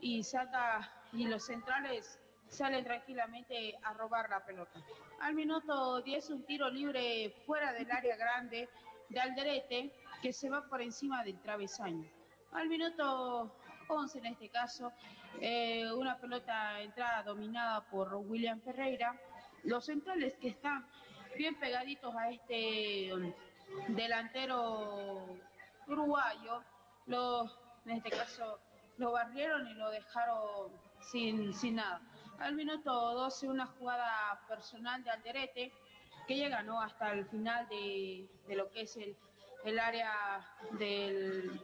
y 0.00 0.22
saca 0.22 0.92
y 1.12 1.26
los 1.26 1.44
centrales 1.44 2.20
salen 2.54 2.84
tranquilamente 2.84 3.76
a 3.82 3.92
robar 3.94 4.30
la 4.30 4.44
pelota. 4.44 4.80
Al 5.20 5.34
minuto 5.34 6.00
10 6.00 6.30
un 6.30 6.44
tiro 6.44 6.70
libre 6.70 7.30
fuera 7.44 7.72
del 7.72 7.90
área 7.90 8.16
grande 8.16 8.68
de 9.08 9.20
Alderete 9.20 9.92
que 10.22 10.32
se 10.32 10.48
va 10.48 10.62
por 10.62 10.80
encima 10.80 11.24
del 11.24 11.38
travesaño. 11.40 12.08
Al 12.52 12.68
minuto 12.68 13.52
11 13.88 14.18
en 14.18 14.26
este 14.26 14.48
caso, 14.48 14.92
eh, 15.40 15.92
una 15.92 16.16
pelota 16.16 16.80
entrada 16.80 17.22
dominada 17.24 17.80
por 17.90 18.14
William 18.14 18.60
Ferreira. 18.60 19.18
Los 19.64 19.86
centrales 19.86 20.36
que 20.36 20.48
están 20.48 20.86
bien 21.36 21.56
pegaditos 21.56 22.14
a 22.14 22.30
este 22.30 23.12
um, 23.12 23.32
delantero 23.88 25.36
uruguayo, 25.88 26.62
lo, 27.06 27.44
en 27.84 27.92
este 27.96 28.10
caso 28.10 28.60
lo 28.98 29.12
barrieron 29.12 29.66
y 29.66 29.74
lo 29.74 29.90
dejaron 29.90 30.70
sin, 31.00 31.52
sin 31.52 31.76
nada. 31.76 32.00
Al 32.38 32.54
minuto 32.54 32.92
12 32.92 33.48
una 33.48 33.66
jugada 33.66 34.40
personal 34.48 35.02
de 35.02 35.10
Alderete 35.10 35.72
que 36.26 36.34
llega 36.34 36.62
¿no? 36.62 36.80
hasta 36.80 37.12
el 37.12 37.26
final 37.26 37.68
de, 37.68 38.28
lo 38.48 38.70
que 38.70 38.82
es 38.82 38.96
el, 38.96 39.16
el 39.64 39.78
área 39.78 40.40
del, 40.78 41.60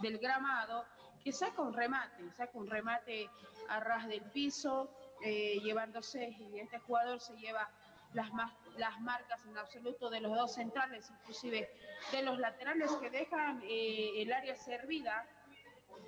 del 0.00 0.18
gramado, 0.18 0.84
que 1.22 1.32
saca 1.32 1.62
un 1.62 1.72
remate, 1.72 2.30
saca 2.32 2.52
un 2.54 2.68
remate 2.68 3.28
a 3.68 3.80
ras 3.80 4.06
del 4.06 4.22
piso, 4.22 4.90
eh, 5.22 5.58
llevándose, 5.62 6.36
y 6.38 6.58
este 6.58 6.78
jugador 6.80 7.20
se 7.20 7.36
lleva 7.36 7.70
las, 8.12 8.32
más, 8.32 8.52
las 8.76 9.00
marcas 9.00 9.44
en 9.46 9.56
absoluto 9.56 10.10
de 10.10 10.20
los 10.20 10.36
dos 10.36 10.54
centrales, 10.54 11.10
inclusive 11.10 11.70
de 12.12 12.22
los 12.22 12.38
laterales 12.38 12.92
que 13.00 13.10
dejan 13.10 13.62
eh, 13.62 14.22
el 14.22 14.32
área 14.32 14.56
servida 14.56 15.26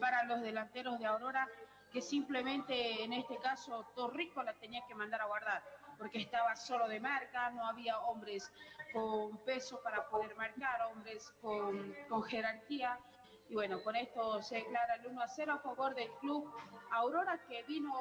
para 0.00 0.24
los 0.24 0.42
delanteros 0.42 0.98
de 0.98 1.06
Aurora, 1.06 1.48
que 1.96 2.02
simplemente 2.02 3.02
en 3.02 3.14
este 3.14 3.38
caso 3.38 3.86
Torrico 3.94 4.42
la 4.42 4.52
tenía 4.52 4.84
que 4.86 4.94
mandar 4.94 5.22
a 5.22 5.24
guardar. 5.24 5.64
porque 5.96 6.18
estaba 6.18 6.54
solo 6.54 6.86
de 6.88 7.00
marca, 7.00 7.48
no 7.52 7.66
había 7.66 7.98
hombres 8.00 8.52
con 8.92 9.38
peso 9.46 9.80
para 9.82 10.06
poder 10.10 10.36
marcar, 10.36 10.78
hombres 10.92 11.32
con, 11.40 11.96
con 12.06 12.22
jerarquía. 12.24 12.98
Y 13.48 13.54
bueno, 13.54 13.82
con 13.82 13.96
esto 13.96 14.42
se 14.42 14.56
declara 14.56 14.96
el 14.96 15.06
1 15.06 15.22
a 15.22 15.26
0 15.26 15.52
a 15.54 15.58
favor 15.58 15.94
del 15.94 16.10
club 16.20 16.52
Aurora 16.90 17.38
que 17.48 17.62
vino 17.62 17.94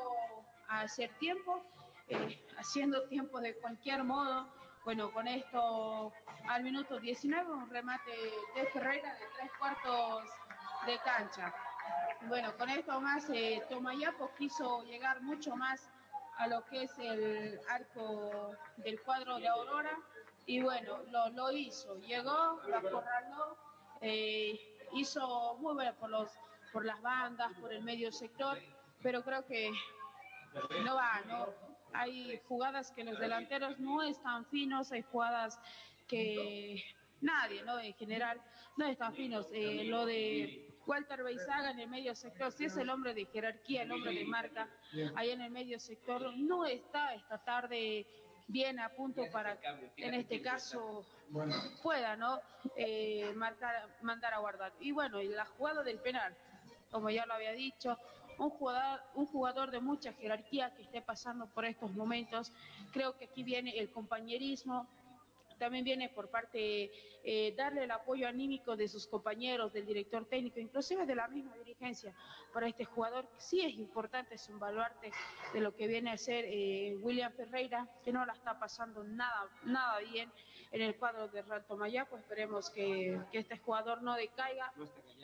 a 0.68 0.82
hacer 0.82 1.10
tiempo, 1.18 1.64
eh, 2.10 2.46
haciendo 2.58 3.08
tiempo 3.08 3.40
de 3.40 3.56
cualquier 3.56 4.04
modo. 4.04 4.50
Bueno, 4.84 5.10
con 5.14 5.26
esto 5.26 6.12
al 6.50 6.64
minuto 6.64 7.00
19 7.00 7.50
un 7.50 7.70
remate 7.70 8.12
de 8.56 8.66
Ferreira 8.74 9.14
de 9.14 9.26
tres 9.38 9.52
cuartos 9.58 10.26
de 10.86 11.00
cancha. 11.00 11.54
Bueno, 12.28 12.56
con 12.58 12.70
esto 12.70 13.00
más 13.02 13.30
eh, 13.30 13.62
Tomayapo 13.70 14.32
quiso 14.38 14.84
llegar 14.84 15.22
mucho 15.22 15.56
más 15.56 15.90
a 16.38 16.48
lo 16.48 16.66
que 16.66 16.84
es 16.84 16.98
el 16.98 17.60
arco 17.70 18.52
del 18.78 19.00
cuadro 19.02 19.38
de 19.38 19.48
Aurora 19.48 19.98
y 20.46 20.62
bueno, 20.62 21.04
lo, 21.12 21.30
lo 21.30 21.52
hizo. 21.52 22.00
Llegó, 22.00 22.62
lo 22.68 22.78
acorraló, 22.78 23.58
eh, 24.02 24.60
hizo 24.94 25.56
muy 25.60 25.74
bueno 25.74 25.94
por, 25.96 26.10
los, 26.10 26.30
por 26.74 26.86
las 26.86 27.02
bandas, 27.02 27.52
por 27.60 27.72
el 27.72 27.84
medio 27.84 28.12
sector, 28.12 28.58
pero 29.02 29.24
creo 29.24 29.46
que 29.46 29.72
no 30.84 30.96
va, 30.96 31.22
no. 31.28 31.48
Hay 31.94 32.42
jugadas 32.48 32.92
que 32.92 33.04
los 33.04 33.18
delanteros 33.20 33.80
no 33.80 34.04
están 34.04 34.46
finos, 34.46 34.92
hay 34.92 35.02
jugadas 35.04 35.60
que 36.08 36.84
nadie, 37.22 37.64
¿no? 37.64 37.80
En 37.80 37.94
general, 37.94 38.42
no 38.78 38.86
están 38.86 39.14
finos. 39.14 39.48
Eh, 39.54 39.86
lo 39.86 40.06
de 40.06 40.65
Walter 40.86 41.24
Beizaga 41.24 41.72
en 41.72 41.80
el 41.80 41.90
medio 41.90 42.16
sector, 42.16 42.52
si 42.52 42.66
es 42.66 42.78
el 42.78 42.90
hombre 42.90 43.14
de 43.14 43.26
jerarquía, 43.26 43.84
el 43.84 43.92
hombre 43.92 44.14
de 44.14 44.26
marca, 44.26 44.70
ahí 45.16 45.32
en 45.32 45.42
el 45.42 45.52
medio 45.52 45.80
sector, 45.80 46.36
no 46.38 46.66
está 46.66 47.14
esta 47.14 47.38
tarde 47.40 48.06
bien 48.48 48.80
a 48.80 48.90
punto 48.90 49.24
para, 49.32 49.58
en 49.98 50.14
este 50.14 50.42
caso, 50.42 51.06
pueda, 51.82 52.16
¿no? 52.16 52.40
Eh, 52.76 53.34
marcar, 53.36 53.90
mandar 54.02 54.34
a 54.34 54.40
guardar. 54.40 54.74
Y 54.80 54.92
bueno, 54.92 55.22
y 55.22 55.28
la 55.30 55.46
jugada 55.46 55.84
del 55.84 56.00
penal, 56.00 56.36
como 56.92 57.10
ya 57.10 57.26
lo 57.26 57.34
había 57.34 57.54
dicho, 57.54 57.98
un 58.38 58.50
jugador, 58.50 59.02
un 59.16 59.26
jugador 59.26 59.72
de 59.72 59.80
mucha 59.80 60.14
jerarquía 60.14 60.74
que 60.76 60.84
esté 60.84 61.02
pasando 61.02 61.48
por 61.48 61.66
estos 61.66 61.92
momentos. 61.92 62.52
Creo 62.92 63.18
que 63.18 63.26
aquí 63.26 63.44
viene 63.44 63.78
el 63.80 63.90
compañerismo, 63.90 64.88
también 65.58 65.84
viene 65.84 66.10
por 66.10 66.30
parte 66.30 66.92
eh, 67.24 67.54
darle 67.56 67.84
el 67.86 67.92
apoyo 67.92 68.28
anímico 68.28 68.76
de 68.76 68.88
sus 68.88 69.08
compañeros, 69.08 69.74
del 69.74 69.86
director 69.86 70.26
técnico, 70.26 70.60
inclusive 70.60 71.06
de 71.06 71.16
la 71.16 71.28
misma 71.28 71.56
dirigencia 71.58 72.14
para 72.54 72.68
este 72.68 72.86
jugador. 72.86 73.28
Sí 73.38 73.62
es 73.62 73.74
importante, 73.74 74.36
es 74.36 74.48
un 74.50 74.60
baluarte 74.60 75.12
de 75.54 75.60
lo 75.60 75.76
que 75.76 75.88
viene 75.88 76.12
a 76.12 76.18
ser 76.18 76.46
eh, 76.48 76.96
William 77.02 77.32
Ferreira, 77.34 77.88
que 78.04 78.12
no 78.12 78.26
la 78.26 78.34
está 78.34 78.60
pasando 78.60 79.04
nada, 79.04 79.50
nada 79.64 80.00
bien 80.00 80.32
en 80.72 80.82
el 80.82 80.96
cuadro 80.98 81.28
de 81.28 81.42
Real 81.42 81.66
Tomayapo. 81.66 82.18
Esperemos 82.18 82.70
que, 82.70 83.20
que 83.32 83.40
este 83.40 83.58
jugador 83.58 84.02
no 84.04 84.16
decaiga 84.16 84.72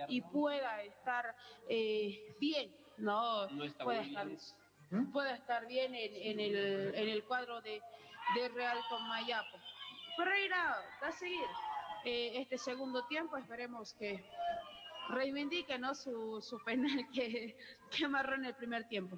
y 0.08 0.22
pueda 0.22 0.82
estar 0.84 1.36
eh, 1.70 2.36
bien, 2.40 2.76
no, 2.98 3.48
No 3.48 3.64
está 3.64 3.84
pueda 3.84 4.02
estar, 4.02 4.28
bien. 4.28 5.12
pueda 5.12 5.36
estar 5.36 5.68
bien 5.68 5.94
en, 5.96 6.16
en 6.16 6.40
el, 6.40 6.96
en 6.96 7.10
el 7.10 7.24
cuadro 7.26 7.62
de, 7.62 7.82
de 8.36 8.50
Real 8.50 8.78
Tomayapo. 8.90 9.58
Ferreira 10.16 10.84
va 11.02 11.08
a 11.08 11.12
seguir 11.12 11.48
eh, 12.06 12.34
este 12.36 12.58
segundo 12.58 13.06
tiempo, 13.08 13.38
esperemos 13.38 13.94
que 13.94 14.24
reivindique 15.10 15.78
¿no? 15.78 15.94
su, 15.94 16.42
su 16.42 16.60
penal 16.64 17.08
que, 17.14 17.56
que 17.90 18.06
amarró 18.06 18.36
en 18.36 18.46
el 18.46 18.56
primer 18.56 18.88
tiempo. 18.88 19.18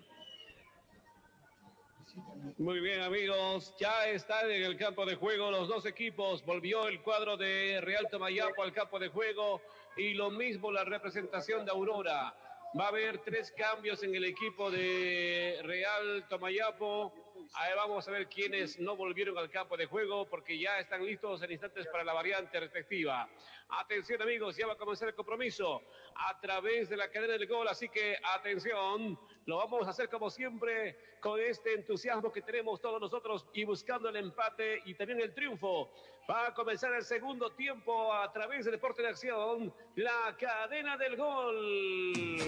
Muy 2.57 2.80
bien, 2.80 3.02
amigos. 3.02 3.74
Ya 3.80 4.07
están 4.07 4.52
en 4.52 4.64
el 4.64 4.78
campo 4.78 5.06
de 5.06 5.15
juego 5.15 5.49
los 5.49 5.68
dos 5.68 5.86
equipos. 5.86 6.45
Volvió 6.45 6.88
el 6.88 7.02
cuadro 7.02 7.38
de 7.38 7.82
Real 7.82 8.07
Tomayapo 8.11 8.61
al 8.61 8.72
campo 8.72 8.99
de 8.99 9.07
juego 9.07 9.61
y 9.98 10.14
lo 10.14 10.30
mismo 10.30 10.72
la 10.72 10.84
representación 10.84 11.65
de 11.65 11.72
Aurora. 11.72 12.36
Va 12.80 12.86
a 12.86 12.88
haber 12.90 13.20
tres 13.20 13.52
cambios 13.57 14.03
en 14.03 14.14
el 14.14 14.26
equipo 14.26 14.70
de 14.70 15.60
Real 15.64 16.28
Tomayapo. 16.30 17.14
Ahí 17.56 17.74
vamos 17.76 18.07
a 18.07 18.11
ver 18.11 18.28
quiénes 18.28 18.80
no 18.80 18.95
volvieron 18.95 19.38
al 19.38 19.49
campo 19.49 19.78
de 19.78 19.86
juego 19.86 20.28
porque 20.30 20.57
ya 20.57 20.80
están 20.80 21.06
listos 21.06 21.41
en 21.44 21.52
instantes 21.52 21.88
para 21.88 22.03
la 22.03 22.14
variante 22.14 22.60
respectiva. 22.60 23.30
Atención 23.70 24.22
amigos, 24.22 24.56
ya 24.57 24.68
va 24.68 24.74
a 24.74 24.78
comenzar 24.78 25.07
el 25.07 25.15
compromiso 25.15 25.82
a 26.15 26.40
través 26.40 26.90
de 26.90 26.98
la 26.98 27.10
cadena 27.10 27.34
del 27.34 27.48
gol, 27.48 27.68
así 27.68 27.90
que 27.90 28.18
atención, 28.36 29.20
lo 29.45 29.57
vamos 29.57 29.88
a 29.88 29.91
hacer 29.91 30.10
como 30.10 30.30
siempre 30.30 31.18
con 31.20 31.40
este 31.40 31.74
entusiasmo 31.74 32.32
que 32.32 32.41
tenemos 32.41 32.82
todos 32.82 32.99
nosotros 32.99 33.45
y 33.53 33.64
buscando 33.64 34.10
el 34.10 34.15
empate 34.18 34.82
y 34.86 34.94
también 34.95 35.22
el 35.22 35.34
triunfo. 35.34 35.91
Va 36.30 36.48
a 36.48 36.53
comenzar 36.53 36.94
el 36.94 37.03
segundo 37.03 37.52
tiempo 37.52 38.14
a 38.14 38.32
través 38.32 38.65
del 38.65 38.74
Deporte 38.74 39.02
de 39.02 39.10
Acción, 39.10 39.74
la 39.95 40.36
cadena 40.40 40.98
del 40.98 41.18
gol. 41.18 42.40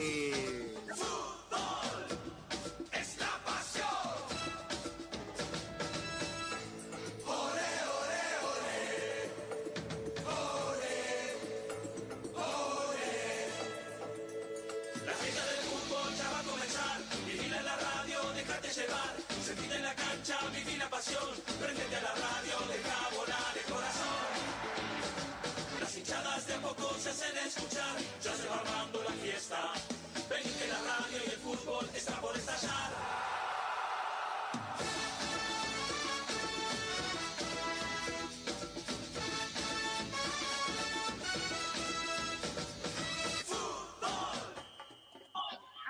Prendete 21.06 21.96
a 21.98 22.02
la 22.02 22.16
radio, 22.16 22.56
deja 22.68 23.10
volar 23.16 23.54
el 23.56 23.72
corazón. 23.72 24.26
Las 25.80 25.98
hinchadas 25.98 26.48
de 26.48 26.54
a 26.56 26.62
poco 26.62 26.96
se 27.00 27.10
hacen 27.10 27.38
escuchar. 27.46 27.96
Ya 28.24 28.34
se 28.34 28.48
va 28.48 28.60
armando 28.60 29.04
la 29.04 29.12
fiesta. 29.12 29.74
Ven 30.28 30.44
que 30.44 30.68
la 30.68 30.80
radio 30.82 31.18
y 31.24 31.30
el 31.30 31.38
fútbol 31.38 31.88
está 31.94 32.20
por 32.20 32.36
estallar. 32.36 33.25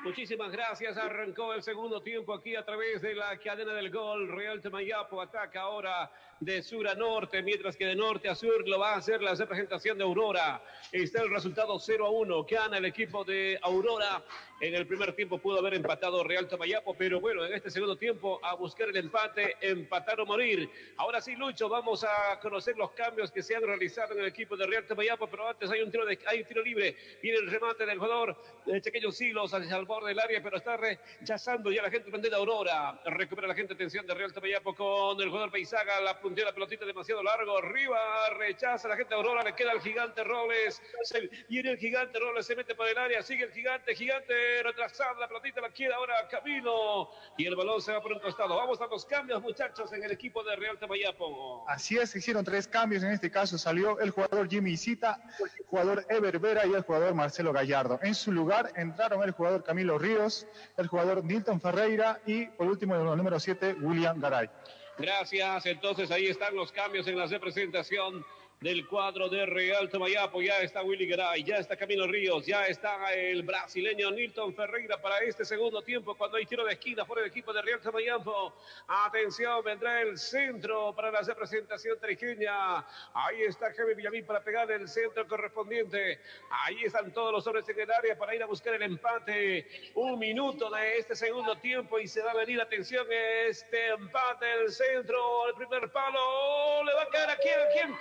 Muchísimas 0.06 0.52
gracias. 0.52 0.98
Arrancó 0.98 1.52
el 1.56 1.64
segundo 1.64 1.99
tiempo 1.99 2.32
aquí 2.32 2.56
a 2.56 2.64
través 2.64 3.02
de 3.02 3.15
la 3.15 3.36
cadena 3.40 3.73
del 3.73 3.90
gol. 3.90 4.27
Real 4.27 4.61
Tamayapo 4.61 5.19
ataca 5.19 5.61
ahora 5.61 6.11
de 6.40 6.61
sur 6.61 6.88
a 6.88 6.94
norte, 6.94 7.41
mientras 7.41 7.76
que 7.76 7.88
de 7.88 7.95
norte 7.95 8.30
a 8.30 8.36
sur 8.36 8.68
lo 8.68 8.77
va 8.77 8.94
a 8.94 8.98
hacer 8.98 9.23
la 9.23 9.34
representación 9.34 9.98
de 9.98 10.03
Aurora. 10.03 10.61
Está 10.91 11.23
el 11.23 11.32
resultado 11.32 11.80
0 11.80 12.06
a 12.06 12.10
1. 12.11 12.44
Gana 12.44 12.77
el 12.77 12.86
equipo 12.86 13.23
de 13.23 13.57
Aurora. 13.64 14.23
En 14.61 14.73
el 14.73 14.86
primer 14.88 15.14
tiempo 15.14 15.38
pudo 15.38 15.60
haber 15.60 15.73
empatado 15.73 16.23
Real 16.23 16.48
Tamayapo, 16.48 16.94
pero 16.94 17.19
bueno, 17.19 17.44
en 17.44 17.53
este 17.53 17.69
segundo 17.69 17.98
tiempo 17.98 18.40
a 18.44 18.56
buscar 18.56 18.88
el 18.88 18.95
empate, 18.95 19.57
empatar 19.60 20.22
o 20.22 20.26
morir. 20.26 20.69
Ahora 20.98 21.19
sí, 21.19 21.36
Lucho, 21.36 21.68
vamos 21.68 22.06
a 22.06 22.40
conocer 22.40 22.77
los 22.77 22.91
cambios 22.91 23.32
que 23.32 23.44
se 23.44 23.56
han 23.56 23.64
realizado 23.64 24.14
en 24.14 24.22
el 24.22 24.27
equipo 24.27 24.56
de 24.56 24.65
Real 24.68 24.86
Tamayapo, 24.86 25.27
pero 25.27 25.49
antes 25.49 25.69
hay 25.72 25.82
un 25.82 25.91
tiro, 25.91 26.06
de, 26.06 26.18
hay 26.27 26.41
un 26.41 26.48
tiro 26.48 26.64
libre. 26.64 26.95
Viene 27.22 27.40
el 27.40 27.52
remate 27.52 27.86
del 27.86 27.98
jugador 27.98 28.38
de 28.65 28.82
Chequeños 28.82 29.18
Silos 29.18 29.53
hacia 29.53 29.76
el 29.76 29.86
del 30.03 30.19
área, 30.19 30.41
pero 30.41 30.57
está 30.57 30.77
rechazando 30.77 31.72
ya 31.72 31.81
la 31.81 31.89
gente 31.89 32.11
de 32.11 32.35
Aurora. 32.35 32.99
Recupera 33.05 33.47
la 33.47 33.55
gente 33.55 33.73
atención 33.73 34.05
de 34.05 34.13
Real 34.13 34.34
Tamayapo 34.34 34.76
con 34.76 35.22
el 35.22 35.30
jugador 35.30 35.51
Peisaga, 35.51 36.01
la 36.01 36.19
puntea 36.19 36.45
la 36.45 36.53
pelotita 36.53 36.85
demasiado 36.85 37.22
largo, 37.23 37.57
arriba, 37.57 37.97
rechaza 38.38 38.88
la 38.88 38.95
gente 38.95 39.13
de 39.13 39.15
Aurora, 39.15 39.43
le 39.43 39.53
queda 39.53 39.72
al 39.72 39.81
gigante 39.81 40.23
Robles. 40.23 40.81
Se, 41.03 41.30
viene 41.47 41.72
el 41.72 41.77
gigante 41.77 42.19
Robles, 42.19 42.45
se 42.45 42.55
mete 42.55 42.76
por 42.76 42.88
el 42.88 42.97
área, 42.97 43.22
sigue 43.22 43.45
el 43.45 43.51
gigante, 43.51 43.95
gigante 43.95 44.34
retrasada, 44.63 45.19
la 45.19 45.27
pelotita 45.27 45.61
la 45.61 45.69
quiere 45.69 45.93
ahora 45.93 46.27
Camilo 46.30 47.11
y 47.38 47.45
el 47.45 47.55
balón 47.55 47.81
se 47.81 47.91
va 47.93 48.01
por 48.01 48.13
un 48.13 48.19
costado. 48.19 48.55
Vamos 48.55 48.81
a 48.81 48.88
los 48.88 49.05
cambios, 49.05 49.41
muchachos, 49.41 49.91
en 49.93 50.03
el 50.03 50.11
equipo 50.11 50.43
de 50.43 50.55
Real 50.55 50.77
Tamayapo. 50.80 51.65
Así 51.67 51.97
es, 51.97 52.15
hicieron 52.15 52.43
tres 52.43 52.67
cambios. 52.67 53.03
En 53.03 53.11
este 53.11 53.30
caso 53.30 53.57
salió 53.57 53.99
el 53.99 54.11
jugador 54.11 54.49
Jimmy 54.49 54.77
Cita, 54.77 55.22
el 55.59 55.65
jugador 55.65 56.05
Ever 56.09 56.39
Vera 56.39 56.65
y 56.65 56.73
el 56.73 56.81
jugador 56.81 57.13
Marcelo 57.13 57.53
Gallardo. 57.53 57.99
En 58.01 58.15
su 58.15 58.31
lugar 58.31 58.72
entraron 58.76 59.23
el 59.23 59.31
jugador 59.31 59.63
Camilo 59.63 59.84
Ríos, 59.97 60.47
el 60.77 60.87
jugador 60.87 61.23
Nilton 61.23 61.61
Ferreira 61.61 62.19
y 62.25 62.45
por 62.47 62.67
último 62.67 62.95
el 62.95 63.03
número 63.17 63.39
7, 63.39 63.77
William 63.81 64.19
Garay. 64.19 64.49
Gracias. 64.97 65.65
Entonces 65.65 66.11
ahí 66.11 66.27
están 66.27 66.55
los 66.55 66.71
cambios 66.71 67.07
en 67.07 67.17
la 67.17 67.27
representación 67.27 68.25
del 68.61 68.88
cuadro 68.88 69.30
de 69.30 69.45
Real 69.45 69.90
Tomayapo. 69.90 70.41
Ya 70.41 70.60
está 70.61 70.82
Willy 70.82 71.07
Garay, 71.07 71.44
ya 71.44 71.57
está 71.57 71.76
Camilo 71.76 72.07
Ríos, 72.07 72.45
ya 72.45 72.65
está 72.68 73.14
el 73.14 73.44
brasileño 73.44 74.11
Nilton 74.11 74.56
Ferreira 74.56 74.99
para 75.02 75.19
este 75.19 75.45
segundo 75.45 75.82
tiempo 75.82 76.15
cuando 76.15 76.38
hay 76.38 76.45
tiro 76.45 76.65
de 76.65 76.73
esquina 76.73 77.06
por 77.06 77.19
el 77.19 77.26
equipo 77.26 77.53
de 77.53 77.61
Real 77.61 77.82
Tomayapo. 77.82 78.53
Atención, 78.88 79.64
vendrá 79.64 80.02
el 80.02 80.18
centro 80.18 80.94
para 80.95 81.11
la 81.11 81.22
representación 81.22 81.99
triqueña. 81.99 82.77
Ahí 83.14 83.44
está 83.48 83.73
Jaime 83.73 83.94
Villamín 83.94 84.26
para 84.26 84.44
pegar 84.44 84.72
el 84.72 84.88
centro 84.88 85.27
correspondiente. 85.27 86.19
Ahí 86.49 86.84
están 86.84 87.11
todos 87.14 87.32
los 87.32 87.45
hombres 87.48 87.68
en 87.69 87.80
el 87.80 87.91
área 87.91 88.18
para 88.18 88.36
ir 88.36 88.44
a 88.44 88.45
buscar 88.45 88.73
el 88.73 88.84
empate. 88.84 89.68
Un 89.95 90.18
minuto 90.18 90.69
de 90.69 90.98
este 90.98 91.15
segundo 91.15 91.56
tiempo 91.57 91.99
y 91.99 92.07
se 92.07 92.22
va 92.22 92.32
a 92.32 92.36
venir, 92.36 92.60
atención, 92.61 93.06
este 93.11 93.90
empate 93.90 94.45
el 94.53 94.72
centro, 94.72 95.48
el 95.49 95.56
primer 95.56 95.91
palo. 95.91 96.84
Le 96.84 96.94
va 96.94 97.03
a 97.03 97.10
caer 97.10 97.30
a 97.30 97.38
quién, 97.38 97.60
a 97.60 97.68
quién. 97.73 97.95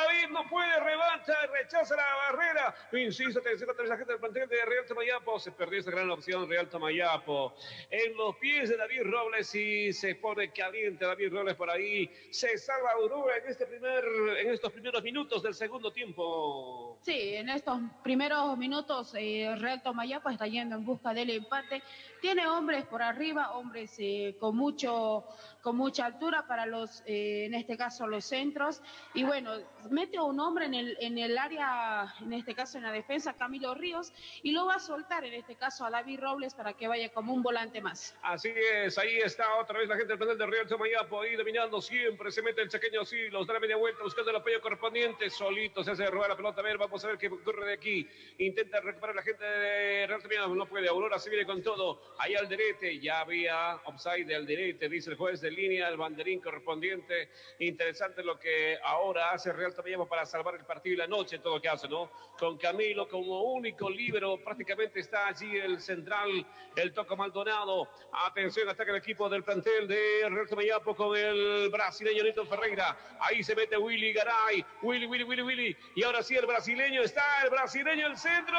David 0.00 0.28
no 0.30 0.48
puede, 0.48 0.80
revancha, 0.80 1.34
rechaza 1.52 1.96
la 1.96 2.04
barrera. 2.32 2.74
Insisto, 2.92 3.40
atención 3.40 3.70
a 3.70 3.82
la 3.82 3.96
gente 3.96 4.12
del 4.12 4.20
plantel 4.20 4.48
de 4.48 4.64
Real 4.64 4.84
Tomayapo. 4.86 5.38
Se 5.38 5.52
perdió 5.52 5.80
esa 5.80 5.90
gran 5.90 6.10
opción 6.10 6.48
Real 6.48 6.68
Tomayapo. 6.68 7.54
En 7.90 8.16
los 8.16 8.36
pies 8.36 8.68
de 8.70 8.76
David 8.76 9.02
Robles 9.04 9.54
y 9.54 9.92
se 9.92 10.14
pone 10.14 10.50
caliente 10.52 11.04
David 11.04 11.32
Robles 11.32 11.54
por 11.54 11.70
ahí. 11.70 12.10
Se 12.30 12.56
salva 12.58 12.98
Uruguay 12.98 13.40
en, 13.44 13.50
este 13.50 13.66
primer, 13.66 14.04
en 14.38 14.52
estos 14.52 14.72
primeros 14.72 15.02
minutos 15.02 15.42
del 15.42 15.54
segundo 15.54 15.92
tiempo. 15.92 16.98
Sí, 17.02 17.34
en 17.34 17.48
estos 17.48 17.80
primeros 18.02 18.56
minutos 18.56 19.14
eh, 19.16 19.54
Real 19.58 19.82
Tomayapo 19.82 20.30
está 20.30 20.46
yendo 20.46 20.76
en 20.76 20.84
busca 20.84 21.12
del 21.12 21.30
empate. 21.30 21.82
Tiene 22.20 22.46
hombres 22.46 22.84
por 22.86 23.02
arriba, 23.02 23.52
hombres 23.52 23.94
eh, 23.98 24.36
con 24.38 24.56
mucho 24.56 25.24
con 25.62 25.76
mucha 25.76 26.06
altura 26.06 26.46
para 26.46 26.66
los, 26.66 27.02
eh, 27.06 27.44
en 27.46 27.54
este 27.54 27.76
caso, 27.76 28.06
los 28.06 28.24
centros. 28.24 28.82
Y 29.14 29.24
bueno, 29.24 29.52
mete 29.90 30.16
a 30.16 30.22
un 30.22 30.40
hombre 30.40 30.66
en 30.66 30.74
el, 30.74 30.96
en 31.00 31.18
el 31.18 31.36
área, 31.38 32.14
en 32.20 32.32
este 32.32 32.54
caso 32.54 32.78
en 32.78 32.84
la 32.84 32.92
defensa, 32.92 33.34
Camilo 33.34 33.74
Ríos, 33.74 34.12
y 34.42 34.52
lo 34.52 34.66
va 34.66 34.76
a 34.76 34.80
soltar, 34.80 35.24
en 35.24 35.34
este 35.34 35.56
caso, 35.56 35.84
a 35.84 35.90
David 35.90 36.20
Robles 36.20 36.54
para 36.54 36.72
que 36.72 36.88
vaya 36.88 37.10
como 37.10 37.34
un 37.34 37.42
volante 37.42 37.80
más. 37.80 38.16
Así 38.22 38.52
es, 38.84 38.96
ahí 38.98 39.18
está 39.18 39.56
otra 39.56 39.78
vez 39.78 39.88
la 39.88 39.96
gente 39.96 40.08
del 40.08 40.18
plantel 40.18 40.38
de 40.38 40.46
Real 40.46 40.66
Tomayapo, 40.66 41.20
ahí 41.20 41.36
dominando 41.36 41.80
siempre, 41.80 42.30
se 42.30 42.42
mete 42.42 42.62
el 42.62 42.68
chaqueño 42.68 43.04
Silos, 43.04 43.46
da 43.46 43.54
la 43.54 43.60
media 43.60 43.76
vuelta 43.76 44.02
buscando 44.02 44.30
el 44.30 44.36
apoyo 44.36 44.60
correspondiente, 44.60 45.30
solito 45.30 45.84
se 45.84 45.90
hace 45.90 46.06
robar 46.06 46.30
la 46.30 46.36
pelota, 46.36 46.60
a 46.60 46.64
ver, 46.64 46.78
vamos 46.78 47.04
a 47.04 47.08
ver 47.08 47.18
qué 47.18 47.28
ocurre 47.28 47.66
de 47.66 47.74
aquí, 47.74 48.08
intenta 48.38 48.80
recuperar 48.80 49.16
la 49.16 49.22
gente 49.22 49.44
de 49.44 50.06
Real 50.06 50.22
Tomayapo, 50.22 50.54
no 50.54 50.66
puede, 50.66 50.88
Aurora 50.88 51.18
se 51.18 51.30
viene 51.30 51.44
con 51.44 51.62
todo, 51.62 52.00
ahí 52.18 52.34
Alderete, 52.34 52.98
ya 52.98 53.20
había 53.20 53.76
offside 53.84 54.26
de 54.26 54.36
Alderete, 54.36 54.88
dice 54.88 55.10
el 55.10 55.16
juez 55.16 55.40
de 55.40 55.50
línea, 55.50 55.88
el 55.88 55.96
banderín 55.96 56.40
correspondiente, 56.40 57.30
interesante 57.58 58.22
lo 58.22 58.38
que 58.38 58.78
ahora 58.82 59.32
hace 59.32 59.52
Real 59.52 59.74
Tomayapo 59.74 60.06
para 60.06 60.26
salvar 60.26 60.54
el 60.54 60.64
partido 60.64 60.94
y 60.94 60.98
la 60.98 61.06
noche, 61.06 61.38
todo 61.38 61.56
lo 61.56 61.62
que 61.62 61.68
hace, 61.68 61.88
¿no? 61.88 62.10
Con 62.38 62.58
Camilo 62.58 63.08
como 63.08 63.42
único 63.42 63.88
libero, 63.88 64.38
prácticamente 64.42 65.00
está 65.00 65.28
allí 65.28 65.56
el 65.56 65.80
central, 65.80 66.46
el 66.76 66.92
Toco 66.92 67.16
Maldonado, 67.16 67.88
atención, 68.12 68.68
ataca 68.68 68.90
el 68.90 68.98
equipo 68.98 69.28
del 69.28 69.42
plantel 69.42 69.88
de 69.88 70.28
Real 70.28 70.48
Tomayapo 70.48 70.94
con 70.94 71.16
el 71.16 71.70
brasileño 71.70 72.24
Nito 72.24 72.44
Ferreira, 72.46 72.96
ahí 73.20 73.42
se 73.42 73.54
mete 73.54 73.76
Willy 73.76 74.12
Garay, 74.12 74.64
Willy, 74.82 75.06
Willy, 75.06 75.24
Willy, 75.24 75.42
Willy, 75.42 75.76
y 75.94 76.02
ahora 76.02 76.22
sí 76.22 76.36
el 76.36 76.46
brasileño 76.46 77.02
está, 77.02 77.42
el 77.44 77.50
brasileño 77.50 78.06
el 78.06 78.16
centro, 78.16 78.58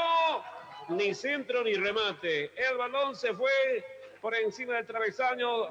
ni 0.89 1.13
centro 1.13 1.63
ni 1.63 1.73
remate, 1.73 2.51
el 2.55 2.77
balón 2.77 3.15
se 3.15 3.33
fue 3.33 3.51
por 4.21 4.35
encima 4.35 4.75
del 4.75 4.85
travesaño, 4.85 5.69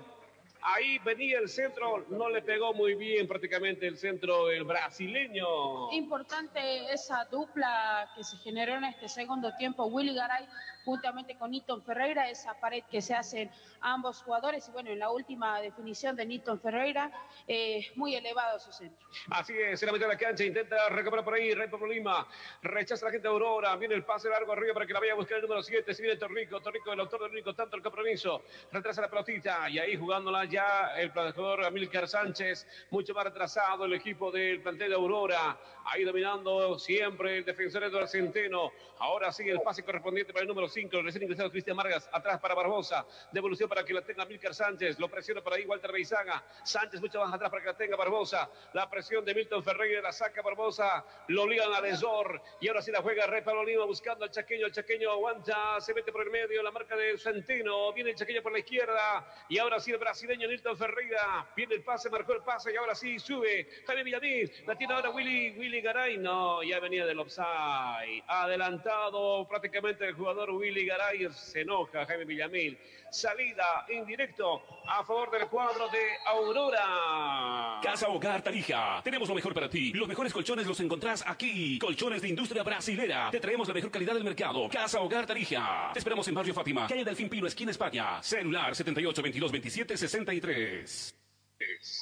Ahí 0.62 0.98
venía 0.98 1.38
el 1.38 1.48
centro, 1.48 2.04
no 2.10 2.28
le 2.28 2.42
pegó 2.42 2.74
muy 2.74 2.94
bien 2.94 3.26
prácticamente 3.26 3.86
el 3.86 3.96
centro 3.96 4.50
el 4.50 4.64
brasileño. 4.64 5.90
Importante 5.92 6.92
esa 6.92 7.24
dupla 7.30 8.10
que 8.14 8.22
se 8.22 8.36
generó 8.38 8.74
en 8.74 8.84
este 8.84 9.08
segundo 9.08 9.54
tiempo, 9.56 9.86
Willy 9.86 10.14
Garay 10.14 10.46
juntamente 10.90 11.36
con 11.36 11.52
Nilton 11.52 11.80
Ferreira, 11.84 12.28
esa 12.28 12.52
pared 12.58 12.82
que 12.90 13.00
se 13.00 13.14
hacen 13.14 13.48
ambos 13.80 14.24
jugadores. 14.24 14.66
Y 14.66 14.72
bueno, 14.72 14.90
en 14.90 14.98
la 14.98 15.10
última 15.10 15.60
definición 15.60 16.16
de 16.16 16.26
Nilton 16.26 16.58
Ferreira, 16.58 17.12
eh, 17.46 17.86
muy 17.94 18.16
elevado 18.16 18.58
su 18.58 18.72
centro. 18.72 19.06
Así 19.30 19.54
es, 19.56 19.80
en 19.80 19.86
la 19.86 19.92
mitad 19.92 20.06
de 20.08 20.14
la 20.14 20.18
cancha 20.18 20.42
intenta 20.44 20.88
recuperar 20.88 21.24
por 21.24 21.34
ahí, 21.34 21.54
Rey 21.54 21.68
Lima, 21.88 22.26
rechaza 22.62 23.04
la 23.04 23.12
gente 23.12 23.28
de 23.28 23.32
Aurora, 23.32 23.76
viene 23.76 23.94
el 23.94 24.04
pase 24.04 24.28
largo 24.28 24.52
arriba 24.52 24.74
para 24.74 24.84
que 24.84 24.92
la 24.92 24.98
vaya 24.98 25.12
a 25.12 25.14
buscar 25.14 25.36
el 25.36 25.42
número 25.42 25.62
7, 25.62 25.94
si 25.94 26.02
viene 26.02 26.16
Torrico, 26.16 26.60
Torrico 26.60 26.92
el 26.92 26.98
autor 26.98 27.22
del 27.22 27.30
único 27.30 27.54
tanto 27.54 27.76
el 27.76 27.82
compromiso, 27.82 28.42
retrasa 28.72 29.02
la 29.02 29.08
pelotita 29.08 29.70
y 29.70 29.78
ahí 29.78 29.96
jugándola 29.96 30.44
ya 30.46 30.92
el 30.96 31.10
jugador 31.10 31.66
Amílcar 31.66 32.08
Sánchez, 32.08 32.66
mucho 32.90 33.14
más 33.14 33.24
retrasado 33.24 33.84
el 33.84 33.92
equipo 33.92 34.32
del 34.32 34.60
plantel 34.60 34.88
de 34.88 34.96
Aurora, 34.96 35.56
ahí 35.84 36.02
dominando 36.02 36.78
siempre 36.80 37.38
el 37.38 37.44
defensor 37.44 37.84
Eduardo 37.84 38.08
Centeno, 38.08 38.72
ahora 38.98 39.30
sigue 39.30 39.52
el 39.52 39.60
pase 39.60 39.84
correspondiente 39.84 40.32
para 40.32 40.42
el 40.42 40.48
número 40.48 40.68
5, 40.80 41.02
recién 41.02 41.24
ingresado 41.24 41.50
Cristian 41.50 41.76
Vargas, 41.76 42.08
atrás 42.10 42.40
para 42.40 42.54
Barbosa, 42.54 43.04
devolución 43.32 43.68
para 43.68 43.84
que 43.84 43.92
la 43.92 44.00
tenga 44.00 44.24
Milcar 44.24 44.54
Sánchez, 44.54 44.98
lo 44.98 45.10
presiona 45.10 45.42
por 45.42 45.52
ahí 45.52 45.66
Walter 45.66 45.92
Beizaga, 45.92 46.42
Sánchez 46.62 47.02
mucho 47.02 47.20
más 47.20 47.34
atrás 47.34 47.50
para 47.50 47.62
que 47.62 47.68
la 47.68 47.76
tenga 47.76 47.96
Barbosa, 47.96 48.48
la 48.72 48.88
presión 48.88 49.22
de 49.22 49.34
Milton 49.34 49.62
Ferreira, 49.62 50.00
la 50.00 50.10
saca 50.10 50.40
Barbosa, 50.40 51.04
lo 51.28 51.46
ligan 51.46 51.70
a 51.74 51.82
Desor, 51.82 52.40
y 52.60 52.68
ahora 52.68 52.80
sí 52.80 52.90
la 52.90 53.02
juega 53.02 53.26
Rey 53.26 53.42
Pablo 53.42 53.62
Lima 53.62 53.84
buscando 53.84 54.24
al 54.24 54.30
chaqueño, 54.30 54.66
el 54.66 54.72
chaqueño 54.72 55.10
aguanta, 55.10 55.78
se 55.80 55.92
mete 55.92 56.12
por 56.12 56.22
el 56.22 56.30
medio, 56.30 56.62
la 56.62 56.70
marca 56.70 56.96
de 56.96 57.18
Centeno, 57.18 57.92
viene 57.92 58.10
el 58.10 58.16
chaqueño 58.16 58.42
por 58.42 58.52
la 58.52 58.60
izquierda, 58.60 59.26
y 59.50 59.58
ahora 59.58 59.80
sí 59.80 59.92
el 59.92 59.98
brasileño 59.98 60.48
Milton 60.48 60.78
Ferreira, 60.78 61.46
viene 61.54 61.74
el 61.74 61.82
pase, 61.82 62.08
marcó 62.08 62.32
el 62.32 62.42
pase, 62.42 62.72
y 62.72 62.76
ahora 62.76 62.94
sí 62.94 63.18
sube, 63.18 63.68
Jaime 63.86 64.02
Villamil, 64.02 64.50
la 64.66 64.76
tiene 64.76 64.94
ahora 64.94 65.10
Willy, 65.10 65.50
Willy 65.58 65.82
Garay, 65.82 66.16
no, 66.16 66.62
ya 66.62 66.80
venía 66.80 67.04
del 67.04 67.18
offside, 67.18 68.24
adelantado 68.26 69.46
prácticamente 69.46 70.06
el 70.06 70.14
jugador 70.14 70.50
Willy 70.60 70.84
Garay, 70.84 71.26
se 71.32 71.62
enoja 71.62 72.04
Jaime 72.04 72.26
Villamil, 72.26 72.78
salida 73.10 73.86
en 73.88 74.04
directo 74.04 74.62
a 74.86 75.02
favor 75.02 75.30
del 75.30 75.48
cuadro 75.48 75.88
de 75.88 76.02
Aurora. 76.26 77.80
Casa 77.82 78.08
Hogar 78.08 78.42
Tarija. 78.42 79.00
Tenemos 79.02 79.26
lo 79.26 79.34
mejor 79.34 79.54
para 79.54 79.70
ti. 79.70 79.90
Los 79.94 80.06
mejores 80.06 80.34
colchones 80.34 80.66
los 80.66 80.78
encontrás 80.80 81.24
aquí. 81.26 81.78
Colchones 81.78 82.20
de 82.20 82.28
industria 82.28 82.62
brasilera. 82.62 83.30
Te 83.30 83.40
traemos 83.40 83.66
la 83.68 83.74
mejor 83.74 83.90
calidad 83.90 84.12
del 84.12 84.24
mercado. 84.24 84.68
Casa 84.68 85.00
Hogar 85.00 85.26
Tarija. 85.26 85.90
Te 85.94 85.98
esperamos 85.98 86.28
en 86.28 86.34
Barrio 86.34 86.52
Fátima, 86.52 86.86
calle 86.86 87.04
Delfín 87.04 87.30
Pino, 87.30 87.46
esquina 87.46 87.70
España. 87.70 88.22
Celular 88.22 88.76
78 88.76 89.22
22 89.22 89.52
27 89.52 89.96
63. 89.96 91.16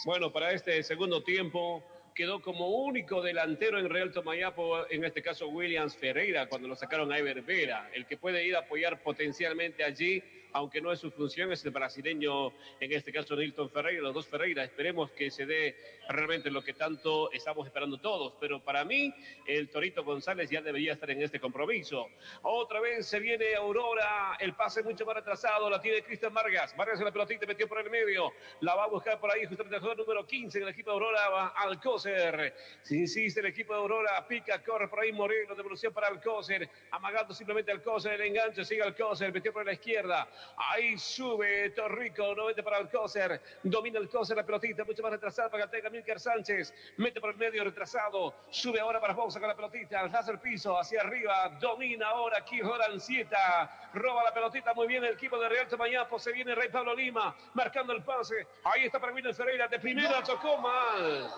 Bueno, 0.05 0.33
para 0.33 0.53
este 0.53 0.83
segundo 0.83 1.23
tiempo 1.23 1.85
quedó 2.19 2.43
como 2.43 2.67
único 2.67 3.23
delantero 3.23 3.79
en 3.79 3.89
Real 3.89 4.11
Tomayapo, 4.11 4.91
en 4.91 5.05
este 5.05 5.23
caso 5.23 5.47
Williams 5.51 5.97
Ferreira, 5.97 6.49
cuando 6.49 6.67
lo 6.67 6.75
sacaron 6.75 7.13
a 7.13 7.19
Ever 7.19 7.43
Vera. 7.43 7.89
El 7.95 8.07
que 8.07 8.17
puede 8.17 8.45
ir 8.45 8.57
a 8.57 8.59
apoyar 8.59 9.01
potencialmente 9.05 9.85
allí 9.85 10.21
aunque 10.53 10.81
no 10.81 10.93
es 10.93 11.01
su 11.01 11.11
función, 11.11 11.53
es 11.53 11.65
el 11.65 11.71
brasileño, 11.71 12.53
en 12.81 12.93
este 12.93 13.13
caso 13.13 13.37
Nilton 13.37 13.71
Ferreira, 13.71 14.03
los 14.03 14.15
dos 14.15 14.27
Ferreira. 14.27 14.65
Esperemos 14.65 15.11
que 15.13 15.31
se 15.31 15.47
dé 15.47 15.77
realmente 16.09 16.51
lo 16.51 16.63
que 16.63 16.73
tanto 16.73 17.31
estamos 17.33 17.67
esperando 17.67 17.99
todos. 17.99 18.35
Pero 18.41 18.61
para 18.61 18.85
mí, 18.85 19.15
el 19.47 19.69
Torito 19.69 20.05
González 20.05 20.51
ya 20.51 20.61
debería 20.63 20.93
estar 20.93 21.11
en 21.11 21.23
este 21.23 21.41
compromiso. 21.41 22.09
Otra 22.43 22.81
vez 22.81 23.07
se 23.07 23.21
viene 23.21 23.55
Aurora, 23.55 24.37
el 24.41 24.55
pase 24.55 24.83
mucho 24.83 25.05
más 25.05 25.17
retrasado, 25.17 25.69
la 25.69 25.81
tiene 25.81 26.03
Cristian 26.03 26.33
Vargas. 26.33 26.77
Vargas 26.77 26.99
en 26.99 27.05
la 27.05 27.13
pelotita 27.13 27.47
metió 27.47 27.69
por 27.69 27.81
el 27.81 27.91
medio, 27.91 28.33
la 28.61 28.75
va 28.75 28.85
a 28.85 28.89
buscar 28.89 29.21
por 29.21 29.31
ahí 29.31 29.45
justamente 29.47 29.77
el 29.77 29.81
jugador 29.81 29.99
número 29.99 30.27
15 30.27 30.59
en 30.59 30.65
el 30.65 30.71
equipo 30.71 30.91
de 30.91 30.95
Aurora, 30.95 31.29
va 31.29 31.49
Alcócer. 31.49 32.55
Si 32.83 32.99
insiste 32.99 33.41
el 33.41 33.47
equipo 33.47 33.75
de 33.75 33.81
Aurora, 33.81 34.27
pica, 34.27 34.63
corre 34.63 34.89
por 34.89 35.01
ahí 35.01 35.13
Moreno, 35.13 35.55
devolución 35.55 35.93
para 35.93 36.09
Alcócer, 36.09 36.69
amagando 36.91 37.35
simplemente 37.35 37.71
Alcócer, 37.73 38.15
el 38.15 38.23
enganche, 38.23 38.65
sigue 38.65 38.83
Alcócer, 38.83 39.33
metió 39.33 39.53
por 39.53 39.65
la 39.65 39.73
izquierda. 39.73 40.29
Ahí 40.57 40.99
sube 40.99 41.71
Torrico, 41.71 42.35
90 42.35 42.63
para 42.63 42.79
Alcócer. 42.79 43.41
Domina 43.63 43.99
Alcócer 43.99 44.37
la 44.37 44.45
pelotita, 44.45 44.85
mucho 44.85 45.03
más 45.03 45.13
retrasada 45.13 45.49
para 45.51 45.65
que 45.65 45.77
tenga 45.77 45.91
Milker 45.91 46.21
Sánchez. 46.21 46.75
Mete 46.97 47.21
por 47.21 47.31
el 47.31 47.37
medio 47.37 47.65
retrasado. 47.65 48.35
Sube 48.51 48.81
ahora 48.81 49.01
para 49.01 49.15
Bosa 49.15 49.39
con 49.39 49.49
la 49.49 49.55
pelotita. 49.55 50.01
Hace 50.03 50.33
el 50.33 50.41
piso 50.41 50.79
hacia 50.79 51.01
arriba. 51.01 51.49
Domina 51.61 52.09
ahora 52.09 52.39
aquí 52.39 52.61
Jorancieta. 52.61 53.91
Roba 53.95 54.25
la 54.25 54.35
pelotita 54.35 54.75
muy 54.75 54.87
bien 54.87 55.05
el 55.05 55.15
equipo 55.15 55.39
de 55.39 55.49
Real 55.49 55.69
Tomayapo. 55.69 56.19
Se 56.19 56.33
viene 56.33 56.55
Rey 56.55 56.69
Pablo 56.69 56.95
Lima 56.95 57.35
marcando 57.55 57.93
el 57.93 58.03
pase. 58.03 58.47
Ahí 58.65 58.85
está 58.85 59.01
para 59.01 59.13
William 59.13 59.35
Ferreira. 59.35 59.69
De 59.69 59.79
primera 59.79 60.23
tocó 60.23 60.59
mal. 60.59 61.31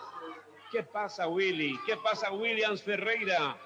¿Qué 0.70 0.84
pasa, 0.84 1.26
Willy? 1.26 1.78
¿Qué 1.84 1.96
pasa, 1.96 2.30
Williams 2.30 2.82
Ferreira? 2.82 3.56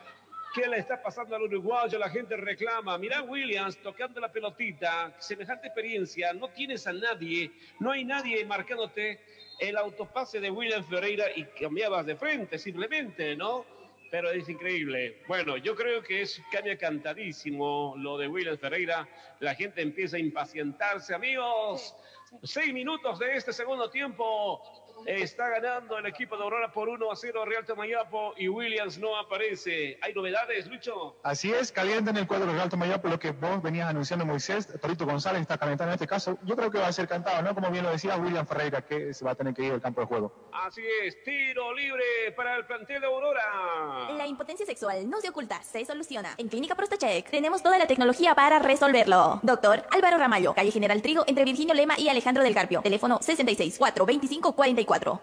¿Qué 0.55 0.69
le 0.69 0.79
está 0.79 1.03
pasando 1.03 1.35
al 1.35 1.43
uruguayo? 1.43 1.99
La 1.99 2.09
gente 2.09 2.37
reclama. 2.37 2.97
Mirá 2.97 3.23
Williams 3.23 3.77
tocando 3.79 4.21
la 4.21 4.31
pelotita, 4.31 5.13
semejante 5.19 5.67
experiencia, 5.67 6.33
no 6.33 6.47
tienes 6.47 6.87
a 6.87 6.93
nadie, 6.93 7.51
no 7.81 7.91
hay 7.91 8.05
nadie 8.05 8.45
marcándote 8.45 9.19
el 9.59 9.77
autopase 9.77 10.39
de 10.39 10.53
Williams 10.53 10.87
Ferreira 10.87 11.25
y 11.35 11.43
cambiabas 11.61 12.07
de 12.07 12.15
frente 12.15 12.57
simplemente, 12.57 13.35
¿no? 13.35 13.67
Pero 14.13 14.31
es 14.31 14.49
increíble. 14.49 15.23
Bueno, 15.27 15.57
yo 15.57 15.75
creo 15.75 16.01
que 16.05 16.23
es 16.23 16.41
cambia 16.53 16.79
cantadísimo 16.79 17.97
lo 17.99 18.17
de 18.17 18.29
Williams 18.29 18.61
Ferreira. 18.61 19.09
La 19.41 19.57
gente 19.57 19.83
empieza 19.83 20.19
a 20.19 20.21
impacientarse. 20.21 21.17
Amigos, 21.17 21.97
seis 22.45 22.73
minutos 22.73 23.19
de 23.19 23.35
este 23.35 23.53
segundo 23.53 23.91
tiempo. 23.91 24.84
Está 25.07 25.49
ganando 25.49 25.99
el 25.99 26.07
equipo 26.07 26.37
de 26.37 26.43
Aurora 26.45 26.73
por 26.73 26.89
1 26.89 27.11
a 27.11 27.17
0 27.17 27.45
Real 27.45 27.65
Tomayapo 27.65 28.35
y 28.37 28.49
Williams 28.49 28.99
no 28.99 29.17
aparece. 29.17 29.99
¿Hay 30.01 30.15
novedades, 30.15 30.67
Lucho? 30.67 31.17
Así 31.23 31.53
es, 31.53 31.71
calienta 31.71 32.11
en 32.11 32.17
el 32.17 32.27
cuadro 32.27 32.51
Real 32.53 32.69
Tomayapo 32.69 33.09
lo 33.09 33.19
que 33.19 33.33
vos 33.33 33.63
venías 33.63 33.89
anunciando, 33.89 34.25
Moisés. 34.25 34.69
Torito 34.81 35.05
González 35.05 35.43
está 35.43 35.59
calentando 35.59 35.93
en 35.93 35.95
este 35.95 36.07
caso. 36.07 36.39
Yo 36.43 36.57
creo 36.57 36.71
que 36.71 36.79
va 36.79 36.89
a 36.89 36.93
ser 36.93 37.07
cantado, 37.07 37.43
¿no? 37.43 37.55
Como 37.55 37.71
bien 37.71 37.85
lo 37.85 37.91
decía 37.91 38.17
William 38.17 38.47
Ferreira, 38.47 38.83
que 38.83 39.13
se 39.13 39.25
va 39.25 39.33
a 39.33 39.35
tener 39.35 39.55
que 39.55 39.65
ir 39.65 39.73
al 39.73 39.81
campo 39.83 40.01
de 40.01 40.07
juego. 40.07 40.51
Así 40.53 40.83
es, 41.03 41.23
tiro 41.23 41.75
libre 41.75 42.33
para 42.37 42.57
el 42.57 42.67
plantel 42.67 43.01
de 43.01 43.07
Aurora. 43.07 44.15
La 44.17 44.27
impotencia 44.27 44.65
sexual 44.65 45.09
no 45.09 45.21
se 45.21 45.29
oculta, 45.29 45.63
se 45.63 45.85
soluciona. 45.85 46.35
En 46.39 46.49
Clínica 46.49 46.75
Prostacheck 46.75 47.29
tenemos 47.31 47.63
toda 47.63 47.79
la 47.79 47.87
tecnología 47.87 48.35
para 48.35 48.59
resolverlo. 48.59 49.41
Doctor 49.43 49.85
Álvaro 49.91 50.19
Ramallo, 50.19 50.55
calle 50.55 50.71
General 50.71 51.01
Trigo, 51.03 51.25
entre 51.27 51.45
Virginio 51.45 51.75
Lema 51.75 51.99
y 51.99 52.09
Alejandro 52.09 52.43
del 52.43 52.55
Carpio. 52.55 52.81
Teléfono 52.83 53.19
66 53.21 53.77
4 53.79 54.07
25 54.07 54.55
44. 55.01 55.21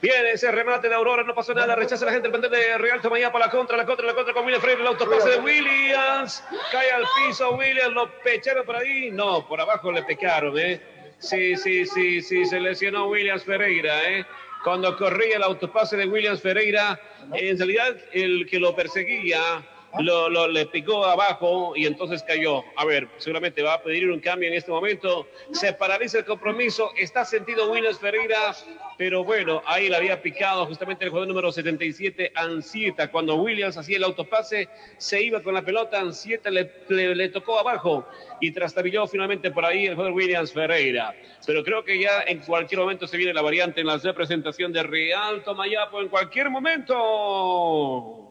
Bien, 0.00 0.26
ese 0.26 0.50
remate 0.50 0.88
de 0.88 0.94
Aurora, 0.94 1.22
no 1.22 1.34
pasó 1.34 1.54
nada, 1.54 1.76
rechaza 1.76 2.04
la 2.04 2.12
gente 2.12 2.28
el 2.28 2.32
plantel 2.32 2.50
de 2.50 2.78
Real 2.78 3.00
Tomayapo, 3.00 3.38
la 3.38 3.50
contra, 3.50 3.76
la 3.76 3.86
contra, 3.86 4.06
la 4.06 4.14
contra 4.14 4.34
con 4.34 4.44
William 4.44 4.60
Freire, 4.60 4.80
el 4.80 4.86
autopase 4.86 5.30
de 5.30 5.38
Williams, 5.38 6.42
cae 6.72 6.90
al 6.90 7.04
piso 7.16 7.54
Williams, 7.54 7.94
lo 7.94 8.10
pecharon 8.22 8.64
por 8.64 8.76
ahí, 8.76 9.10
no, 9.10 9.46
por 9.46 9.60
abajo 9.60 9.92
le 9.92 10.02
pecaron, 10.02 10.58
¿eh? 10.58 10.80
Sí, 11.18 11.56
sí, 11.56 11.84
sí, 11.84 12.22
sí, 12.22 12.46
se 12.46 12.60
lesionó 12.60 13.08
Williams 13.08 13.44
Ferreira, 13.44 14.10
¿eh? 14.10 14.24
Cuando 14.64 14.96
corría 14.96 15.36
el 15.36 15.42
autopase 15.42 15.96
de 15.96 16.06
Williams 16.06 16.42
Ferreira, 16.42 16.98
en 17.32 17.58
realidad 17.58 17.96
el 18.12 18.46
que 18.48 18.58
lo 18.58 18.74
perseguía 18.74 19.62
lo, 20.00 20.28
lo- 20.28 20.48
le 20.48 20.66
picó 20.66 21.04
abajo 21.04 21.72
y 21.74 21.86
entonces 21.86 22.22
cayó. 22.22 22.62
A 22.76 22.84
ver, 22.84 23.08
seguramente 23.18 23.62
va 23.62 23.74
a 23.74 23.82
pedir 23.82 24.10
un 24.10 24.20
cambio 24.20 24.48
en 24.48 24.54
este 24.54 24.70
momento. 24.70 25.26
Se 25.52 25.72
paraliza 25.72 26.18
el 26.18 26.24
compromiso. 26.24 26.90
Está 26.96 27.24
sentido 27.24 27.70
Williams 27.70 27.98
Ferreira, 27.98 28.54
pero 28.96 29.24
bueno, 29.24 29.62
ahí 29.66 29.88
le 29.88 29.96
había 29.96 30.20
picado 30.20 30.66
justamente 30.66 31.04
el 31.04 31.10
jugador 31.10 31.28
número 31.28 31.50
77, 31.52 32.32
Ansieta. 32.34 33.10
Cuando 33.10 33.36
Williams 33.36 33.76
hacía 33.76 33.96
el 33.96 34.04
autopase, 34.04 34.68
se 34.98 35.22
iba 35.22 35.42
con 35.42 35.54
la 35.54 35.62
pelota. 35.62 35.98
Ansieta 36.00 36.50
le, 36.50 36.70
le- 36.88 37.14
le 37.14 37.28
tocó 37.30 37.58
abajo 37.58 38.06
y 38.40 38.50
trastabilló 38.52 39.06
finalmente 39.06 39.50
por 39.50 39.64
ahí 39.64 39.86
el 39.86 39.94
jugador 39.94 40.12
Williams 40.14 40.52
Ferreira. 40.52 41.14
Pero 41.46 41.64
creo 41.64 41.82
que 41.84 41.98
ya 41.98 42.22
en 42.26 42.40
cualquier 42.40 42.80
momento 42.80 43.06
se 43.06 43.16
viene 43.16 43.32
la 43.32 43.42
variante 43.42 43.80
en 43.80 43.86
la 43.86 43.96
representación 43.96 44.72
de 44.72 44.82
Real 44.82 45.42
Tomayapo. 45.44 46.00
En 46.00 46.08
cualquier 46.08 46.50
momento. 46.50 48.27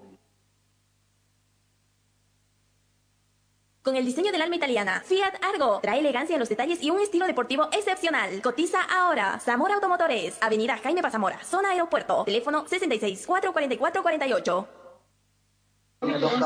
Con 3.88 3.96
el 3.96 4.06
diseño 4.06 4.34
del 4.34 4.42
alma 4.42 4.58
italiana, 4.58 5.02
Fiat 5.06 5.36
Argo 5.42 5.80
trae 5.82 6.00
elegancia 6.00 6.34
en 6.34 6.42
los 6.42 6.50
detalles 6.50 6.84
y 6.84 6.90
un 6.90 7.00
estilo 7.00 7.26
deportivo 7.26 7.70
excepcional. 7.72 8.42
Cotiza 8.42 8.82
ahora. 8.82 9.40
Zamora 9.40 9.76
Automotores, 9.76 10.38
Avenida 10.42 10.78
Jaime 10.84 11.02
Pazamora, 11.02 11.42
zona 11.46 11.70
aeropuerto. 11.70 12.26
Teléfono 12.26 12.68
66 12.68 13.26
444 13.26 14.04
48. 14.04 14.68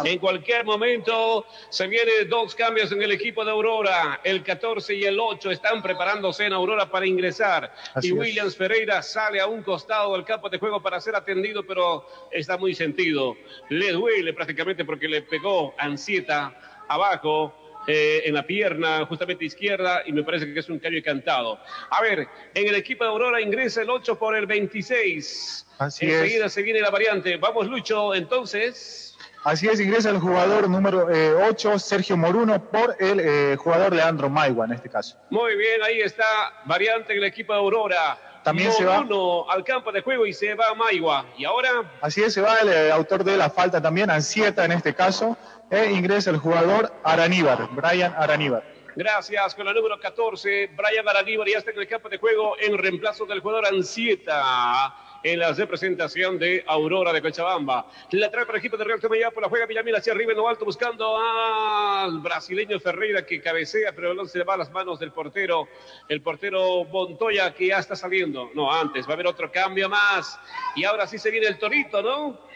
En 0.05 0.19
cualquier 0.19 0.63
momento 0.63 1.45
se 1.69 1.88
vienen 1.88 2.30
dos 2.30 2.53
cambios 2.53 2.91
en 2.91 3.01
el 3.01 3.11
equipo 3.11 3.43
de 3.43 3.49
Aurora. 3.49 4.22
El 4.23 4.43
14 4.43 4.93
y 4.95 5.03
el 5.03 5.19
8 5.19 5.49
están 5.49 5.81
preparándose 5.81 6.45
en 6.45 6.53
Aurora 6.53 6.91
para 6.91 7.07
ingresar. 7.07 7.73
Así 7.95 8.09
y 8.09 8.11
es. 8.11 8.18
Williams 8.19 8.55
Ferreira 8.55 9.01
sale 9.01 9.41
a 9.41 9.47
un 9.47 9.63
costado 9.63 10.13
del 10.13 10.23
campo 10.23 10.47
de 10.47 10.59
juego 10.59 10.80
para 10.80 11.01
ser 11.01 11.15
atendido, 11.15 11.63
pero 11.65 12.05
está 12.31 12.55
muy 12.57 12.76
sentido. 12.76 13.35
Le 13.69 13.91
duele 13.91 14.31
prácticamente 14.31 14.85
porque 14.85 15.07
le 15.07 15.23
pegó 15.23 15.73
Ansieta 15.80 16.55
abajo. 16.93 17.53
eh, 17.88 18.22
en 18.26 18.35
la 18.35 18.43
pierna 18.45 19.03
justamente 19.07 19.43
izquierda 19.43 20.03
y 20.05 20.11
me 20.13 20.22
parece 20.23 20.53
que 20.53 20.59
es 20.59 20.69
un 20.69 20.77
cambio 20.77 21.01
cantado. 21.03 21.57
A 21.89 21.99
ver, 21.99 22.27
en 22.53 22.68
el 22.68 22.76
equipo 22.76 23.03
de 23.03 23.09
Aurora 23.09 23.41
ingresa 23.41 23.81
el 23.81 23.89
8 23.89 24.19
por 24.19 24.35
el 24.35 24.45
26. 24.45 25.65
Así 25.80 26.05
Enseguida 26.05 26.45
es. 26.45 26.53
se 26.53 26.61
viene 26.61 26.80
la 26.80 26.91
variante. 26.91 27.38
Vamos, 27.38 27.65
Lucho, 27.68 28.13
entonces. 28.13 29.18
Así 29.43 29.68
es, 29.68 29.80
ingresa 29.80 30.11
el 30.11 30.19
jugador 30.19 30.69
número 30.69 31.07
8, 31.49 31.80
Sergio 31.80 32.15
Moruno, 32.18 32.63
por 32.69 32.95
el 32.99 33.19
eh, 33.19 33.55
jugador 33.57 33.95
Leandro 33.95 34.30
Maigua 34.30 34.65
en 34.65 34.73
este 34.73 34.88
caso. 34.88 35.18
Muy 35.31 35.55
bien, 35.57 35.81
ahí 35.81 36.01
está 36.01 36.23
variante 36.65 37.13
en 37.13 37.18
el 37.18 37.23
equipo 37.26 37.51
de 37.53 37.59
Aurora. 37.59 38.19
También 38.43 38.72
se 38.73 38.85
va- 38.85 39.01
Moruno 39.01 39.49
al 39.49 39.63
campo 39.63 39.91
de 39.91 40.01
juego 40.01 40.27
y 40.27 40.34
se 40.34 40.53
va 40.53 40.68
a 40.69 40.76
Maigua. 40.76 41.26
Y 41.35 41.45
ahora, 41.45 41.91
Así 42.01 42.22
es, 42.22 42.31
se 42.35 42.41
va 42.41 42.59
el 42.59 42.69
eh, 42.69 42.91
autor 42.91 43.23
de 43.23 43.38
la 43.38 43.49
falta 43.49 43.81
también, 43.81 44.11
Ansieta 44.11 44.65
en 44.65 44.73
este 44.73 44.93
caso, 44.93 45.35
e 45.72 45.91
ingresa 45.91 46.30
el 46.31 46.38
jugador 46.38 46.91
Araníbar, 47.03 47.69
Brian 47.72 48.14
Araníbar. 48.18 48.61
gracias 48.93 49.56
con 49.56 49.65
la 49.65 49.73
número 49.73 49.98
14, 49.98 50.69
Brian 50.76 51.07
Araníbar 51.07 51.48
ya 51.48 51.60
está 51.60 51.72
en 51.72 51.80
el 51.80 51.88
campo 51.88 52.10
de 52.10 52.18
juego 52.18 52.56
en 52.60 52.77
reemplazo 52.77 53.26
del 53.26 53.39
jugador 53.39 53.65
Ansieta 53.65 54.93
en 55.23 55.39
la 55.39 55.53
representación 55.53 56.38
de 56.39 56.64
Aurora 56.68 57.14
de 57.14 57.22
Cochabamba. 57.22 57.85
La 58.11 58.30
trae 58.30 58.45
para 58.45 58.57
el 58.57 58.60
equipo 58.60 58.76
de 58.76 58.84
Real 58.84 58.99
Tomayapo, 58.99 59.39
la 59.39 59.49
juega 59.49 59.65
Villamil 59.65 59.95
hacia 59.95 60.14
arriba 60.14 60.31
en 60.31 60.38
lo 60.39 60.49
alto 60.49 60.65
buscando 60.65 61.18
al 61.18 62.19
brasileño 62.19 62.80
Ferreira 62.80 63.26
que 63.26 63.41
cabecea, 63.41 63.93
pero 63.93 64.07
el 64.10 64.18
balón 64.18 64.27
se 64.27 64.39
le 64.39 64.43
va 64.43 64.56
a 64.56 64.57
las 64.57 64.72
manos 64.72 64.99
del 64.99 65.11
portero, 65.11 65.68
el 66.10 66.22
portero 66.22 66.84
Montoya 66.85 67.53
que 67.53 67.68
ya 67.68 67.80
está 67.80 67.95
saliendo. 67.95 68.49
No, 68.56 68.73
antes, 68.73 69.06
va 69.06 69.11
a 69.11 69.14
haber 69.14 69.27
otro 69.27 69.52
cambio 69.52 69.88
más. 69.88 70.39
Y 70.76 70.84
ahora 70.84 71.07
sí 71.07 71.18
se 71.18 71.31
viene 71.31 71.48
el 71.48 71.57
torito, 71.57 72.02
¿no? 72.02 72.51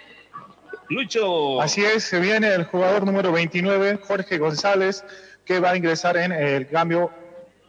Lucho. 0.90 1.62
Así 1.62 1.84
es, 1.84 2.04
se 2.04 2.20
viene 2.20 2.54
el 2.54 2.66
jugador 2.66 3.06
número 3.06 3.32
29, 3.32 4.00
Jorge 4.04 4.38
González, 4.38 5.04
que 5.46 5.60
va 5.60 5.72
a 5.72 5.78
ingresar 5.78 6.18
en 6.18 6.32
el 6.32 6.68
cambio 6.68 7.12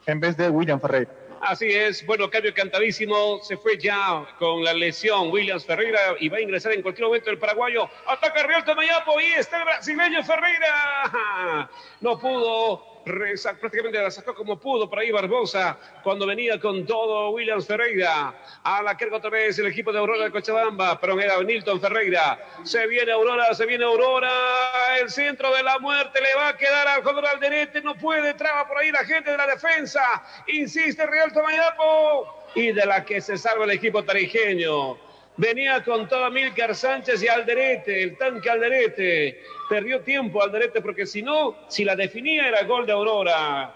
en 0.07 0.21
vez 0.21 0.37
de 0.37 0.51
William 0.51 0.81
Ferreira. 0.81 1.11
Así 1.41 1.71
es, 1.71 2.05
bueno, 2.07 2.29
cambio 2.31 2.53
cantadísimo, 2.55 3.41
se 3.43 3.57
fue 3.57 3.79
ya 3.79 4.27
con 4.39 4.65
la 4.65 4.73
lesión 4.73 5.31
Williams 5.31 5.65
Ferreira 5.65 6.01
y 6.19 6.29
va 6.29 6.39
a 6.39 6.41
ingresar 6.41 6.73
en 6.73 6.83
cualquier 6.83 7.07
momento 7.07 7.31
el 7.31 7.39
paraguayo. 7.39 7.89
Ataca 8.07 8.43
Real 8.43 8.65
Tomayapo 8.65 9.21
y 9.21 9.39
está 9.39 9.59
el 9.59 9.65
brasileño 9.65 10.23
Ferreira. 10.25 11.71
No 12.01 12.19
pudo, 12.19 12.96
prácticamente 13.07 14.03
la 14.03 14.11
sacó 14.11 14.35
como 14.35 14.59
pudo 14.59 14.91
por 14.91 14.99
ahí 14.99 15.13
Barbosa 15.13 15.79
cuando 16.03 16.27
venía 16.27 16.59
con 16.59 16.85
todo 16.85 17.31
Williams 17.31 17.67
Ferreira. 17.67 18.35
A 18.65 18.83
la 18.83 18.97
carga 18.97 19.19
otra 19.19 19.31
vez 19.31 19.59
el 19.59 19.67
equipo 19.67 19.93
de 19.93 19.99
Aurora 19.99 20.25
de 20.25 20.31
Cochabamba, 20.31 21.01
pero 21.01 21.19
era 21.21 21.41
Nilton 21.41 21.81
Ferreira. 21.81 22.39
Se 22.65 22.87
viene 22.89 23.13
Aurora, 23.13 23.55
se 23.55 23.65
viene 23.65 23.85
Aurora, 23.85 24.99
el 25.01 25.09
centro 25.09 25.55
de 25.55 25.63
la 25.63 25.79
muerte 25.79 26.21
le 26.21 26.35
va 26.35 26.49
a 26.49 26.57
quedar 26.57 26.89
al 26.89 27.01
jugador 27.03 27.27
Alderete, 27.27 27.81
no 27.81 27.95
puede, 27.95 28.35
traba 28.35 28.67
por 28.67 28.79
ahí 28.79 28.91
la 28.91 29.05
gente 29.05 29.31
de 29.31 29.37
la 29.37 29.47
defensa. 29.47 30.03
Insiste 30.49 31.07
Real 31.07 31.33
Tomayapo 31.33 32.51
y 32.57 32.73
de 32.73 32.87
la 32.87 33.05
que 33.05 33.21
se 33.21 33.39
salva 33.39 33.65
el 33.65 33.71
equipo 33.71 34.03
tarijeño. 34.03 35.06
Venía 35.39 35.85
con 35.85 36.09
todo 36.09 36.31
Milcar 36.31 36.75
Sánchez 36.75 37.23
y 37.23 37.29
Alderete, 37.29 38.03
el 38.03 38.17
tanque 38.17 38.49
Alderete. 38.49 39.43
Perdió 39.69 40.01
tiempo 40.01 40.43
Alderete 40.43 40.81
porque 40.81 41.05
si 41.05 41.23
no, 41.23 41.55
si 41.69 41.85
la 41.85 41.95
definía 41.95 42.49
era 42.49 42.63
gol 42.65 42.87
de 42.87 42.93
Aurora. 42.93 43.75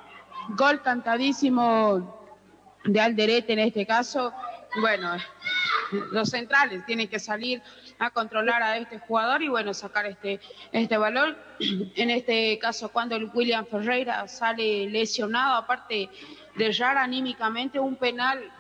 Gol 0.56 0.80
cantadísimo 0.80 2.18
de 2.84 3.00
Alderete 3.00 3.52
en 3.52 3.58
este 3.58 3.86
caso. 3.86 4.32
Bueno, 4.80 5.16
los 6.12 6.30
centrales 6.30 6.86
tienen 6.86 7.08
que 7.08 7.18
salir 7.18 7.60
a 7.98 8.10
controlar 8.10 8.62
a 8.62 8.78
este 8.78 8.98
jugador 8.98 9.42
y 9.42 9.48
bueno, 9.48 9.74
sacar 9.74 10.06
este, 10.06 10.40
este. 10.72 10.96
En 11.96 12.10
este 12.10 12.58
caso, 12.58 12.88
cuando 12.88 13.16
el 13.16 13.30
William 13.34 13.66
Ferreira 13.66 14.26
sale 14.28 14.88
lesionado, 14.88 15.56
aparte 15.56 16.08
de 16.56 16.66
errar 16.66 16.96
anímicamente, 16.96 17.78
un 17.78 17.96
penal 17.96 18.50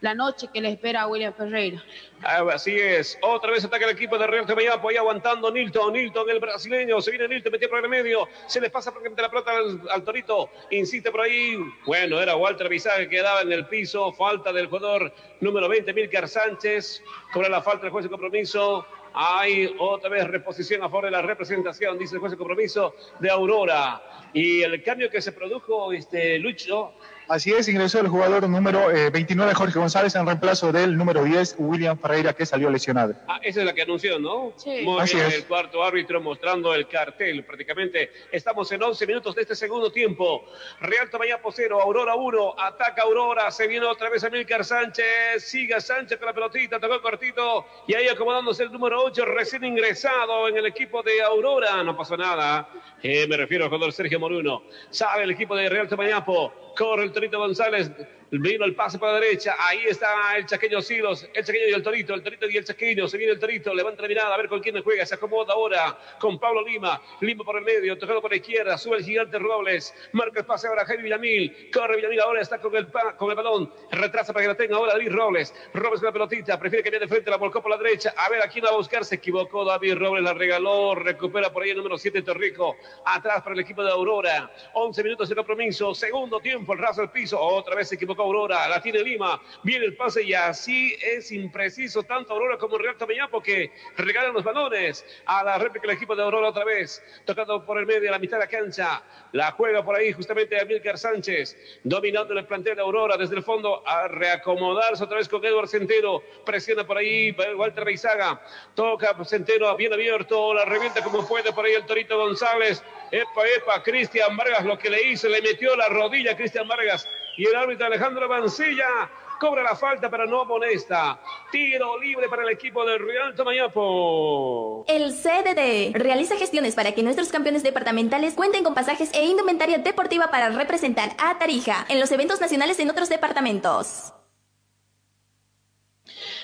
la 0.00 0.14
noche 0.14 0.48
que 0.52 0.60
le 0.60 0.70
espera 0.70 1.02
a 1.02 1.06
William 1.06 1.34
Ferreira. 1.34 1.82
Ah, 2.22 2.44
Así 2.52 2.74
es. 2.74 3.18
Otra 3.22 3.50
vez 3.50 3.64
ataca 3.64 3.84
el 3.84 3.92
equipo 3.92 4.18
de 4.18 4.26
Real 4.26 4.46
Tomayapo, 4.46 4.88
ahí 4.88 4.96
aguantando 4.96 5.50
Nilton. 5.50 5.92
Nilton, 5.92 6.28
el 6.30 6.40
brasileño. 6.40 7.00
Se 7.00 7.10
viene 7.10 7.28
Nilton, 7.28 7.52
metió 7.52 7.68
por 7.68 7.82
el 7.82 7.88
medio. 7.88 8.28
Se 8.46 8.60
le 8.60 8.70
pasa 8.70 8.90
prácticamente 8.90 9.22
la 9.22 9.30
pelota 9.30 9.56
al, 9.56 9.80
al 9.90 10.04
Torito. 10.04 10.50
Insiste 10.70 11.10
por 11.10 11.22
ahí. 11.22 11.56
Bueno, 11.86 12.20
era 12.20 12.36
Walter 12.36 12.68
Bizaga 12.68 12.98
que 12.98 13.08
quedaba 13.08 13.42
en 13.42 13.52
el 13.52 13.66
piso. 13.66 14.12
Falta 14.12 14.52
del 14.52 14.66
jugador 14.66 15.12
número 15.40 15.68
20, 15.68 15.92
Milcar 15.92 16.28
Sánchez. 16.28 17.02
Cobra 17.32 17.48
la 17.48 17.62
falta 17.62 17.86
el 17.86 17.92
juez 17.92 18.04
de 18.04 18.10
compromiso. 18.10 18.86
Hay 19.14 19.74
otra 19.78 20.10
vez 20.10 20.28
reposición 20.28 20.82
a 20.82 20.88
favor 20.88 21.06
de 21.06 21.10
la 21.10 21.22
representación, 21.22 21.98
dice 21.98 22.14
el 22.14 22.20
juez 22.20 22.32
de 22.32 22.38
compromiso 22.38 22.94
de 23.18 23.30
Aurora. 23.30 24.02
Y 24.32 24.62
el 24.62 24.82
cambio 24.82 25.10
que 25.10 25.22
se 25.22 25.32
produjo, 25.32 25.92
este, 25.92 26.38
Lucho, 26.38 26.92
Así 27.28 27.52
es, 27.52 27.68
ingresó 27.68 28.00
el 28.00 28.08
jugador 28.08 28.48
número 28.48 28.90
eh, 28.90 29.10
29, 29.10 29.52
Jorge 29.52 29.78
González, 29.78 30.14
en 30.14 30.24
reemplazo 30.26 30.72
del 30.72 30.96
número 30.96 31.22
10, 31.24 31.56
William 31.58 31.98
Ferreira, 31.98 32.32
que 32.32 32.46
salió 32.46 32.70
lesionado. 32.70 33.14
Ah, 33.28 33.38
esa 33.42 33.60
es 33.60 33.66
la 33.66 33.74
que 33.74 33.82
anunció, 33.82 34.18
¿no? 34.18 34.54
Sí. 34.56 34.80
Muy 34.82 34.98
Así 34.98 35.16
bien, 35.16 35.28
es. 35.28 35.34
el 35.34 35.44
cuarto 35.44 35.84
árbitro 35.84 36.22
mostrando 36.22 36.74
el 36.74 36.88
cartel 36.88 37.44
prácticamente. 37.44 38.10
Estamos 38.32 38.72
en 38.72 38.82
11 38.82 39.06
minutos 39.06 39.34
de 39.34 39.42
este 39.42 39.54
segundo 39.54 39.92
tiempo. 39.92 40.46
Real 40.80 41.10
Tomayapo 41.10 41.52
0, 41.52 41.78
Aurora 41.82 42.14
1, 42.14 42.54
ataca 42.58 43.02
Aurora, 43.02 43.50
se 43.50 43.66
viene 43.66 43.84
otra 43.84 44.08
vez 44.08 44.24
Amílcar 44.24 44.64
Sánchez, 44.64 45.04
siga 45.44 45.80
Sánchez 45.80 46.16
con 46.18 46.26
la 46.28 46.32
pelotita, 46.32 46.80
tocó 46.80 47.02
cortito 47.02 47.66
y 47.86 47.94
ahí 47.94 48.08
acomodándose 48.08 48.62
el 48.62 48.72
número 48.72 49.02
8, 49.04 49.26
recién 49.26 49.64
ingresado 49.64 50.48
en 50.48 50.56
el 50.56 50.64
equipo 50.64 51.02
de 51.02 51.20
Aurora, 51.22 51.82
no 51.84 51.94
pasó 51.94 52.16
nada. 52.16 52.70
Eh, 53.02 53.26
me 53.28 53.36
refiero 53.36 53.64
al 53.64 53.70
jugador 53.70 53.92
Sergio 53.92 54.18
Moruno. 54.18 54.62
Sabe 54.88 55.24
el 55.24 55.30
equipo 55.32 55.54
de 55.54 55.68
Real 55.68 55.88
Tomayapo, 55.88 56.72
corre 56.76 57.04
el 57.04 57.12
Torito 57.18 57.36
González. 57.36 57.90
Vino 58.30 58.66
el 58.66 58.74
pase 58.74 58.98
para 58.98 59.14
la 59.14 59.20
derecha. 59.20 59.56
Ahí 59.58 59.84
está 59.86 60.36
el 60.36 60.44
Chaqueño 60.44 60.82
Silos. 60.82 61.26
El 61.32 61.44
Chaqueño 61.44 61.68
y 61.68 61.72
el 61.72 61.82
Torito. 61.82 62.12
El 62.12 62.22
Torito 62.22 62.46
y 62.46 62.58
el 62.58 62.64
Chaqueño. 62.64 63.08
Se 63.08 63.16
viene 63.16 63.32
el 63.32 63.38
Torito. 63.38 63.72
Levanta 63.72 64.02
la 64.02 64.08
mirada 64.08 64.34
a 64.34 64.36
ver 64.36 64.48
con 64.48 64.60
quién 64.60 64.82
juega. 64.82 65.06
Se 65.06 65.14
acomoda 65.14 65.54
ahora 65.54 65.98
con 66.20 66.38
Pablo 66.38 66.62
Lima. 66.62 67.00
Lima 67.22 67.42
por 67.42 67.56
el 67.56 67.64
medio. 67.64 67.96
Tocado 67.96 68.20
por 68.20 68.30
la 68.30 68.36
izquierda. 68.36 68.76
Sube 68.76 68.98
el 68.98 69.04
gigante 69.04 69.38
Robles. 69.38 69.94
Marca 70.12 70.40
el 70.40 70.46
pase 70.46 70.68
ahora 70.68 70.84
Jaime 70.84 71.04
Villamil. 71.04 71.70
Corre 71.72 71.96
Villamil 71.96 72.20
ahora. 72.20 72.42
Está 72.42 72.58
con 72.58 72.76
el, 72.76 72.86
con 73.16 73.30
el 73.30 73.36
balón. 73.36 73.72
Retrasa 73.92 74.34
para 74.34 74.42
que 74.42 74.48
la 74.48 74.54
tenga 74.56 74.76
ahora 74.76 74.92
David 74.92 75.10
Robles. 75.10 75.54
Robles 75.72 76.00
con 76.00 76.08
la 76.08 76.12
pelotita. 76.12 76.58
Prefiere 76.58 76.84
que 76.84 76.90
viene 76.90 77.06
de 77.06 77.08
frente. 77.08 77.30
La 77.30 77.38
volcó 77.38 77.62
por 77.62 77.70
la 77.70 77.78
derecha. 77.78 78.12
A 78.14 78.28
ver 78.28 78.42
a 78.42 78.48
quién 78.48 78.62
va 78.66 78.68
a 78.68 78.76
buscar. 78.76 79.06
Se 79.06 79.14
equivocó 79.14 79.64
David 79.64 79.96
Robles. 79.96 80.22
La 80.22 80.34
regaló. 80.34 80.94
Recupera 80.94 81.50
por 81.50 81.62
ahí 81.62 81.70
el 81.70 81.78
número 81.78 81.96
7 81.96 82.20
Torrico. 82.20 82.76
Atrás 83.06 83.40
para 83.40 83.54
el 83.54 83.60
equipo 83.60 83.82
de 83.82 83.90
Aurora. 83.90 84.52
11 84.74 85.02
minutos 85.02 85.30
de 85.30 85.34
compromiso. 85.34 85.94
Segundo 85.94 86.40
tiempo. 86.40 86.74
El 86.74 86.78
raso 86.78 87.00
al 87.00 87.10
piso. 87.10 87.40
Otra 87.40 87.74
vez 87.74 87.88
se 87.88 87.94
equivocó 87.94 88.17
Aurora. 88.22 88.68
La 88.68 88.80
tiene 88.80 89.02
Lima. 89.02 89.40
Viene 89.62 89.86
el 89.86 89.96
pase 89.96 90.22
y 90.22 90.34
así 90.34 90.96
es 91.02 91.32
impreciso 91.32 92.02
tanto 92.02 92.32
Aurora 92.32 92.58
como 92.58 92.78
Real 92.78 92.96
Tomayapo 92.96 93.38
porque 93.38 93.70
regalan 93.96 94.32
los 94.32 94.42
balones 94.42 95.04
a 95.26 95.44
la 95.44 95.58
réplica 95.58 95.86
del 95.86 95.96
equipo 95.96 96.16
de 96.16 96.22
Aurora 96.22 96.48
otra 96.48 96.64
vez. 96.64 97.02
Tocando 97.24 97.64
por 97.64 97.78
el 97.78 97.86
medio, 97.86 98.08
a 98.08 98.12
la 98.12 98.18
mitad 98.18 98.36
de 98.38 98.44
la 98.44 98.50
cancha. 98.50 99.02
La 99.32 99.52
juega 99.52 99.84
por 99.84 99.94
ahí 99.94 100.12
justamente 100.12 100.60
Amílcar 100.60 100.98
Sánchez. 100.98 101.56
Dominando 101.84 102.34
el 102.34 102.46
plantel 102.46 102.76
de 102.76 102.82
Aurora 102.82 103.16
desde 103.16 103.36
el 103.36 103.42
fondo 103.42 103.86
a 103.86 104.08
reacomodarse 104.08 105.04
otra 105.04 105.18
vez 105.18 105.28
con 105.28 105.44
Edward 105.44 105.68
Centeno. 105.68 106.20
Presiona 106.44 106.84
por 106.86 106.98
ahí 106.98 107.30
Walter 107.56 107.84
Reizaga. 107.84 108.40
Toca 108.74 109.16
Centeno 109.24 109.74
bien 109.76 109.92
abierto. 109.92 110.52
La 110.54 110.64
revienta 110.64 111.02
como 111.02 111.26
puede 111.26 111.52
por 111.52 111.64
ahí 111.64 111.74
el 111.74 111.86
Torito 111.86 112.18
González. 112.18 112.82
Epa, 113.10 113.46
epa, 113.56 113.82
Cristian 113.82 114.36
Vargas 114.36 114.64
lo 114.64 114.78
que 114.78 114.90
le 114.90 115.02
hizo, 115.02 115.28
le 115.28 115.40
metió 115.40 115.74
la 115.76 115.88
rodilla 115.88 116.32
a 116.32 116.36
Cristian 116.36 116.68
Vargas. 116.68 117.08
Y 117.38 117.46
el 117.46 117.54
árbitro 117.54 117.86
Alejandro 117.86 118.28
Mancilla 118.28 119.08
cobra 119.38 119.62
la 119.62 119.76
falta, 119.76 120.10
pero 120.10 120.26
no 120.26 120.40
amonesta. 120.40 121.20
Tiro 121.52 121.96
libre 122.00 122.28
para 122.28 122.42
el 122.42 122.48
equipo 122.48 122.84
del 122.84 122.98
Real 122.98 123.32
Tomayapo. 123.36 124.84
El 124.88 125.12
CDD 125.12 125.96
realiza 125.96 126.36
gestiones 126.36 126.74
para 126.74 126.92
que 126.92 127.04
nuestros 127.04 127.28
campeones 127.28 127.62
departamentales 127.62 128.34
cuenten 128.34 128.64
con 128.64 128.74
pasajes 128.74 129.10
e 129.14 129.24
indumentaria 129.24 129.78
deportiva 129.78 130.32
para 130.32 130.48
representar 130.50 131.10
a 131.16 131.38
Tarija 131.38 131.86
en 131.88 132.00
los 132.00 132.10
eventos 132.10 132.40
nacionales 132.40 132.80
en 132.80 132.90
otros 132.90 133.08
departamentos. 133.08 134.12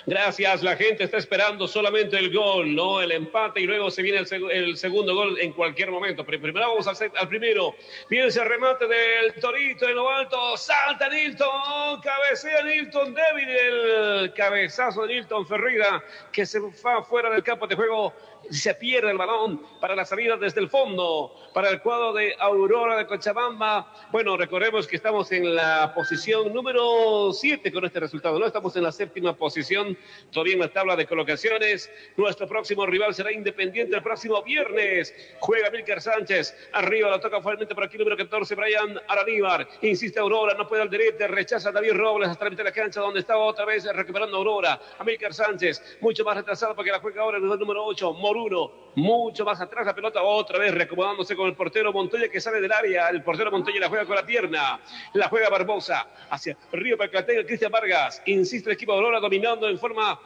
Gracias, 0.06 0.62
la 0.62 0.76
gente 0.76 1.04
está 1.04 1.16
esperando 1.16 1.66
solamente 1.66 2.18
el 2.18 2.30
gol, 2.30 2.74
no 2.74 3.00
el 3.00 3.10
empate 3.10 3.62
y 3.62 3.66
luego 3.66 3.90
se 3.90 4.02
viene 4.02 4.18
el, 4.18 4.26
seg 4.26 4.42
el 4.50 4.76
segundo 4.76 5.14
gol 5.14 5.38
en 5.40 5.52
cualquier 5.52 5.90
momento. 5.90 6.24
Pero 6.26 6.42
primero 6.42 6.68
vamos 6.68 6.86
a 6.86 6.90
hacer 6.90 7.10
al 7.16 7.26
primero. 7.26 7.74
Viene 8.10 8.26
ese 8.26 8.44
remate 8.44 8.86
del 8.86 9.32
Torito 9.40 9.88
en 9.88 9.94
lo 9.94 10.10
alto, 10.10 10.58
salta 10.58 11.08
Nilton, 11.08 12.02
cabecea 12.02 12.62
Nilton, 12.64 13.14
débil 13.14 13.48
el 13.48 14.32
cabezazo 14.34 15.06
de 15.06 15.14
Nilton 15.14 15.46
Ferreira 15.46 16.04
que 16.30 16.44
se 16.44 16.60
va 16.60 17.02
fuera 17.02 17.30
del 17.30 17.42
campo 17.42 17.66
de 17.66 17.74
juego 17.74 18.12
se 18.50 18.74
pierde 18.74 19.10
el 19.10 19.18
balón 19.18 19.60
para 19.80 19.94
la 19.94 20.04
salida 20.04 20.36
desde 20.36 20.60
el 20.60 20.68
fondo, 20.68 21.34
para 21.52 21.70
el 21.70 21.80
cuadro 21.80 22.12
de 22.12 22.34
Aurora 22.38 22.96
de 22.96 23.06
Cochabamba. 23.06 23.92
Bueno, 24.10 24.36
recordemos 24.36 24.86
que 24.86 24.96
estamos 24.96 25.30
en 25.32 25.54
la 25.54 25.92
posición 25.94 26.52
número 26.52 27.32
7 27.32 27.72
con 27.72 27.84
este 27.84 28.00
resultado, 28.00 28.38
¿no? 28.38 28.46
Estamos 28.46 28.76
en 28.76 28.82
la 28.82 28.92
séptima 28.92 29.34
posición, 29.36 29.96
todavía 30.30 30.54
en 30.54 30.60
la 30.60 30.72
tabla 30.72 30.96
de 30.96 31.06
colocaciones. 31.06 31.90
Nuestro 32.16 32.46
próximo 32.46 32.86
rival 32.86 33.14
será 33.14 33.32
Independiente 33.32 33.96
el 33.96 34.02
próximo 34.02 34.42
viernes. 34.42 35.14
Juega 35.40 35.70
Milker 35.70 36.00
Sánchez, 36.00 36.56
arriba 36.72 37.10
la 37.10 37.20
toca 37.20 37.40
fuertemente 37.40 37.74
por 37.74 37.84
aquí, 37.84 37.98
número 37.98 38.16
14, 38.16 38.54
Brian 38.54 39.00
Araníbar. 39.08 39.68
Insiste 39.82 40.20
Aurora, 40.20 40.54
no 40.54 40.66
puede 40.66 40.82
al 40.82 40.90
derecho, 40.90 41.26
rechaza 41.28 41.68
a 41.68 41.72
David 41.72 41.92
Robles 41.92 42.28
hasta 42.28 42.44
la 42.44 42.50
mitad 42.50 42.64
de 42.64 42.70
la 42.70 42.74
cancha, 42.74 43.00
donde 43.00 43.20
estaba 43.20 43.44
otra 43.44 43.64
vez 43.64 43.84
recuperando 43.92 44.36
Aurora. 44.36 44.80
A 44.98 45.04
Milker 45.04 45.34
Sánchez, 45.34 45.98
mucho 46.00 46.24
más 46.24 46.36
retrasado 46.36 46.74
porque 46.74 46.90
la 46.90 47.00
juega 47.00 47.22
ahora 47.22 47.38
el 47.38 47.44
número 47.44 47.84
8, 47.84 48.12
Moruno, 48.34 48.72
mucho 48.96 49.44
más 49.44 49.60
atrás 49.60 49.86
la 49.86 49.94
pelota, 49.94 50.22
otra 50.22 50.58
vez 50.58 50.74
reacomodándose 50.74 51.36
con 51.36 51.48
el 51.48 51.54
portero 51.54 51.92
Montoya 51.92 52.28
que 52.28 52.40
sale 52.40 52.60
del 52.60 52.72
área. 52.72 53.08
El 53.08 53.22
portero 53.22 53.50
Montoya 53.50 53.78
la 53.78 53.88
juega 53.88 54.04
con 54.04 54.16
la 54.16 54.26
pierna, 54.26 54.80
la 55.12 55.28
juega 55.28 55.48
Barbosa 55.48 56.08
hacia 56.30 56.56
Río 56.72 56.96
tenga 56.98 57.44
Cristian 57.46 57.70
Vargas. 57.70 58.22
Insiste 58.26 58.68
el 58.68 58.74
equipo 58.74 58.92
de 58.92 58.98
Aurora 58.98 59.20
dominando 59.20 59.68
en 59.68 59.78
forma 59.78 60.18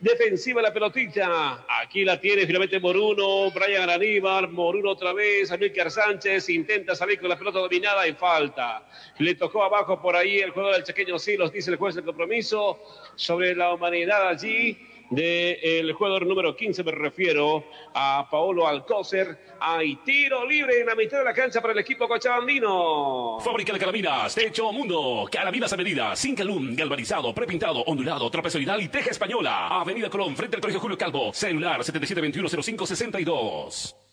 defensiva 0.00 0.60
la 0.60 0.72
pelotita. 0.72 1.64
Aquí 1.80 2.04
la 2.04 2.20
tiene 2.20 2.44
finalmente 2.44 2.80
Moruno, 2.80 3.52
Brian 3.52 3.88
Aníbal, 3.88 4.48
Moruno 4.48 4.90
otra 4.90 5.12
vez, 5.12 5.52
Amílcar 5.52 5.92
Sánchez 5.92 6.48
intenta 6.48 6.96
salir 6.96 7.20
con 7.20 7.28
la 7.28 7.38
pelota 7.38 7.60
dominada 7.60 8.06
y 8.08 8.14
falta. 8.14 8.84
Le 9.18 9.36
tocó 9.36 9.62
abajo 9.62 10.02
por 10.02 10.16
ahí 10.16 10.38
el 10.38 10.50
jugador 10.50 10.74
del 10.74 10.84
Chequeño 10.84 11.20
Silos, 11.20 11.52
dice 11.52 11.70
el 11.70 11.76
juez 11.76 11.94
del 11.94 12.04
compromiso, 12.04 12.80
sobre 13.14 13.54
la 13.54 13.72
humanidad 13.72 14.26
allí 14.26 14.76
del 15.10 15.92
jugador 15.92 16.26
número 16.26 16.56
15, 16.56 16.82
me 16.84 16.92
refiero 16.92 17.64
a 17.94 18.26
Paolo 18.30 18.66
Alcócer. 18.66 19.38
Hay 19.60 19.96
tiro 20.04 20.46
libre 20.46 20.80
en 20.80 20.86
la 20.86 20.94
mitad 20.94 21.18
de 21.18 21.24
la 21.24 21.34
cancha 21.34 21.60
para 21.60 21.72
el 21.72 21.78
equipo 21.78 22.08
cochabambino. 22.08 23.38
Fábrica 23.40 23.72
de 23.72 23.78
caraminas, 23.78 24.34
techo 24.34 24.72
mundo, 24.72 25.28
caraminas 25.30 25.72
a 25.72 25.76
medida, 25.76 26.16
sin 26.16 26.34
calum, 26.34 26.74
galvanizado, 26.74 27.34
prepintado, 27.34 27.82
ondulado, 27.84 28.30
trapezoidal 28.30 28.82
y 28.82 28.88
teja 28.88 29.10
española. 29.10 29.68
Avenida 29.68 30.10
Colón, 30.10 30.36
frente 30.36 30.56
al 30.56 30.60
Colegio 30.60 30.80
Julio 30.80 30.98
Calvo, 30.98 31.32
celular 31.32 31.80
77210562. 31.80 34.03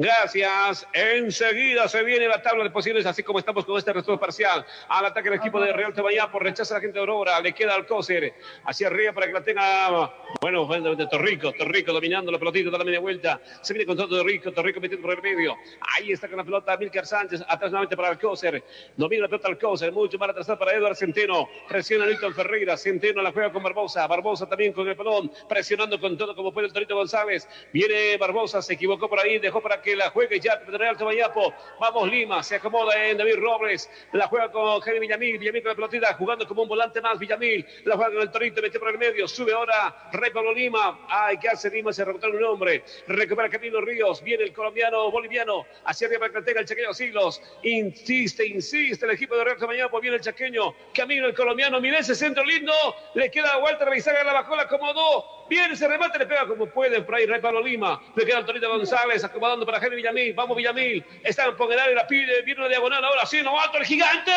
Gracias. 0.00 0.86
Enseguida 0.92 1.88
se 1.88 2.04
viene 2.04 2.28
la 2.28 2.40
tabla 2.40 2.62
de 2.62 2.70
posiciones, 2.70 3.04
así 3.04 3.24
como 3.24 3.40
estamos 3.40 3.64
con 3.64 3.76
este 3.76 3.92
resultado 3.92 4.20
parcial. 4.20 4.64
Al 4.88 5.06
ataque 5.06 5.28
del 5.28 5.40
equipo 5.40 5.60
de 5.60 5.72
Real 5.72 5.92
Tomayapo, 5.92 6.38
rechaza 6.38 6.74
la 6.74 6.80
gente 6.80 6.94
de 6.94 7.00
Aurora, 7.00 7.40
le 7.40 7.52
queda 7.52 7.74
al 7.74 7.84
Cócer 7.84 8.32
hacia 8.64 8.86
arriba 8.86 9.12
para 9.12 9.26
que 9.26 9.32
la 9.32 9.42
tenga, 9.42 10.14
bueno, 10.40 10.68
de 10.94 11.04
Torrico, 11.08 11.52
Torrico 11.52 11.92
dominando 11.92 12.30
la 12.30 12.38
pelotita 12.38 12.70
de 12.70 12.78
la 12.78 12.84
media 12.84 13.00
vuelta. 13.00 13.40
Se 13.60 13.74
viene 13.74 13.86
con 13.86 13.96
todo 13.96 14.06
Torrico, 14.18 14.52
Torrico 14.52 14.80
metiendo 14.80 15.04
por 15.04 15.16
el 15.16 15.20
medio. 15.20 15.56
Ahí 15.80 16.12
está 16.12 16.28
con 16.28 16.36
la 16.36 16.44
pelota 16.44 16.76
Milcar 16.76 17.04
Sánchez, 17.04 17.40
atrás 17.48 17.72
nuevamente 17.72 17.96
para 17.96 18.10
Alcócer. 18.10 18.62
Domina 18.96 19.22
la 19.22 19.28
pelota 19.28 19.48
Alcócer, 19.48 19.90
mucho 19.90 20.16
más 20.16 20.28
atrasado 20.28 20.60
para 20.60 20.74
Eduardo 20.74 20.94
Centeno. 20.94 21.48
Presiona 21.68 22.04
a 22.04 22.06
Nilton 22.06 22.34
Ferreira, 22.34 22.76
Centeno 22.76 23.20
la 23.20 23.32
juega 23.32 23.50
con 23.50 23.64
Barbosa, 23.64 24.06
Barbosa 24.06 24.48
también 24.48 24.72
con 24.72 24.86
el 24.86 24.96
pelón, 24.96 25.28
presionando 25.48 25.98
con 25.98 26.16
todo 26.16 26.36
como 26.36 26.52
puede 26.52 26.68
el 26.68 26.72
Torito 26.72 26.94
González. 26.94 27.48
Viene 27.72 28.16
Barbosa, 28.16 28.62
se 28.62 28.74
equivocó 28.74 29.08
por 29.08 29.18
ahí, 29.18 29.40
dejó 29.40 29.60
para 29.60 29.82
que 29.82 29.87
la 29.96 30.10
juegue 30.10 30.40
ya 30.40 30.60
Real 30.66 30.96
Tomayapo. 30.96 31.54
Vamos 31.80 32.10
Lima, 32.10 32.42
se 32.42 32.56
acomoda 32.56 33.06
en 33.06 33.16
David 33.16 33.36
Robles, 33.36 33.90
la 34.12 34.26
juega 34.26 34.50
con 34.50 34.80
Jerry 34.82 35.00
Villamil, 35.00 35.38
Villamil 35.38 35.62
con 35.62 35.70
la 35.70 35.74
pelotita, 35.76 36.14
jugando 36.14 36.46
como 36.46 36.62
un 36.62 36.68
volante 36.68 37.00
más, 37.00 37.18
Villamil, 37.18 37.66
la 37.84 37.96
juega 37.96 38.12
con 38.12 38.22
el 38.22 38.30
Torito, 38.30 38.62
mete 38.62 38.78
por 38.78 38.90
el 38.90 38.98
medio, 38.98 39.28
sube 39.28 39.52
ahora 39.52 40.10
Rey 40.12 40.30
Pablo 40.30 40.52
Lima, 40.52 41.06
ay, 41.08 41.38
¿qué 41.38 41.48
hace 41.48 41.70
Lima? 41.70 41.92
Se 41.92 42.04
recupera 42.04 42.32
un 42.32 42.44
hombre, 42.44 42.84
recupera 43.06 43.48
Camilo 43.48 43.80
Ríos, 43.80 44.22
viene 44.22 44.44
el 44.44 44.52
colombiano 44.52 45.10
boliviano, 45.10 45.66
hacia 45.84 46.06
arriba 46.06 46.28
para 46.28 46.32
que 46.32 46.42
tenga 46.42 46.60
el 46.60 46.66
chaqueño 46.66 46.94
Siglos, 46.94 47.42
insiste, 47.62 48.46
insiste 48.46 49.04
el 49.06 49.12
equipo 49.12 49.36
de 49.36 49.44
Real 49.44 49.58
Tomayapo, 49.58 50.00
viene 50.00 50.16
el 50.16 50.22
chaqueño, 50.22 50.74
Camilo 50.94 51.26
el 51.28 51.34
colombiano, 51.34 51.80
mira 51.80 51.98
ese 51.98 52.14
centro 52.14 52.44
lindo, 52.44 52.72
le 53.14 53.30
queda 53.30 53.48
la 53.48 53.58
vuelta, 53.58 53.84
Reizaga 53.84 54.24
la 54.24 54.32
bajó, 54.32 54.56
la 54.56 54.62
acomodó, 54.62 55.37
viene 55.48 55.74
ese 55.74 55.88
remate, 55.88 56.18
le 56.18 56.26
pega 56.26 56.46
como 56.46 56.66
puede 56.66 57.00
por 57.02 57.14
ahí 57.14 57.26
Rey 57.26 57.40
Pablo 57.40 57.62
Lima, 57.62 58.00
le 58.14 58.24
queda 58.24 58.38
el 58.38 58.44
Torito 58.44 58.68
González, 58.68 59.24
acomodando 59.24 59.64
para 59.64 59.78
Henry 59.78 59.96
Villamil, 59.96 60.34
vamos 60.34 60.56
Villamil, 60.56 61.04
está 61.24 61.46
en 61.46 61.56
Pongeral, 61.56 61.94
la 61.94 62.06
pide, 62.06 62.42
viene 62.42 62.60
una 62.60 62.68
diagonal, 62.68 63.04
ahora 63.04 63.26
sí, 63.26 63.40
no 63.42 63.56
el 63.74 63.84
gigante, 63.84 64.32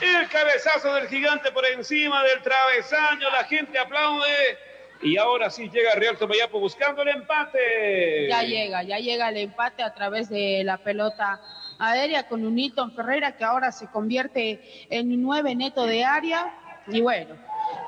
el 0.00 0.28
cabezazo 0.28 0.94
del 0.94 1.08
gigante 1.08 1.52
por 1.52 1.66
encima 1.66 2.22
del 2.24 2.42
travesaño, 2.42 3.30
la 3.30 3.44
gente 3.44 3.78
aplaude, 3.78 4.58
y 5.02 5.16
ahora 5.16 5.48
sí 5.50 5.70
llega 5.70 5.94
Real 5.94 6.18
Tomayapo 6.18 6.60
buscando 6.60 7.02
el 7.02 7.08
empate. 7.08 8.28
Ya 8.28 8.42
llega, 8.42 8.82
ya 8.82 8.98
llega 8.98 9.30
el 9.30 9.38
empate 9.38 9.82
a 9.82 9.94
través 9.94 10.28
de 10.28 10.62
la 10.62 10.76
pelota 10.78 11.40
aérea 11.78 12.28
con 12.28 12.44
un 12.44 12.70
Ferreira 12.94 13.36
que 13.36 13.44
ahora 13.44 13.72
se 13.72 13.86
convierte 13.86 14.60
en 14.90 15.22
nueve 15.22 15.54
neto 15.54 15.86
de 15.86 16.04
área. 16.04 16.54
Y 16.86 17.00
bueno, 17.00 17.34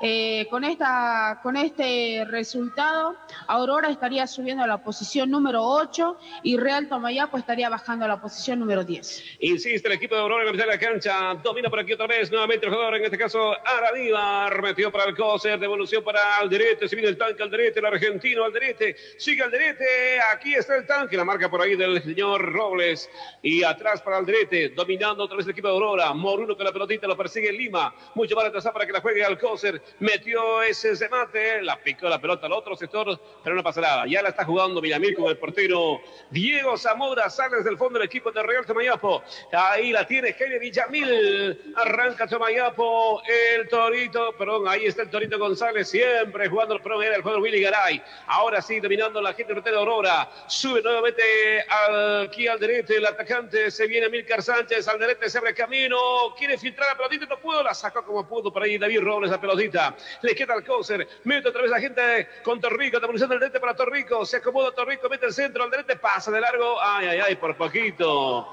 eh, 0.05 0.47
con, 0.49 0.65
esta, 0.65 1.39
con 1.41 1.55
este 1.55 2.25
resultado, 2.27 3.15
Aurora 3.47 3.89
estaría 3.89 4.27
subiendo 4.27 4.61
a 4.61 4.67
la 4.67 4.83
posición 4.83 5.31
número 5.31 5.63
8 5.63 6.17
y 6.43 6.57
Real 6.57 6.89
Tomayapo 6.89 7.37
estaría 7.37 7.69
bajando 7.69 8.03
a 8.03 8.09
la 8.09 8.19
posición 8.19 8.59
número 8.59 8.83
10. 8.83 9.23
Insiste 9.39 9.87
el 9.87 9.93
equipo 9.93 10.13
de 10.13 10.21
Aurora 10.21 10.41
en 10.41 10.47
la 10.47 10.51
mitad 10.51 10.65
de 10.65 10.71
la 10.71 10.77
cancha. 10.77 11.35
Domina 11.41 11.69
por 11.69 11.79
aquí 11.79 11.93
otra 11.93 12.07
vez. 12.07 12.29
Nuevamente 12.29 12.65
el 12.65 12.73
jugador, 12.73 12.97
en 12.97 13.05
este 13.05 13.17
caso 13.17 13.53
Araníbar. 13.65 14.61
Metió 14.61 14.91
para 14.91 15.05
el 15.05 15.15
Coser. 15.15 15.57
Devolución 15.57 16.03
para 16.03 16.35
Alderete. 16.35 16.89
Se 16.89 16.97
viene 16.97 17.09
el 17.09 17.17
tanque 17.17 17.41
Alderete. 17.41 17.79
El 17.79 17.85
argentino 17.85 18.43
Alderete. 18.43 18.97
Sigue 19.17 19.41
Alderete. 19.41 20.19
Aquí 20.33 20.53
está 20.53 20.75
el 20.75 20.85
tanque. 20.85 21.15
La 21.15 21.23
marca 21.23 21.49
por 21.49 21.61
ahí 21.61 21.77
del 21.77 22.03
señor 22.03 22.51
Robles. 22.51 23.09
Y 23.41 23.63
atrás 23.63 24.01
para 24.01 24.17
Alderete. 24.17 24.67
Dominando 24.69 25.23
otra 25.23 25.37
vez 25.37 25.45
el 25.45 25.53
equipo 25.53 25.69
de 25.69 25.75
Aurora. 25.75 26.13
Moruno 26.13 26.57
con 26.57 26.65
la 26.65 26.73
pelotita. 26.73 27.07
Lo 27.07 27.15
persigue 27.15 27.53
Lima. 27.53 27.95
Mucho 28.15 28.35
más 28.35 28.47
atrasado 28.47 28.73
para 28.73 28.85
que 28.85 28.91
la 28.91 28.99
juegue 28.99 29.23
Alcócer. 29.23 29.81
Metió 29.99 30.61
ese 30.61 30.95
remate, 30.95 31.61
la 31.61 31.77
picó 31.77 32.07
la 32.07 32.19
pelota 32.19 32.45
al 32.45 32.53
otro 32.53 32.75
sector, 32.75 33.19
pero 33.43 33.55
no 33.55 33.63
pasa 33.63 33.81
nada. 33.81 34.05
Ya 34.07 34.21
la 34.21 34.29
está 34.29 34.45
jugando 34.45 34.81
Villamil 34.81 35.15
con 35.15 35.25
el 35.25 35.37
portero 35.37 36.01
Diego 36.29 36.77
Zamora, 36.77 37.29
sale 37.29 37.57
desde 37.57 37.69
el 37.69 37.77
fondo 37.77 37.99
del 37.99 38.07
equipo 38.07 38.31
de 38.31 38.43
Real 38.43 38.65
Tomayapo. 38.65 39.23
Ahí 39.51 39.91
la 39.91 40.05
tiene 40.05 40.33
Jaime 40.33 40.59
Villamil, 40.59 41.73
arranca 41.75 42.27
Tomayapo, 42.27 43.21
el 43.27 43.67
Torito, 43.69 44.33
perdón, 44.37 44.67
ahí 44.67 44.85
está 44.85 45.03
el 45.03 45.09
Torito 45.09 45.37
González, 45.37 45.89
siempre 45.89 46.49
jugando 46.49 46.75
el 46.75 46.81
pro, 46.81 47.01
era 47.01 47.15
el 47.15 47.21
jugador 47.21 47.41
Willy 47.41 47.61
Garay. 47.61 48.01
Ahora 48.27 48.61
sí, 48.61 48.79
dominando 48.79 49.21
la 49.21 49.33
gente 49.33 49.53
de 49.53 49.75
Aurora, 49.75 50.29
sube 50.47 50.81
nuevamente 50.81 51.23
aquí 52.23 52.47
al 52.47 52.59
derecho, 52.59 52.93
el 52.93 53.05
atacante, 53.05 53.71
se 53.71 53.87
viene 53.87 54.09
Milcar 54.09 54.41
Sánchez, 54.41 54.87
al 54.87 54.99
derecho 54.99 55.29
se 55.29 55.37
abre 55.37 55.53
camino, 55.53 55.97
quiere 56.37 56.57
filtrar 56.57 56.89
la 56.89 56.97
pelotita, 56.97 57.25
no 57.25 57.39
pudo, 57.39 57.63
la 57.63 57.73
sacó 57.73 58.03
como 58.03 58.27
pudo 58.27 58.51
por 58.51 58.63
ahí 58.63 58.77
David 58.77 59.01
Robles 59.01 59.31
la 59.31 59.39
pelotita, 59.39 59.72
le 60.21 60.35
queda 60.35 60.53
al 60.53 60.63
Coser, 60.63 61.07
mete 61.23 61.49
otra 61.49 61.61
vez 61.61 61.71
la 61.71 61.79
gente 61.79 62.27
con 62.43 62.59
Torrico, 62.59 62.99
devolución 62.99 63.29
del 63.29 63.39
derecho 63.39 63.59
para 63.59 63.75
Torrico, 63.75 64.25
se 64.25 64.37
acomoda 64.37 64.71
Torrico, 64.71 65.09
mete 65.09 65.25
el 65.25 65.33
centro, 65.33 65.63
al 65.63 65.71
derecho 65.71 65.99
pasa 65.99 66.31
de 66.31 66.41
largo, 66.41 66.81
ay, 66.81 67.07
ay, 67.07 67.19
ay, 67.27 67.35
por 67.35 67.55
poquito, 67.55 68.47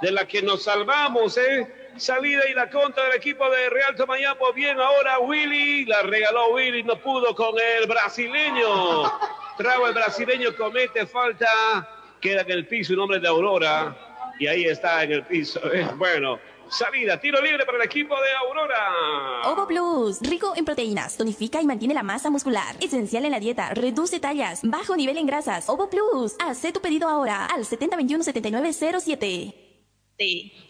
de 0.00 0.10
la 0.10 0.26
que 0.26 0.42
nos 0.42 0.64
salvamos, 0.64 1.36
eh. 1.38 1.80
Salida 1.96 2.42
y 2.48 2.54
la 2.54 2.68
contra 2.68 3.04
del 3.04 3.14
equipo 3.14 3.48
de 3.48 3.70
Real 3.70 3.94
Tomayapo. 3.94 4.52
Bien 4.52 4.80
ahora 4.80 5.20
Willy. 5.20 5.84
La 5.84 6.02
regaló 6.02 6.48
Willy. 6.48 6.82
No 6.82 6.96
pudo 6.96 7.36
con 7.36 7.54
el 7.78 7.86
brasileño. 7.86 9.04
Trago 9.56 9.86
el 9.86 9.94
brasileño. 9.94 10.56
Comete 10.56 11.06
falta. 11.06 11.88
Queda 12.20 12.40
en 12.40 12.50
el 12.50 12.66
piso 12.66 12.94
un 12.94 12.98
hombre 12.98 13.20
de 13.20 13.28
Aurora. 13.28 13.94
Y 14.40 14.48
ahí 14.48 14.64
está 14.64 15.04
en 15.04 15.12
el 15.12 15.22
piso. 15.22 15.60
eh. 15.72 15.88
Bueno, 15.94 16.40
salida. 16.68 17.20
Tiro 17.20 17.40
libre 17.40 17.64
para 17.64 17.78
el 17.78 17.84
equipo 17.84 18.14
de 18.14 18.46
Aurora. 18.46 19.42
Ovo 19.46 19.66
Plus, 19.66 20.20
rico 20.20 20.52
en 20.56 20.64
proteínas, 20.64 21.16
tonifica 21.16 21.62
y 21.62 21.66
mantiene 21.66 21.94
la 21.94 22.02
masa 22.02 22.30
muscular. 22.30 22.76
Esencial 22.80 23.24
en 23.24 23.32
la 23.32 23.40
dieta, 23.40 23.70
reduce 23.70 24.20
tallas, 24.20 24.60
bajo 24.62 24.96
nivel 24.96 25.18
en 25.18 25.26
grasas. 25.26 25.68
Ovo 25.68 25.88
Plus, 25.88 26.36
haz 26.38 26.60
tu 26.72 26.80
pedido 26.80 27.08
ahora 27.08 27.46
al 27.46 27.64
7021-7907. 27.64 29.63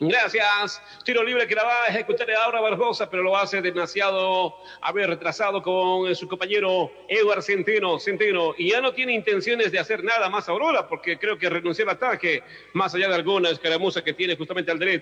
Gracias. 0.01 0.81
Tiro 1.05 1.23
libre 1.23 1.47
que 1.47 1.55
la 1.55 1.65
va 1.65 1.85
a 1.85 1.89
ejecutar 1.89 2.31
ahora 2.31 2.63
Barbosa, 2.63 3.11
pero 3.11 3.23
lo 3.23 3.37
hace 3.37 3.61
demasiado, 3.61 4.57
a 4.81 4.93
ver, 4.93 5.11
retrasado 5.11 5.63
con 5.63 6.11
eh, 6.11 6.15
su 6.15 6.27
compañero 6.27 6.91
Eduard 7.09 7.43
Centeno, 7.43 7.99
Centeno. 7.99 8.55
Y 8.57 8.71
ya 8.71 8.81
no 8.81 8.95
tiene 8.95 9.13
intenciones 9.13 9.71
de 9.71 9.79
hacer 9.79 10.03
nada 10.03 10.31
más 10.31 10.49
Aurora, 10.49 10.89
porque 10.89 11.19
creo 11.19 11.37
que 11.37 11.51
renunció 11.51 11.85
al 11.85 11.91
ataque, 11.91 12.43
más 12.73 12.95
allá 12.95 13.09
de 13.09 13.17
alguna 13.17 13.51
escaramuza 13.51 14.03
que 14.03 14.15
tiene 14.15 14.35
justamente 14.35 14.71
al 14.71 14.79
derecho. 14.79 14.95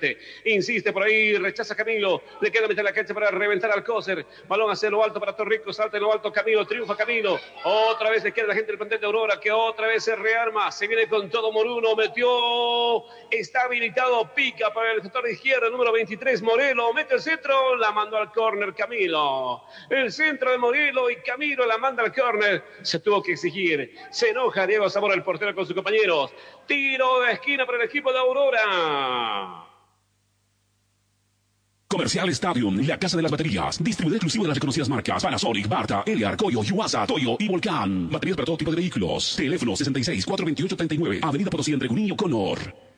Insiste 0.44 0.92
por 0.92 1.04
ahí, 1.04 1.36
rechaza 1.36 1.76
Camilo, 1.76 2.22
le 2.40 2.50
queda 2.50 2.66
meter 2.66 2.82
la 2.82 2.92
cancha 2.92 3.14
para 3.14 3.30
reventar 3.30 3.70
al 3.70 3.84
Coser. 3.84 4.26
Balón 4.48 4.70
hacia 4.70 4.90
lo 4.90 5.04
alto 5.04 5.20
para 5.20 5.36
Torrico, 5.36 5.72
salta 5.72 5.98
en 5.98 6.02
lo 6.02 6.12
alto 6.12 6.32
Camilo, 6.32 6.66
triunfa 6.66 6.96
Camilo. 6.96 7.38
Otra 7.64 8.10
vez 8.10 8.24
le 8.24 8.32
queda 8.32 8.48
la 8.48 8.54
gente 8.54 8.72
del 8.72 8.78
plantel 8.78 9.00
de 9.00 9.06
Aurora, 9.06 9.38
que 9.38 9.52
otra 9.52 9.86
vez 9.86 10.02
se 10.02 10.16
rearma, 10.16 10.72
se 10.72 10.88
viene 10.88 11.06
con 11.08 11.30
todo 11.30 11.52
Moruno, 11.52 11.94
metió, 11.94 13.04
está 13.30 13.62
habilitado, 13.62 14.31
pica 14.34 14.72
para 14.72 14.92
el 14.92 15.02
sector 15.02 15.24
de 15.24 15.32
izquierda, 15.32 15.68
número 15.70 15.92
23, 15.92 16.42
Morelo, 16.42 16.92
mete 16.92 17.14
el 17.14 17.20
centro, 17.20 17.76
la 17.76 17.92
mandó 17.92 18.16
al 18.16 18.32
córner 18.32 18.74
Camilo. 18.74 19.64
El 19.88 20.12
centro 20.12 20.50
de 20.50 20.58
Morelo 20.58 21.10
y 21.10 21.16
Camilo 21.16 21.66
la 21.66 21.78
manda 21.78 22.02
al 22.02 22.14
córner. 22.14 22.64
Se 22.82 23.00
tuvo 23.00 23.22
que 23.22 23.32
exigir. 23.32 23.94
Se 24.10 24.30
enoja 24.30 24.66
Diego 24.66 24.88
Zamora, 24.90 25.14
el 25.14 25.22
portero, 25.22 25.54
con 25.54 25.66
sus 25.66 25.74
compañeros. 25.74 26.32
Tiro 26.66 27.20
de 27.20 27.32
esquina 27.32 27.66
para 27.66 27.78
el 27.78 27.84
equipo 27.84 28.12
de 28.12 28.18
Aurora. 28.18 29.68
Comercial 31.92 32.26
Stadium, 32.30 32.86
la 32.86 32.98
casa 32.98 33.18
de 33.18 33.22
las 33.22 33.30
baterías. 33.30 33.82
Distribuidor 33.84 34.16
exclusivo 34.16 34.44
de 34.44 34.48
las 34.48 34.56
reconocidas 34.56 34.88
marcas 34.88 35.22
Panasonic, 35.22 35.68
Barta, 35.68 36.02
Eliar, 36.06 36.38
Koyo, 36.38 36.62
Yuasa, 36.62 37.06
Toyo 37.06 37.36
y 37.38 37.46
Volcán. 37.48 38.08
Baterías 38.08 38.36
para 38.36 38.46
todo 38.46 38.56
tipo 38.56 38.70
de 38.70 38.78
vehículos. 38.78 39.36
Teléfono 39.36 39.76
66 39.76 40.24
428 40.24 40.76
39. 40.76 41.20
Avenida 41.22 41.50
Potosí 41.50 41.74
entre 41.74 41.90
y 41.92 42.16
Conor. 42.16 42.91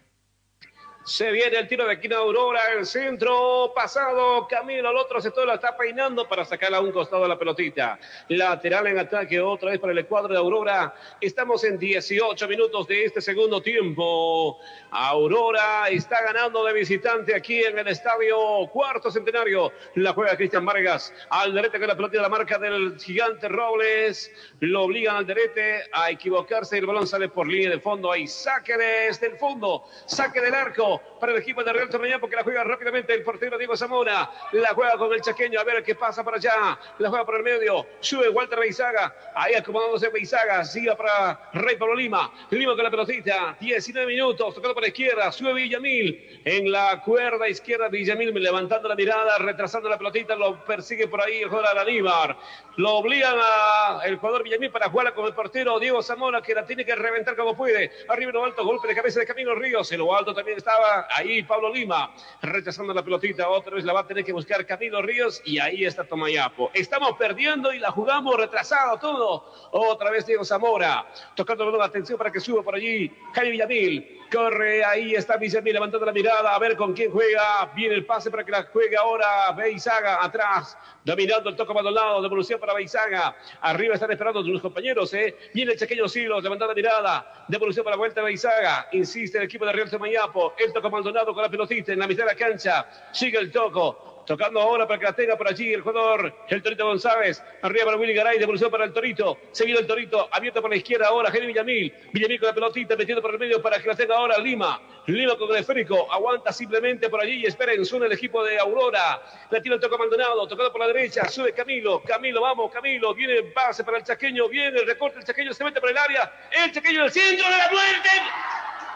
Se 1.05 1.31
viene 1.31 1.59
el 1.59 1.69
tiro 1.69 1.87
de 1.87 1.93
esquina 1.93 2.17
de 2.17 2.23
Aurora, 2.23 2.61
el 2.79 2.87
centro 2.87 3.71
pasado, 3.75 4.49
Camilo 4.49 4.89
al 4.89 4.97
otro 4.97 5.21
sector 5.21 5.47
la 5.47 5.57
está 5.57 5.77
peinando 5.77 6.27
para 6.27 6.47
sacarla 6.47 6.79
a 6.79 6.81
un 6.81 6.93
costado 6.93 7.25
de 7.25 7.29
la 7.29 7.39
pelotita. 7.39 7.99
Lateral 8.29 8.87
en 8.87 8.97
ataque 8.97 9.39
otra 9.39 9.73
vez 9.73 9.81
para 9.81 9.93
el 9.93 10.07
cuadro 10.07 10.33
de 10.33 10.39
Aurora. 10.39 10.95
Estamos 11.21 11.63
en 11.65 11.79
18 11.79 12.49
minutos 12.49 12.89
de 12.89 13.05
este 13.05 13.21
segundo 13.21 13.61
tiempo. 13.61 14.59
Aurora 14.93 15.91
está 15.91 16.23
ganando 16.23 16.65
de 16.65 16.73
visitante 16.73 17.35
aquí 17.35 17.63
en 17.63 17.79
el 17.79 17.89
estadio 17.89 18.67
Cuarto 18.73 19.11
Centenario. 19.11 19.73
La 19.97 20.15
juega 20.15 20.39
Cristian 20.39 20.65
Vargas 20.65 21.13
al 21.29 21.53
derecho 21.53 21.79
con 21.79 21.89
la 21.89 21.97
pelotita 21.97 22.23
de 22.23 22.23
la 22.23 22.31
marca 22.31 22.59
del 22.59 22.99
gigante 22.99 23.47
Robles. 23.49 24.33
Lo 24.61 24.85
obligan 24.85 25.17
al 25.17 25.27
derecho 25.27 25.61
a 25.93 26.11
equivocarse. 26.11 26.79
El 26.79 26.87
balón 26.87 27.07
sale 27.07 27.29
por 27.29 27.47
línea 27.47 27.69
de 27.69 27.79
fondo. 27.79 28.11
Ahí 28.11 28.27
saque 28.27 28.79
desde 28.79 29.27
el 29.27 29.37
fondo, 29.37 29.85
saque 30.07 30.41
del 30.41 30.55
arco 30.55 30.94
para 31.21 31.33
el 31.33 31.39
equipo 31.39 31.63
de 31.65 31.73
Real 31.73 31.89
Torreñán 31.89 32.21
porque 32.21 32.37
la 32.37 32.43
juega 32.43 32.65
rápidamente 32.65 33.15
el 33.15 33.23
portero 33.23 33.57
Diego 33.59 33.77
Zamora. 33.77 34.31
La 34.53 34.75
juega 34.75 34.97
con 34.97 35.13
el 35.13 35.21
chaqueño 35.21 35.59
a 35.59 35.65
ver 35.65 35.83
qué 35.83 35.95
pasa 35.95 36.23
para 36.23 36.37
allá. 36.37 36.79
La 36.99 37.09
juega 37.09 37.25
por 37.25 37.37
el 37.37 37.43
medio. 37.43 37.87
Sube 38.01 38.29
Walter 38.29 38.59
Beizaga. 38.59 39.15
Ahí 39.35 39.55
acomodándose 39.55 40.09
Beizaga. 40.09 40.65
Siga 40.65 40.97
para 40.97 41.51
Rey 41.53 41.77
Pablo 41.77 41.95
Lima. 41.95 42.31
Lima 42.51 42.75
con 42.75 42.85
la 42.85 42.91
pelotita. 42.91 43.57
19 43.61 44.07
minutos. 44.07 44.55
Tocando 44.55 44.75
por 44.75 44.83
la 44.83 44.89
izquierda. 44.89 45.33
Sube 45.33 45.53
Villamil. 45.55 46.43
En 46.45 46.71
la 46.71 47.03
cuerda 47.03 47.49
izquierda 47.49 47.89
Villamil 47.89 48.35
levantando 48.35 48.89
la 48.89 48.95
mirada. 48.95 49.39
Retrasando 49.39 49.89
la 49.89 49.99
pelotita. 49.99 50.37
Lo 50.37 50.65
persigue 50.65 51.09
por 51.09 51.21
ahí 51.21 51.43
el 51.43 51.49
jugador 51.49 51.79
Aníbar. 51.79 52.37
Lo 52.77 52.95
obligan 52.95 53.37
a 53.39 54.01
el 54.05 54.17
jugador 54.17 54.43
Villamil 54.43 54.71
para 54.71 54.91
jugarla 54.91 55.15
con 55.15 55.27
el 55.27 55.35
portero 55.35 55.79
Diego 55.79 56.03
Zamora 56.03 56.43
que 56.43 56.55
la 56.55 56.67
tiene 56.67 56.85
que 56.85 56.95
reventar 56.95 57.37
como 57.37 57.57
puede. 57.57 57.91
Arriba 58.09 58.31
en 58.31 58.35
lo 58.35 58.45
alto. 58.45 58.65
Golpe 58.65 58.89
de 58.89 58.95
cabeza 58.95 59.21
de 59.21 59.27
Camilo 59.27 59.55
Ríos. 59.55 59.91
En 59.93 59.99
lo 59.99 60.15
alto 60.15 60.35
también 60.35 60.59
estaba 60.59 60.84
ahí 61.11 61.43
Pablo 61.43 61.73
Lima 61.73 62.13
rechazando 62.43 62.93
la 62.93 63.03
pelotita, 63.03 63.49
otra 63.49 63.75
vez 63.75 63.85
la 63.85 63.93
va 63.93 64.01
a 64.01 64.07
tener 64.07 64.25
que 64.25 64.33
buscar 64.33 64.65
Camilo 64.67 65.03
Ríos 65.03 65.43
y 65.45 65.59
ahí 65.59 65.85
está 65.85 66.05
Tomayapo. 66.05 66.71
Estamos 66.75 67.13
perdiendo 67.19 67.73
y 67.73 67.79
la 67.79 67.91
jugamos 67.91 68.37
retrasado 68.37 68.99
todo. 68.99 69.53
Otra 69.73 70.11
vez 70.11 70.27
Diego 70.27 70.45
Zamora 70.45 71.07
tocando 71.35 71.71
la 71.71 71.87
atención 71.87 72.19
para 72.19 72.31
que 72.31 72.41
suba 72.41 72.63
por 72.63 72.75
allí 72.75 73.11
Jaime 73.35 73.51
Villamil. 73.51 74.21
Corre, 74.33 74.85
ahí 74.85 75.15
está 75.15 75.37
Villamil 75.37 75.75
levantando 75.75 76.07
la 76.07 76.13
mirada 76.13 76.55
a 76.55 76.59
ver 76.59 76.77
con 76.77 76.93
quién 76.93 77.11
juega. 77.11 77.71
Viene 77.75 77.95
el 77.95 78.05
pase 78.05 78.31
para 78.31 78.45
que 78.45 78.51
la 78.51 78.65
juegue 78.65 78.97
ahora 78.97 79.53
Beizaga 79.53 80.25
atrás, 80.25 80.77
dominando 81.05 81.51
el 81.51 81.57
toque 81.57 81.71
abandonado, 81.71 82.23
devolución 82.23 82.59
para 82.59 82.75
Beizaga. 82.75 83.37
Arriba 83.61 83.95
están 83.95 84.11
esperando 84.11 84.43
sus 84.43 84.61
compañeros, 84.61 85.13
¿eh? 85.15 85.37
Viene 85.53 85.73
el 85.73 85.79
chequeño 85.79 86.09
Silos, 86.09 86.43
levantando 86.43 86.73
la 86.73 86.75
mirada, 86.75 87.45
devolución 87.47 87.85
para 87.85 87.95
la 87.95 87.99
vuelta 87.99 88.21
de 88.21 88.27
Beizaga. 88.27 88.89
Insiste 88.93 89.39
el 89.39 89.45
equipo 89.45 89.67
de 89.67 89.73
Real 89.73 89.91
Tomayapo. 89.91 90.55
El 90.59 90.73
toco 90.73 90.91
Maldonado 90.91 91.35
con 91.35 91.43
la 91.43 91.51
pelotita 91.51 91.93
en 91.93 91.99
la 91.99 92.07
mitad 92.07 92.25
de 92.25 92.31
la 92.31 92.37
cancha. 92.37 92.87
Sigue 93.13 93.39
el 93.39 93.53
toco. 93.53 94.14
Tocando 94.27 94.61
ahora 94.61 94.87
para 94.87 94.99
que 94.99 95.05
la 95.05 95.13
tenga 95.13 95.37
por 95.37 95.49
allí 95.49 95.73
el 95.73 95.83
jugador, 95.83 96.35
el 96.49 96.63
Torito 96.63 96.87
González. 96.87 97.43
Arriba 97.63 97.85
para 97.85 97.97
Willy 97.99 98.15
Garay, 98.15 98.39
devolución 98.39 98.71
para 98.71 98.85
el 98.85 98.93
Torito. 98.93 99.39
Seguido 99.53 99.81
el 99.81 99.87
Torito, 99.87 100.29
abierto 100.33 100.63
por 100.63 100.71
la 100.71 100.77
izquierda 100.77 101.09
ahora, 101.09 101.31
Jenny 101.31 101.47
Villamil. 101.47 101.95
Villamil 102.13 102.41
con 102.41 102.49
la 102.49 102.55
pelotita, 102.55 102.97
metiendo 102.97 103.21
por 103.21 103.33
el 103.33 103.39
medio 103.39 103.61
para 103.61 103.81
que 103.81 103.89
la 103.89 103.95
tenga 103.95 104.17
ahora 104.17 104.39
Lima. 104.39 104.81
Lima 105.07 105.37
con 105.37 105.51
el 105.51 105.57
esférico, 105.57 106.11
aguanta 106.11 106.51
simplemente 106.51 107.11
por 107.11 107.21
allí 107.21 107.43
y 107.43 107.47
espera 107.47 107.75
en 107.75 107.85
zona 107.85 108.07
el 108.07 108.13
equipo 108.13 108.43
de 108.43 108.59
Aurora. 108.59 109.21
La 109.51 109.61
tira 109.61 109.75
el 109.75 109.81
toco 109.81 109.99
Maldonado, 109.99 110.49
tocado 110.49 110.73
por 110.73 110.81
la 110.81 110.87
derecha, 110.87 111.29
sube 111.29 111.53
Camilo. 111.53 112.03
Camilo, 112.03 112.41
vamos, 112.41 112.73
Camilo. 112.73 113.15
Viene 113.15 113.35
el 113.35 113.53
pase 113.53 113.85
para 113.85 113.99
el 113.99 114.05
chaqueño, 114.05 114.49
viene 114.49 114.79
el 114.79 114.87
recorte, 114.87 115.19
el 115.19 115.25
chaqueño 115.25 115.53
se 115.53 115.63
mete 115.65 115.81
por 115.81 115.91
el 115.91 115.99
área. 115.99 116.33
El 116.51 116.73
chaqueño 116.73 117.05
el 117.05 117.13
centro 117.13 117.45
de 117.45 117.59
la 117.59 117.71
muerte. 117.71 118.09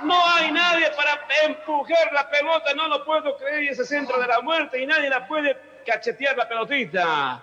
No 0.03 0.15
hay 0.35 0.53
nadie 0.53 0.91
para 0.97 1.19
empujar 1.45 2.13
la 2.13 2.29
pelota, 2.31 2.73
no 2.75 2.89
lo 2.89 3.05
puedo 3.05 3.37
creer, 3.37 3.65
y 3.65 3.69
ese 3.69 3.85
centro 3.85 4.21
de 4.21 4.27
la 4.27 4.41
muerte 4.41 4.81
y 4.81 4.87
nadie 4.87 5.11
la 5.11 5.27
puede 5.27 5.57
cachetear 5.85 6.37
la 6.37 6.49
pelotita. 6.49 7.43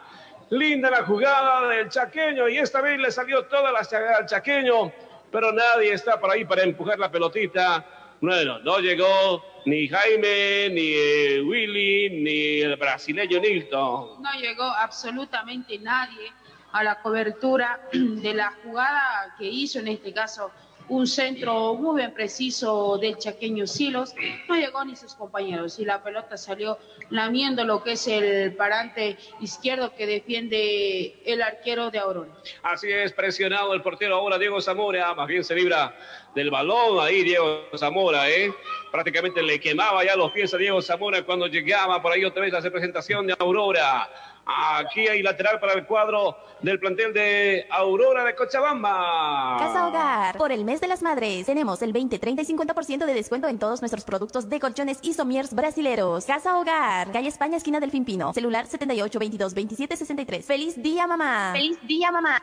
Linda 0.49 0.89
la 0.89 1.03
jugada 1.03 1.67
del 1.69 1.89
chaqueño 1.89 2.47
y 2.47 2.57
esta 2.57 2.79
vez 2.79 2.99
le 2.99 3.11
salió 3.11 3.45
toda 3.45 3.71
la 3.71 3.79
al 3.79 4.25
chaqueño, 4.25 4.91
pero 5.31 5.51
nadie 5.51 5.93
está 5.93 6.19
por 6.19 6.31
ahí 6.31 6.45
para 6.45 6.63
empujar 6.63 6.99
la 6.99 7.11
pelotita. 7.11 7.83
Bueno, 8.21 8.59
no 8.59 8.79
llegó 8.79 9.43
ni 9.65 9.87
Jaime, 9.87 10.69
ni 10.69 10.93
eh, 10.93 11.41
Willy, 11.41 12.21
ni 12.21 12.61
el 12.61 12.75
brasileño 12.77 13.39
Nilton. 13.39 14.21
No 14.21 14.31
llegó 14.39 14.63
absolutamente 14.63 15.77
nadie 15.79 16.31
a 16.71 16.83
la 16.83 17.01
cobertura 17.01 17.79
de 17.91 18.33
la 18.33 18.53
jugada 18.63 19.35
que 19.37 19.45
hizo 19.45 19.79
en 19.79 19.89
este 19.89 20.13
caso 20.13 20.51
un 20.89 21.07
centro 21.07 21.75
muy 21.75 21.97
bien 21.97 22.13
preciso 22.13 22.97
del 22.97 23.17
chaqueño 23.17 23.67
Silos. 23.67 24.13
No 24.47 24.55
llegó 24.55 24.83
ni 24.85 24.95
sus 24.95 25.15
compañeros 25.15 25.79
y 25.79 25.85
la 25.85 26.03
pelota 26.03 26.37
salió 26.37 26.77
lamiendo 27.09 27.63
lo 27.63 27.83
que 27.83 27.93
es 27.93 28.07
el 28.07 28.53
parante 28.55 29.17
izquierdo 29.39 29.95
que 29.95 30.05
defiende 30.05 31.21
el 31.25 31.41
arquero 31.41 31.91
de 31.91 31.99
Aurora. 31.99 32.31
Así 32.63 32.91
es, 32.91 33.13
presionado 33.13 33.73
el 33.73 33.81
portero 33.81 34.15
ahora 34.15 34.37
Diego 34.37 34.61
Zamora, 34.61 35.13
más 35.13 35.27
bien 35.27 35.43
se 35.43 35.55
libra 35.55 35.95
del 36.33 36.51
balón 36.51 36.99
ahí 36.99 37.23
Diego 37.23 37.65
Zamora, 37.77 38.29
¿eh? 38.29 38.51
prácticamente 38.91 39.41
le 39.41 39.59
quemaba 39.59 40.03
ya 40.03 40.15
los 40.15 40.31
pies 40.31 40.53
a 40.53 40.57
Diego 40.57 40.81
Zamora 40.81 41.23
cuando 41.23 41.47
llegaba 41.47 42.01
por 42.01 42.11
ahí 42.11 42.23
otra 42.25 42.43
vez 42.43 42.53
la 42.53 42.59
representación 42.59 43.27
de 43.27 43.35
Aurora. 43.39 44.09
Aquí 44.45 45.07
hay 45.07 45.23
lateral 45.23 45.59
para 45.59 45.73
el 45.73 45.85
cuadro 45.85 46.37
del 46.61 46.79
plantel 46.79 47.13
de 47.13 47.65
Aurora 47.71 48.23
de 48.23 48.35
Cochabamba. 48.35 49.57
Casa 49.59 49.87
Hogar. 49.87 50.37
Por 50.37 50.51
el 50.51 50.63
mes 50.63 50.81
de 50.81 50.87
las 50.87 51.01
madres 51.01 51.47
tenemos 51.47 51.81
el 51.81 51.91
20, 51.91 52.19
30 52.19 52.41
y 52.43 52.45
50% 52.45 53.05
de 53.05 53.13
descuento 53.13 53.47
en 53.47 53.57
todos 53.57 53.81
nuestros 53.81 54.03
productos 54.03 54.47
de 54.47 54.59
colchones 54.59 54.99
y 55.01 55.13
somiers 55.13 55.53
brasileros. 55.53 56.25
Casa 56.25 56.59
Hogar. 56.59 57.11
Calle 57.11 57.27
España, 57.27 57.57
esquina 57.57 57.79
del 57.79 57.89
Pimpino. 57.89 58.33
Celular 58.33 58.67
78 58.67 59.17
22 59.19 59.53
27 59.53 59.97
63. 59.97 60.45
Feliz 60.45 60.81
día, 60.81 61.07
mamá. 61.07 61.51
Feliz 61.53 61.79
día, 61.87 62.11
mamá. 62.11 62.41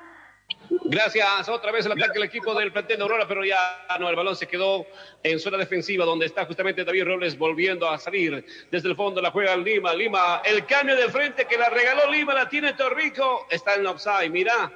Gracias. 0.84 1.48
Otra 1.48 1.70
vez 1.70 1.84
el 1.86 1.92
ataque 1.92 2.14
del 2.14 2.24
equipo 2.24 2.54
del 2.54 2.72
plantel 2.72 2.96
de 2.96 3.02
Aurora, 3.02 3.26
pero 3.28 3.44
ya 3.44 3.58
no, 4.00 4.08
el 4.08 4.16
balón 4.16 4.36
se 4.36 4.46
quedó 4.46 4.86
en 5.22 5.38
zona 5.38 5.58
defensiva, 5.58 6.04
donde 6.04 6.26
está 6.26 6.46
justamente 6.46 6.84
David 6.84 7.04
Robles 7.04 7.36
volviendo 7.36 7.88
a 7.88 7.98
salir 7.98 8.44
desde 8.70 8.88
el 8.88 8.96
fondo. 8.96 9.20
La 9.20 9.30
juega 9.30 9.56
Lima. 9.56 9.94
Lima, 9.94 10.40
el 10.44 10.64
cambio 10.64 10.96
de 10.96 11.08
frente 11.08 11.46
que 11.46 11.58
la 11.58 11.68
regaló 11.68 12.10
Lima, 12.10 12.34
la 12.34 12.48
tiene 12.48 12.72
Torrico. 12.72 13.46
Está 13.50 13.74
en 13.74 13.86
offside. 13.86 14.30
Mira, 14.30 14.72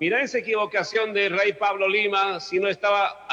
mira 0.00 0.20
esa 0.20 0.38
equivocación 0.38 1.12
de 1.12 1.28
Rey 1.28 1.52
Pablo 1.52 1.88
Lima. 1.88 2.40
Si 2.40 2.58
no 2.58 2.68
estaba 2.68 3.26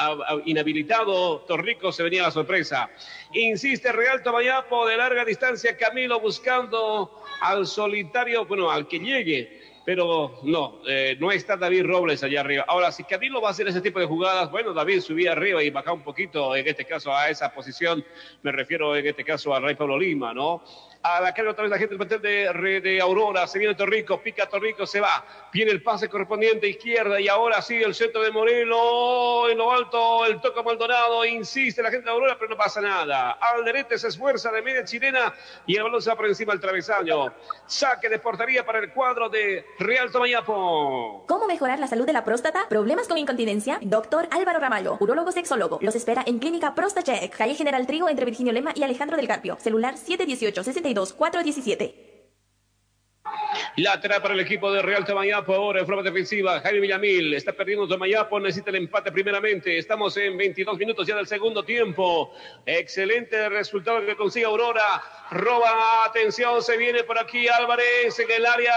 inhabilitado, 0.44 1.40
Torrico 1.40 1.90
se 1.90 2.02
venía 2.02 2.22
la 2.22 2.30
sorpresa. 2.30 2.88
Insiste 3.32 3.90
Real 3.92 4.22
Tomayapo 4.22 4.86
de 4.86 4.96
larga 4.96 5.24
distancia. 5.24 5.76
Camilo 5.76 6.20
buscando 6.20 7.22
al 7.40 7.66
solitario, 7.66 8.44
bueno, 8.46 8.70
al 8.70 8.86
que 8.86 8.98
llegue 8.98 9.67
pero 9.88 10.34
no, 10.42 10.82
eh, 10.86 11.16
no 11.18 11.32
está 11.32 11.56
David 11.56 11.86
Robles 11.86 12.22
allá 12.22 12.40
arriba. 12.40 12.62
Ahora, 12.68 12.92
si 12.92 13.04
Camilo 13.04 13.40
va 13.40 13.48
a 13.48 13.50
hacer 13.52 13.68
ese 13.68 13.80
tipo 13.80 13.98
de 13.98 14.04
jugadas, 14.04 14.50
bueno, 14.50 14.74
David 14.74 15.00
subía 15.00 15.32
arriba 15.32 15.62
y 15.62 15.70
bajaba 15.70 15.94
un 15.94 16.02
poquito, 16.02 16.54
en 16.54 16.68
este 16.68 16.84
caso, 16.84 17.10
a 17.16 17.30
esa 17.30 17.50
posición, 17.54 18.04
me 18.42 18.52
refiero 18.52 18.94
en 18.94 19.06
este 19.06 19.24
caso 19.24 19.54
a 19.54 19.60
Rey 19.60 19.76
Pablo 19.76 19.98
Lima, 19.98 20.34
¿no? 20.34 20.62
A 21.00 21.20
la 21.20 21.32
calle 21.32 21.48
otra 21.48 21.62
vez 21.62 21.70
la 21.70 21.78
gente 21.78 21.96
del 21.96 22.20
de, 22.20 22.80
de 22.80 23.00
Aurora, 23.00 23.46
se 23.46 23.58
viene 23.58 23.76
Torrico, 23.76 24.20
pica 24.20 24.48
Torrico, 24.48 24.84
se 24.84 25.00
va, 25.00 25.24
viene 25.52 25.70
el 25.70 25.80
pase 25.80 26.08
correspondiente 26.08 26.68
izquierda 26.68 27.20
y 27.20 27.28
ahora 27.28 27.62
sí 27.62 27.76
el 27.76 27.94
centro 27.94 28.20
de 28.20 28.32
Morelo, 28.32 29.48
en 29.48 29.58
lo 29.58 29.70
alto, 29.70 30.26
el 30.26 30.40
toco 30.40 30.64
Maldonado, 30.64 31.24
insiste 31.24 31.82
la 31.82 31.90
gente 31.92 32.06
de 32.06 32.10
Aurora, 32.10 32.36
pero 32.36 32.50
no 32.50 32.56
pasa 32.56 32.80
nada. 32.80 33.38
Alderete 33.40 33.96
se 33.96 34.08
esfuerza 34.08 34.50
de 34.50 34.60
media 34.60 34.84
chilena 34.84 35.32
y 35.66 35.76
el 35.76 35.84
balón 35.84 36.02
se 36.02 36.10
va 36.10 36.16
por 36.16 36.26
encima 36.26 36.52
del 36.52 36.60
travesaño. 36.60 37.32
Saque 37.66 38.08
de 38.08 38.18
portería 38.18 38.66
para 38.66 38.80
el 38.80 38.92
cuadro 38.92 39.28
de 39.28 39.64
Real 39.78 40.10
Tomayapo. 40.10 41.24
¿Cómo 41.28 41.46
mejorar 41.46 41.78
la 41.78 41.86
salud 41.86 42.06
de 42.06 42.12
la 42.12 42.24
próstata? 42.24 42.68
¿Problemas 42.68 43.06
con 43.06 43.18
incontinencia? 43.18 43.78
Doctor 43.82 44.26
Álvaro 44.32 44.58
Ramallo, 44.58 44.96
urólogo 44.98 45.30
sexólogo. 45.30 45.78
Los 45.80 45.94
espera 45.94 46.24
en 46.26 46.40
Clínica 46.40 46.74
ProstaCheck, 46.74 47.36
calle 47.36 47.54
General 47.54 47.86
Trigo 47.86 48.08
entre 48.08 48.24
Virginio 48.24 48.52
Lema 48.52 48.72
y 48.74 48.82
Alejandro 48.82 49.16
del 49.16 49.28
Carpio. 49.28 49.56
Celular 49.60 49.96
718 49.96 50.64
62 50.64 50.87
417. 50.94 52.08
Lateral 53.76 54.20
para 54.22 54.34
el 54.34 54.40
equipo 54.40 54.72
de 54.72 54.82
Real 54.82 55.04
Tomayapo 55.04 55.54
ahora 55.54 55.80
en 55.80 55.86
forma 55.86 56.02
defensiva. 56.02 56.60
Jaime 56.60 56.80
Villamil 56.80 57.34
está 57.34 57.52
perdiendo 57.52 57.86
Tomayapo, 57.86 58.40
necesita 58.40 58.70
el 58.70 58.76
empate 58.76 59.12
primeramente. 59.12 59.78
Estamos 59.78 60.16
en 60.16 60.36
22 60.36 60.78
minutos 60.78 61.06
ya 61.06 61.14
del 61.14 61.26
segundo 61.26 61.62
tiempo. 61.62 62.32
Excelente 62.66 63.48
resultado 63.48 64.04
que 64.04 64.16
consigue 64.16 64.46
Aurora. 64.46 65.00
Roba, 65.30 66.04
atención, 66.06 66.60
se 66.60 66.76
viene 66.76 67.04
por 67.04 67.18
aquí 67.18 67.46
Álvarez 67.46 68.18
en 68.18 68.30
el 68.30 68.46
área. 68.46 68.74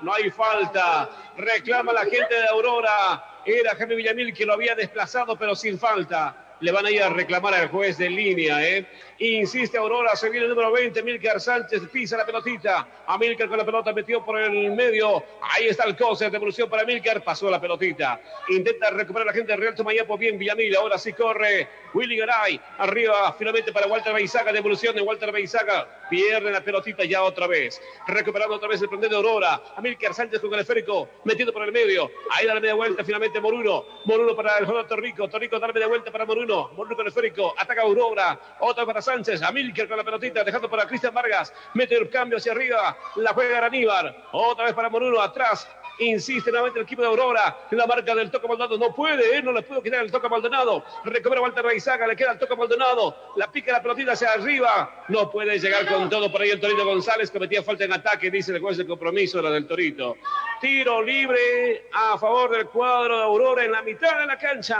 No 0.00 0.12
hay 0.12 0.30
falta. 0.30 1.08
Reclama 1.36 1.92
la 1.92 2.04
gente 2.04 2.34
de 2.34 2.48
Aurora. 2.48 3.24
Era 3.44 3.76
Jaime 3.76 3.94
Villamil 3.94 4.34
que 4.34 4.44
lo 4.44 4.54
había 4.54 4.74
desplazado, 4.74 5.36
pero 5.36 5.54
sin 5.54 5.78
falta. 5.78 6.56
Le 6.60 6.72
van 6.72 6.86
a 6.86 6.90
ir 6.90 7.02
a 7.02 7.10
reclamar 7.10 7.54
al 7.54 7.68
juez 7.68 7.98
de 7.98 8.08
línea, 8.08 8.64
¿eh? 8.64 8.86
Insiste 9.24 9.78
Aurora, 9.78 10.16
se 10.16 10.28
viene 10.30 10.46
el 10.46 10.50
número 10.50 10.72
20, 10.72 11.00
Milcar 11.04 11.40
Sánchez 11.40 11.82
pisa 11.92 12.16
la 12.16 12.26
pelotita. 12.26 12.88
A 13.06 13.16
Milcar 13.16 13.48
con 13.48 13.56
la 13.56 13.64
pelota 13.64 13.92
metió 13.92 14.24
por 14.24 14.36
el 14.40 14.72
medio. 14.72 15.22
Ahí 15.42 15.68
está 15.68 15.84
el 15.84 15.96
cose, 15.96 16.28
devolución 16.28 16.68
para 16.68 16.84
Milcar, 16.84 17.22
pasó 17.22 17.48
la 17.48 17.60
pelotita. 17.60 18.20
Intenta 18.48 18.90
recuperar 18.90 19.26
la 19.26 19.32
gente 19.32 19.52
de 19.52 19.58
Real 19.58 19.76
Tomayapo, 19.76 20.18
bien 20.18 20.38
Villamil, 20.38 20.74
ahora 20.74 20.98
sí 20.98 21.12
corre. 21.12 21.68
Willy 21.94 22.16
Garay, 22.16 22.58
arriba 22.78 23.32
finalmente 23.38 23.70
para 23.70 23.86
Walter 23.86 24.12
Beizaga, 24.12 24.50
devolución 24.50 24.96
de 24.96 25.02
Walter 25.02 25.30
Beizaga. 25.30 25.86
Pierde 26.10 26.50
la 26.50 26.60
pelotita 26.60 27.04
ya 27.04 27.22
otra 27.22 27.46
vez. 27.46 27.80
Recuperando 28.08 28.56
otra 28.56 28.68
vez 28.68 28.82
el 28.82 28.88
prendedor 28.88 29.22
de 29.22 29.28
Aurora. 29.28 29.62
A 29.76 29.80
Milcar 29.80 30.14
Sánchez 30.14 30.40
con 30.40 30.52
el 30.54 30.60
esférico, 30.60 31.08
metiendo 31.22 31.52
por 31.52 31.62
el 31.62 31.70
medio. 31.70 32.10
Ahí 32.30 32.46
da 32.46 32.54
la 32.54 32.60
media 32.60 32.74
vuelta 32.74 33.04
finalmente 33.04 33.40
Moruno. 33.40 33.84
Moruno 34.04 34.34
para 34.34 34.58
el 34.58 34.64
jugador 34.64 34.88
Torrico. 34.88 35.28
Torrico 35.28 35.60
da 35.60 35.68
la 35.68 35.72
media 35.72 35.86
vuelta 35.86 36.10
para 36.10 36.24
Moruno. 36.24 36.70
Moruno 36.74 36.96
con 36.96 37.06
el 37.06 37.08
esférico. 37.08 37.54
Ataca 37.56 37.82
Aurora. 37.82 38.40
Otra 38.58 38.84
para. 38.84 39.11
Sánchez, 39.12 39.42
Amílcar 39.42 39.88
con 39.88 39.98
la 39.98 40.04
pelotita, 40.04 40.42
dejando 40.42 40.70
para 40.70 40.86
Cristian 40.86 41.12
Vargas, 41.12 41.52
mete 41.74 41.96
el 41.96 42.08
cambio 42.08 42.38
hacia 42.38 42.52
arriba, 42.52 42.96
la 43.16 43.34
juega 43.34 43.66
Aníbar, 43.66 44.28
otra 44.32 44.64
vez 44.64 44.72
para 44.74 44.88
Moruno, 44.88 45.20
atrás, 45.20 45.68
Insiste 46.10 46.50
nuevamente 46.50 46.80
el 46.80 46.84
equipo 46.84 47.02
de 47.02 47.08
Aurora. 47.08 47.56
La 47.70 47.86
marca 47.86 48.14
del 48.14 48.30
Toco 48.30 48.48
Maldonado 48.48 48.78
no 48.78 48.94
puede, 48.94 49.36
¿eh? 49.36 49.42
no 49.42 49.52
le 49.52 49.62
puedo 49.62 49.82
quitar 49.82 50.04
el 50.04 50.10
Toco 50.10 50.28
Maldonado. 50.28 50.84
Recupera 51.04 51.40
Walter 51.40 51.64
Reizaga, 51.64 52.06
le 52.06 52.16
queda 52.16 52.32
el 52.32 52.38
Toco 52.38 52.56
Maldonado. 52.56 53.16
La 53.36 53.50
pica 53.50 53.72
la 53.72 53.82
pelotita 53.82 54.12
hacia 54.12 54.32
arriba. 54.32 55.04
No 55.08 55.30
puede 55.30 55.58
llegar 55.58 55.86
con 55.86 56.08
todo 56.10 56.30
por 56.30 56.42
ahí 56.42 56.50
el 56.50 56.60
Torito 56.60 56.84
González. 56.84 57.30
Cometía 57.30 57.62
falta 57.62 57.84
en 57.84 57.92
ataque, 57.92 58.30
dice 58.30 58.52
el 58.52 58.60
juez 58.60 58.76
de 58.76 58.86
compromiso 58.86 59.38
de 59.38 59.44
la 59.44 59.50
del 59.50 59.66
Torito. 59.66 60.16
Tiro 60.60 61.02
libre 61.02 61.88
a 61.92 62.18
favor 62.18 62.50
del 62.50 62.66
cuadro 62.66 63.18
de 63.18 63.24
Aurora 63.24 63.64
en 63.64 63.72
la 63.72 63.82
mitad 63.82 64.20
de 64.20 64.26
la 64.26 64.38
cancha. 64.38 64.76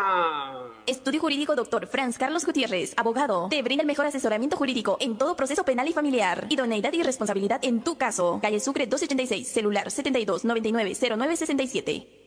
Estudio 0.86 1.20
Jurídico 1.20 1.54
Doctor 1.54 1.86
Franz 1.86 2.18
Carlos 2.18 2.44
Gutiérrez, 2.44 2.94
abogado. 2.96 3.48
Te 3.48 3.62
brinda 3.62 3.82
el 3.82 3.86
mejor 3.86 4.06
asesoramiento 4.06 4.56
jurídico 4.56 4.96
en 5.00 5.16
todo 5.16 5.36
proceso 5.36 5.64
penal 5.64 5.88
y 5.88 5.92
familiar. 5.92 6.46
Idoneidad 6.48 6.92
y 6.92 7.02
responsabilidad 7.02 7.60
en 7.62 7.82
tu 7.82 7.96
caso. 7.96 8.38
Calle 8.42 8.60
Sucre 8.60 8.86
286, 8.86 9.48
celular 9.48 9.90
72 9.90 10.44
99 10.44 10.94
0967. 11.16 12.21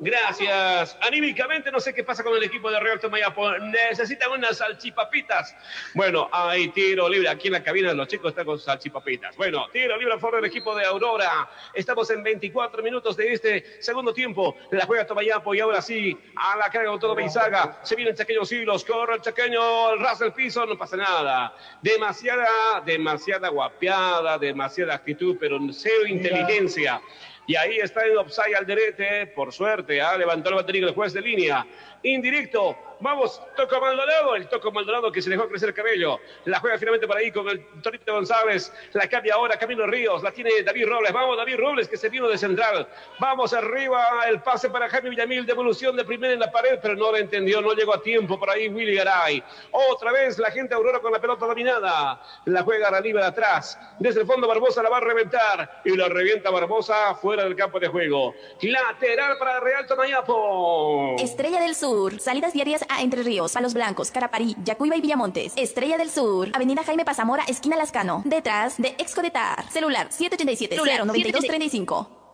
Gracias. 0.00 0.96
Anímicamente 1.00 1.70
no 1.70 1.80
sé 1.80 1.94
qué 1.94 2.04
pasa 2.04 2.22
con 2.22 2.36
el 2.36 2.42
equipo 2.42 2.70
de 2.70 2.78
Real 2.80 3.00
Tomayapo. 3.00 3.50
Necesitan 3.58 4.30
unas 4.30 4.58
salchipapitas. 4.58 5.54
Bueno, 5.94 6.28
hay 6.32 6.68
tiro 6.68 7.08
libre. 7.08 7.28
Aquí 7.28 7.48
en 7.48 7.54
la 7.54 7.62
cabina 7.62 7.92
los 7.92 8.08
chicos 8.08 8.30
están 8.30 8.46
con 8.46 8.58
salchipapitas. 8.58 9.36
Bueno, 9.36 9.66
tiro 9.72 9.96
libre 9.96 10.14
a 10.14 10.18
favor 10.18 10.36
del 10.36 10.46
equipo 10.46 10.74
de 10.74 10.84
Aurora. 10.84 11.48
Estamos 11.74 12.10
en 12.10 12.22
24 12.22 12.82
minutos 12.82 13.16
de 13.16 13.32
este 13.32 13.82
segundo 13.82 14.12
tiempo. 14.12 14.56
La 14.70 14.86
juega 14.86 15.06
Tomayapo 15.06 15.54
y 15.54 15.60
ahora 15.60 15.82
sí, 15.82 16.16
a 16.36 16.56
la 16.56 16.70
carga 16.70 16.90
con 16.90 17.00
todo 17.00 17.14
Beizaga. 17.14 17.80
Se 17.82 17.96
vienen 17.96 18.14
chaqueños 18.14 18.50
hilos. 18.52 18.84
Corre 18.84 19.14
el 19.14 19.20
chaqueño, 19.20 19.94
el 19.94 20.32
piso. 20.32 20.64
No 20.66 20.78
pasa 20.78 20.96
nada. 20.96 21.54
Demasiada, 21.82 22.80
demasiada 22.84 23.48
guapeada, 23.48 24.38
demasiada 24.38 24.94
actitud, 24.94 25.36
pero 25.38 25.58
cero 25.72 26.06
inteligencia. 26.06 27.00
Y 27.46 27.54
ahí 27.54 27.78
está 27.78 28.04
el 28.04 28.16
offside 28.16 28.56
al 28.56 28.66
derete, 28.66 29.28
por 29.28 29.52
suerte, 29.52 30.00
ha 30.00 30.16
levantado 30.18 30.56
el 30.56 30.62
batería 30.62 30.86
el 30.86 30.94
juez 30.94 31.12
de 31.12 31.20
línea. 31.20 31.66
Indirecto, 32.02 32.76
Vamos, 33.00 33.42
toco 33.56 33.78
Maldonado, 33.78 34.36
el 34.36 34.48
toco 34.48 34.72
Maldonado 34.72 35.12
que 35.12 35.20
se 35.20 35.28
dejó 35.28 35.46
crecer 35.48 35.68
el 35.68 35.74
cabello. 35.74 36.18
La 36.46 36.60
juega 36.60 36.78
finalmente 36.78 37.06
por 37.06 37.16
ahí 37.16 37.30
con 37.30 37.46
el 37.48 37.66
Torito 37.82 38.14
González. 38.14 38.72
La 38.94 39.06
cambia 39.06 39.34
ahora 39.34 39.58
Camilo 39.58 39.86
Ríos. 39.86 40.22
La 40.22 40.32
tiene 40.32 40.62
David 40.64 40.86
Robles. 40.86 41.12
Vamos, 41.12 41.36
David 41.36 41.56
Robles 41.58 41.88
que 41.88 41.98
se 41.98 42.08
vino 42.08 42.26
de 42.26 42.38
central. 42.38 42.88
Vamos 43.18 43.52
arriba. 43.52 44.26
El 44.26 44.40
pase 44.40 44.70
para 44.70 44.88
Jaime 44.88 45.10
Villamil. 45.10 45.44
Devolución 45.44 45.94
de 45.94 46.04
primera 46.04 46.32
en 46.32 46.40
la 46.40 46.50
pared, 46.50 46.78
pero 46.80 46.94
no 46.94 47.10
lo 47.12 47.18
entendió. 47.18 47.60
No 47.60 47.74
llegó 47.74 47.94
a 47.94 48.02
tiempo 48.02 48.38
por 48.38 48.48
ahí 48.48 48.68
Willy 48.68 48.94
Garay. 48.94 49.42
Otra 49.72 50.12
vez 50.12 50.38
la 50.38 50.50
gente 50.50 50.74
Aurora 50.74 51.00
con 51.00 51.12
la 51.12 51.20
pelota 51.20 51.44
dominada. 51.44 52.22
La 52.46 52.62
juega 52.62 52.88
Raniva 52.88 53.20
de 53.20 53.26
atrás. 53.26 53.78
Desde 53.98 54.20
el 54.22 54.26
fondo 54.26 54.48
Barbosa 54.48 54.82
la 54.82 54.88
va 54.88 54.98
a 54.98 55.00
reventar. 55.00 55.82
Y 55.84 55.94
la 55.94 56.08
revienta 56.08 56.50
Barbosa 56.50 57.14
fuera 57.16 57.44
del 57.44 57.56
campo 57.56 57.78
de 57.78 57.88
juego. 57.88 58.34
Lateral 58.62 59.36
para 59.38 59.60
Real 59.60 59.86
Tomayapo. 59.86 61.16
Estrella 61.18 61.60
del 61.60 61.74
Sur. 61.74 61.85
Salidas 62.18 62.52
diarias 62.52 62.84
a 62.88 63.02
Entre 63.02 63.22
Ríos, 63.22 63.52
Palos 63.52 63.72
Blancos, 63.72 64.10
Caraparí, 64.10 64.56
Yacuiba 64.64 64.96
y 64.96 65.00
Villamontes. 65.00 65.52
Estrella 65.56 65.96
del 65.96 66.10
Sur, 66.10 66.48
Avenida 66.52 66.82
Jaime 66.82 67.04
Pazamora, 67.04 67.44
esquina 67.44 67.76
Lascano, 67.76 68.22
detrás 68.24 68.76
de 68.78 68.88
Excodetar. 68.98 69.70
Celular 69.70 70.08
787 70.10 70.76
09235. 71.04 72.25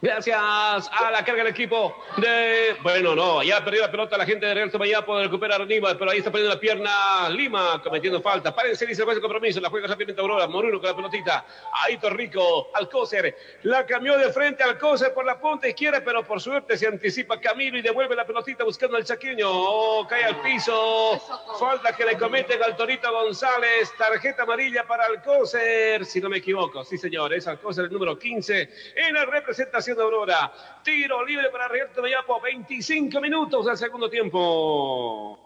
Gracias 0.00 0.38
a 0.38 1.10
la 1.10 1.24
carga 1.24 1.44
del 1.44 1.52
equipo 1.52 1.96
de. 2.18 2.76
Bueno, 2.82 3.14
no, 3.14 3.42
ya 3.42 3.64
perdió 3.64 3.82
la 3.82 3.90
pelota 3.90 4.16
la 4.16 4.26
gente 4.26 4.46
de 4.46 4.54
Real 4.54 4.70
Tomayapo 4.70 5.16
de 5.16 5.24
recuperar 5.24 5.60
Lima, 5.62 5.96
pero 5.98 6.10
ahí 6.10 6.18
está 6.18 6.30
perdiendo 6.30 6.54
la 6.54 6.60
pierna 6.60 7.28
Lima, 7.30 7.80
cometiendo 7.82 8.20
falta. 8.20 8.54
Párense, 8.54 8.86
dice 8.86 9.02
el 9.02 9.06
juez 9.06 9.16
de 9.16 9.22
compromiso. 9.22 9.60
La 9.60 9.70
juega 9.70 9.86
rápidamente 9.86 10.20
Aurora. 10.20 10.46
Moruno 10.46 10.78
con 10.80 10.90
la 10.90 10.96
pelotita. 10.96 11.46
Ahí 11.72 11.96
Torrico, 11.98 12.68
Alcócer. 12.74 13.36
La 13.62 13.86
cambió 13.86 14.18
de 14.18 14.32
frente 14.32 14.62
al 14.62 14.70
Alcócer 14.70 15.14
por 15.14 15.24
la 15.24 15.40
punta 15.40 15.68
izquierda, 15.68 16.02
pero 16.04 16.24
por 16.24 16.40
suerte 16.40 16.76
se 16.76 16.86
anticipa 16.86 17.40
Camilo 17.40 17.78
y 17.78 17.82
devuelve 17.82 18.14
la 18.14 18.26
pelotita 18.26 18.64
buscando 18.64 18.96
al 18.96 19.04
chaqueño. 19.04 19.48
Oh, 19.48 20.06
cae 20.06 20.24
al 20.24 20.40
piso. 20.42 21.20
Falta 21.58 21.96
que 21.96 22.04
le 22.04 22.18
cometen 22.18 22.62
al 22.62 22.76
Torito 22.76 23.10
González. 23.10 23.92
Tarjeta 23.96 24.42
amarilla 24.42 24.86
para 24.86 25.06
Alcócer, 25.06 26.04
si 26.04 26.20
no 26.20 26.28
me 26.28 26.38
equivoco. 26.38 26.84
Sí, 26.84 26.98
señor, 26.98 27.32
es 27.32 27.46
Alcócer 27.46 27.86
el 27.86 27.90
número 27.92 28.18
15 28.18 28.68
en 28.96 29.14
la 29.14 29.24
presentación 29.54 29.96
de 29.96 30.02
Aurora. 30.02 30.52
Tiro 30.82 31.24
libre 31.24 31.48
para 31.50 31.68
Rialto 31.68 32.02
de 32.02 32.10
Yapo, 32.10 32.40
25 32.40 33.20
minutos 33.20 33.66
del 33.66 33.76
segundo 33.76 34.10
tiempo. 34.10 35.38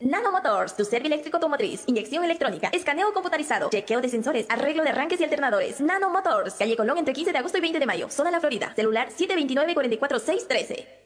Nano 0.00 0.32
Motors, 0.32 0.76
tu 0.76 0.84
servicio 0.84 1.06
eléctrico 1.12 1.36
automotriz, 1.36 1.84
inyección 1.86 2.24
electrónica, 2.24 2.68
escaneo 2.72 3.12
computarizado, 3.12 3.68
chequeo 3.70 4.00
de 4.00 4.08
sensores, 4.08 4.46
arreglo 4.48 4.82
de 4.82 4.90
arranques 4.90 5.20
y 5.20 5.24
alternadores. 5.24 5.80
Nano 5.80 6.10
Motors, 6.10 6.54
calle 6.54 6.76
Colón 6.76 6.98
entre 6.98 7.14
15 7.14 7.32
de 7.32 7.38
agosto 7.38 7.58
y 7.58 7.60
20 7.60 7.78
de 7.78 7.86
mayo, 7.86 8.10
zona 8.10 8.30
de 8.30 8.36
La 8.36 8.40
Florida, 8.40 8.72
celular 8.74 9.10
729 9.10 9.74
44613 9.74 10.98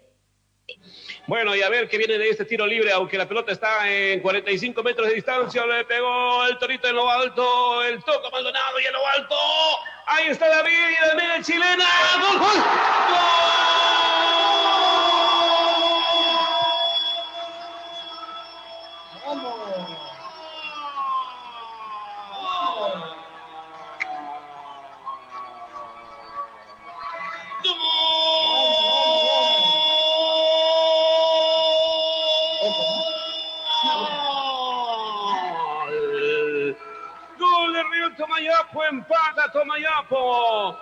bueno, 1.27 1.55
y 1.55 1.63
a 1.63 1.69
ver 1.69 1.89
qué 1.89 1.99
viene 1.99 2.19
de 2.19 2.31
este 2.31 2.45
tiro 2.45 2.67
libre, 2.67 2.91
aunque 2.93 3.17
la 3.17 3.29
pelota 3.29 3.53
está 3.53 3.89
en 3.89 4.21
45 4.21 4.83
metros 4.83 5.09
de 5.09 5.15
distancia, 5.15 5.65
le 5.67 5.85
pegó 5.85 6.45
el 6.47 6.59
torito 6.59 6.89
en 6.89 6.97
lo 6.97 7.09
alto, 7.09 7.83
el 7.85 8.03
toco 8.03 8.31
Maldonado 8.31 8.81
y 8.81 8.87
en 8.87 8.93
lo 8.93 9.07
alto. 9.07 9.37
Ahí 10.07 10.29
está 10.29 10.49
David, 10.49 10.73
de 10.73 11.15
media 11.15 11.43
chilena. 11.43 11.87
Gol. 12.39 14.02
Tomayapo, 38.43 38.85
empata 38.85 39.53
Tomayapo. 39.53 40.77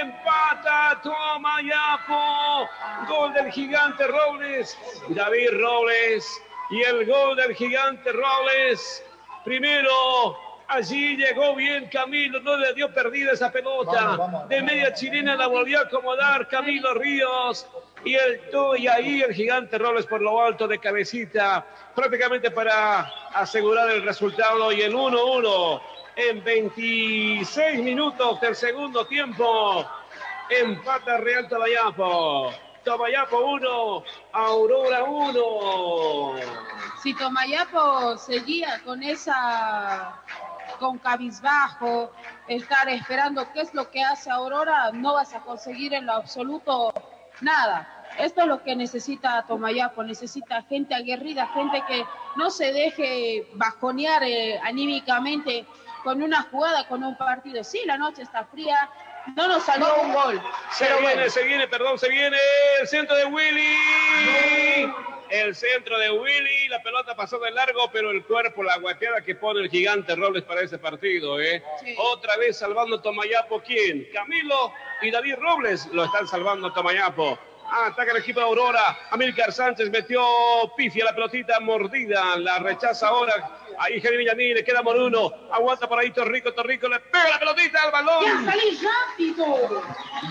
Empata 0.00 1.00
Tomayapo. 1.02 2.68
Gol 3.06 3.34
del 3.34 3.50
gigante 3.52 4.06
Robles. 4.06 4.78
David 5.08 5.50
Robles. 5.60 6.26
Y 6.70 6.82
el 6.82 7.04
gol 7.06 7.36
del 7.36 7.54
gigante 7.54 8.12
Robles. 8.12 9.04
Primero, 9.44 10.38
allí 10.68 11.16
llegó 11.16 11.54
bien 11.54 11.90
Camilo, 11.92 12.40
no 12.40 12.56
le 12.56 12.72
dio 12.72 12.90
perdida 12.94 13.32
esa 13.32 13.52
pelota. 13.52 14.46
De 14.48 14.62
media 14.62 14.94
chilena 14.94 15.36
la 15.36 15.48
volvió 15.48 15.80
a 15.80 15.82
acomodar 15.82 16.48
Camilo 16.48 16.94
Ríos. 16.94 17.66
Y 18.04 18.14
el 18.14 18.40
y 18.78 18.88
ahí 18.88 19.20
el 19.20 19.34
gigante 19.34 19.76
Robles 19.76 20.06
por 20.06 20.22
lo 20.22 20.42
alto 20.42 20.66
de 20.66 20.78
cabecita, 20.78 21.64
prácticamente 21.94 22.50
para 22.50 23.12
asegurar 23.34 23.90
el 23.90 24.02
resultado 24.02 24.72
y 24.72 24.80
el 24.80 24.94
1-1 24.94 25.91
en 26.16 26.42
26 26.44 27.82
minutos 27.82 28.40
del 28.40 28.54
segundo 28.54 29.06
tiempo. 29.06 29.84
Empata 30.48 31.18
Real 31.18 31.48
Tomayapo. 31.48 32.52
Tomayapo 32.84 33.38
1, 33.38 34.04
Aurora 34.32 35.04
1. 35.04 36.34
Si 37.02 37.14
Tomayapo 37.14 38.16
seguía 38.18 38.80
con 38.84 39.02
esa, 39.02 40.20
con 40.80 40.98
cabizbajo, 40.98 42.10
estar 42.48 42.88
esperando 42.88 43.50
qué 43.52 43.60
es 43.60 43.72
lo 43.72 43.88
que 43.90 44.02
hace 44.02 44.30
Aurora, 44.30 44.90
no 44.92 45.14
vas 45.14 45.32
a 45.32 45.40
conseguir 45.40 45.94
en 45.94 46.06
lo 46.06 46.12
absoluto 46.12 46.92
nada. 47.40 48.04
Esto 48.18 48.42
es 48.42 48.46
lo 48.46 48.62
que 48.62 48.76
necesita 48.76 49.44
Tomayapo, 49.46 50.02
necesita 50.02 50.62
gente 50.62 50.94
aguerrida, 50.94 51.46
gente 51.54 51.82
que 51.86 52.04
no 52.36 52.50
se 52.50 52.72
deje 52.72 53.48
bajonear 53.54 54.22
eh, 54.24 54.60
anímicamente 54.62 55.66
con 56.02 56.22
una 56.22 56.42
jugada, 56.42 56.86
con 56.88 57.02
un 57.02 57.16
partido. 57.16 57.62
Sí, 57.64 57.82
la 57.86 57.96
noche 57.96 58.22
está 58.22 58.44
fría, 58.44 58.90
no 59.36 59.48
nos 59.48 59.62
salió 59.64 59.94
un 60.02 60.12
gol. 60.12 60.42
Se 60.72 60.84
pero 60.84 60.98
viene, 60.98 61.14
bueno. 61.14 61.30
se 61.30 61.44
viene, 61.44 61.68
perdón, 61.68 61.98
se 61.98 62.08
viene 62.08 62.36
el 62.80 62.88
centro 62.88 63.16
de 63.16 63.24
Willy. 63.24 64.92
El 65.30 65.54
centro 65.54 65.98
de 65.98 66.10
Willy, 66.10 66.68
la 66.68 66.82
pelota 66.82 67.16
pasó 67.16 67.38
de 67.38 67.50
largo, 67.52 67.90
pero 67.90 68.10
el 68.10 68.22
cuerpo, 68.24 68.62
la 68.62 68.76
guateada 68.76 69.22
que 69.22 69.34
pone 69.34 69.60
el 69.60 69.70
gigante 69.70 70.14
Robles 70.14 70.42
para 70.42 70.60
ese 70.60 70.76
partido, 70.76 71.40
¿eh? 71.40 71.62
Otra 71.96 72.36
vez 72.36 72.58
salvando 72.58 73.00
Tomayapo, 73.00 73.62
¿quién? 73.62 74.08
Camilo 74.12 74.74
y 75.00 75.10
David 75.10 75.36
Robles 75.38 75.86
lo 75.86 76.04
están 76.04 76.28
salvando 76.28 76.70
Tomayapo. 76.72 77.38
Ah, 77.64 77.86
ataca 77.86 78.10
el 78.10 78.18
equipo 78.18 78.40
de 78.40 78.46
Aurora. 78.46 78.98
Amílcar 79.10 79.50
Sánchez 79.50 79.88
metió 79.90 80.22
pifia 80.76 81.06
la 81.06 81.14
pelotita 81.14 81.58
mordida. 81.60 82.36
La 82.36 82.58
rechaza 82.58 83.08
ahora. 83.08 83.61
Ahí 83.78 84.00
Jeremy 84.00 84.18
Villamil, 84.18 84.54
le 84.54 84.64
queda 84.64 84.82
Moruno. 84.82 85.32
Aguanta 85.50 85.88
por 85.88 85.98
ahí 85.98 86.10
Torrico. 86.10 86.52
Torrico 86.52 86.88
le 86.88 87.00
pega 87.00 87.28
la 87.30 87.38
pelotita 87.38 87.82
al 87.82 87.92
balón. 87.92 88.24
¡Ya 88.24 88.52
salí 88.52 88.78
rápido! 88.78 89.82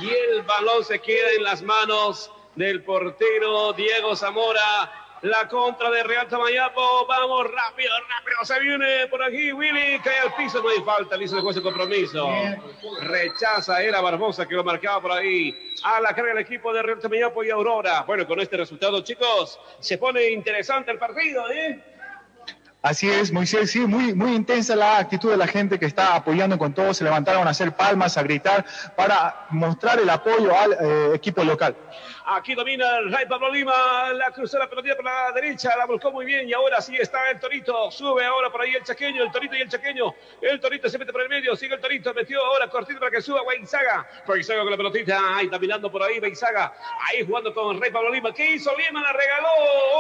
Y 0.02 0.10
el 0.10 0.42
balón 0.44 0.84
se 0.84 1.00
queda 1.00 1.32
en 1.38 1.44
las 1.44 1.62
manos 1.62 2.32
del 2.56 2.84
portero 2.84 3.74
Diego 3.74 4.16
Zamora. 4.16 4.92
La 5.24 5.48
contra 5.48 5.92
de 5.92 6.02
Real 6.02 6.28
Tamayapo. 6.28 7.06
Vamos 7.06 7.46
rápido, 7.52 7.92
rápido. 8.10 8.44
Se 8.44 8.60
viene 8.60 9.06
por 9.06 9.24
aquí 9.24 9.54
Willy. 9.54 10.00
Cae 10.00 10.18
al 10.18 10.34
piso. 10.34 10.64
No 10.64 10.70
hay 10.70 10.82
falta. 10.82 11.16
Le 11.16 11.26
hizo 11.26 11.36
después 11.36 11.56
el 11.56 11.62
compromiso. 11.62 12.28
Rechaza. 13.02 13.84
Era 13.84 14.02
Barbosa 14.02 14.48
que 14.48 14.56
lo 14.56 14.64
marcaba 14.64 15.00
por 15.00 15.12
ahí. 15.12 15.74
A 15.84 16.02
la 16.02 16.16
carga 16.16 16.32
el 16.32 16.40
equipo 16.40 16.74
de 16.74 16.82
Real 16.82 17.00
Tamayapo 17.00 17.44
y 17.44 17.52
Aurora. 17.52 18.02
Bueno, 18.02 18.26
con 18.26 18.40
este 18.40 18.58
resultado, 18.58 19.02
chicos, 19.02 19.60
se 19.80 20.00
pone 20.00 20.28
interesante 20.32 20.90
el 20.90 20.98
partido, 20.98 21.52
¿eh? 21.52 21.80
Así 22.84 23.08
es, 23.08 23.32
Moisés, 23.32 23.70
sí, 23.70 23.82
muy, 23.82 24.16
muy 24.16 24.34
intensa 24.34 24.76
la 24.76 24.98
actitud 24.98 25.30
de 25.30 25.38
la 25.38 25.46
gente 25.46 25.78
que 25.78 25.86
está 25.86 26.16
apoyando 26.16 26.58
con 26.58 26.74
todo, 26.74 26.96
se 26.96 27.04
levantaron 27.04 27.48
a 27.48 27.52
hacer 27.52 27.76
palmas, 27.76 28.18
a 28.18 28.24
gritar, 28.24 28.66
para 28.96 29.46
mostrar 29.52 30.00
el 30.00 30.10
apoyo 30.10 30.58
al 30.58 30.74
eh, 30.74 31.12
equipo 31.14 31.44
local. 31.44 31.76
Aquí 32.26 32.56
domina 32.56 32.98
el 32.98 33.12
Ray 33.12 33.28
Pablo 33.28 33.52
Lima, 33.52 34.12
la 34.14 34.32
cruzó 34.32 34.58
la 34.58 34.68
pelotilla 34.68 34.96
por 34.96 35.06
la 35.06 35.32
derecha, 35.32 35.78
la 35.78 35.86
volcó 35.86 36.12
muy 36.12 36.26
bien 36.26 36.50
y 36.50 36.54
ahora 36.54 36.82
sí 36.82 36.96
está 36.96 37.30
el 37.30 37.40
Torito, 37.40 37.92
sube 37.92 38.26
ahora 38.26 38.50
por 38.50 38.62
ahí 38.62 38.74
el 38.74 38.84
Chaqueño, 38.84 39.22
el 39.22 39.32
Torito 39.32 39.56
y 39.56 39.62
el 39.62 39.70
Chaqueño, 39.70 40.16
el 40.42 40.60
Torito 40.60 40.90
se 40.90 40.98
mete 40.98 41.12
por 41.12 41.22
el 41.22 41.30
medio, 41.30 41.56
sigue 41.56 41.76
el 41.76 41.82
Torito, 41.82 42.12
metió 42.16 42.44
ahora 42.44 42.68
cortito 42.68 43.00
para 43.00 43.12
que 43.12 43.22
suba 43.22 43.44
Weinzaga, 43.44 44.08
Weinzaga 44.28 44.62
con 44.62 44.72
la 44.72 44.78
pelotita, 44.78 45.20
ahí 45.36 45.50
caminando 45.50 45.92
por 45.92 46.02
ahí 46.02 46.20
Weinzaga, 46.20 46.74
ahí 47.08 47.24
jugando 47.28 47.54
con 47.54 47.80
Ray 47.80 47.92
Pablo 47.92 48.10
Lima, 48.10 48.34
¿qué 48.34 48.56
hizo 48.56 48.76
Lima? 48.76 49.04
La 49.04 49.14
regaló 49.14 49.50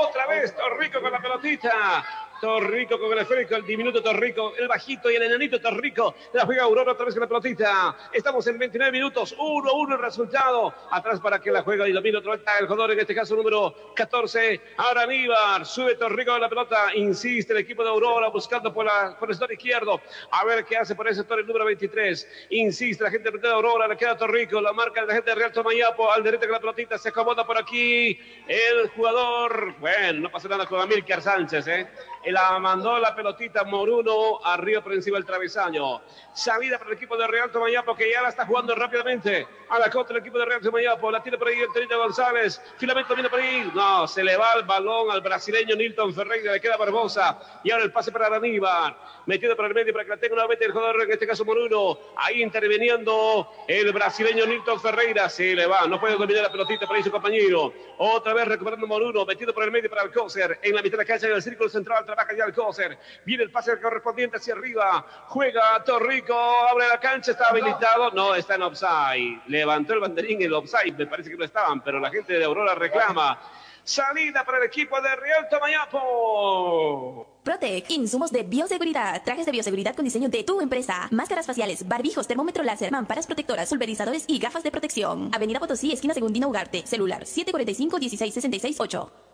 otra 0.07 0.25
vez 0.25 0.55
Torrico 0.55 0.99
con 0.99 1.11
la 1.11 1.21
pelotita, 1.21 2.29
Torrico 2.41 2.99
con 2.99 3.13
el 3.13 3.19
esférico, 3.19 3.55
el 3.55 3.65
diminuto 3.65 4.01
Torrico, 4.01 4.53
el 4.57 4.67
bajito 4.67 5.11
y 5.11 5.15
el 5.15 5.21
enanito 5.21 5.61
Torrico. 5.61 6.15
La 6.33 6.43
juega 6.43 6.63
Aurora 6.63 6.93
otra 6.93 7.05
vez 7.05 7.13
con 7.13 7.21
la 7.21 7.27
pelotita. 7.27 7.95
Estamos 8.11 8.47
en 8.47 8.57
29 8.57 8.91
minutos, 8.91 9.37
1-1 9.37 9.93
el 9.93 9.99
resultado. 9.99 10.73
Atrás 10.89 11.19
para 11.19 11.39
que 11.39 11.51
la 11.51 11.61
juega 11.61 11.87
y 11.87 11.91
domina 11.91 12.17
otra 12.17 12.31
vez 12.31 12.41
el 12.59 12.65
jugador, 12.65 12.91
en 12.91 12.99
este 12.99 13.13
caso 13.13 13.35
número 13.35 13.93
14. 13.95 14.59
Ahora 14.77 15.03
Aníbar, 15.03 15.67
sube 15.67 15.93
Torrico 15.95 16.31
con 16.31 16.41
la 16.41 16.49
pelota. 16.49 16.95
Insiste 16.95 17.53
el 17.53 17.59
equipo 17.59 17.83
de 17.83 17.89
Aurora 17.89 18.29
buscando 18.29 18.73
por, 18.73 18.85
la, 18.85 19.15
por 19.19 19.29
el 19.29 19.35
sector 19.35 19.53
izquierdo. 19.53 20.01
A 20.31 20.43
ver 20.43 20.65
qué 20.65 20.77
hace 20.77 20.95
por 20.95 21.07
ese 21.07 21.19
sector 21.19 21.39
el 21.39 21.45
número 21.45 21.65
23. 21.65 22.47
Insiste 22.49 23.03
la 23.03 23.11
gente 23.11 23.29
de 23.29 23.49
Aurora, 23.49 23.87
le 23.87 23.95
queda 23.95 24.17
Torrico, 24.17 24.59
la 24.59 24.73
marca 24.73 25.01
de 25.01 25.07
la 25.07 25.13
gente 25.13 25.29
de 25.29 25.35
Real 25.35 25.51
Tomayapo. 25.51 26.11
Al 26.11 26.23
derecho 26.23 26.45
con 26.45 26.53
la 26.53 26.59
pelotita 26.59 26.97
se 26.97 27.09
acomoda 27.09 27.45
por 27.45 27.59
aquí 27.59 28.19
el 28.47 28.89
jugador. 28.95 29.75
Bueno, 29.77 30.21
no 30.21 30.31
pasa 30.31 30.47
nada 30.47 30.65
con 30.65 30.81
Amílcar 30.81 31.21
Sánchez, 31.21 31.67
¿eh? 31.67 31.87
La 32.25 32.59
mandó 32.59 32.99
la 32.99 33.15
pelotita 33.15 33.63
Moruno 33.63 34.39
arriba 34.45 34.81
por 34.81 34.93
encima 34.93 35.17
del 35.17 35.25
travesaño. 35.25 36.01
Salida 36.33 36.77
para 36.77 36.91
el 36.91 36.97
equipo 36.97 37.17
de 37.17 37.25
Real 37.25 37.51
Tomayapo 37.51 37.95
que 37.95 38.11
ya 38.11 38.21
la 38.21 38.29
está 38.29 38.45
jugando 38.45 38.75
rápidamente. 38.75 39.47
A 39.69 39.79
la 39.79 39.89
contra 39.89 40.15
el 40.15 40.21
equipo 40.21 40.37
de 40.37 40.45
Real 40.45 40.61
Tomayapo. 40.61 41.09
La 41.09 41.23
tiene 41.23 41.39
por 41.39 41.47
ahí 41.47 41.59
el 41.59 41.73
Tenito 41.73 41.97
González. 41.97 42.61
Finalmente 42.77 43.15
viene 43.15 43.27
por 43.27 43.39
ahí. 43.39 43.71
No, 43.73 44.07
se 44.07 44.23
le 44.23 44.37
va 44.37 44.53
el 44.53 44.63
balón 44.63 45.09
al 45.09 45.21
brasileño 45.21 45.75
Nilton 45.75 46.13
Ferreira. 46.13 46.53
Le 46.53 46.61
queda 46.61 46.77
Barbosa. 46.77 47.39
Y 47.63 47.71
ahora 47.71 47.85
el 47.85 47.91
pase 47.91 48.11
para 48.11 48.27
Aníbar. 48.27 48.95
Metido 49.25 49.55
por 49.55 49.65
el 49.65 49.73
medio 49.73 49.91
para 49.91 50.05
que 50.05 50.11
la 50.11 50.17
tenga 50.17 50.35
nuevamente 50.35 50.65
el 50.65 50.71
jugador, 50.73 51.01
en 51.01 51.11
este 51.11 51.25
caso 51.25 51.43
Moruno. 51.43 51.97
Ahí 52.17 52.43
interviniendo 52.43 53.51
el 53.67 53.91
brasileño 53.91 54.45
Nilton 54.45 54.79
Ferreira. 54.79 55.27
Se 55.27 55.55
le 55.55 55.65
va. 55.65 55.87
No 55.87 55.99
puede 55.99 56.15
dominar 56.15 56.43
la 56.43 56.51
pelotita 56.51 56.85
para 56.85 56.97
ahí 56.97 57.03
su 57.03 57.11
compañero. 57.11 57.73
Otra 57.97 58.35
vez 58.35 58.47
recuperando 58.47 58.85
Moruno. 58.85 59.25
Metido 59.25 59.53
por 59.53 59.63
el 59.63 59.71
medio 59.71 59.89
para 59.89 60.03
Alcócer. 60.03 60.59
En 60.61 60.75
la 60.75 60.83
mitad 60.83 60.97
de 60.99 61.03
la 61.03 61.05
cancha 61.05 61.25
en 61.25 61.33
el 61.33 61.41
círculo 61.41 61.67
central 61.67 62.05
trabaja 62.15 62.35
ya 62.35 62.45
Alcócer. 62.45 62.97
Viene 63.25 63.43
el 63.43 63.51
pase 63.51 63.79
correspondiente 63.79 64.37
hacia 64.37 64.53
arriba. 64.53 65.05
Juega 65.27 65.83
Torrico. 65.83 66.33
Abre 66.33 66.87
la 66.87 66.99
cancha. 66.99 67.31
Está 67.31 67.49
habilitado. 67.49 68.11
No, 68.11 68.35
está 68.35 68.55
en 68.55 68.63
offside. 68.63 69.41
Levantó 69.47 69.93
el 69.93 69.99
banderín 69.99 70.41
en 70.41 70.47
el 70.47 70.53
offside. 70.53 70.93
Me 70.97 71.07
parece 71.07 71.29
que 71.29 71.37
no 71.37 71.45
estaban, 71.45 71.81
pero 71.81 71.99
la 71.99 72.09
gente 72.09 72.33
de 72.33 72.43
Aurora 72.43 72.75
reclama. 72.75 73.39
Salida 73.83 74.45
para 74.45 74.59
el 74.59 74.65
equipo 74.65 75.01
de 75.01 75.15
Real 75.15 75.47
Tomayapo. 75.49 77.39
Protec, 77.43 77.89
insumos 77.89 78.31
de 78.31 78.43
bioseguridad, 78.43 79.23
trajes 79.23 79.47
de 79.47 79.51
bioseguridad 79.51 79.95
con 79.95 80.05
diseño 80.05 80.29
de 80.29 80.43
tu 80.43 80.61
empresa, 80.61 81.07
máscaras 81.09 81.47
faciales, 81.47 81.87
barbijos, 81.87 82.27
termómetro 82.27 82.63
láser, 82.63 82.91
mamparas 82.91 83.25
protectoras, 83.25 83.69
pulverizadores 83.69 84.25
y 84.27 84.37
gafas 84.37 84.61
de 84.61 84.69
protección. 84.69 85.31
Avenida 85.33 85.59
Potosí, 85.59 85.91
esquina 85.91 86.13
Segundina 86.13 86.45
Ugarte, 86.45 86.85
celular 86.85 87.25
745 87.25 87.97
1666 87.97 88.79
8. 88.79 89.30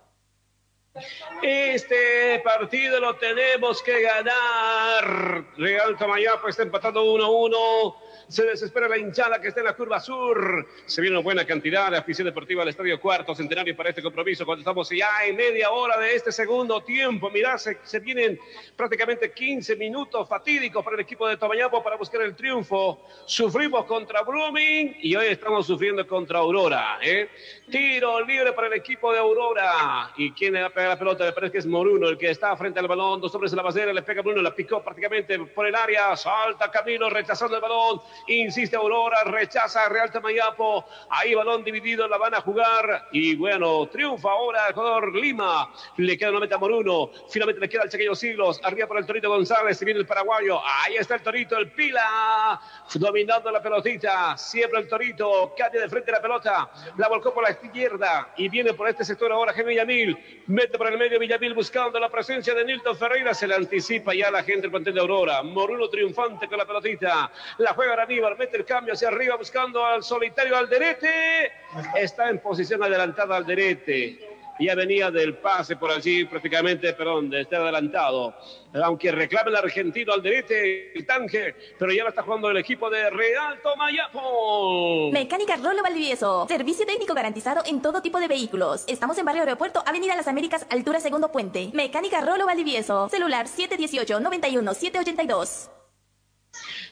Este 1.42 2.40
partido 2.44 3.00
lo 3.00 3.16
tenemos 3.16 3.82
que 3.84 4.02
ganar. 4.02 5.44
Real 5.58 5.98
Tamayapo 5.98 6.48
está 6.48 6.64
empatando 6.64 7.04
1-1. 7.04 8.07
Se 8.28 8.44
desespera 8.44 8.90
la 8.90 8.98
hinchada 8.98 9.40
que 9.40 9.48
está 9.48 9.62
en 9.62 9.68
la 9.68 9.74
curva 9.74 10.02
sur. 10.02 10.68
Se 10.86 11.00
viene 11.00 11.16
una 11.16 11.24
buena 11.24 11.46
cantidad 11.46 11.90
de 11.90 11.98
afición 11.98 12.26
deportiva 12.26 12.62
al 12.62 12.68
Estadio 12.68 13.00
Cuarto 13.00 13.34
Centenario 13.34 13.74
para 13.76 13.90
este 13.90 14.02
compromiso. 14.02 14.46
Cuando 14.46 14.60
estamos 14.60 14.90
ya 14.90 15.26
en 15.26 15.38
media 15.38 15.72
hora 15.72 15.98
de 15.98 16.14
este 16.14 16.34
segundo 16.34 16.82
tiempo. 16.82 17.30
Mirá, 17.30 17.58
se, 17.58 17.78
se 17.84 18.00
vienen 18.00 18.38
prácticamente 18.76 19.32
15 19.32 19.78
minutos 19.78 20.28
fatídicos 20.28 20.84
para 20.84 20.96
el 20.96 21.02
equipo 21.02 21.26
de 21.26 21.38
Tomayapo 21.38 21.82
para 21.82 21.96
buscar 21.96 22.22
el 22.22 22.36
triunfo. 22.36 23.00
Sufrimos 23.26 23.86
contra 23.86 24.24
Blooming 24.24 24.98
y 25.02 25.16
hoy 25.16 25.28
estamos 25.28 25.66
sufriendo 25.66 26.06
contra 26.06 26.40
Aurora. 26.40 27.00
¿eh? 27.02 27.30
Tiro 27.72 28.26
libre 28.26 28.52
para 28.52 28.68
el 28.68 28.74
equipo 28.74 29.14
de 29.14 29.20
Aurora. 29.20 30.12
¿Y 30.18 30.32
quién 30.32 30.54
le 30.54 30.62
va 30.62 30.68
a 30.68 30.72
pegar 30.72 30.90
la 30.90 31.00
pelota? 31.00 31.24
Me 31.24 31.32
parece 31.32 31.54
que 31.54 31.58
es 31.60 31.66
Moruno 31.66 32.10
el 32.10 32.18
que 32.18 32.30
está 32.30 32.56
frente 32.58 32.80
al 32.80 32.88
balón. 32.88 33.22
Dos 33.22 33.34
hombres 33.36 33.54
en 33.54 33.58
la 33.58 33.64
basera. 33.64 33.94
Le 33.94 34.02
pega 34.02 34.22
Bruno. 34.22 34.42
La 34.42 34.54
picó 34.54 34.84
prácticamente 34.84 35.40
por 35.40 35.66
el 35.66 35.76
área. 35.76 36.16
Salta 36.18 36.70
Camilo 36.70 37.10
rechazando 37.10 37.56
el 37.56 37.62
balón. 37.62 38.02
Insiste 38.28 38.76
Aurora. 38.76 39.24
Rechaza 39.26 39.88
Real 39.90 40.12
Tamayapo. 40.12 40.86
Ahí 41.10 41.36
balón 41.36 41.64
dividido. 41.64 42.08
La 42.08 42.18
van 42.18 42.34
a 42.36 42.42
jugar. 42.42 43.08
Y 43.12 43.36
bueno, 43.36 43.88
triunfa 43.88 44.32
ahora 44.32 44.68
el 44.68 44.74
jugador 44.74 45.16
Lima. 45.16 45.72
Le 45.98 46.18
queda 46.18 46.32
una 46.32 46.40
meta 46.40 46.56
a 46.56 46.60
Moruno. 46.60 47.12
Finalmente 47.30 47.62
le 47.62 47.70
queda 47.70 47.84
el 47.84 47.90
chequeño 47.90 48.16
Siglos. 48.16 48.60
Arriba 48.64 48.88
por 48.88 48.98
el 48.98 49.06
Torito 49.06 49.30
González. 49.30 49.78
Se 49.78 49.86
viene 49.86 50.00
el 50.00 50.06
paraguayo. 50.06 50.60
Ahí 50.64 50.96
está 50.96 51.16
el 51.16 51.22
Torito. 51.22 51.58
El 51.58 51.72
Pila. 51.72 52.60
Dominando 52.96 53.52
la 53.52 53.62
pelotita. 53.62 54.38
Siempre 54.38 54.80
el 54.80 54.88
Torito. 54.88 55.54
Cae 55.58 55.70
de 55.70 55.90
frente 55.90 56.12
la 56.12 56.22
pelota. 56.22 56.70
La 56.98 57.08
volcó 57.08 57.34
por 57.34 57.44
la 57.44 57.52
izquierda. 57.52 58.34
Y 58.38 58.50
viene 58.50 58.74
por 58.74 58.88
este 58.88 59.04
sector 59.04 59.32
ahora 59.32 59.54
Gemini 59.54 59.76
Villamil. 59.76 60.44
Mete 60.48 60.78
por 60.78 60.92
el 60.92 60.98
medio 60.98 61.20
Villamil 61.20 61.54
buscando 61.54 62.00
la 62.00 62.10
presencia 62.10 62.54
de 62.54 62.66
Nilton 62.66 62.98
Ferreira. 62.98 63.34
Se 63.34 63.48
le 63.48 63.56
anticipa 63.56 64.14
ya 64.14 64.32
la 64.32 64.44
gente 64.44 64.62
del 64.62 64.72
plantel 64.72 64.94
de 64.94 65.02
Aurora. 65.02 65.44
Moruno 65.44 65.90
triunfante 65.90 66.48
con 66.48 66.58
la 66.58 66.66
pelotita. 66.66 67.32
La 67.58 67.74
juega 67.74 68.02
Aníbal. 68.02 68.38
Mete 68.38 68.58
el 68.58 68.66
cambio 68.66 68.94
hacia 68.94 69.10
arriba 69.10 69.36
buscando 69.36 69.86
al 69.86 70.04
solitario 70.04 70.56
Alderete. 70.56 71.52
Está 71.96 72.30
en 72.30 72.40
posición 72.40 72.84
adelantada 72.84 73.36
Alderete. 73.36 74.37
Ya 74.60 74.76
venía 74.76 75.12
del 75.12 75.36
pase 75.36 75.76
por 75.76 75.92
allí 75.92 76.26
prácticamente, 76.26 76.94
perdón, 76.94 77.30
de 77.30 77.42
estar 77.42 77.62
adelantado. 77.62 78.34
Aunque 78.74 79.12
reclama 79.12 79.50
el 79.50 79.56
argentino 79.56 80.14
Alderete, 80.14 80.98
el 80.98 81.06
tanque, 81.06 81.56
pero 81.78 81.92
ya 81.92 82.04
lo 82.04 82.10
está 82.10 82.24
jugando 82.24 82.50
el 82.50 82.58
equipo 82.58 82.90
de 82.90 83.10
Real 83.10 83.62
Tomayapo. 83.62 85.12
Mecánica 85.12 85.58
Rolo 85.58 85.84
Valdivieso. 85.84 86.48
Servicio 86.48 86.86
técnico 86.86 87.14
garantizado 87.14 87.62
en 87.66 87.82
todo 87.82 88.02
tipo 88.02 88.20
de 88.20 88.28
vehículos. 88.28 88.84
Estamos 88.88 89.18
en 89.18 89.26
Barrio 89.26 89.44
Aeropuerto, 89.44 89.84
Avenida 89.86 90.16
Las 90.16 90.28
Américas, 90.28 90.66
altura 90.70 91.00
Segundo 91.00 91.32
Puente. 91.32 91.72
Mecánica 91.74 92.22
Rolo 92.22 92.46
Valdivieso. 92.46 93.10
Celular 93.10 93.48
718-91-782. 93.48 95.70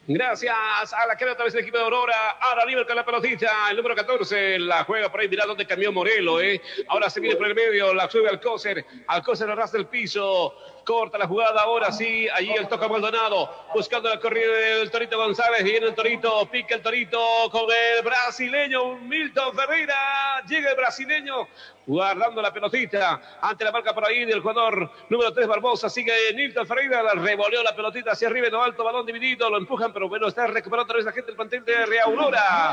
Gracias 0.07 0.55
a 0.93 1.07
la 1.07 1.15
que 1.15 1.25
otra 1.25 1.45
vez 1.45 1.55
el 1.55 1.61
equipo 1.61 1.77
de 1.77 1.83
Aurora. 1.83 2.37
Ahora 2.39 2.63
libre 2.65 2.85
la 2.93 3.03
pelotita. 3.03 3.71
El 3.71 3.77
número 3.77 3.95
14 3.95 4.59
la 4.59 4.83
juega 4.83 5.09
por 5.09 5.19
ahí. 5.19 5.27
Mirá 5.27 5.45
dónde 5.47 5.65
cambió 5.65 5.91
Morelo. 5.91 6.39
¿eh? 6.39 6.61
Ahora 6.87 7.09
se 7.09 7.19
viene 7.19 7.35
por 7.35 7.47
el 7.47 7.55
medio. 7.55 7.91
La 7.91 8.07
sube 8.09 8.29
Alcócer. 8.29 8.85
Alcócer 9.07 9.49
arrastra 9.49 9.79
el 9.79 9.87
piso. 9.87 10.53
Corta 10.85 11.17
la 11.17 11.27
jugada. 11.27 11.61
Ahora 11.61 11.91
sí. 11.91 12.27
Allí 12.29 12.51
el 12.51 12.67
toca 12.67 12.87
Maldonado. 12.87 13.49
Buscando 13.73 14.07
la 14.07 14.19
corrida 14.19 14.51
del 14.53 14.91
Torito 14.91 15.17
González. 15.17 15.63
Viene 15.63 15.87
el 15.87 15.95
Torito. 15.95 16.45
Pica 16.49 16.75
el 16.75 16.81
Torito 16.81 17.19
con 17.51 17.63
el 17.63 18.03
brasileño 18.03 18.95
Milton 18.97 19.55
Ferreira. 19.55 20.41
Llega 20.47 20.69
el 20.69 20.75
brasileño. 20.75 21.47
Guardando 21.87 22.41
la 22.41 22.53
pelotita. 22.53 23.21
Ante 23.41 23.63
la 23.63 23.71
marca 23.71 23.93
por 23.93 24.07
ahí 24.07 24.25
del 24.25 24.41
jugador 24.41 24.91
número 25.09 25.33
3 25.33 25.47
Barbosa. 25.47 25.89
Sigue 25.89 26.13
Milton 26.35 26.67
Ferreira. 26.67 27.01
La 27.01 27.13
revoleó 27.13 27.63
la 27.63 27.75
pelotita 27.75 28.11
hacia 28.11 28.27
arriba 28.27 28.47
en 28.47 28.53
lo 28.53 28.63
alto. 28.63 28.83
Balón 28.83 29.07
dividido. 29.07 29.49
Lo 29.49 29.57
empujan 29.57 29.91
pero 29.91 30.07
bueno, 30.07 30.27
está 30.27 30.45
recuperando 30.45 30.83
otra 30.83 30.97
vez 30.97 31.05
la 31.05 31.11
gente 31.11 31.27
del 31.27 31.35
plantel 31.35 31.65
de 31.65 31.85
Real 31.87 32.09
Aurora. 32.09 32.71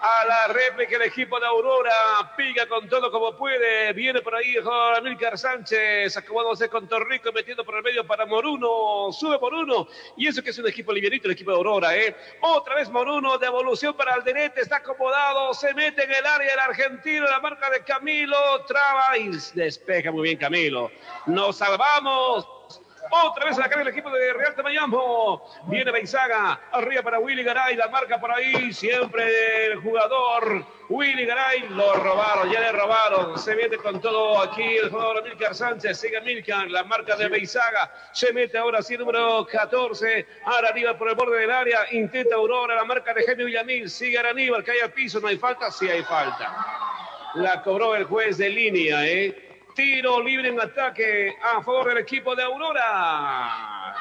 A 0.00 0.24
la 0.26 0.48
réplica 0.48 0.96
el 0.96 1.02
equipo 1.02 1.40
de 1.40 1.46
Aurora. 1.46 2.34
Piga 2.36 2.66
con 2.66 2.88
todo 2.88 3.10
como 3.10 3.34
puede. 3.36 3.92
Viene 3.94 4.20
por 4.20 4.34
ahí 4.34 4.54
Amílcar 4.96 5.38
Sánchez. 5.38 6.16
Acomodándose 6.16 6.68
con 6.68 6.86
Torrico, 6.86 7.32
metiendo 7.32 7.53
por 7.62 7.76
el 7.76 7.82
medio 7.82 8.06
para 8.06 8.24
Moruno. 8.24 9.12
Sube 9.12 9.38
Moruno. 9.38 9.86
Y 10.16 10.26
eso 10.26 10.42
que 10.42 10.50
es 10.50 10.58
un 10.58 10.66
equipo 10.66 10.92
livianito, 10.92 11.28
el 11.28 11.34
equipo 11.34 11.50
de 11.50 11.58
Aurora, 11.58 11.94
¿eh? 11.94 12.16
Otra 12.40 12.76
vez 12.76 12.88
Moruno, 12.88 13.36
devolución 13.36 13.94
para 13.94 14.14
Alderete. 14.14 14.62
Está 14.62 14.76
acomodado. 14.76 15.52
Se 15.52 15.74
mete 15.74 16.04
en 16.04 16.12
el 16.12 16.24
área 16.24 16.54
el 16.54 16.58
argentino. 16.58 17.26
La 17.26 17.40
marca 17.40 17.68
de 17.68 17.84
Camilo. 17.84 18.64
Traba 18.66 19.18
y 19.18 19.30
despeja 19.54 20.10
muy 20.10 20.22
bien 20.22 20.38
Camilo. 20.38 20.90
Nos 21.26 21.58
salvamos. 21.58 22.48
Otra 23.10 23.46
vez 23.46 23.58
la 23.58 23.68
cara 23.68 23.80
del 23.80 23.88
equipo 23.88 24.10
de 24.10 24.32
Real 24.32 24.54
Tamayambo. 24.54 25.50
Viene 25.66 25.90
Beizaga. 25.90 26.60
Arriba 26.72 27.02
para 27.02 27.18
Willy 27.18 27.42
Garay. 27.42 27.76
La 27.76 27.88
marca 27.88 28.18
por 28.18 28.32
ahí. 28.32 28.72
Siempre 28.72 29.66
el 29.66 29.76
jugador 29.76 30.64
Willy 30.88 31.24
Garay. 31.26 31.68
Lo 31.68 31.94
robaron. 31.94 32.50
Ya 32.50 32.60
le 32.60 32.72
robaron. 32.72 33.38
Se 33.38 33.54
mete 33.54 33.76
con 33.76 34.00
todo 34.00 34.40
aquí 34.40 34.62
el 34.62 34.90
jugador 34.90 35.22
Milcar 35.22 35.54
Sánchez. 35.54 35.98
Sigue 35.98 36.20
Milcar. 36.22 36.70
La 36.70 36.84
marca 36.84 37.16
de 37.16 37.28
Beizaga. 37.28 37.92
Se 38.12 38.32
mete 38.32 38.58
ahora 38.58 38.82
sí 38.82 38.96
número 38.96 39.46
14. 39.46 40.26
Ahora 40.44 40.68
arriba 40.68 40.96
por 40.96 41.08
el 41.08 41.14
borde 41.14 41.38
del 41.38 41.50
área. 41.50 41.86
Intenta 41.92 42.36
Aurora. 42.36 42.74
La 42.74 42.84
marca 42.84 43.12
de 43.12 43.24
Jaime 43.24 43.44
Villamil. 43.44 43.90
Sigue 43.90 44.18
Aníbal. 44.18 44.64
Cae 44.64 44.82
al 44.82 44.92
piso. 44.92 45.20
No 45.20 45.28
hay 45.28 45.36
falta. 45.36 45.70
Sí 45.70 45.88
hay 45.88 46.02
falta. 46.02 46.56
La 47.34 47.62
cobró 47.62 47.94
el 47.96 48.04
juez 48.04 48.38
de 48.38 48.48
línea, 48.48 49.06
¿eh? 49.06 49.53
Tiro 49.74 50.22
libre 50.22 50.48
en 50.48 50.60
ataque 50.60 51.36
a 51.42 51.62
favor 51.62 51.88
del 51.88 51.98
equipo 51.98 52.36
de 52.36 52.42
Aurora. 52.44 53.94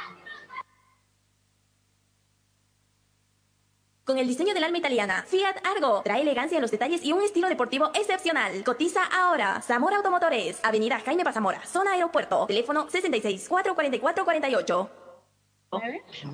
Con 4.05 4.17
el 4.17 4.27
diseño 4.27 4.53
del 4.53 4.65
alma 4.65 4.77
italiana, 4.77 5.23
Fiat 5.25 5.65
Argo 5.65 6.01
trae 6.03 6.21
elegancia 6.21 6.57
en 6.57 6.61
los 6.61 6.71
detalles 6.71 7.03
y 7.03 7.13
un 7.13 7.21
estilo 7.21 7.47
deportivo 7.47 7.89
excepcional. 7.95 8.63
Cotiza 8.63 9.03
ahora. 9.05 9.61
Zamora 9.61 9.97
Automotores, 9.97 10.59
Avenida 10.63 10.99
Jaime 10.99 11.23
Pazamora, 11.23 11.65
zona 11.65 11.93
aeropuerto. 11.93 12.45
Teléfono 12.45 12.89
66 12.89 13.47
444 13.47 14.25
48. 14.25 15.02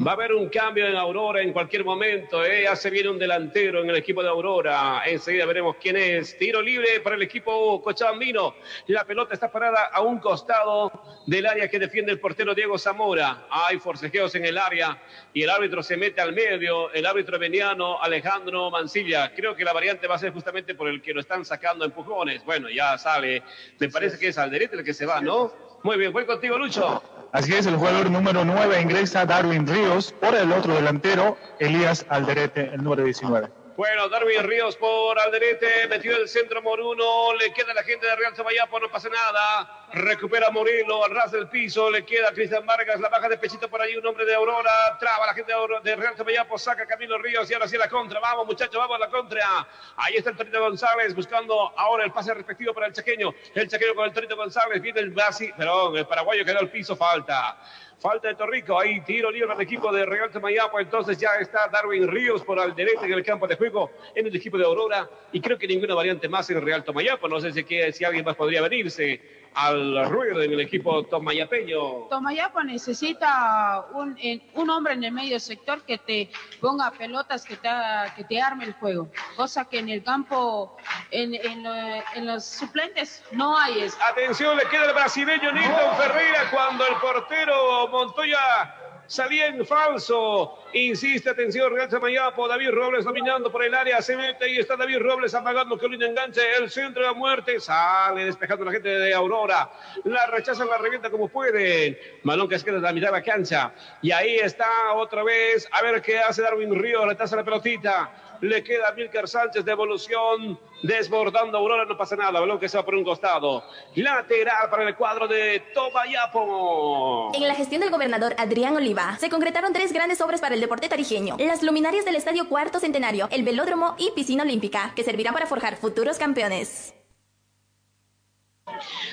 Va 0.05 0.11
a 0.11 0.13
haber 0.13 0.33
un 0.33 0.49
cambio 0.49 0.87
en 0.87 0.95
Aurora 0.95 1.41
en 1.41 1.53
cualquier 1.53 1.83
momento. 1.83 2.43
¿eh? 2.43 2.63
Ya 2.63 2.75
se 2.75 2.89
viene 2.89 3.09
un 3.09 3.19
delantero 3.19 3.81
en 3.81 3.89
el 3.89 3.95
equipo 3.95 4.21
de 4.21 4.29
Aurora. 4.29 5.03
Enseguida 5.05 5.45
veremos 5.45 5.75
quién 5.81 5.97
es. 5.97 6.37
Tiro 6.37 6.61
libre 6.61 6.99
para 7.01 7.15
el 7.15 7.21
equipo 7.21 7.81
cochabambino. 7.81 8.55
La 8.87 9.05
pelota 9.05 9.33
está 9.33 9.51
parada 9.51 9.89
a 9.93 10.01
un 10.01 10.19
costado 10.19 10.91
del 11.25 11.45
área 11.45 11.67
que 11.69 11.79
defiende 11.79 12.11
el 12.11 12.19
portero 12.19 12.53
Diego 12.53 12.77
Zamora. 12.77 13.47
Hay 13.49 13.79
forcejeos 13.79 14.33
en 14.35 14.45
el 14.45 14.57
área 14.57 15.01
y 15.33 15.43
el 15.43 15.49
árbitro 15.49 15.83
se 15.83 15.97
mete 15.97 16.21
al 16.21 16.33
medio. 16.33 16.91
El 16.91 17.05
árbitro 17.05 17.39
veniano 17.39 18.01
Alejandro 18.01 18.69
Mancilla. 18.69 19.33
Creo 19.33 19.55
que 19.55 19.63
la 19.63 19.73
variante 19.73 20.07
va 20.07 20.15
a 20.15 20.19
ser 20.19 20.33
justamente 20.33 20.75
por 20.75 20.87
el 20.87 21.01
que 21.01 21.13
lo 21.13 21.21
están 21.21 21.45
sacando 21.45 21.85
empujones. 21.85 22.43
Bueno, 22.45 22.69
ya 22.69 22.97
sale. 22.97 23.43
Me 23.79 23.89
parece 23.89 24.17
que 24.17 24.27
es 24.27 24.37
Alderete 24.37 24.75
el 24.75 24.83
que 24.83 24.93
se 24.93 25.05
va, 25.05 25.21
¿no? 25.21 25.51
Muy 25.83 25.97
bien, 25.97 26.11
voy 26.11 26.25
contigo, 26.25 26.57
Lucho. 26.57 27.18
Así 27.31 27.53
es, 27.53 27.67
el 27.67 27.75
jugador 27.75 28.09
número 28.09 28.43
9 28.43 28.81
ingresa 28.81 29.25
Darwin 29.25 29.67
Ríos 29.67 30.13
por 30.19 30.33
el 30.33 30.51
otro 30.51 30.73
delantero, 30.73 31.37
Elías 31.59 32.05
Alderete, 32.09 32.71
el 32.73 32.83
número 32.83 33.03
19. 33.03 33.58
Bueno, 33.79 34.09
Darwin 34.09 34.43
Ríos 34.43 34.75
por 34.75 35.17
Alderete, 35.17 35.87
metió 35.87 36.17
el 36.17 36.27
centro 36.27 36.61
Moruno, 36.61 37.33
le 37.35 37.53
queda 37.53 37.73
la 37.73 37.81
gente 37.81 38.05
de 38.05 38.13
Real 38.13 38.33
Tomayapo, 38.33 38.77
no 38.77 38.91
pasa 38.91 39.07
nada. 39.07 39.85
Recupera 39.93 40.49
Morilo, 40.49 41.05
al 41.05 41.11
ras 41.11 41.31
del 41.31 41.47
piso, 41.47 41.89
le 41.89 42.03
queda 42.05 42.33
Cristian 42.33 42.65
Vargas, 42.65 42.99
la 42.99 43.07
baja 43.07 43.29
de 43.29 43.37
pechito 43.37 43.69
por 43.69 43.81
ahí, 43.81 43.95
un 43.95 44.05
hombre 44.05 44.25
de 44.25 44.35
Aurora, 44.35 44.97
traba 44.99 45.27
la 45.27 45.33
gente 45.33 45.53
de, 45.81 45.95
Real 45.95 46.13
Tomayapo, 46.13 46.57
saca 46.57 46.85
Camilo 46.85 47.17
Ríos 47.19 47.49
y 47.49 47.53
ahora 47.53 47.69
sí 47.69 47.77
la 47.77 47.87
contra. 47.87 48.19
Vamos, 48.19 48.47
muchachos, 48.47 48.75
vamos 48.75 48.97
a 48.97 48.99
la 48.99 49.09
contra. 49.09 49.65
Ahí 49.95 50.17
está 50.17 50.31
el 50.31 50.35
Torito 50.35 50.59
González 50.59 51.15
buscando 51.15 51.71
ahora 51.77 52.03
el 52.03 52.11
pase 52.11 52.33
respectivo 52.33 52.73
para 52.73 52.87
el 52.87 52.91
chaqueño. 52.91 53.33
El 53.55 53.69
chaqueño 53.69 53.95
con 53.95 54.03
el 54.03 54.11
Torito 54.11 54.35
González, 54.35 54.81
viene 54.81 54.99
el 54.99 55.11
Brasi, 55.11 55.53
perdón, 55.53 55.95
el 55.95 56.05
paraguayo 56.05 56.43
quedó 56.43 56.59
al 56.59 56.69
piso, 56.69 56.97
falta. 56.97 57.57
Falta 57.99 58.29
de 58.29 58.35
Torrico, 58.35 58.79
ahí 58.79 59.01
tiro 59.01 59.29
libre 59.29 59.51
al 59.51 59.59
equipo 59.59 59.91
de 59.91 60.05
Real 60.05 60.31
Tomayapo, 60.31 60.79
entonces 60.79 61.17
ya 61.17 61.31
está 61.35 61.67
Darwin 61.67 62.07
Ríos 62.07 62.43
por 62.43 62.57
Alderete 62.57 63.05
en 63.05 63.11
el 63.11 63.23
campo 63.23 63.45
de 63.45 63.57
juego 63.57 63.91
en 64.15 64.25
el 64.25 64.33
equipo 64.33 64.57
de 64.57 64.63
Aurora. 64.63 65.09
Y 65.33 65.41
creo 65.41 65.57
que 65.57 65.67
ninguna 65.67 65.95
variante 65.95 66.29
más 66.29 66.49
en 66.49 66.61
Real 66.61 66.81
Tomayapo, 66.85 67.27
no 67.27 67.41
sé 67.41 67.51
si, 67.51 67.65
si 67.91 68.05
alguien 68.05 68.23
más 68.23 68.37
podría 68.37 68.61
venirse 68.61 69.38
al 69.53 70.09
ruedo 70.09 70.41
en 70.41 70.51
el 70.53 70.59
equipo 70.61 71.03
tomayapeño. 71.05 72.07
Tomayapo 72.09 72.63
necesita 72.63 73.85
un, 73.93 74.15
en- 74.21 74.41
un 74.53 74.69
hombre 74.69 74.93
en 74.93 75.03
el 75.03 75.11
medio 75.11 75.39
sector 75.39 75.83
que 75.83 75.97
te 75.97 76.29
ponga 76.61 76.91
pelotas, 76.91 77.43
que 77.45 77.55
te, 77.57 77.69
que 78.15 78.23
te 78.23 78.41
arme 78.41 78.65
el 78.65 78.73
juego, 78.73 79.09
cosa 79.35 79.65
que 79.65 79.79
en 79.79 79.89
el 79.89 80.03
campo, 80.03 80.77
en, 81.11 81.33
en 81.35 82.25
los 82.25 82.45
suplentes 82.45 83.23
no 83.31 83.57
hay 83.57 83.81
eso. 83.81 83.97
Atención, 84.09 84.57
le 84.57 84.65
queda 84.65 84.85
el 84.85 84.93
brasileño 84.93 85.51
Nilton 85.51 85.97
Ferreira 85.97 86.49
cuando 86.51 86.85
el 86.87 86.95
portero 86.95 87.87
Montoya 87.89 88.75
Salía 89.09 89.47
en 89.47 89.65
falso. 89.65 90.59
Insiste, 90.71 91.31
atención, 91.31 91.73
Real 91.73 91.89
Samayapo. 91.89 92.47
David 92.47 92.69
Robles 92.69 93.05
dominando 93.05 93.51
por 93.51 93.63
el 93.63 93.73
área. 93.73 94.03
Se 94.03 94.15
mete 94.15 94.47
y 94.47 94.59
está 94.59 94.75
David 94.75 94.99
Robles 94.99 95.33
apagando 95.33 95.79
que 95.79 95.87
un 95.87 95.99
enganche. 95.99 96.41
El 96.59 96.69
centro 96.69 97.01
de 97.01 97.07
la 97.07 97.15
muerte. 97.15 97.59
Sale 97.59 98.25
despejando 98.25 98.65
la 98.65 98.71
gente 98.71 98.87
de 98.87 99.11
Aurora. 99.15 99.67
La 100.03 100.27
rechazan, 100.27 100.67
la 100.67 100.77
revienta 100.77 101.09
como 101.09 101.27
pueden. 101.27 101.97
Balón 102.23 102.47
que 102.47 102.59
se 102.59 102.65
queda 102.65 102.75
en 102.75 102.83
la 102.83 102.93
mitad 102.93 103.07
de 103.07 103.13
la 103.13 103.23
cancha. 103.23 103.73
Y 104.03 104.11
ahí 104.11 104.35
está 104.35 104.93
otra 104.93 105.23
vez. 105.23 105.67
A 105.71 105.81
ver 105.81 106.03
qué 106.03 106.19
hace 106.19 106.43
Darwin 106.43 106.79
Río. 106.79 107.03
Le 107.07 107.15
taza 107.15 107.35
la 107.35 107.43
pelotita. 107.43 108.11
Le 108.41 108.63
queda 108.63 108.93
Milker 108.93 109.27
Sánchez 109.27 109.65
de 109.65 109.71
evolución, 109.71 110.57
desbordando 110.81 111.57
Aurora, 111.57 111.83
no 111.85 111.97
pasa 111.97 112.15
nada, 112.15 112.39
balón 112.39 112.57
que 112.57 112.69
se 112.69 112.77
va 112.77 112.85
por 112.85 112.95
un 112.95 113.03
costado. 113.03 113.63
Lateral 113.95 114.69
para 114.69 114.87
el 114.87 114.95
cuadro 114.95 115.27
de 115.27 115.61
Tomayapo. 115.73 117.31
En 117.33 117.47
la 117.47 117.55
gestión 117.55 117.81
del 117.81 117.89
gobernador 117.89 118.35
Adrián 118.37 118.77
Oliva, 118.77 119.17
se 119.19 119.29
concretaron 119.29 119.73
tres 119.73 119.91
grandes 119.91 120.21
obras 120.21 120.39
para 120.39 120.55
el 120.55 120.61
deporte 120.61 120.87
tarijeño. 120.87 121.35
Las 121.37 121.63
luminarias 121.63 122.05
del 122.05 122.15
Estadio 122.15 122.47
Cuarto 122.47 122.79
Centenario, 122.79 123.27
el 123.31 123.43
velódromo 123.43 123.95
y 123.97 124.11
piscina 124.11 124.43
olímpica, 124.43 124.93
que 124.95 125.03
servirán 125.03 125.33
para 125.33 125.45
forjar 125.47 125.75
futuros 125.75 126.17
campeones. 126.17 126.93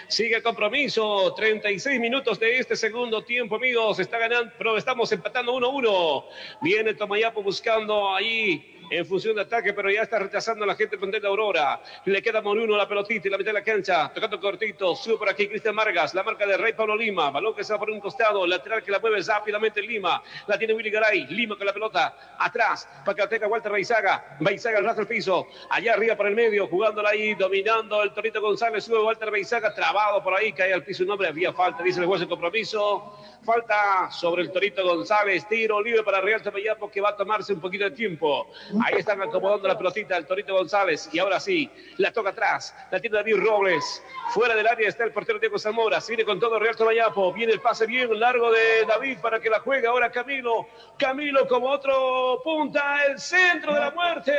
Sigue 0.09 0.37
el 0.37 0.43
compromiso, 0.43 1.35
36 1.35 1.99
minutos 1.99 2.39
de 2.39 2.59
este 2.59 2.77
segundo 2.77 3.25
tiempo, 3.25 3.57
amigos. 3.57 3.99
Está 3.99 4.19
ganando, 4.19 4.53
pero 4.57 4.77
estamos 4.77 5.11
empatando 5.11 5.53
1-1. 5.55 6.25
Viene 6.63 6.95
Tomayapo 6.95 7.43
buscando 7.43 8.15
ahí 8.15 8.76
en 8.91 9.07
función 9.07 9.35
de 9.35 9.43
ataque, 9.43 9.73
pero 9.73 9.91
ya 9.91 10.03
está 10.03 10.19
rechazando 10.19 10.65
a 10.65 10.67
la 10.67 10.75
gente 10.75 10.97
de 10.97 11.27
Aurora. 11.27 11.81
Le 12.05 12.23
queda 12.23 12.41
Moruno 12.41 12.77
la 12.77 12.89
pelotita 12.89 13.29
y 13.29 13.31
la 13.31 13.39
mitad 13.39 13.51
de 13.51 13.61
la 13.61 13.65
cancha, 13.65 14.11
tocando 14.13 14.41
cortito, 14.41 14.95
sube 14.95 15.17
por 15.17 15.29
aquí 15.29 15.49
Cristian 15.49 15.75
Vargas, 15.75 16.15
la 16.15 16.23
marca 16.23 16.47
de 16.47 16.57
Rey 16.57 16.73
Pablo 16.73 16.97
Lima, 16.97 17.31
balón 17.31 17.55
que 17.55 17.65
se 17.65 17.73
va 17.73 17.79
por 17.79 17.91
un 17.91 18.01
costado, 18.01 18.47
lateral 18.47 18.83
que 18.83 18.91
la 18.91 18.99
mueve 18.99 19.21
rápidamente 19.23 19.83
Lima, 19.83 20.23
la 20.47 20.59
tiene 20.59 20.75
Willy 20.75 20.91
Garay, 20.91 21.27
Lima 21.27 21.57
con 21.57 21.67
la 21.67 21.73
pelota, 21.73 22.15
atrás, 22.39 22.89
para 23.05 23.29
tenga 23.29 23.47
Walter 23.47 23.73
Beizaga 23.73 24.37
al 24.41 24.85
rastro 24.85 25.05
del 25.05 25.07
piso, 25.07 25.47
allá 25.71 25.95
arriba 25.95 26.17
por 26.17 26.27
el 26.27 26.35
medio, 26.35 26.67
jugándola 26.69 27.11
ahí, 27.11 27.35
dominando 27.35 28.03
el 28.03 28.13
Torito 28.13 28.41
González, 28.41 28.85
sube 28.85 28.99
Walter 28.99 29.31
Beizaga, 29.31 29.75
trabado 29.75 30.23
por 30.23 30.35
ahí, 30.35 30.53
cae 30.53 30.73
al 30.73 30.83
piso 30.83 31.05
un 31.05 31.11
hombre, 31.11 31.29
había 31.29 31.53
falta, 31.53 31.83
dice 31.83 32.01
el 32.01 32.07
juez 32.07 32.21
de 32.21 32.29
compromiso, 32.29 33.17
falta 33.45 34.11
sobre 34.11 34.43
el 34.43 34.53
Torito 34.53 34.85
González, 34.85 35.47
tiro 35.49 35.81
libre 35.83 36.03
para 36.03 36.21
Real 36.21 36.43
Tomayapo 36.43 36.91
que 36.91 37.01
va 37.01 37.11
a 37.11 37.17
tomarse 37.17 37.53
un 37.53 37.61
poquito 37.61 37.85
de 37.85 37.93
tiempo. 37.93 38.49
Ahí 38.85 38.95
están 38.99 39.23
acomodando 39.23 39.69
la 39.69 39.79
pelotita 39.79 40.17
el 40.17 40.27
Torito 40.27 40.55
González 40.55 41.09
y 41.13 41.19
ahora 41.19 41.41
sí, 41.41 41.71
la 41.99 42.13
toca 42.13 42.31
atrás, 42.31 42.75
la 42.91 43.01
tiene 43.01 43.17
David 43.17 43.37
Robles. 43.37 44.03
Fuera 44.31 44.55
del 44.55 44.67
área 44.67 44.89
está 44.89 45.05
el 45.05 45.13
portero 45.13 45.39
Diego 45.39 45.59
Zamora, 45.59 46.01
sigue 46.01 46.25
con 46.25 46.41
todo 46.41 46.59
Real 46.59 46.77
Tomayapo, 46.77 47.33
viene 47.33 47.53
el 47.53 47.61
pase 47.61 47.87
bien 47.87 48.19
largo 48.19 48.51
de 48.51 48.85
David 48.87 49.19
para 49.21 49.41
que 49.41 49.51
la 49.51 49.61
juegue 49.61 49.87
ahora 49.87 50.11
Camilo. 50.11 50.67
Camilo 50.99 51.47
como 51.47 51.69
otro 51.69 52.41
punta, 52.43 53.05
el 53.07 53.19
centro 53.19 53.75
de 53.75 53.81
la 53.81 53.91
muerte. 53.91 54.33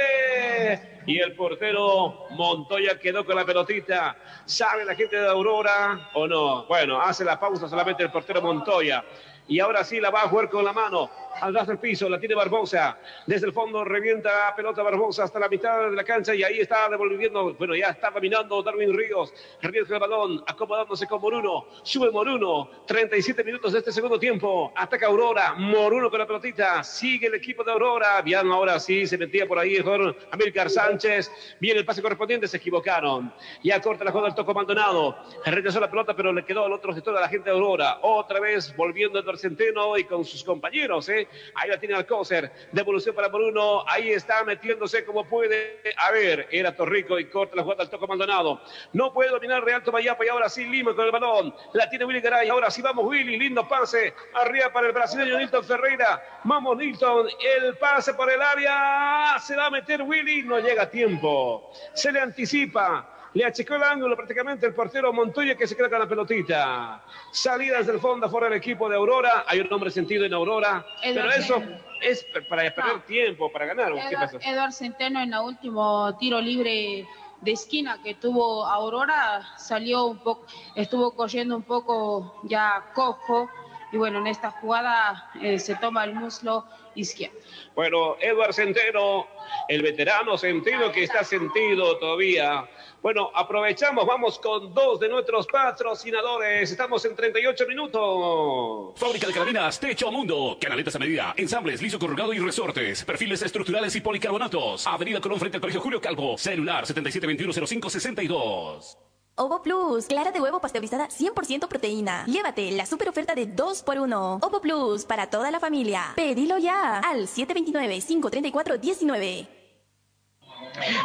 Y 1.06 1.20
el 1.20 1.36
portero 1.36 2.28
Montoya 2.32 3.00
quedó 3.00 3.26
con 3.26 3.36
la 3.36 3.46
pelotita. 3.46 4.18
¿Sabe 4.46 4.84
la 4.84 4.94
gente 4.94 5.16
de 5.16 5.28
Aurora 5.28 6.10
o 6.14 6.28
no? 6.28 6.66
Bueno, 6.66 7.02
hace 7.02 7.24
la 7.24 7.40
pausa 7.40 7.70
solamente 7.70 8.04
el 8.04 8.12
portero 8.12 8.42
Montoya. 8.42 9.04
Y 9.48 9.62
ahora 9.62 9.86
sí 9.86 10.02
la 10.02 10.10
va 10.10 10.24
a 10.24 10.28
jugar 10.28 10.50
con 10.50 10.66
la 10.66 10.74
mano 10.74 11.10
al 11.42 11.54
ras 11.54 11.68
del 11.68 11.78
piso, 11.78 12.10
la 12.10 12.20
tiene 12.20 12.36
Barbosa. 12.36 12.98
Desde 13.26 13.48
el 13.48 13.54
fondo 13.54 13.84
revienta 13.84 14.54
pelota 14.56 14.84
Barbosa 14.84 15.24
hasta 15.24 15.40
la 15.40 15.50
mitad 15.50 15.90
de 15.90 15.96
la 15.96 16.04
cancha 16.04 16.34
y 16.34 16.44
ahí 16.44 16.60
está 16.60 16.90
devolviendo, 16.90 17.54
bueno, 17.54 17.76
ya 17.76 17.90
está 17.90 18.12
caminando 18.12 18.62
Darwin 18.64 18.96
Ríos, 18.96 19.34
revienta 19.62 19.94
el 19.94 20.00
balón, 20.00 20.44
acomodándose 20.48 21.08
con 21.08 21.22
Moruno, 21.22 21.68
sube 21.84 22.12
Moruno, 22.12 22.70
37 22.86 23.44
minutos 23.44 23.74
de 23.74 23.80
este 23.80 23.92
segundo 23.92 24.20
tiempo, 24.20 24.72
ataca 24.76 25.08
Aurora, 25.08 25.54
Moruno 25.54 26.10
con 26.10 26.20
la 26.20 26.28
pelotita, 26.28 26.84
sigue 26.84 27.28
el 27.28 27.36
equipo 27.36 27.64
de 27.64 27.72
Aurora, 27.72 28.22
bien, 28.22 28.52
ahora 28.52 28.80
sí, 28.80 29.06
se 29.06 29.18
metía 29.18 29.48
por 29.48 29.60
ahí 29.60 29.82
con 29.82 30.16
Amílcar 30.32 30.70
Sánchez, 30.70 31.32
viene 31.60 31.80
el 31.80 31.86
pase 31.86 32.02
correspondiente, 32.02 32.48
se 32.48 32.58
equivocaron, 32.58 33.34
ya 33.64 33.82
corta 33.82 34.04
la 34.04 34.12
jugada 34.12 34.30
del 34.30 34.36
toco 34.36 34.52
abandonado, 34.52 35.18
regresó 35.46 35.80
la 35.80 35.90
pelota, 35.90 36.16
pero 36.16 36.34
le 36.34 36.46
quedó 36.46 36.66
al 36.66 36.74
otro 36.74 36.94
sector 36.94 37.14
de 37.14 37.22
la 37.22 37.30
gente 37.30 37.50
de 37.50 37.56
Aurora, 37.56 38.00
otra 38.02 38.40
vez 38.40 38.76
volviendo 38.76 39.20
el 39.20 39.38
Centeno 39.38 39.98
y 39.98 40.04
con 40.04 40.26
sus 40.26 40.44
compañeros, 40.44 41.10
¿eh? 41.10 41.27
Ahí 41.56 41.70
la 41.70 41.80
tiene 41.80 41.96
Alcócer. 41.96 42.52
Devolución 42.72 43.16
para 43.16 43.28
Bruno. 43.28 43.84
Ahí 43.88 44.12
está 44.12 44.44
metiéndose 44.44 45.06
como 45.06 45.26
puede. 45.28 45.82
A 45.98 46.12
ver, 46.12 46.48
era 46.52 46.76
Torrico 46.76 47.20
y 47.20 47.26
corta 47.26 47.56
la 47.56 47.64
jugada 47.64 47.84
al 47.84 47.90
toco 47.90 48.08
Maldonado. 48.08 48.62
No 48.94 49.14
puede 49.14 49.30
dominar 49.30 49.64
Real 49.64 49.84
Tomayapa 49.84 50.26
y 50.26 50.30
ahora 50.30 50.50
sí 50.50 50.66
Lima 50.66 50.96
con 50.96 51.06
el 51.06 51.12
balón. 51.12 51.54
La 51.74 51.90
tiene 51.90 52.06
Willy 52.06 52.22
Garay. 52.22 52.50
Ahora 52.50 52.70
sí 52.70 52.82
vamos 52.82 53.06
Willy. 53.06 53.38
Lindo 53.38 53.68
pase. 53.68 54.14
Arriba 54.34 54.72
para 54.72 54.88
el 54.88 54.94
brasileño 54.94 55.38
Nilton 55.38 55.64
Ferreira. 55.64 56.42
Vamos 56.44 56.78
Nilton. 56.78 57.28
El 57.40 57.76
pase 57.78 58.14
por 58.14 58.32
el 58.32 58.42
área. 58.42 59.38
Se 59.40 59.56
va 59.56 59.68
a 59.68 59.72
meter 59.72 60.02
Willy. 60.02 60.44
No 60.44 60.60
llega 60.60 60.84
a 60.84 60.90
tiempo. 60.90 61.72
Se 61.94 62.12
le 62.12 62.20
anticipa. 62.20 63.17
Le 63.38 63.46
achicó 63.46 63.76
el 63.76 63.84
ángulo 63.84 64.16
prácticamente 64.16 64.66
el 64.66 64.74
portero 64.74 65.14
Montoya 65.14 65.56
que 65.56 65.68
se 65.68 65.76
queda 65.76 65.92
con 65.92 66.00
la 66.00 66.10
pelotita. 66.10 67.04
Salidas 67.32 67.86
del 67.86 68.00
fondo 68.00 68.28
fuera 68.32 68.50
del 68.50 68.58
equipo 68.58 68.90
de 68.90 68.96
Aurora. 68.96 69.46
Hay 69.46 69.60
un 69.60 69.72
hombre 69.72 69.92
sentido 69.92 70.26
en 70.26 70.34
Aurora. 70.34 70.84
pero 71.04 71.30
eso 71.30 71.62
es 72.02 72.26
para 72.50 72.64
perder 72.74 73.02
tiempo, 73.06 73.52
para 73.52 73.68
ganar. 73.68 73.94
¿Qué 73.94 74.16
Edward, 74.16 74.32
pasa? 74.32 74.38
Edward 74.42 74.72
Centeno 74.72 75.22
en 75.22 75.32
el 75.36 75.40
último 75.40 76.18
tiro 76.18 76.42
libre 76.42 77.06
de 77.42 77.52
esquina 77.52 78.02
que 78.04 78.16
tuvo 78.16 78.66
Aurora 78.66 79.46
salió 79.56 80.06
un 80.06 80.18
poco, 80.18 80.48
estuvo 80.74 81.12
corriendo 81.12 81.56
un 81.56 81.62
poco 81.62 82.42
ya 82.46 82.86
cojo 82.96 83.52
y 83.92 83.98
bueno, 83.98 84.20
en 84.20 84.28
esta 84.28 84.52
jugada 84.52 85.32
eh, 85.42 85.60
se 85.60 85.76
toma 85.76 86.04
el 86.04 86.14
muslo 86.14 86.66
izquierdo. 86.96 87.38
Bueno, 87.76 88.18
Edward 88.20 88.54
Centeno, 88.54 89.28
el 89.68 89.82
veterano 89.82 90.38
Centeno 90.38 90.92
que 90.92 91.04
está 91.04 91.24
sentido 91.24 91.98
todavía. 91.98 92.68
Bueno, 93.02 93.32
aprovechamos, 93.34 94.06
vamos 94.06 94.40
con 94.40 94.74
dos 94.74 95.00
de 95.00 95.08
nuestros 95.08 95.48
patrocinadores. 95.48 96.70
Estamos 96.70 97.06
en 97.06 97.16
38 97.16 97.66
minutos. 97.68 99.00
Fábrica 99.00 99.28
de 99.28 99.34
carabinas 99.34 99.80
Techo 99.80 100.12
Mundo. 100.12 100.58
Canaletas 100.60 100.96
a 100.96 101.00
medida, 101.00 101.34
ensambles, 101.38 101.82
liso 101.82 102.00
corrugado 102.00 102.34
y 102.34 102.40
resortes. 102.40 103.06
Perfiles 103.06 103.42
estructurales 103.44 103.96
y 103.96 104.02
policarbonatos. 104.02 104.86
Avenida 104.88 105.22
Colón 105.22 105.40
frente 105.40 105.58
al 105.58 105.62
Colegio 105.62 105.82
Julio 105.82 106.02
Calvo. 106.02 106.38
Celular 106.38 106.86
77210562. 106.86 109.07
Ovo 109.40 109.62
Plus, 109.62 110.08
clara 110.08 110.32
de 110.32 110.40
huevo 110.40 110.60
pasteurizada 110.60 111.10
100% 111.10 111.68
proteína. 111.68 112.26
Llévate 112.26 112.72
la 112.72 112.88
super 112.88 113.08
oferta 113.08 113.36
de 113.36 113.48
2x1. 113.48 114.40
Ovo 114.42 114.60
Plus, 114.60 115.06
para 115.06 115.30
toda 115.30 115.52
la 115.52 115.60
familia. 115.60 116.14
Pedilo 116.16 116.58
ya 116.58 117.02
al 117.02 117.28
729-534-19. 117.28 119.57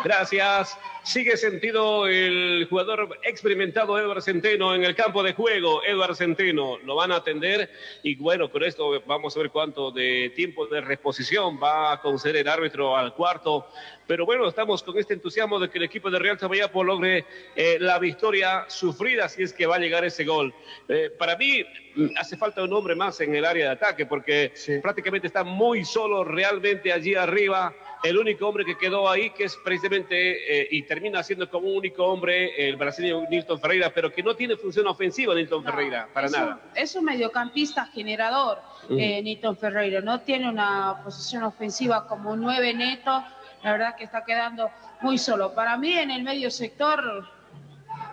Gracias. 0.04 0.78
Sigue 1.04 1.36
sentido 1.36 2.06
el 2.06 2.66
jugador 2.70 3.18
experimentado 3.24 3.98
Edward 3.98 4.22
Centeno 4.22 4.72
en 4.74 4.84
el 4.84 4.94
campo 4.94 5.22
de 5.24 5.32
juego. 5.32 5.82
Edward 5.84 6.14
Centeno 6.14 6.78
lo 6.78 6.94
van 6.94 7.10
a 7.10 7.16
atender 7.16 7.70
y 8.04 8.14
bueno, 8.14 8.50
con 8.50 8.62
esto 8.62 9.02
vamos 9.04 9.36
a 9.36 9.40
ver 9.40 9.50
cuánto 9.50 9.90
de 9.90 10.32
tiempo 10.36 10.66
de 10.68 10.80
reposición 10.80 11.58
va 11.60 11.92
a 11.92 12.00
conceder 12.00 12.36
el 12.36 12.48
árbitro 12.48 12.96
al 12.96 13.14
cuarto. 13.14 13.66
Pero 14.06 14.26
bueno, 14.26 14.46
estamos 14.46 14.82
con 14.84 14.96
este 14.96 15.14
entusiasmo 15.14 15.58
de 15.58 15.70
que 15.70 15.78
el 15.78 15.84
equipo 15.84 16.08
de 16.08 16.20
Real 16.20 16.38
Tamayapo 16.38 16.84
logre 16.84 17.24
eh, 17.56 17.78
la 17.80 17.98
victoria 17.98 18.66
sufrida 18.68 19.28
si 19.28 19.42
es 19.42 19.52
que 19.52 19.66
va 19.66 19.76
a 19.76 19.80
llegar 19.80 20.04
ese 20.04 20.24
gol. 20.24 20.54
Eh, 20.88 21.10
para 21.18 21.36
mí 21.36 21.64
mm, 21.96 22.10
hace 22.16 22.36
falta 22.36 22.62
un 22.62 22.72
hombre 22.72 22.94
más 22.94 23.20
en 23.20 23.34
el 23.34 23.44
área 23.44 23.66
de 23.66 23.72
ataque 23.72 24.06
porque 24.06 24.52
prácticamente 24.80 25.26
está 25.26 25.42
muy 25.42 25.84
solo 25.84 26.22
realmente 26.22 26.92
allí 26.92 27.16
arriba. 27.16 27.74
El 28.02 28.18
único 28.18 28.48
hombre 28.48 28.64
que 28.64 28.76
quedó 28.76 29.08
ahí, 29.08 29.30
que 29.30 29.44
es 29.44 29.56
precisamente, 29.56 30.62
eh, 30.62 30.68
y 30.70 30.82
termina 30.82 31.22
siendo 31.22 31.48
como 31.48 31.68
un 31.68 31.76
único 31.76 32.04
hombre, 32.04 32.68
el 32.68 32.76
brasileño 32.76 33.22
Nilton 33.30 33.60
Ferreira, 33.60 33.92
pero 33.94 34.12
que 34.12 34.22
no 34.22 34.34
tiene 34.34 34.56
función 34.56 34.86
ofensiva 34.88 35.34
Nilton 35.34 35.62
Ferreira, 35.62 36.08
para 36.12 36.26
es 36.26 36.32
nada. 36.32 36.54
Un, 36.54 36.78
es 36.78 36.94
un 36.96 37.04
mediocampista 37.04 37.86
generador, 37.86 38.58
eh, 38.90 39.22
Nilton 39.22 39.56
Ferreira. 39.56 40.00
No 40.00 40.20
tiene 40.20 40.48
una 40.48 41.00
posición 41.04 41.44
ofensiva 41.44 42.08
como 42.08 42.32
un 42.32 42.40
9 42.40 42.74
neto. 42.74 43.24
La 43.62 43.72
verdad 43.72 43.94
que 43.94 44.04
está 44.04 44.24
quedando 44.24 44.68
muy 45.00 45.18
solo. 45.18 45.54
Para 45.54 45.76
mí, 45.76 45.92
en 45.92 46.10
el 46.10 46.24
medio 46.24 46.50
sector 46.50 47.28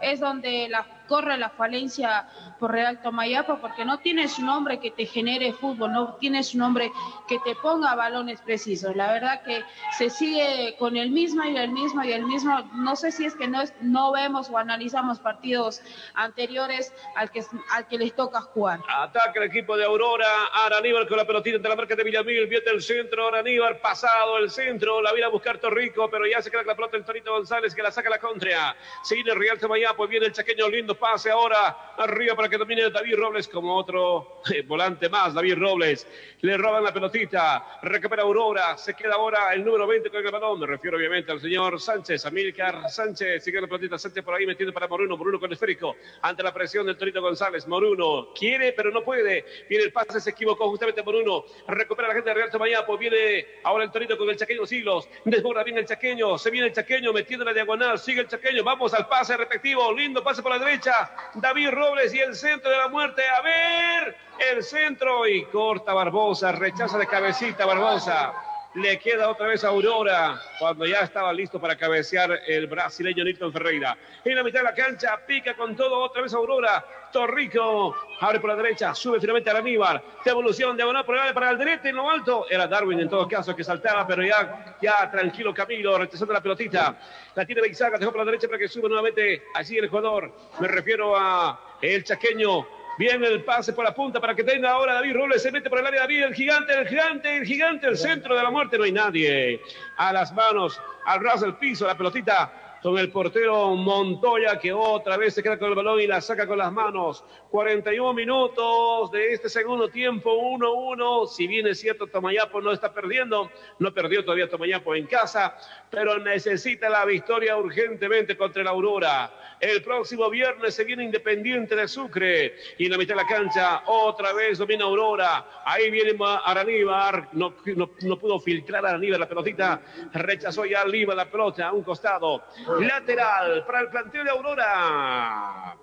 es 0.01 0.19
donde 0.19 0.69
la, 0.69 0.85
corre 1.09 1.37
la 1.37 1.49
falencia 1.49 2.27
por 2.59 2.71
Real 2.71 3.01
Tomayapo, 3.01 3.57
porque 3.59 3.83
no 3.83 3.97
tienes 3.99 4.39
un 4.39 4.47
hombre 4.47 4.79
que 4.79 4.91
te 4.91 5.05
genere 5.05 5.51
fútbol, 5.51 5.91
no 5.91 6.13
tienes 6.15 6.53
un 6.55 6.61
hombre 6.61 6.91
que 7.27 7.39
te 7.39 7.55
ponga 7.55 7.95
balones 7.95 8.39
precisos. 8.41 8.95
La 8.95 9.11
verdad 9.11 9.41
que 9.43 9.63
se 9.97 10.09
sigue 10.09 10.75
con 10.79 10.95
el 10.95 11.09
mismo 11.11 11.43
y 11.43 11.57
el 11.57 11.71
mismo 11.71 12.03
y 12.03 12.13
el 12.13 12.23
mismo. 12.23 12.59
No 12.75 12.95
sé 12.95 13.11
si 13.11 13.25
es 13.25 13.35
que 13.35 13.47
no, 13.47 13.61
es- 13.61 13.73
no 13.81 14.11
vemos 14.13 14.49
o 14.49 14.57
analizamos 14.57 15.19
partidos 15.19 15.81
anteriores 16.13 16.93
al 17.15 17.31
que, 17.31 17.43
al 17.71 17.87
que 17.87 17.97
les 17.97 18.13
toca 18.15 18.41
jugar. 18.41 18.79
Ataca 18.87 19.39
el 19.41 19.49
equipo 19.49 19.75
de 19.75 19.85
Aurora. 19.85 20.27
Araníbar 20.65 21.07
con 21.07 21.17
la 21.17 21.25
pelotita 21.25 21.55
entre 21.57 21.69
la 21.69 21.75
marca 21.75 21.95
de 21.95 22.03
Villamil. 22.03 22.45
Viene 22.47 22.65
el 22.71 22.81
centro. 22.81 23.27
Araníbar 23.29 23.79
pasado 23.79 24.37
el 24.37 24.49
centro. 24.51 25.01
La 25.01 25.11
viene 25.13 25.25
a 25.25 25.29
buscar 25.29 25.57
Torrico, 25.57 26.09
pero 26.09 26.27
ya 26.27 26.41
se 26.41 26.51
queda 26.51 26.63
la 26.63 26.75
pelota 26.75 26.97
el 26.97 27.05
Torito 27.05 27.31
González 27.33 27.73
que 27.73 27.81
la 27.81 27.91
saca 27.91 28.09
la 28.09 28.19
contra. 28.19 28.75
Sigue 29.03 29.31
el 29.31 29.39
Real 29.39 29.57
Tamayapo. 29.57 30.07
Viene 30.07 30.27
el 30.27 30.33
chaqueño. 30.33 30.67
Lindo 30.69 30.93
pase 30.99 31.31
ahora 31.31 31.89
Arriba 31.99 32.33
para 32.33 32.47
que 32.47 32.57
domine 32.57 32.89
David 32.89 33.17
Robles 33.17 33.49
como 33.49 33.75
otro 33.75 34.39
eh, 34.53 34.61
volante 34.61 35.09
más. 35.09 35.33
David 35.33 35.57
Robles. 35.57 36.07
Le 36.39 36.55
roban 36.55 36.81
la 36.81 36.93
pelotita. 36.93 37.81
Recupera 37.81 38.23
Aurora. 38.23 38.77
Se 38.77 38.93
queda 38.93 39.15
ahora 39.15 39.53
el 39.53 39.65
número 39.65 39.85
20 39.85 40.09
con 40.09 40.25
el 40.25 40.31
balón. 40.31 40.61
Me 40.61 40.65
refiero 40.65 40.95
obviamente 40.95 41.33
al 41.33 41.41
señor 41.41 41.77
Sánchez. 41.77 42.25
Amílcar 42.25 42.89
Sánchez. 42.89 43.43
Sigue 43.43 43.59
la 43.59 43.67
pelotita. 43.67 43.97
Sánchez 43.97 44.23
por 44.23 44.33
ahí 44.33 44.45
metiendo 44.45 44.73
para 44.73 44.87
Moruno. 44.87 45.17
Moruno 45.17 45.41
con 45.41 45.51
esférico. 45.51 45.97
Ante 46.21 46.41
la 46.41 46.53
presión 46.53 46.85
del 46.85 46.97
Torito 46.97 47.21
González. 47.21 47.67
Moruno 47.67 48.29
quiere, 48.33 48.71
pero 48.71 48.91
no 48.91 49.03
puede. 49.03 49.43
Viene 49.67 49.83
el 49.83 49.91
pase. 49.91 50.21
Se 50.21 50.29
equivocó 50.29 50.69
justamente 50.69 51.03
Moruno. 51.03 51.43
Recupera 51.67 52.07
la 52.07 52.13
gente 52.13 52.29
de 52.29 52.33
Real 52.33 52.49
Tomayapo. 52.49 52.97
Viene 52.97 53.45
ahora 53.63 53.83
el 53.83 53.91
Torito 53.91 54.17
con 54.17 54.29
el 54.29 54.37
Chaqueño 54.37 54.65
Siglos. 54.65 55.09
Desborda 55.25 55.65
bien 55.65 55.77
el 55.77 55.85
Chaqueño. 55.85 56.37
Se 56.37 56.49
viene 56.49 56.67
el 56.67 56.73
Chaqueño 56.73 57.11
metiendo 57.11 57.43
la 57.43 57.51
diagonal. 57.51 57.99
Sigue 57.99 58.21
el 58.21 58.27
Chaqueño. 58.29 58.63
Vamos 58.63 58.93
al 58.93 59.05
pase 59.09 59.35
respectivo. 59.35 59.91
Lindo 59.91 60.23
pase 60.23 60.41
por 60.41 60.53
la 60.53 60.59
derecha. 60.59 60.88
David 61.35 61.69
Robles 61.71 62.13
y 62.13 62.19
el 62.19 62.35
centro 62.35 62.69
de 62.69 62.77
la 62.77 62.87
muerte. 62.87 63.23
A 63.27 63.41
ver, 63.41 64.17
el 64.51 64.63
centro 64.63 65.27
y 65.27 65.45
corta 65.45 65.93
Barbosa. 65.93 66.51
Rechaza 66.51 66.97
de 66.97 67.07
cabecita 67.07 67.65
Barbosa. 67.65 68.33
Le 68.75 68.99
queda 68.99 69.29
otra 69.29 69.47
vez 69.47 69.63
a 69.63 69.69
Aurora 69.69 70.39
cuando 70.59 70.85
ya 70.85 70.99
estaba 70.99 71.33
listo 71.33 71.59
para 71.59 71.75
cabecear 71.75 72.41
el 72.45 72.67
brasileño 72.67 73.23
Nilton 73.23 73.51
Ferreira. 73.51 73.97
En 74.23 74.35
la 74.35 74.43
mitad 74.43 74.59
de 74.59 74.65
la 74.65 74.75
cancha 74.75 75.19
pica 75.25 75.55
con 75.55 75.75
todo 75.75 75.97
otra 75.97 76.21
vez 76.21 76.33
Aurora. 76.35 76.85
Torrico 77.11 77.95
abre 78.19 78.39
por 78.39 78.51
la 78.51 78.55
derecha, 78.55 78.93
sube 78.93 79.19
finalmente 79.19 79.49
a 79.49 79.57
Aníbar. 79.57 80.03
Devolución 80.23 80.77
diagonal 80.77 81.03
por 81.03 81.17
el 81.17 81.33
para 81.33 81.49
el 81.49 81.57
derecho 81.57 81.87
en 81.87 81.95
lo 81.95 82.07
alto. 82.07 82.45
Era 82.47 82.67
Darwin 82.67 82.99
en 82.99 83.09
todo 83.09 83.27
caso 83.27 83.55
que 83.55 83.63
saltaba, 83.63 84.05
pero 84.05 84.21
ya, 84.21 84.77
ya 84.79 85.09
tranquilo 85.09 85.51
Camilo, 85.51 85.97
rechazando 85.97 86.35
la 86.35 86.41
pelotita. 86.41 86.95
La 87.33 87.47
tiene 87.47 87.61
Beizaga, 87.61 87.97
dejó 87.97 88.11
por 88.11 88.19
la 88.19 88.25
derecha 88.25 88.47
para 88.47 88.59
que 88.59 88.67
suba 88.67 88.87
nuevamente 88.87 89.45
allí 89.55 89.79
el 89.79 89.89
jugador. 89.89 90.31
Me 90.59 90.67
refiero 90.67 91.17
a 91.17 91.77
el 91.81 92.03
chaqueño 92.03 92.67
Bien 92.99 93.23
el 93.23 93.45
pase 93.45 93.71
por 93.71 93.85
la 93.85 93.95
punta 93.95 94.19
para 94.19 94.35
que 94.35 94.43
tenga 94.43 94.71
ahora 94.71 94.95
David 94.95 95.13
Robles. 95.13 95.41
Se 95.41 95.53
mete 95.53 95.69
por 95.69 95.79
el 95.79 95.85
área 95.85 96.01
David, 96.01 96.21
el 96.21 96.35
gigante, 96.35 96.73
el 96.73 96.85
gigante, 96.85 97.37
el 97.37 97.45
gigante, 97.45 97.87
el 97.87 97.95
centro 97.95 98.35
de 98.35 98.43
la 98.43 98.51
muerte. 98.51 98.77
No 98.77 98.83
hay 98.83 98.91
nadie. 98.91 99.61
A 99.95 100.11
las 100.11 100.33
manos, 100.33 100.81
al 101.05 101.23
ras 101.23 101.39
del 101.39 101.55
piso, 101.55 101.87
la 101.87 101.95
pelotita 101.95 102.51
con 102.81 102.97
el 102.97 103.11
portero 103.11 103.75
Montoya 103.75 104.57
que 104.59 104.71
otra 104.71 105.17
vez 105.17 105.33
se 105.33 105.43
queda 105.43 105.57
con 105.57 105.69
el 105.69 105.75
balón 105.75 105.99
y 105.99 106.07
la 106.07 106.21
saca 106.21 106.47
con 106.47 106.57
las 106.57 106.71
manos. 106.71 107.23
41 107.51 108.13
minutos 108.13 109.11
de 109.11 109.33
este 109.33 109.49
segundo 109.49 109.89
tiempo, 109.89 110.31
1-1. 110.31 111.27
Si 111.27 111.47
bien 111.47 111.67
es 111.67 111.79
cierto, 111.79 112.07
Tomayapo 112.07 112.61
no 112.61 112.71
está 112.71 112.93
perdiendo, 112.93 113.49
no 113.79 113.93
perdió 113.93 114.23
todavía 114.23 114.49
Tomayapo 114.49 114.95
en 114.95 115.07
casa, 115.07 115.55
pero 115.89 116.17
necesita 116.19 116.89
la 116.89 117.05
victoria 117.05 117.57
urgentemente 117.57 118.37
contra 118.37 118.63
la 118.63 118.71
Aurora. 118.71 119.31
El 119.59 119.81
próximo 119.81 120.29
viernes 120.29 120.73
se 120.73 120.85
viene 120.85 121.03
Independiente 121.03 121.75
de 121.75 121.87
Sucre 121.87 122.55
y 122.77 122.85
en 122.85 122.91
la 122.91 122.97
mitad 122.97 123.15
de 123.15 123.21
la 123.23 123.27
cancha 123.27 123.83
otra 123.87 124.31
vez 124.31 124.57
domina 124.57 124.85
Aurora. 124.85 125.63
Ahí 125.65 125.91
viene 125.91 126.15
Araníbar, 126.45 127.29
no, 127.33 127.55
no, 127.75 128.19
pudo 128.19 128.39
filtrar 128.39 128.85
a 128.85 128.89
Araníbar 128.89 129.19
la 129.19 129.27
pelotita, 129.27 129.81
rechazó 130.13 130.65
ya 130.65 130.85
Lima 130.85 131.13
la 131.13 131.29
pelota 131.29 131.67
a 131.67 131.73
un 131.73 131.83
costado. 131.83 132.43
Lateral 132.79 133.65
para 133.65 133.81
el 133.81 133.89
planteo 133.89 134.23
de 134.23 134.29
Aurora. 134.29 135.75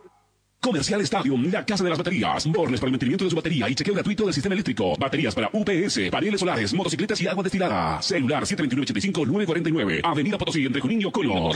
Comercial 0.58 1.00
Stadium, 1.02 1.50
la 1.52 1.64
casa 1.64 1.84
de 1.84 1.90
las 1.90 1.98
baterías. 1.98 2.46
Bornes 2.46 2.80
para 2.80 2.88
el 2.88 2.92
mantenimiento 2.92 3.24
de 3.24 3.30
su 3.30 3.36
batería 3.36 3.68
y 3.68 3.74
chequeo 3.74 3.94
gratuito 3.94 4.24
del 4.24 4.34
sistema 4.34 4.54
eléctrico. 4.54 4.96
Baterías 4.98 5.34
para 5.34 5.48
UPS, 5.52 6.10
paneles 6.10 6.40
solares, 6.40 6.74
motocicletas 6.74 7.20
y 7.20 7.28
agua 7.28 7.44
destilada. 7.44 8.02
Celular 8.02 8.42
721-85-949. 8.42 10.00
Avenida 10.02 10.38
Potosí, 10.38 10.64
entre 10.64 10.80
Junín 10.80 11.02
y 11.02 11.04
Ocono. 11.04 11.50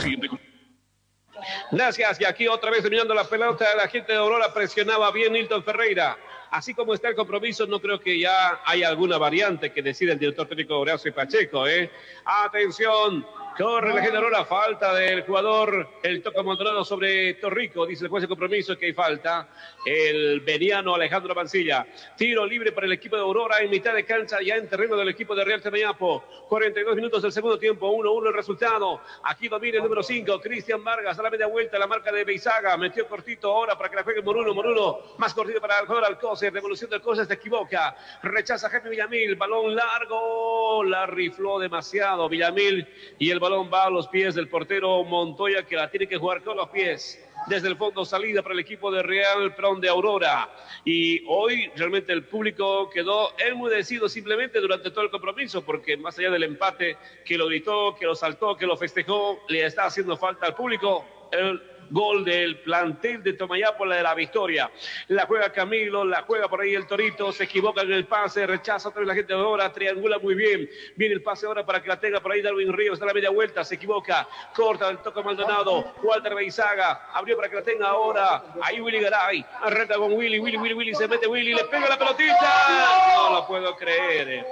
Gracias. 1.71 2.19
Y 2.21 2.25
aquí 2.25 2.47
otra 2.47 2.71
vez 2.71 2.81
terminando 2.81 3.13
la 3.13 3.23
pelota, 3.23 3.65
la 3.75 3.87
gente 3.87 4.11
de 4.11 4.17
Aurora 4.17 4.53
presionaba 4.53 5.11
bien 5.11 5.33
Nilton 5.33 5.63
Ferreira. 5.63 6.17
Así 6.51 6.73
como 6.73 6.93
está 6.93 7.07
el 7.07 7.15
compromiso, 7.15 7.65
no 7.65 7.79
creo 7.79 7.99
que 7.99 8.19
ya 8.19 8.59
haya 8.65 8.89
alguna 8.89 9.17
variante 9.17 9.71
que 9.71 9.81
decida 9.81 10.11
el 10.11 10.19
director 10.19 10.47
técnico 10.47 10.77
Horacio 10.77 11.09
y 11.09 11.13
Pacheco. 11.13 11.65
¿eh? 11.65 11.89
Atención, 12.25 13.25
Corre 13.61 13.93
la 13.93 14.01
generosa 14.01 14.43
falta 14.43 14.91
del 14.95 15.21
jugador, 15.21 15.87
el 16.01 16.23
toque 16.23 16.41
Maldonado 16.41 16.83
sobre 16.83 17.35
Torrico, 17.35 17.85
dice 17.85 18.05
el 18.05 18.09
juez 18.09 18.23
de 18.23 18.27
compromiso 18.27 18.75
que 18.75 18.87
hay 18.87 18.93
falta, 18.93 19.49
el 19.85 20.39
veniano 20.39 20.95
Alejandro 20.95 21.35
Mancilla. 21.35 21.85
Tiro 22.17 22.43
libre 22.43 22.71
para 22.71 22.87
el 22.87 22.93
equipo 22.93 23.17
de 23.17 23.21
Aurora 23.21 23.59
en 23.59 23.69
mitad 23.69 23.93
de 23.93 24.03
cancha, 24.03 24.37
ya 24.43 24.55
en 24.55 24.67
terreno 24.67 24.95
del 24.95 25.09
equipo 25.09 25.35
de 25.35 25.45
Real 25.45 25.61
Temayapo. 25.61 26.23
42 26.49 26.95
minutos 26.95 27.21
del 27.21 27.31
segundo 27.31 27.59
tiempo, 27.59 27.87
1-1 27.95 28.29
el 28.29 28.33
resultado. 28.33 29.01
Aquí 29.25 29.47
domina 29.47 29.77
el 29.77 29.83
número 29.83 30.01
5, 30.01 30.41
Cristian 30.41 30.83
Vargas, 30.83 31.19
a 31.19 31.21
la 31.21 31.29
media 31.29 31.45
vuelta, 31.45 31.77
la 31.77 31.85
marca 31.85 32.11
de 32.11 32.23
Beizaga, 32.23 32.75
metió 32.77 33.07
cortito 33.07 33.51
ahora 33.51 33.77
para 33.77 33.91
que 33.91 33.95
la 33.95 34.03
juegue 34.03 34.23
Moruno, 34.23 34.55
Moruno, 34.55 35.01
más 35.19 35.35
cortito 35.35 35.61
para 35.61 35.81
el 35.81 35.85
jugador 35.85 36.09
Alcocer, 36.09 36.51
devolución 36.51 36.89
del 36.89 36.99
Alcocer 36.99 37.27
se 37.27 37.35
equivoca, 37.35 37.95
rechaza 38.23 38.71
Jaime 38.71 38.89
Villamil, 38.89 39.35
balón 39.35 39.75
largo, 39.75 40.83
la 40.83 41.05
rifló 41.05 41.59
demasiado 41.59 42.27
Villamil 42.27 42.87
y 43.19 43.29
el 43.29 43.39
balón 43.39 43.50
va 43.51 43.85
a 43.85 43.89
los 43.89 44.07
pies 44.07 44.35
del 44.35 44.47
portero 44.47 45.03
Montoya 45.03 45.63
que 45.63 45.75
la 45.75 45.89
tiene 45.89 46.07
que 46.07 46.17
jugar 46.17 46.43
con 46.43 46.57
los 46.57 46.69
pies. 46.69 47.23
Desde 47.47 47.67
el 47.67 47.75
fondo 47.75 48.05
salida 48.05 48.41
para 48.43 48.53
el 48.53 48.59
equipo 48.59 48.91
de 48.91 49.01
Real 49.01 49.55
Pron 49.55 49.81
de 49.81 49.89
Aurora. 49.89 50.49
Y 50.85 51.23
hoy 51.27 51.71
realmente 51.75 52.13
el 52.13 52.23
público 52.23 52.89
quedó 52.89 53.31
enmudecido 53.39 54.07
simplemente 54.07 54.59
durante 54.59 54.91
todo 54.91 55.03
el 55.03 55.09
compromiso, 55.09 55.63
porque 55.63 55.97
más 55.97 56.17
allá 56.19 56.29
del 56.29 56.43
empate 56.43 56.97
que 57.25 57.37
lo 57.37 57.47
gritó, 57.47 57.95
que 57.95 58.05
lo 58.05 58.15
saltó, 58.15 58.55
que 58.55 58.67
lo 58.67 58.77
festejó, 58.77 59.39
le 59.47 59.65
está 59.65 59.85
haciendo 59.85 60.15
falta 60.17 60.45
al 60.45 60.55
público. 60.55 61.05
El 61.31 61.70
gol 61.91 62.23
del 62.25 62.59
plantel 62.59 63.21
de 63.21 63.33
Tomayapo, 63.33 63.85
la 63.85 63.97
de 63.97 64.03
la 64.03 64.15
victoria. 64.15 64.71
La 65.09 65.25
juega 65.25 65.51
Camilo, 65.51 66.03
la 66.03 66.23
juega 66.23 66.47
por 66.47 66.61
ahí 66.61 66.73
el 66.73 66.87
Torito, 66.87 67.31
se 67.31 67.43
equivoca 67.43 67.81
en 67.81 67.91
el 67.91 68.05
pase, 68.05 68.47
rechaza 68.47 68.89
otra 68.89 69.01
vez 69.01 69.07
la 69.07 69.13
gente 69.13 69.33
de 69.33 69.39
ahora, 69.39 69.71
triangula 69.71 70.17
muy 70.17 70.33
bien. 70.33 70.69
Viene 70.95 71.13
el 71.13 71.21
pase 71.21 71.45
ahora 71.45 71.65
para 71.65 71.81
que 71.81 71.89
la 71.89 71.99
tenga 71.99 72.19
por 72.19 72.31
ahí 72.31 72.41
Darwin 72.41 72.73
Ríos, 72.73 72.93
está 72.93 73.05
a 73.05 73.07
la 73.09 73.13
media 73.13 73.29
vuelta, 73.29 73.63
se 73.63 73.75
equivoca, 73.75 74.27
corta 74.55 74.89
el 74.89 74.99
toque 74.99 75.21
Maldonado, 75.21 75.93
Walter 76.01 76.33
Beizaga, 76.33 77.09
abrió 77.13 77.35
para 77.35 77.49
que 77.49 77.55
la 77.55 77.63
tenga 77.63 77.89
ahora. 77.89 78.43
Ahí 78.61 78.79
Willy 78.79 78.99
Garay, 78.99 79.45
arreta 79.61 79.95
con 79.95 80.13
Willy, 80.13 80.39
Willy, 80.39 80.57
Willy, 80.57 80.73
Willy, 80.73 80.95
se 80.95 81.07
mete 81.07 81.27
Willy, 81.27 81.53
le 81.53 81.65
pega 81.65 81.89
la 81.89 81.97
pelotita. 81.97 83.15
No 83.15 83.33
lo 83.35 83.47
puedo 83.47 83.75
creer. 83.75 84.45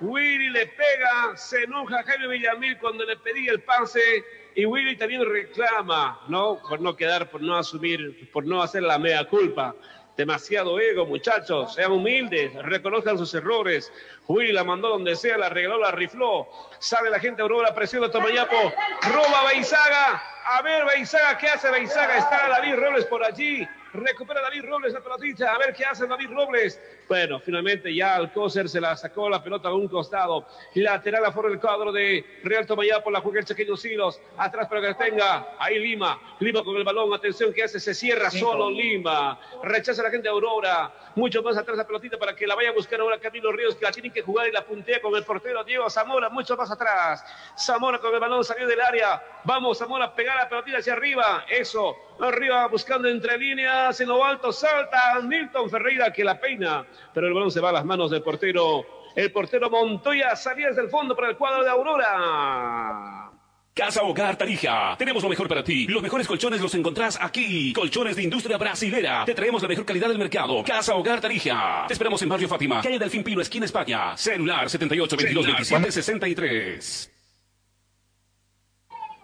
Willy 0.00 0.48
le 0.48 0.66
pega, 0.66 1.36
se 1.36 1.64
enoja 1.64 2.02
Jaime 2.04 2.28
Villamil 2.28 2.78
cuando 2.78 3.04
le 3.04 3.16
pedía 3.16 3.52
el 3.52 3.62
pase 3.62 4.24
y 4.54 4.64
Willy 4.64 4.96
también 4.96 5.24
reclama, 5.30 6.20
¿no? 6.28 6.58
Por 6.68 6.80
no 6.80 6.96
quedar, 6.96 7.30
por 7.30 7.42
no 7.42 7.56
asumir, 7.56 8.30
por 8.32 8.46
no 8.46 8.62
hacer 8.62 8.82
la 8.82 8.98
mea 8.98 9.24
culpa. 9.26 9.74
Demasiado 10.16 10.78
ego, 10.80 11.06
muchachos, 11.06 11.74
sean 11.74 11.92
humildes, 11.92 12.52
reconozcan 12.64 13.16
sus 13.16 13.32
errores. 13.34 13.92
Willy 14.26 14.52
la 14.52 14.64
mandó 14.64 14.88
donde 14.88 15.16
sea, 15.16 15.38
la 15.38 15.48
regaló, 15.48 15.78
la 15.78 15.92
rifló. 15.92 16.48
Sale 16.78 17.10
la 17.10 17.20
gente 17.20 17.42
Aurora, 17.42 17.74
presión 17.74 18.02
de 18.02 18.08
Tomayapo, 18.08 18.72
roba 19.12 19.44
Beizaga. 19.52 20.22
A 20.46 20.62
ver, 20.62 20.84
Beizaga, 20.86 21.38
¿qué 21.38 21.48
hace 21.48 21.70
Beizaga? 21.70 22.18
Está 22.18 22.48
David 22.48 22.74
Robles 22.74 23.04
por 23.06 23.24
allí. 23.24 23.66
Recupera 23.92 24.40
David 24.40 24.64
Robles 24.64 24.92
la 24.92 25.00
pelotita. 25.00 25.54
A 25.54 25.58
ver 25.58 25.72
qué 25.74 25.84
hace 25.84 26.06
David 26.06 26.30
Robles. 26.30 26.80
Bueno, 27.10 27.40
finalmente 27.40 27.92
ya 27.92 28.14
Alcócer 28.14 28.68
se 28.68 28.80
la 28.80 28.96
sacó 28.96 29.28
la 29.28 29.42
pelota 29.42 29.68
a 29.68 29.74
un 29.74 29.88
costado. 29.88 30.46
Lateral 30.74 31.24
afuera 31.24 31.48
del 31.48 31.58
cuadro 31.58 31.90
de 31.90 32.24
Real 32.44 32.64
Tomayapo. 32.64 33.10
La 33.10 33.20
juega 33.20 33.40
el 33.40 33.46
Chequeño 33.46 33.76
Silos. 33.76 34.20
Atrás 34.36 34.68
para 34.68 34.80
que 34.80 34.94
tenga. 34.94 35.56
Ahí 35.58 35.80
Lima. 35.80 36.20
Lima 36.38 36.62
con 36.62 36.76
el 36.76 36.84
balón. 36.84 37.12
Atención 37.12 37.52
que 37.52 37.64
hace. 37.64 37.80
Se 37.80 37.94
cierra 37.94 38.30
solo 38.30 38.70
Lima. 38.70 39.40
Rechaza 39.64 40.04
la 40.04 40.10
gente 40.10 40.28
de 40.28 40.30
Aurora. 40.32 40.92
Mucho 41.16 41.42
más 41.42 41.56
atrás 41.56 41.76
la 41.76 41.84
pelotita 41.84 42.16
para 42.16 42.36
que 42.36 42.46
la 42.46 42.54
vaya 42.54 42.70
a 42.70 42.74
buscar 42.74 43.00
ahora 43.00 43.18
Camilo 43.18 43.50
Ríos. 43.50 43.74
Que 43.74 43.86
la 43.86 43.90
tienen 43.90 44.12
que 44.12 44.22
jugar 44.22 44.46
y 44.46 44.52
la 44.52 44.64
puntea 44.64 45.02
con 45.02 45.12
el 45.16 45.24
portero 45.24 45.64
Diego 45.64 45.90
Zamora. 45.90 46.28
Mucho 46.28 46.56
más 46.56 46.70
atrás. 46.70 47.24
Zamora 47.58 47.98
con 47.98 48.14
el 48.14 48.20
balón 48.20 48.44
salió 48.44 48.68
del 48.68 48.80
área. 48.80 49.20
Vamos 49.42 49.78
Zamora 49.78 50.14
pegar 50.14 50.36
la 50.36 50.48
pelotita 50.48 50.78
hacia 50.78 50.92
arriba. 50.92 51.44
Eso. 51.48 51.96
Arriba 52.20 52.68
buscando 52.68 53.08
entre 53.08 53.36
líneas. 53.36 54.00
En 54.00 54.06
lo 54.06 54.24
alto 54.24 54.52
salta 54.52 55.18
Milton 55.24 55.68
Ferreira 55.68 56.12
que 56.12 56.22
la 56.22 56.38
peina 56.38 56.86
pero 57.12 57.26
el 57.26 57.34
balón 57.34 57.50
se 57.50 57.60
va 57.60 57.70
a 57.70 57.72
las 57.72 57.84
manos 57.84 58.10
del 58.10 58.22
portero, 58.22 58.84
el 59.14 59.32
portero 59.32 59.70
Montoya, 59.70 60.34
salía 60.36 60.68
desde 60.68 60.82
el 60.82 60.88
fondo 60.88 61.14
para 61.16 61.28
el 61.28 61.36
cuadro 61.36 61.62
de 61.64 61.70
Aurora. 61.70 63.30
Casa 63.74 64.02
Hogar 64.02 64.36
Tarija. 64.36 64.96
Tenemos 64.98 65.22
lo 65.22 65.28
mejor 65.28 65.48
para 65.48 65.62
ti. 65.62 65.86
Los 65.86 66.02
mejores 66.02 66.26
colchones 66.26 66.60
los 66.60 66.74
encontrás 66.74 67.18
aquí. 67.20 67.72
Colchones 67.72 68.16
de 68.16 68.24
industria 68.24 68.58
brasilera. 68.58 69.24
Te 69.24 69.34
traemos 69.34 69.62
la 69.62 69.68
mejor 69.68 69.86
calidad 69.86 70.08
del 70.08 70.18
mercado. 70.18 70.62
Casa 70.64 70.94
Hogar 70.94 71.20
Tarija. 71.20 71.84
Te 71.86 71.94
esperamos 71.94 72.20
en 72.20 72.28
Barrio 72.28 72.48
Fátima, 72.48 72.82
calle 72.82 72.98
Delfín 72.98 73.22
Pino, 73.22 73.40
esquina 73.40 73.64
España. 73.64 74.16
Celular 74.16 74.68
78 74.68 75.16
22 75.16 75.46
27 75.46 75.92
63. 75.92 77.19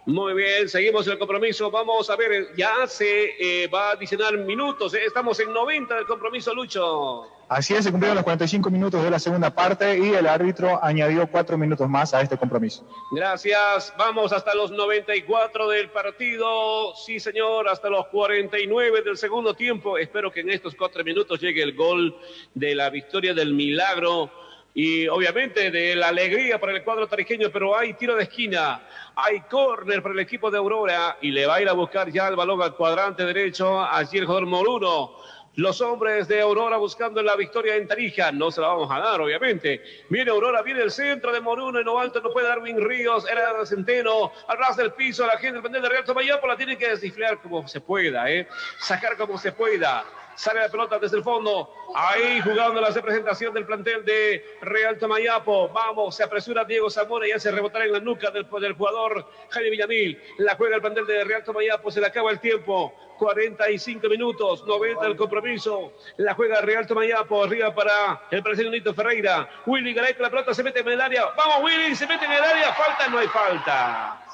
Muy 0.07 0.35
bien, 0.35 0.69
seguimos 0.69 1.05
el 1.07 1.17
compromiso. 1.19 1.69
Vamos 1.69 2.09
a 2.09 2.15
ver, 2.15 2.55
ya 2.55 2.87
se 2.87 3.63
eh, 3.63 3.67
va 3.67 3.89
a 3.89 3.91
adicionar 3.91 4.37
minutos. 4.37 4.93
eh. 4.93 5.01
Estamos 5.05 5.37
en 5.41 5.51
90 5.51 5.95
del 5.95 6.05
compromiso, 6.05 6.55
Lucho. 6.55 7.23
Así 7.49 7.73
es, 7.73 7.83
se 7.83 7.91
cumplieron 7.91 8.15
los 8.15 8.23
45 8.23 8.69
minutos 8.69 9.03
de 9.03 9.11
la 9.11 9.19
segunda 9.19 9.53
parte 9.53 9.99
y 9.99 10.13
el 10.13 10.25
árbitro 10.25 10.79
añadió 10.81 11.27
cuatro 11.27 11.57
minutos 11.57 11.89
más 11.89 12.13
a 12.13 12.21
este 12.21 12.37
compromiso. 12.37 12.87
Gracias. 13.11 13.93
Vamos 13.97 14.31
hasta 14.31 14.55
los 14.55 14.71
94 14.71 15.67
del 15.67 15.89
partido. 15.89 16.95
Sí, 16.95 17.19
señor, 17.19 17.67
hasta 17.67 17.89
los 17.89 18.07
49 18.07 19.01
del 19.01 19.17
segundo 19.17 19.55
tiempo. 19.55 19.97
Espero 19.97 20.31
que 20.31 20.39
en 20.39 20.51
estos 20.51 20.73
cuatro 20.75 21.03
minutos 21.03 21.41
llegue 21.41 21.61
el 21.61 21.75
gol 21.75 22.15
de 22.53 22.75
la 22.75 22.89
victoria 22.89 23.33
del 23.33 23.53
milagro 23.53 24.31
y 24.73 25.07
obviamente 25.07 25.71
de 25.71 25.95
la 25.95 26.09
alegría 26.09 26.59
para 26.59 26.73
el 26.73 26.83
cuadro 26.83 27.07
tarijeño, 27.07 27.49
pero 27.51 27.75
hay 27.75 27.93
tiro 27.93 28.15
de 28.15 28.23
esquina, 28.23 28.81
hay 29.15 29.41
córner 29.41 30.01
para 30.01 30.13
el 30.13 30.19
equipo 30.19 30.51
de 30.51 30.57
Aurora 30.57 31.17
y 31.21 31.31
le 31.31 31.45
va 31.45 31.55
a 31.55 31.61
ir 31.61 31.69
a 31.69 31.73
buscar 31.73 32.11
ya 32.11 32.27
el 32.27 32.35
balón 32.35 32.61
al 32.61 32.75
cuadrante 32.75 33.25
derecho, 33.25 33.81
allí 33.81 34.19
el 34.19 34.25
jugador 34.25 34.45
Moruno. 34.47 35.15
Los 35.57 35.81
hombres 35.81 36.27
de 36.27 36.39
Aurora 36.39 36.77
buscando 36.77 37.19
la 37.23 37.35
victoria 37.35 37.75
en 37.77 37.87
Tarija. 37.87 38.31
No 38.31 38.51
se 38.51 38.61
la 38.61 38.67
vamos 38.67 38.91
a 38.91 38.99
dar, 38.99 39.19
obviamente. 39.19 39.81
Viene 40.07 40.29
Aurora, 40.29 40.61
viene 40.61 40.83
el 40.83 40.91
centro 40.91 41.31
de 41.31 41.41
Moruno. 41.41 41.79
En 41.79 41.87
alto 41.87 42.21
no 42.21 42.29
puede 42.29 42.47
dar 42.47 42.59
Win 42.59 42.79
Ríos. 42.79 43.27
Era 43.27 43.65
Centeno. 43.65 44.31
Al 44.47 44.57
ras 44.59 44.77
del 44.77 44.91
piso, 44.91 45.25
la 45.25 45.39
gente 45.39 45.53
del 45.53 45.63
pendiente 45.63 45.87
de 45.87 45.93
Real 45.95 46.05
Tomayapo 46.05 46.45
la 46.45 46.55
tiene 46.55 46.77
que 46.77 46.89
descifrar 46.89 47.41
como 47.41 47.67
se 47.67 47.81
pueda, 47.81 48.29
¿eh? 48.29 48.47
Sacar 48.77 49.17
como 49.17 49.39
se 49.39 49.51
pueda. 49.51 50.05
Sale 50.37 50.59
la 50.59 50.69
pelota 50.69 50.99
desde 50.99 51.17
el 51.17 51.23
fondo. 51.23 51.73
Ahí 51.95 52.39
jugando 52.41 52.79
la 52.79 52.91
representación 52.91 53.55
del 53.55 53.65
plantel 53.65 54.05
de 54.05 54.45
Real 54.61 54.97
Tamayapo. 54.99 55.67
Vamos, 55.69 56.15
se 56.15 56.23
apresura 56.23 56.63
Diego 56.63 56.91
Zamora 56.91 57.27
y 57.27 57.31
hace 57.31 57.49
rebotar 57.49 57.81
en 57.81 57.91
la 57.91 57.99
nuca 57.99 58.29
del, 58.29 58.47
del 58.61 58.73
jugador 58.73 59.27
Jaime 59.49 59.71
Villamil. 59.71 60.21
La 60.37 60.55
juega 60.55 60.75
el 60.75 60.81
plantel 60.81 61.07
de 61.07 61.23
Real 61.23 61.43
Tamayapo. 61.43 61.89
Se 61.89 61.99
le 61.99 62.05
acaba 62.05 62.29
el 62.29 62.39
tiempo. 62.39 62.93
45 63.17 64.07
minutos, 64.09 64.63
90 64.65 65.07
el 65.07 65.15
compromiso. 65.15 65.93
La 66.17 66.35
juega 66.35 66.61
Real 66.61 66.85
Tomayapo, 66.85 67.43
arriba 67.43 67.73
para 67.73 68.21
el 68.29 68.41
brasileño 68.41 68.73
Nito 68.73 68.93
Ferreira. 68.93 69.49
Willy 69.65 69.93
Garay 69.93 70.15
la 70.19 70.29
pelota 70.29 70.53
se 70.53 70.61
mete 70.61 70.81
en 70.81 70.89
el 70.89 71.01
área. 71.01 71.25
Vamos, 71.35 71.63
Willy, 71.63 71.95
se 71.95 72.05
mete 72.05 72.25
en 72.25 72.31
el 72.31 72.43
área. 72.43 72.73
Falta, 72.73 73.07
no 73.07 73.17
hay 73.17 73.27
falta. 73.27 74.26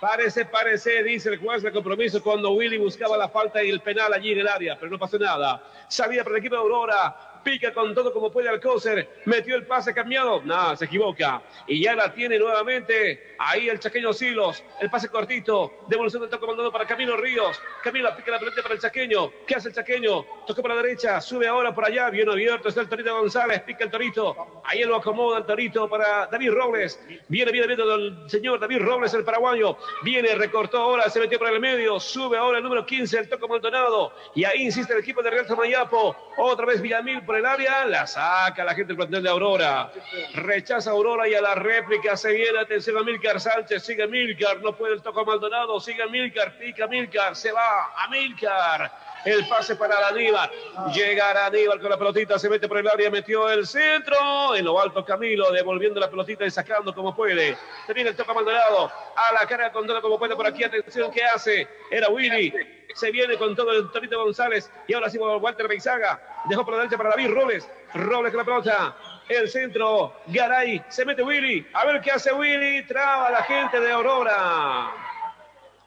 Parece, 0.00 0.44
parece, 0.44 1.02
dice 1.02 1.30
el 1.30 1.38
juez 1.38 1.60
de 1.60 1.72
compromiso 1.72 2.22
cuando 2.22 2.52
Willy 2.52 2.78
buscaba 2.78 3.16
la 3.16 3.28
falta 3.28 3.62
y 3.64 3.68
el 3.68 3.80
penal 3.80 4.12
allí 4.12 4.30
en 4.30 4.38
el 4.38 4.48
área, 4.48 4.76
pero 4.78 4.92
no 4.92 4.98
pasó 4.98 5.18
nada. 5.18 5.60
Salida 5.88 6.22
para 6.22 6.36
el 6.36 6.40
equipo 6.40 6.54
de 6.54 6.60
Aurora, 6.60 7.27
pica 7.42 7.72
con 7.72 7.94
todo 7.94 8.12
como 8.12 8.30
puede 8.30 8.48
Alcócer, 8.48 9.08
metió 9.24 9.56
el 9.56 9.66
pase 9.66 9.94
cambiado, 9.94 10.42
nada, 10.44 10.76
se 10.76 10.86
equivoca. 10.86 11.42
Y 11.66 11.82
ya 11.82 11.94
la 11.94 12.12
tiene 12.12 12.38
nuevamente 12.38 13.36
ahí 13.38 13.68
el 13.68 13.78
chaqueño 13.78 14.12
Silos, 14.12 14.62
el 14.80 14.90
pase 14.90 15.08
cortito, 15.08 15.84
devolución 15.88 16.22
del 16.22 16.30
toque 16.30 16.46
mandado 16.46 16.72
para 16.72 16.86
Camilo 16.86 17.16
Ríos. 17.16 17.60
Camilo 17.82 18.14
pica 18.16 18.32
la 18.32 18.38
pelota 18.38 18.62
para 18.62 18.74
el 18.74 18.80
chaqueño, 18.80 19.30
¿qué 19.46 19.54
hace 19.56 19.68
el 19.68 19.74
chaqueño? 19.74 20.24
Toca 20.46 20.62
para 20.62 20.74
la 20.74 20.82
derecha, 20.82 21.20
sube 21.20 21.46
ahora 21.46 21.74
por 21.74 21.84
allá, 21.84 22.10
bien 22.10 22.28
abierto, 22.28 22.68
está 22.68 22.80
el 22.80 22.88
Torito 22.88 23.14
González, 23.16 23.62
pica 23.62 23.84
el 23.84 23.90
Torito, 23.90 24.62
ahí 24.64 24.82
lo 24.84 24.96
acomoda 24.96 25.38
el 25.38 25.44
Torito 25.44 25.88
para 25.88 26.26
David 26.26 26.52
Robles. 26.52 27.00
Viene, 27.28 27.52
viene, 27.52 27.66
viene 27.66 27.82
el 27.82 28.30
señor 28.30 28.60
David 28.60 28.80
Robles, 28.80 29.14
el 29.14 29.24
paraguayo. 29.24 29.76
Viene, 30.02 30.34
recortó 30.34 30.78
ahora, 30.78 31.08
se 31.10 31.20
metió 31.20 31.38
por 31.38 31.48
el 31.48 31.60
medio, 31.60 32.00
sube 32.00 32.36
ahora 32.36 32.58
el 32.58 32.64
número 32.64 32.84
15, 32.84 33.18
el 33.18 33.28
toque 33.28 33.46
Maldonado. 33.46 34.12
Y 34.34 34.44
ahí 34.44 34.62
insiste 34.62 34.92
el 34.92 35.00
equipo 35.00 35.22
de 35.22 35.30
Real 35.30 35.46
Tamayapo. 35.46 36.16
Otra 36.38 36.66
vez 36.66 36.80
Villamil 36.80 37.22
por 37.28 37.36
el 37.36 37.44
área, 37.44 37.84
la 37.84 38.06
saca 38.06 38.64
la 38.64 38.74
gente 38.74 38.86
del 38.86 38.96
plantel 38.96 39.22
de 39.22 39.28
Aurora. 39.28 39.92
Rechaza 40.32 40.92
Aurora 40.92 41.28
y 41.28 41.34
a 41.34 41.42
la 41.42 41.54
réplica 41.54 42.16
se 42.16 42.32
viene, 42.32 42.58
atención 42.58 42.96
a 42.96 43.02
Milcar 43.02 43.38
Sánchez, 43.38 43.84
sigue 43.84 44.06
Milcar, 44.06 44.62
no 44.62 44.74
puede 44.74 44.94
el 44.94 45.02
toque 45.02 45.22
Maldonado, 45.26 45.78
sigue 45.78 46.06
Milcar, 46.08 46.56
pica 46.56 46.86
Milcar, 46.86 47.36
se 47.36 47.52
va 47.52 47.92
a 47.94 48.08
Milcar. 48.08 48.90
El 49.24 49.48
pase 49.48 49.76
para 49.76 50.08
Aníbal. 50.08 50.50
Llega 50.94 51.46
Aníbal 51.46 51.80
con 51.80 51.90
la 51.90 51.98
pelotita, 51.98 52.38
se 52.38 52.48
mete 52.48 52.68
por 52.68 52.78
el 52.78 52.88
área, 52.88 53.10
metió 53.10 53.48
el 53.50 53.66
centro. 53.66 54.54
En 54.54 54.64
lo 54.64 54.80
alto 54.80 55.04
Camilo, 55.04 55.50
devolviendo 55.50 56.00
la 56.00 56.08
pelotita 56.08 56.46
y 56.46 56.50
sacando 56.50 56.94
como 56.94 57.14
puede. 57.14 57.56
Termina 57.86 58.10
el 58.10 58.16
toque 58.16 58.32
Maldonado. 58.32 58.90
A 59.16 59.32
la 59.32 59.46
cara 59.46 59.72
con 59.72 59.86
todo 59.86 60.00
como 60.00 60.18
puede 60.18 60.36
por 60.36 60.46
aquí. 60.46 60.64
Atención, 60.64 61.10
¿qué 61.10 61.24
hace? 61.24 61.68
Era 61.90 62.08
Willy. 62.08 62.52
Se 62.94 63.10
viene 63.10 63.36
con 63.36 63.54
todo 63.54 63.72
el 63.72 63.90
Torito 63.90 64.22
González. 64.22 64.70
Y 64.86 64.94
ahora 64.94 65.10
sí 65.10 65.18
Walter 65.18 65.68
Beizaga. 65.68 66.20
Dejó 66.48 66.64
por 66.64 66.74
la 66.74 66.80
derecha 66.80 66.96
para 66.96 67.10
David 67.10 67.30
Robles. 67.30 67.68
Robles 67.94 68.32
con 68.32 68.38
la 68.38 68.44
pelota. 68.44 68.96
El 69.28 69.48
centro, 69.50 70.14
Garay, 70.28 70.82
se 70.88 71.04
mete 71.04 71.22
Willy. 71.22 71.66
A 71.74 71.84
ver 71.84 72.00
qué 72.00 72.12
hace 72.12 72.32
Willy. 72.32 72.86
Traba 72.86 73.30
la 73.30 73.42
gente 73.42 73.78
de 73.78 73.90
Aurora. 73.90 75.07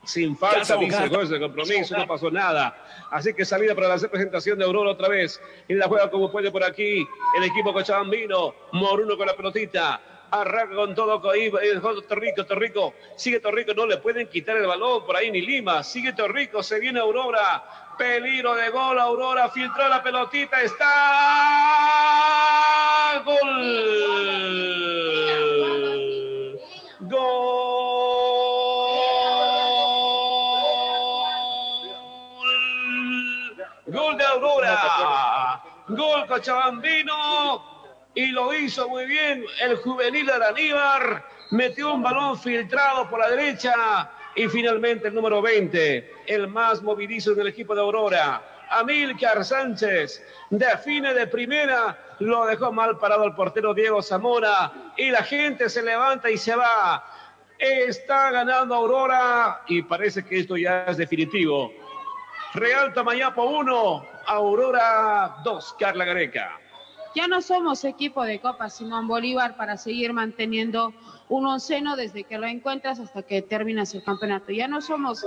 Sin 0.03 0.35
falta, 0.35 0.75
dice 0.77 1.03
el 1.03 1.09
juez 1.09 1.29
de 1.29 1.39
compromiso, 1.39 1.95
no 1.95 2.07
pasó 2.07 2.31
nada. 2.31 2.75
Así 3.11 3.35
que 3.35 3.45
salida 3.45 3.75
para 3.75 3.89
la 3.89 3.97
representación 3.97 4.57
de 4.57 4.65
Aurora 4.65 4.91
otra 4.91 5.07
vez. 5.07 5.39
Y 5.67 5.75
la 5.75 5.87
juega 5.87 6.09
como 6.09 6.31
puede 6.31 6.49
por 6.51 6.63
aquí 6.63 7.07
el 7.37 7.43
equipo 7.43 7.71
cochabambino. 7.71 8.55
Moruno 8.71 9.15
con 9.15 9.27
la 9.27 9.35
pelotita. 9.35 10.01
Arranca 10.31 10.75
con 10.75 10.95
todo 10.95 11.29
ahí, 11.29 11.51
eh, 11.61 11.79
Torrico, 12.07 12.45
Torrico. 12.45 12.93
Sigue 13.15 13.39
Torrico, 13.41 13.73
no 13.73 13.85
le 13.85 13.97
pueden 13.97 14.27
quitar 14.27 14.57
el 14.57 14.65
balón 14.65 15.05
por 15.05 15.15
ahí 15.15 15.29
ni 15.29 15.41
Lima. 15.41 15.83
Sigue 15.83 16.13
Torrico, 16.13 16.63
se 16.63 16.79
viene 16.79 16.99
Aurora. 16.99 17.63
Peligro 17.97 18.55
de 18.55 18.69
gol, 18.69 18.97
Aurora 18.97 19.49
filtró 19.49 19.87
la 19.87 20.01
pelotita, 20.01 20.61
está 20.61 20.81
gol. 23.25 23.37
Gol. 27.01 28.60
Gol 33.91 34.17
de 34.17 34.23
Aurora. 34.23 35.61
Gol 35.89 36.25
Cochabambino. 36.25 37.69
Y 38.13 38.27
lo 38.27 38.53
hizo 38.53 38.87
muy 38.87 39.05
bien 39.05 39.43
el 39.61 39.75
juvenil 39.77 40.29
Araníbar. 40.29 41.25
Metió 41.51 41.93
un 41.93 42.01
balón 42.01 42.39
filtrado 42.39 43.09
por 43.09 43.19
la 43.19 43.29
derecha. 43.29 44.09
Y 44.35 44.47
finalmente 44.47 45.09
el 45.09 45.13
número 45.13 45.41
20, 45.41 46.23
el 46.25 46.47
más 46.47 46.81
movidizo 46.81 47.35
del 47.35 47.47
equipo 47.47 47.75
de 47.75 47.81
Aurora. 47.81 48.41
Amílcar 48.69 49.43
Sánchez 49.43 50.25
define 50.49 51.13
de 51.13 51.27
primera, 51.27 52.15
lo 52.19 52.45
dejó 52.45 52.71
mal 52.71 52.97
parado 52.97 53.25
el 53.25 53.35
portero 53.35 53.73
Diego 53.73 54.01
Zamora 54.01 54.71
y 54.95 55.09
la 55.11 55.23
gente 55.23 55.67
se 55.67 55.83
levanta 55.83 56.29
y 56.29 56.37
se 56.37 56.55
va. 56.55 57.05
Está 57.59 58.31
ganando 58.31 58.73
Aurora 58.73 59.63
y 59.67 59.81
parece 59.81 60.23
que 60.23 60.39
esto 60.39 60.55
ya 60.55 60.85
es 60.85 60.95
definitivo. 60.95 61.73
Real 62.53 62.93
Tamayapo 62.93 63.43
1, 63.43 64.05
Aurora 64.27 65.37
2, 65.41 65.75
Carla 65.79 66.03
Gareca. 66.03 66.59
Ya 67.15 67.25
no 67.27 67.41
somos 67.41 67.85
equipo 67.85 68.23
de 68.23 68.41
Copa 68.41 68.69
Simón 68.69 69.07
Bolívar 69.07 69.55
para 69.55 69.77
seguir 69.77 70.11
manteniendo 70.11 70.93
un 71.29 71.45
onceno 71.45 71.95
desde 71.95 72.25
que 72.25 72.37
lo 72.37 72.47
encuentras 72.47 72.99
hasta 72.99 73.23
que 73.23 73.41
terminas 73.41 73.93
el 73.95 74.03
campeonato. 74.03 74.51
Ya 74.51 74.67
no 74.67 74.81
somos 74.81 75.25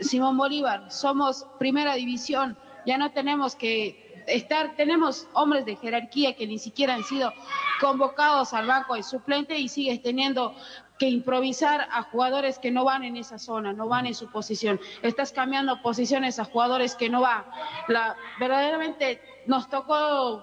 Simón 0.00 0.38
Bolívar, 0.38 0.90
somos 0.90 1.46
primera 1.58 1.94
división. 1.94 2.56
Ya 2.86 2.96
no 2.96 3.12
tenemos 3.12 3.54
que 3.54 4.24
estar, 4.26 4.76
tenemos 4.76 5.28
hombres 5.34 5.66
de 5.66 5.76
jerarquía 5.76 6.36
que 6.36 6.46
ni 6.46 6.58
siquiera 6.58 6.94
han 6.94 7.04
sido 7.04 7.34
convocados 7.80 8.54
al 8.54 8.66
banco 8.66 8.94
de 8.94 9.02
suplente 9.02 9.58
y 9.58 9.68
sigues 9.68 10.02
teniendo 10.02 10.54
que 10.98 11.08
improvisar 11.08 11.88
a 11.90 12.02
jugadores 12.04 12.58
que 12.58 12.70
no 12.70 12.84
van 12.84 13.04
en 13.04 13.16
esa 13.16 13.38
zona, 13.38 13.72
no 13.72 13.88
van 13.88 14.06
en 14.06 14.14
su 14.14 14.30
posición. 14.30 14.80
Estás 15.02 15.32
cambiando 15.32 15.82
posiciones 15.82 16.38
a 16.38 16.44
jugadores 16.44 16.94
que 16.94 17.08
no 17.08 17.20
van. 17.20 17.44
La, 17.88 18.16
verdaderamente 18.40 19.20
nos 19.46 19.68
tocó 19.68 20.42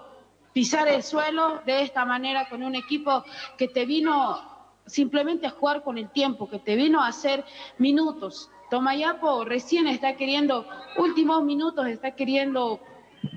pisar 0.54 0.88
el 0.88 1.02
suelo 1.02 1.62
de 1.66 1.82
esta 1.82 2.06
manera 2.06 2.48
con 2.50 2.64
un 2.64 2.76
equipo 2.76 3.24
que 3.58 3.68
te 3.68 3.86
vino 3.86 4.54
simplemente 4.86 5.48
a 5.48 5.52
jugar 5.52 5.84
con 5.84 5.98
el 5.98 6.10
tiempo, 6.10 6.50
que 6.50 6.60
te 6.60 6.76
vino 6.76 7.02
a 7.02 7.08
hacer 7.08 7.44
minutos. 7.78 8.50
Tomayapo 8.70 9.46
recién 9.46 9.88
está 9.88 10.16
queriendo, 10.16 10.68
últimos 10.98 11.44
minutos, 11.44 11.88
está 11.88 12.12
queriendo 12.12 12.80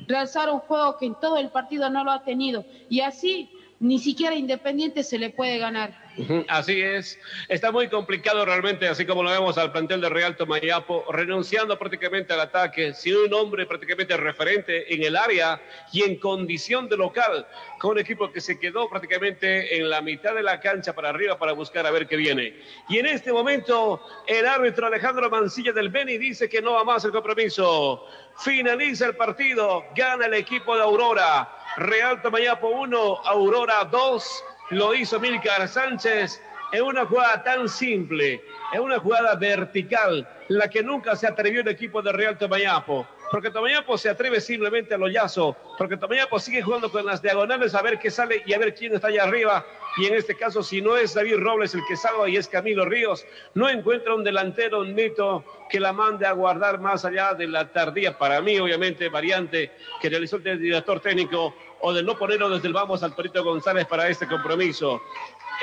realzar 0.06 0.50
un 0.50 0.60
juego 0.60 0.96
que 0.98 1.06
en 1.06 1.14
todo 1.14 1.36
el 1.38 1.50
partido 1.50 1.88
no 1.90 2.04
lo 2.04 2.10
ha 2.10 2.24
tenido. 2.24 2.64
Y 2.88 3.00
así 3.00 3.50
ni 3.78 3.98
siquiera 3.98 4.34
Independiente 4.34 5.02
se 5.02 5.18
le 5.18 5.30
puede 5.30 5.58
ganar. 5.58 6.05
Así 6.48 6.80
es, 6.80 7.18
está 7.48 7.70
muy 7.70 7.88
complicado 7.88 8.44
realmente, 8.44 8.88
así 8.88 9.04
como 9.04 9.22
lo 9.22 9.30
vemos 9.30 9.58
al 9.58 9.70
plantel 9.70 10.00
de 10.00 10.08
Real 10.08 10.34
Tomayapo, 10.34 11.04
renunciando 11.12 11.78
prácticamente 11.78 12.32
al 12.32 12.40
ataque, 12.40 12.94
sin 12.94 13.16
un 13.16 13.34
hombre 13.34 13.66
prácticamente 13.66 14.16
referente 14.16 14.94
en 14.94 15.02
el 15.02 15.14
área 15.14 15.60
y 15.92 16.04
en 16.04 16.16
condición 16.16 16.88
de 16.88 16.96
local, 16.96 17.46
con 17.78 17.92
un 17.92 17.98
equipo 17.98 18.32
que 18.32 18.40
se 18.40 18.58
quedó 18.58 18.88
prácticamente 18.88 19.76
en 19.76 19.90
la 19.90 20.00
mitad 20.00 20.34
de 20.34 20.42
la 20.42 20.58
cancha 20.58 20.94
para 20.94 21.10
arriba 21.10 21.38
para 21.38 21.52
buscar 21.52 21.86
a 21.86 21.90
ver 21.90 22.06
qué 22.06 22.16
viene. 22.16 22.62
Y 22.88 22.98
en 22.98 23.06
este 23.06 23.30
momento, 23.30 24.00
el 24.26 24.46
árbitro 24.46 24.86
Alejandro 24.86 25.28
Mancilla 25.28 25.72
del 25.72 25.90
Beni 25.90 26.16
dice 26.16 26.48
que 26.48 26.62
no 26.62 26.72
va 26.72 26.84
más 26.84 27.04
el 27.04 27.12
compromiso. 27.12 28.06
Finaliza 28.38 29.06
el 29.06 29.16
partido, 29.16 29.84
gana 29.94 30.26
el 30.26 30.34
equipo 30.34 30.76
de 30.76 30.82
Aurora. 30.82 31.52
Real 31.76 32.22
Tomayapo 32.22 32.68
1, 32.68 32.98
Aurora 33.24 33.84
2. 33.84 34.44
Lo 34.70 34.94
hizo 34.94 35.20
Milcar 35.20 35.68
Sánchez 35.68 36.42
en 36.72 36.82
una 36.82 37.06
jugada 37.06 37.42
tan 37.44 37.68
simple, 37.68 38.42
en 38.72 38.80
una 38.80 38.98
jugada 38.98 39.36
vertical, 39.36 40.28
la 40.48 40.68
que 40.68 40.82
nunca 40.82 41.14
se 41.14 41.28
atrevió 41.28 41.60
el 41.60 41.68
equipo 41.68 42.02
de 42.02 42.12
Real 42.12 42.36
Tomayapo. 42.36 43.06
Porque 43.30 43.50
Tomayapo 43.50 43.96
se 43.96 44.08
atreve 44.08 44.40
simplemente 44.40 44.94
al 44.94 45.02
hoyazo, 45.02 45.56
porque 45.78 45.96
Tomayapo 45.96 46.38
sigue 46.38 46.62
jugando 46.62 46.90
con 46.90 47.06
las 47.06 47.22
diagonales 47.22 47.74
a 47.74 47.82
ver 47.82 47.98
qué 47.98 48.10
sale 48.10 48.42
y 48.44 48.54
a 48.54 48.58
ver 48.58 48.74
quién 48.74 48.94
está 48.94 49.08
allá 49.08 49.24
arriba. 49.24 49.64
Y 49.98 50.06
en 50.06 50.14
este 50.14 50.36
caso, 50.36 50.62
si 50.62 50.82
no 50.82 50.96
es 50.96 51.14
David 51.14 51.38
Robles 51.38 51.74
el 51.74 51.80
que 51.88 51.96
salva 51.96 52.28
y 52.28 52.36
es 52.36 52.48
Camilo 52.48 52.84
Ríos, 52.84 53.24
no 53.54 53.68
encuentra 53.68 54.14
un 54.14 54.22
delantero 54.22 54.84
neto 54.84 55.44
que 55.70 55.80
la 55.80 55.92
mande 55.92 56.26
a 56.26 56.32
guardar 56.32 56.80
más 56.80 57.04
allá 57.04 57.34
de 57.34 57.46
la 57.46 57.72
tardía, 57.72 58.16
para 58.18 58.40
mí, 58.40 58.58
obviamente, 58.58 59.08
variante 59.08 59.72
que 60.00 60.10
realizó 60.10 60.36
el 60.36 60.60
director 60.60 61.00
técnico 61.00 61.54
o 61.80 61.92
de 61.92 62.02
no 62.02 62.16
ponerlo 62.16 62.50
desde 62.50 62.68
el 62.68 62.74
vamos 62.74 63.02
al 63.02 63.14
Torito 63.14 63.42
González 63.44 63.86
para 63.86 64.08
este 64.08 64.26
compromiso. 64.26 65.00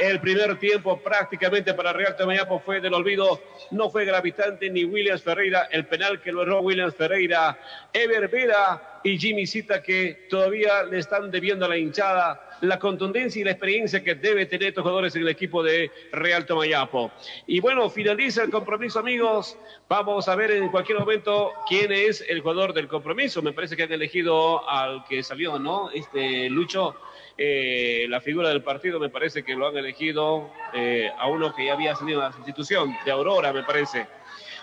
El 0.02 0.20
primer 0.20 0.58
tiempo 0.58 0.98
prácticamente 0.98 1.74
para 1.74 1.94
Real 1.94 2.16
Tomayapo 2.16 2.60
fue 2.60 2.82
del 2.82 2.96
olvido, 2.96 3.40
no 3.70 3.92
fue 3.92 4.06
gravitante 4.06 4.70
ni 4.70 4.86
Williams 4.86 5.22
Ferreira, 5.22 5.68
el 5.72 5.86
penal 5.86 6.20
que 6.20 6.32
lo 6.32 6.42
erró 6.42 6.62
Williams 6.62 6.96
Ferreira, 6.96 7.60
Ever 7.94 8.28
Vera 8.28 9.00
y 9.04 9.20
Jimmy 9.20 9.46
Cita 9.46 9.84
que 9.84 10.28
todavía 10.30 10.84
le 10.84 10.98
están 10.98 11.30
debiendo 11.30 11.66
a 11.66 11.70
la 11.70 11.78
hinchada 11.78 12.53
la 12.64 12.80
contundencia 12.80 13.42
y 13.42 13.44
la 13.44 13.52
experiencia 13.52 14.04
que 14.04 14.16
debe 14.16 14.46
tener 14.46 14.70
estos 14.70 14.84
jugadores 14.84 15.14
en 15.16 15.24
el 15.24 15.28
equipo 15.28 15.62
de 15.62 15.92
Real 16.14 16.46
Tomayapo. 16.46 17.12
Y 17.46 17.60
bueno, 17.60 17.90
finaliza 17.90 18.42
el 18.44 18.50
compromiso, 18.50 19.00
amigos. 19.00 19.58
Vamos 19.90 20.30
a 20.30 20.36
ver 20.36 20.52
en 20.52 20.70
cualquier 20.70 20.98
momento 21.00 21.52
quién 21.68 21.92
es 21.92 22.24
el 22.28 22.40
jugador 22.40 22.74
del 22.74 22.88
compromiso. 22.88 23.42
Me 23.42 23.52
parece 23.52 23.76
que 23.76 23.84
han 23.84 23.92
elegido 23.92 24.68
al 24.70 25.04
que 25.06 25.22
salió, 25.24 25.60
¿no? 25.60 25.92
Este 25.92 26.50
Lucho. 26.50 26.96
Eh, 27.38 28.06
la 28.10 28.22
figura 28.22 28.50
del 28.50 28.64
partido 28.64 29.00
me 29.00 29.10
parece 29.10 29.44
que 29.44 29.56
lo 29.56 29.68
han 29.68 29.76
elegido 29.76 30.50
eh, 30.74 31.10
a 31.18 31.28
uno 31.28 31.54
que 31.54 31.66
ya 31.66 31.74
había 31.74 31.96
salido 31.96 32.22
a 32.22 32.30
la 32.30 32.36
institución, 32.36 32.96
de 33.04 33.12
Aurora, 33.12 33.52
me 33.52 33.64
parece. 33.64 34.08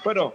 Bueno, 0.04 0.34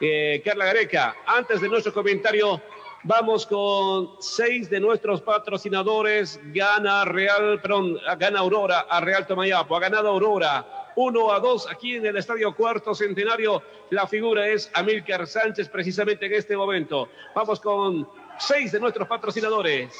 eh, 0.00 0.40
Carla 0.42 0.64
Gareca, 0.66 1.16
antes 1.26 1.60
de 1.60 1.68
nuestro 1.68 1.92
comentario, 1.92 2.62
vamos 3.04 3.46
con 3.46 4.10
seis 4.20 4.70
de 4.70 4.80
nuestros 4.80 5.20
patrocinadores. 5.20 6.40
Gana 6.52 7.04
Real, 7.04 7.60
perdón, 7.60 7.98
gana 8.18 8.40
Aurora 8.40 8.86
a 8.88 9.00
Real 9.00 9.26
Tomayapo, 9.26 9.76
ha 9.76 9.80
ganado 9.80 10.08
Aurora. 10.08 10.82
1 10.94 11.32
a 11.32 11.40
2 11.40 11.68
aquí 11.70 11.96
en 11.96 12.04
el 12.04 12.18
Estadio 12.18 12.54
Cuarto 12.54 12.94
Centenario. 12.94 13.62
La 13.90 14.06
figura 14.06 14.46
es 14.46 14.70
Amílcar 14.74 15.26
Sánchez 15.26 15.68
precisamente 15.70 16.26
en 16.26 16.34
este 16.34 16.54
momento. 16.54 17.08
Vamos 17.34 17.60
con 17.60 18.06
seis 18.38 18.72
de 18.72 18.80
nuestros 18.80 19.08
patrocinadores. 19.08 19.94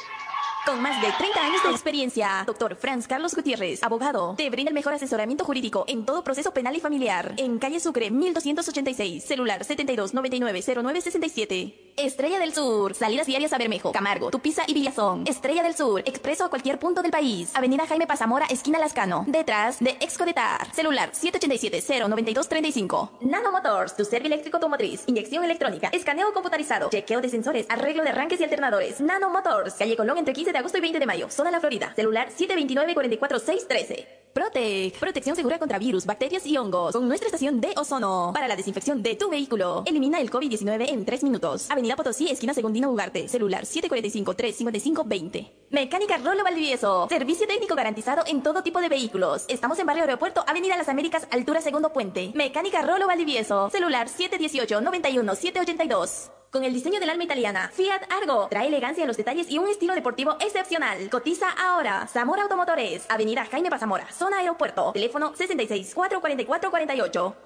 Con 0.64 0.80
más 0.80 1.02
de 1.02 1.08
30 1.18 1.44
años 1.44 1.60
de 1.64 1.70
experiencia, 1.70 2.44
doctor 2.46 2.76
Franz 2.76 3.08
Carlos 3.08 3.34
Gutiérrez, 3.34 3.82
abogado, 3.82 4.36
te 4.36 4.48
brinda 4.48 4.68
el 4.68 4.74
mejor 4.74 4.94
asesoramiento 4.94 5.44
jurídico 5.44 5.84
en 5.88 6.04
todo 6.04 6.22
proceso 6.22 6.54
penal 6.54 6.76
y 6.76 6.80
familiar. 6.80 7.34
En 7.36 7.58
calle 7.58 7.80
Sucre, 7.80 8.12
1286, 8.12 9.24
celular 9.24 9.64
72990967. 9.64 11.74
Estrella 11.96 12.38
del 12.38 12.54
Sur, 12.54 12.94
salidas 12.94 13.26
diarias 13.26 13.52
a 13.52 13.58
Bermejo, 13.58 13.90
Camargo, 13.90 14.30
Tupiza 14.30 14.62
y 14.68 14.74
Villazón. 14.74 15.24
Estrella 15.26 15.64
del 15.64 15.74
Sur, 15.74 16.02
expreso 16.06 16.44
a 16.44 16.48
cualquier 16.48 16.78
punto 16.78 17.02
del 17.02 17.10
país. 17.10 17.50
Avenida 17.54 17.84
Jaime 17.88 18.06
Pazamora, 18.06 18.46
esquina 18.46 18.78
Lascano, 18.78 19.24
detrás 19.26 19.80
de 19.80 19.96
Excodetar. 20.00 20.72
Celular 20.72 21.10
787-09235. 21.10 23.10
Nano 23.22 23.50
Motors, 23.50 23.96
tu 23.96 24.04
servicio 24.04 24.28
eléctrico 24.28 24.58
automotriz, 24.58 25.02
inyección 25.06 25.42
electrónica, 25.42 25.88
escaneo 25.88 26.32
computarizado, 26.32 26.88
chequeo 26.88 27.20
de 27.20 27.28
sensores, 27.28 27.66
arreglo 27.68 28.04
de 28.04 28.10
arranques 28.10 28.38
y 28.40 28.44
alternadores. 28.44 29.00
Nano 29.00 29.28
Motors, 29.28 29.74
calle 29.74 29.96
Colón 29.96 30.18
entre 30.18 30.32
15 30.32 30.51
de 30.52 30.58
agosto 30.58 30.78
y 30.78 30.82
20 30.82 30.98
de 30.98 31.06
mayo, 31.06 31.28
zona 31.30 31.50
La 31.50 31.60
Florida. 31.60 31.92
Celular 31.96 32.28
729-44613. 32.30 34.21
Protec, 34.32 34.98
protección 34.98 35.36
segura 35.36 35.58
contra 35.58 35.78
virus, 35.78 36.06
bacterias 36.06 36.46
y 36.46 36.56
hongos. 36.56 36.92
Con 36.92 37.06
nuestra 37.06 37.26
estación 37.26 37.60
de 37.60 37.74
ozono. 37.76 38.30
Para 38.32 38.48
la 38.48 38.56
desinfección 38.56 39.02
de 39.02 39.14
tu 39.14 39.28
vehículo. 39.28 39.82
Elimina 39.84 40.18
el 40.20 40.30
COVID-19 40.30 40.88
en 40.88 41.04
3 41.04 41.24
minutos. 41.24 41.70
Avenida 41.70 41.96
Potosí, 41.96 42.30
esquina 42.30 42.54
Segundino 42.54 42.90
Ugarte. 42.90 43.28
Celular 43.28 43.64
745-355-20. 43.64 45.50
Mecánica 45.70 46.16
Rolo 46.18 46.44
Valdivieso. 46.44 47.08
Servicio 47.10 47.46
técnico 47.46 47.74
garantizado 47.74 48.22
en 48.26 48.42
todo 48.42 48.62
tipo 48.62 48.80
de 48.80 48.88
vehículos. 48.88 49.44
Estamos 49.48 49.78
en 49.78 49.84
Barrio 49.86 50.04
Aeropuerto, 50.04 50.42
Avenida 50.46 50.78
Las 50.78 50.88
Américas, 50.88 51.26
altura 51.30 51.60
Segundo 51.60 51.92
Puente. 51.92 52.32
Mecánica 52.34 52.80
Rolo 52.80 53.06
Valdivieso. 53.06 53.68
Celular 53.70 54.08
718-91-782. 54.08 56.30
Con 56.52 56.64
el 56.64 56.74
diseño 56.74 57.00
del 57.00 57.08
alma 57.08 57.24
italiana, 57.24 57.70
Fiat 57.72 58.12
Argo 58.12 58.48
trae 58.50 58.68
elegancia 58.68 59.04
en 59.04 59.08
los 59.08 59.16
detalles 59.16 59.50
y 59.50 59.56
un 59.56 59.68
estilo 59.68 59.94
deportivo 59.94 60.36
excepcional. 60.38 61.08
Cotiza 61.08 61.48
ahora. 61.48 62.06
Zamora 62.06 62.42
Automotores, 62.42 63.06
Avenida 63.08 63.46
Jaime 63.46 63.70
Pazamora, 63.70 64.06
zona 64.22 64.38
aeropuerto. 64.38 64.92
Teléfono 64.92 65.34
66 65.34 65.94
444 65.94 66.70
48. 66.70 67.36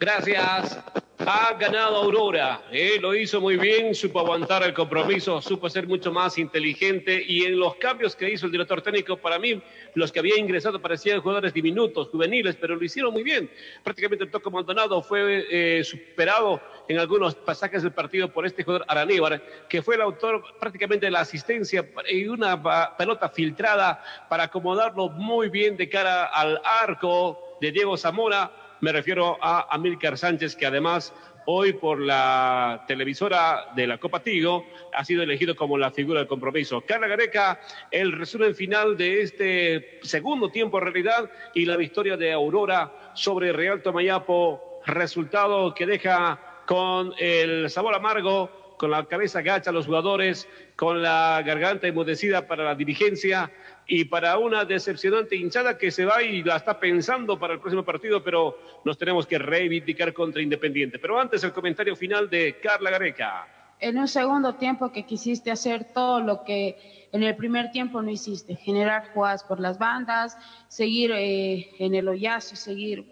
Gracias. 0.00 0.78
Ha 1.24 1.54
ganado 1.54 1.96
Aurora. 1.96 2.62
eh, 2.72 2.98
Lo 3.00 3.14
hizo 3.14 3.40
muy 3.40 3.56
bien, 3.56 3.94
supo 3.94 4.20
aguantar 4.20 4.64
el 4.64 4.74
compromiso, 4.74 5.40
supo 5.40 5.68
ser 5.68 5.86
mucho 5.86 6.10
más 6.10 6.36
inteligente 6.36 7.22
y 7.24 7.44
en 7.44 7.58
los 7.58 7.76
cambios 7.76 8.16
que 8.16 8.30
hizo 8.30 8.46
el 8.46 8.52
director 8.52 8.82
técnico, 8.82 9.16
para 9.16 9.38
mí, 9.38 9.62
los 9.94 10.10
que 10.10 10.18
había 10.18 10.36
ingresado 10.36 10.80
parecían 10.80 11.20
jugadores 11.20 11.52
diminutos, 11.52 12.08
juveniles, 12.08 12.56
pero 12.56 12.74
lo 12.74 12.84
hicieron 12.84 13.12
muy 13.12 13.22
bien. 13.22 13.48
Prácticamente 13.84 14.24
el 14.24 14.30
toque 14.30 14.50
Maldonado 14.50 15.00
fue 15.02 15.46
eh, 15.50 15.84
superado 15.84 16.60
en 16.88 16.98
algunos 16.98 17.34
pasajes 17.34 17.82
del 17.82 17.92
partido 17.92 18.32
por 18.32 18.44
este 18.44 18.64
jugador 18.64 18.84
Araníbar, 18.88 19.42
que 19.68 19.80
fue 19.80 19.94
el 19.94 20.00
autor 20.00 20.42
prácticamente 20.58 21.06
de 21.06 21.12
la 21.12 21.20
asistencia 21.20 21.88
y 22.08 22.26
una 22.26 22.96
pelota 22.96 23.28
filtrada 23.28 24.02
para 24.28 24.44
acomodarlo 24.44 25.08
muy 25.08 25.48
bien 25.50 25.76
de 25.76 25.88
cara 25.88 26.24
al 26.24 26.60
arco 26.64 27.58
de 27.60 27.70
Diego 27.70 27.96
Zamora. 27.96 28.61
Me 28.82 28.90
refiero 28.90 29.38
a 29.40 29.72
Amílcar 29.72 30.18
Sánchez, 30.18 30.56
que 30.56 30.66
además 30.66 31.14
hoy 31.46 31.72
por 31.72 32.00
la 32.00 32.84
televisora 32.88 33.68
de 33.76 33.86
la 33.86 33.98
Copa 33.98 34.24
Tigo 34.24 34.66
ha 34.92 35.04
sido 35.04 35.22
elegido 35.22 35.54
como 35.54 35.78
la 35.78 35.92
figura 35.92 36.18
del 36.18 36.26
compromiso. 36.26 36.80
Carla 36.80 37.06
Gareca, 37.06 37.60
el 37.92 38.10
resumen 38.10 38.56
final 38.56 38.96
de 38.96 39.22
este 39.22 40.00
segundo 40.02 40.50
tiempo 40.50 40.78
en 40.78 40.84
realidad 40.84 41.30
y 41.54 41.64
la 41.64 41.76
victoria 41.76 42.16
de 42.16 42.32
Aurora 42.32 43.12
sobre 43.14 43.52
Real 43.52 43.82
Tomayapo, 43.82 44.80
resultado 44.84 45.72
que 45.74 45.86
deja 45.86 46.40
con 46.66 47.14
el 47.20 47.70
sabor 47.70 47.94
amargo, 47.94 48.74
con 48.78 48.90
la 48.90 49.04
cabeza 49.04 49.42
gacha 49.42 49.70
a 49.70 49.72
los 49.72 49.86
jugadores, 49.86 50.48
con 50.74 51.02
la 51.02 51.40
garganta 51.46 51.86
enmudecida 51.86 52.48
para 52.48 52.64
la 52.64 52.74
dirigencia 52.74 53.48
y 53.86 54.04
para 54.04 54.38
una 54.38 54.64
decepcionante 54.64 55.36
hinchada 55.36 55.76
que 55.76 55.90
se 55.90 56.04
va 56.04 56.22
y 56.22 56.42
la 56.42 56.56
está 56.56 56.78
pensando 56.78 57.38
para 57.38 57.54
el 57.54 57.60
próximo 57.60 57.84
partido, 57.84 58.22
pero 58.22 58.58
nos 58.84 58.96
tenemos 58.96 59.26
que 59.26 59.38
reivindicar 59.38 60.12
contra 60.12 60.42
Independiente. 60.42 60.98
Pero 60.98 61.20
antes 61.20 61.42
el 61.44 61.52
comentario 61.52 61.96
final 61.96 62.30
de 62.30 62.58
Carla 62.62 62.90
Gareca. 62.90 63.46
en 63.80 63.98
un 63.98 64.06
segundo 64.06 64.54
tiempo 64.54 64.92
que 64.92 65.04
quisiste 65.04 65.50
hacer 65.50 65.92
todo 65.92 66.20
lo 66.20 66.44
que 66.44 67.08
en 67.10 67.24
el 67.24 67.34
primer 67.34 67.72
tiempo 67.72 68.00
no 68.00 68.10
hiciste, 68.10 68.54
generar 68.54 69.12
jugadas 69.12 69.42
por 69.42 69.58
las 69.58 69.78
bandas, 69.78 70.38
seguir 70.68 71.10
eh, 71.12 71.70
en 71.78 71.94
el 71.94 72.08
hoyazo, 72.08 72.54
seguir 72.54 73.04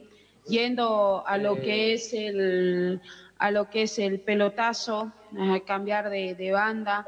yendo 0.49 1.24
a 1.26 1.36
lo 1.39 1.57
que 1.57 1.92
es 1.94 2.15
el 2.15 3.00
a 3.39 3.50
lo 3.50 3.70
que 3.70 3.82
es 3.82 3.99
el 3.99 4.20
pelotazo, 4.20 5.12
a 5.39 5.60
cambiar 5.60 6.10
de, 6.10 6.34
de 6.34 6.52
banda. 6.52 7.07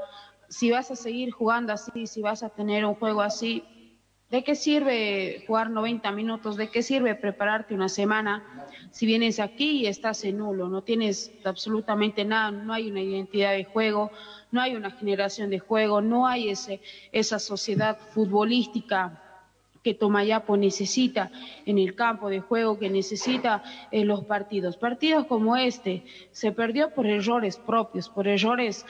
Si 0.52 0.70
vas 0.70 0.90
a 0.90 0.96
seguir 0.96 1.30
jugando 1.30 1.72
así, 1.72 2.06
si 2.06 2.20
vas 2.20 2.42
a 2.42 2.50
tener 2.50 2.84
un 2.84 2.94
juego 2.94 3.22
así, 3.22 3.64
¿de 4.28 4.44
qué 4.44 4.54
sirve 4.54 5.42
jugar 5.46 5.70
90 5.70 6.12
minutos? 6.12 6.58
¿De 6.58 6.68
qué 6.68 6.82
sirve 6.82 7.14
prepararte 7.14 7.72
una 7.72 7.88
semana 7.88 8.66
si 8.90 9.06
vienes 9.06 9.40
aquí 9.40 9.80
y 9.80 9.86
estás 9.86 10.24
en 10.24 10.36
nulo? 10.36 10.68
No 10.68 10.82
tienes 10.82 11.32
absolutamente 11.42 12.26
nada, 12.26 12.50
no 12.50 12.74
hay 12.74 12.90
una 12.90 13.00
identidad 13.00 13.52
de 13.52 13.64
juego, 13.64 14.10
no 14.50 14.60
hay 14.60 14.76
una 14.76 14.90
generación 14.90 15.48
de 15.48 15.58
juego, 15.58 16.02
no 16.02 16.26
hay 16.26 16.50
ese, 16.50 16.82
esa 17.12 17.38
sociedad 17.38 17.98
futbolística 18.10 19.22
que 19.82 19.94
Tomayapo 19.94 20.58
necesita 20.58 21.30
en 21.64 21.78
el 21.78 21.94
campo 21.94 22.28
de 22.28 22.40
juego, 22.40 22.78
que 22.78 22.90
necesita 22.90 23.62
en 23.90 24.06
los 24.06 24.26
partidos. 24.26 24.76
Partidos 24.76 25.24
como 25.24 25.56
este 25.56 26.04
se 26.30 26.52
perdió 26.52 26.92
por 26.92 27.06
errores 27.06 27.56
propios, 27.56 28.10
por 28.10 28.28
errores 28.28 28.84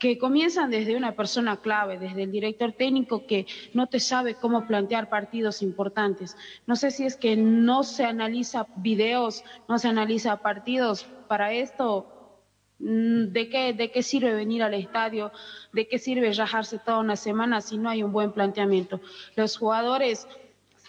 que 0.00 0.16
comienzan 0.18 0.70
desde 0.70 0.96
una 0.96 1.12
persona 1.12 1.58
clave, 1.58 1.98
desde 1.98 2.22
el 2.22 2.32
director 2.32 2.72
técnico 2.72 3.26
que 3.26 3.46
no 3.74 3.86
te 3.86 4.00
sabe 4.00 4.34
cómo 4.34 4.66
plantear 4.66 5.10
partidos 5.10 5.60
importantes. 5.60 6.36
No 6.66 6.74
sé 6.74 6.90
si 6.90 7.04
es 7.04 7.16
que 7.16 7.36
no 7.36 7.84
se 7.84 8.04
analiza 8.04 8.66
videos, 8.76 9.44
no 9.68 9.78
se 9.78 9.88
analiza 9.88 10.38
partidos. 10.38 11.04
Para 11.28 11.52
esto, 11.52 12.40
mm, 12.78 13.26
¿de 13.26 13.48
qué, 13.50 13.74
de 13.74 13.90
qué 13.90 14.02
sirve 14.02 14.32
venir 14.32 14.62
al 14.62 14.72
estadio? 14.72 15.32
¿De 15.74 15.86
qué 15.86 15.98
sirve 15.98 16.32
rajarse 16.32 16.78
toda 16.78 16.98
una 17.00 17.16
semana 17.16 17.60
si 17.60 17.76
no 17.76 17.90
hay 17.90 18.02
un 18.02 18.10
buen 18.10 18.32
planteamiento? 18.32 19.02
Los 19.36 19.58
jugadores 19.58 20.26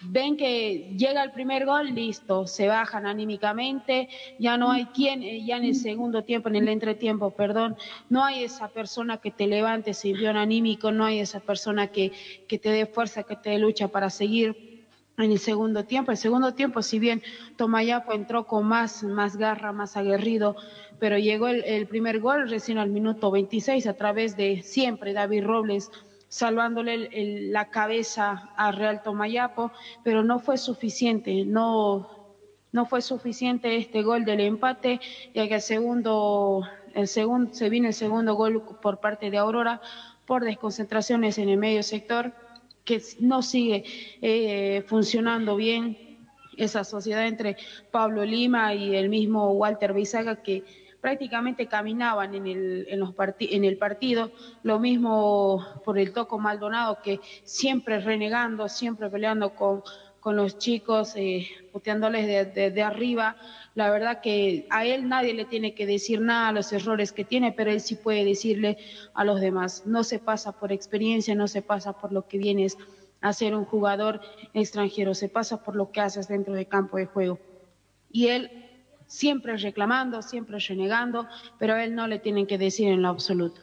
ven 0.04 0.38
que 0.38 0.94
llega 0.98 1.24
el 1.24 1.32
primer 1.32 1.66
gol, 1.66 1.94
listo, 1.94 2.48
se 2.48 2.68
bajan 2.68 3.06
anímicamente, 3.06 4.10
ya 4.40 4.58
no 4.58 4.72
hay 4.72 4.86
quien, 4.86 5.24
eh, 5.24 5.44
ya 5.46 5.58
en 5.58 5.66
el 5.66 5.76
segundo 5.76 6.24
tiempo, 6.24 6.50
en 6.50 6.56
el 6.56 6.68
entretiempo, 6.68 7.32
perdón, 7.32 7.76
no 8.10 8.24
hay 8.24 8.44
esa 8.44 8.70
persona 8.70 9.18
que 9.18 9.32
te 9.32 9.48
levante 9.48 9.92
ese 9.92 10.10
envión 10.10 10.38
anímico, 10.38 10.92
no 10.92 11.06
hay 11.06 11.20
esa 11.20 11.40
persona 11.40 11.88
que, 11.88 12.12
que 12.48 12.58
te 12.58 12.70
dé 12.70 12.86
fuerza, 12.86 13.24
que 13.24 13.36
te 13.36 13.52
dé 13.52 13.60
lucha 13.60 13.88
para 13.88 14.10
seguir. 14.10 14.70
en 15.18 15.32
el 15.32 15.40
segundo 15.40 15.84
tiempo. 15.84 16.10
El 16.12 16.18
segundo 16.18 16.54
tiempo, 16.56 16.82
si 16.82 16.98
bien 16.98 17.22
Tomayapo 17.56 18.14
entró 18.14 18.48
con 18.48 18.66
más, 18.66 19.04
más 19.04 19.38
garra, 19.38 19.72
más 19.72 19.96
aguerrido, 19.96 20.56
pero 21.00 21.18
llegó 21.20 21.48
el, 21.48 21.64
el 21.64 21.86
primer 21.86 22.20
gol 22.20 22.50
recién 22.50 22.80
al 22.80 22.90
minuto 22.90 23.30
26 23.30 23.86
a 23.86 23.94
través 23.94 24.36
de 24.36 24.64
siempre 24.64 25.14
David 25.14 25.44
Robles 25.44 25.92
salvándole 26.32 26.94
el- 26.94 27.10
el- 27.12 27.52
la 27.52 27.66
cabeza 27.66 28.52
a 28.56 28.72
Real 28.72 29.04
Tomayapo, 29.04 29.70
pero 30.02 30.24
no 30.24 30.40
fue 30.40 30.58
suficiente, 30.58 31.44
no, 31.44 32.08
no 32.72 32.86
fue 32.86 33.02
suficiente 33.02 33.76
este 33.76 34.02
gol 34.02 34.24
del 34.24 34.40
empate, 34.40 35.02
ya 35.34 35.46
que 35.50 35.56
el 35.56 35.62
segundo, 35.62 36.64
el 36.94 37.10
se 37.10 37.70
viene 37.70 37.90
el 37.90 37.94
segundo 37.94 38.36
gol 38.36 38.64
por 38.82 39.02
parte 39.02 39.30
de 39.30 39.38
Aurora 39.40 39.82
por 40.26 40.46
desconcentraciones 40.46 41.38
en 41.38 41.50
el 41.50 41.58
medio 41.58 41.84
sector, 41.84 42.32
que 42.86 43.02
no 43.20 43.42
sigue 43.42 43.84
eh, 44.22 44.84
funcionando 44.88 45.58
bien 45.58 45.98
esa 46.56 46.86
sociedad 46.86 47.28
entre 47.28 47.58
Pablo 47.92 48.24
Lima 48.24 48.74
y 48.74 48.96
el 48.96 49.10
mismo 49.10 49.52
Walter 49.52 49.92
Bisaga 49.92 50.38
que 50.38 50.64
prácticamente 51.02 51.68
caminaban 51.68 52.34
en 52.36 52.48
el, 52.48 52.88
en 52.88 53.64
el 53.66 53.78
partido, 53.78 54.32
lo 54.62 54.80
mismo 54.80 55.66
por 55.84 55.98
el 56.00 56.14
Toco 56.14 56.40
Maldonado 56.40 57.02
que 57.02 57.22
siempre 57.44 58.00
renegando, 58.00 58.70
siempre 58.70 59.10
peleando 59.10 59.52
con, 59.56 59.82
con 60.20 60.36
los 60.36 60.58
chicos, 60.58 61.16
eh, 61.16 61.48
puteándoles 61.72 62.28
de, 62.28 62.46
de- 62.46 62.72
de 62.72 62.84
arriba. 62.84 63.38
La 63.74 63.90
verdad 63.92 64.20
que 64.22 64.66
a 64.70 64.86
él 64.86 65.08
nadie 65.08 65.34
le 65.34 65.46
tiene 65.46 65.74
que 65.74 65.86
decir 65.86 66.22
nada 66.22 66.50
a 66.50 66.52
los 66.54 66.72
errores 66.72 67.12
que 67.14 67.26
tiene, 67.26 67.52
pero 67.54 67.72
él 67.72 67.82
sí 67.82 67.96
puede 67.96 68.24
decirle 68.26 68.78
a 69.14 69.26
los 69.26 69.42
demás. 69.42 69.82
No 69.86 70.04
se 70.04 70.20
pasa 70.20 70.54
por 70.54 70.72
experiencia, 70.72 71.36
no 71.36 71.48
se 71.48 71.62
pasa 71.64 71.94
por 71.94 72.12
lo 72.12 72.24
que 72.28 72.38
vienes 72.38 72.78
a 73.22 73.34
ser 73.34 73.56
un 73.56 73.66
jugador 73.66 74.20
extranjero, 74.54 75.14
se 75.16 75.30
pasa 75.30 75.58
por 75.58 75.76
lo 75.76 75.92
que 75.92 76.02
haces 76.02 76.28
dentro 76.28 76.54
del 76.54 76.68
campo 76.68 76.98
de 76.98 77.06
juego. 77.06 77.42
Y 78.10 78.28
él 78.28 78.52
siempre 79.12 79.58
reclamando, 79.58 80.22
siempre 80.22 80.58
renegando, 80.58 81.28
pero 81.60 81.74
a 81.74 81.84
él 81.84 81.94
no 81.96 82.08
le 82.08 82.18
tienen 82.18 82.48
que 82.48 82.58
decir 82.58 82.88
en 82.88 83.02
lo 83.02 83.10
absoluto. 83.10 83.60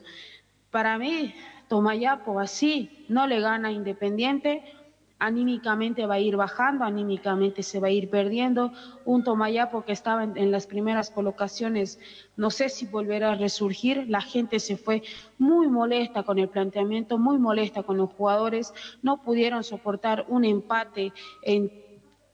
Para 0.70 0.98
mí, 0.98 1.34
Tomayapo 1.68 2.38
así 2.38 3.06
no 3.08 3.26
le 3.26 3.40
gana 3.40 3.72
Independiente, 3.72 4.62
anímicamente 5.18 6.04
va 6.04 6.16
a 6.16 6.20
ir 6.20 6.36
bajando, 6.36 6.84
anímicamente 6.84 7.62
se 7.62 7.80
va 7.80 7.88
a 7.88 7.90
ir 7.90 8.10
perdiendo. 8.10 8.72
Un 9.06 9.24
Tomayapo 9.24 9.86
que 9.86 9.92
estaba 9.92 10.22
en, 10.22 10.50
las 10.50 10.66
primeras 10.66 11.08
colocaciones, 11.08 11.98
no 12.36 12.50
sé 12.50 12.68
si 12.68 12.84
volverá 12.84 13.32
a 13.32 13.34
resurgir. 13.34 14.04
La 14.06 14.20
gente 14.20 14.60
se 14.60 14.76
fue 14.76 15.02
muy 15.38 15.66
molesta 15.68 16.24
con 16.24 16.38
el 16.38 16.50
planteamiento, 16.50 17.16
muy 17.16 17.38
molesta 17.38 17.82
con 17.82 17.96
los 17.96 18.12
jugadores, 18.12 18.74
no 19.00 19.22
pudieron 19.22 19.64
soportar 19.64 20.26
un 20.28 20.44
empate 20.44 21.14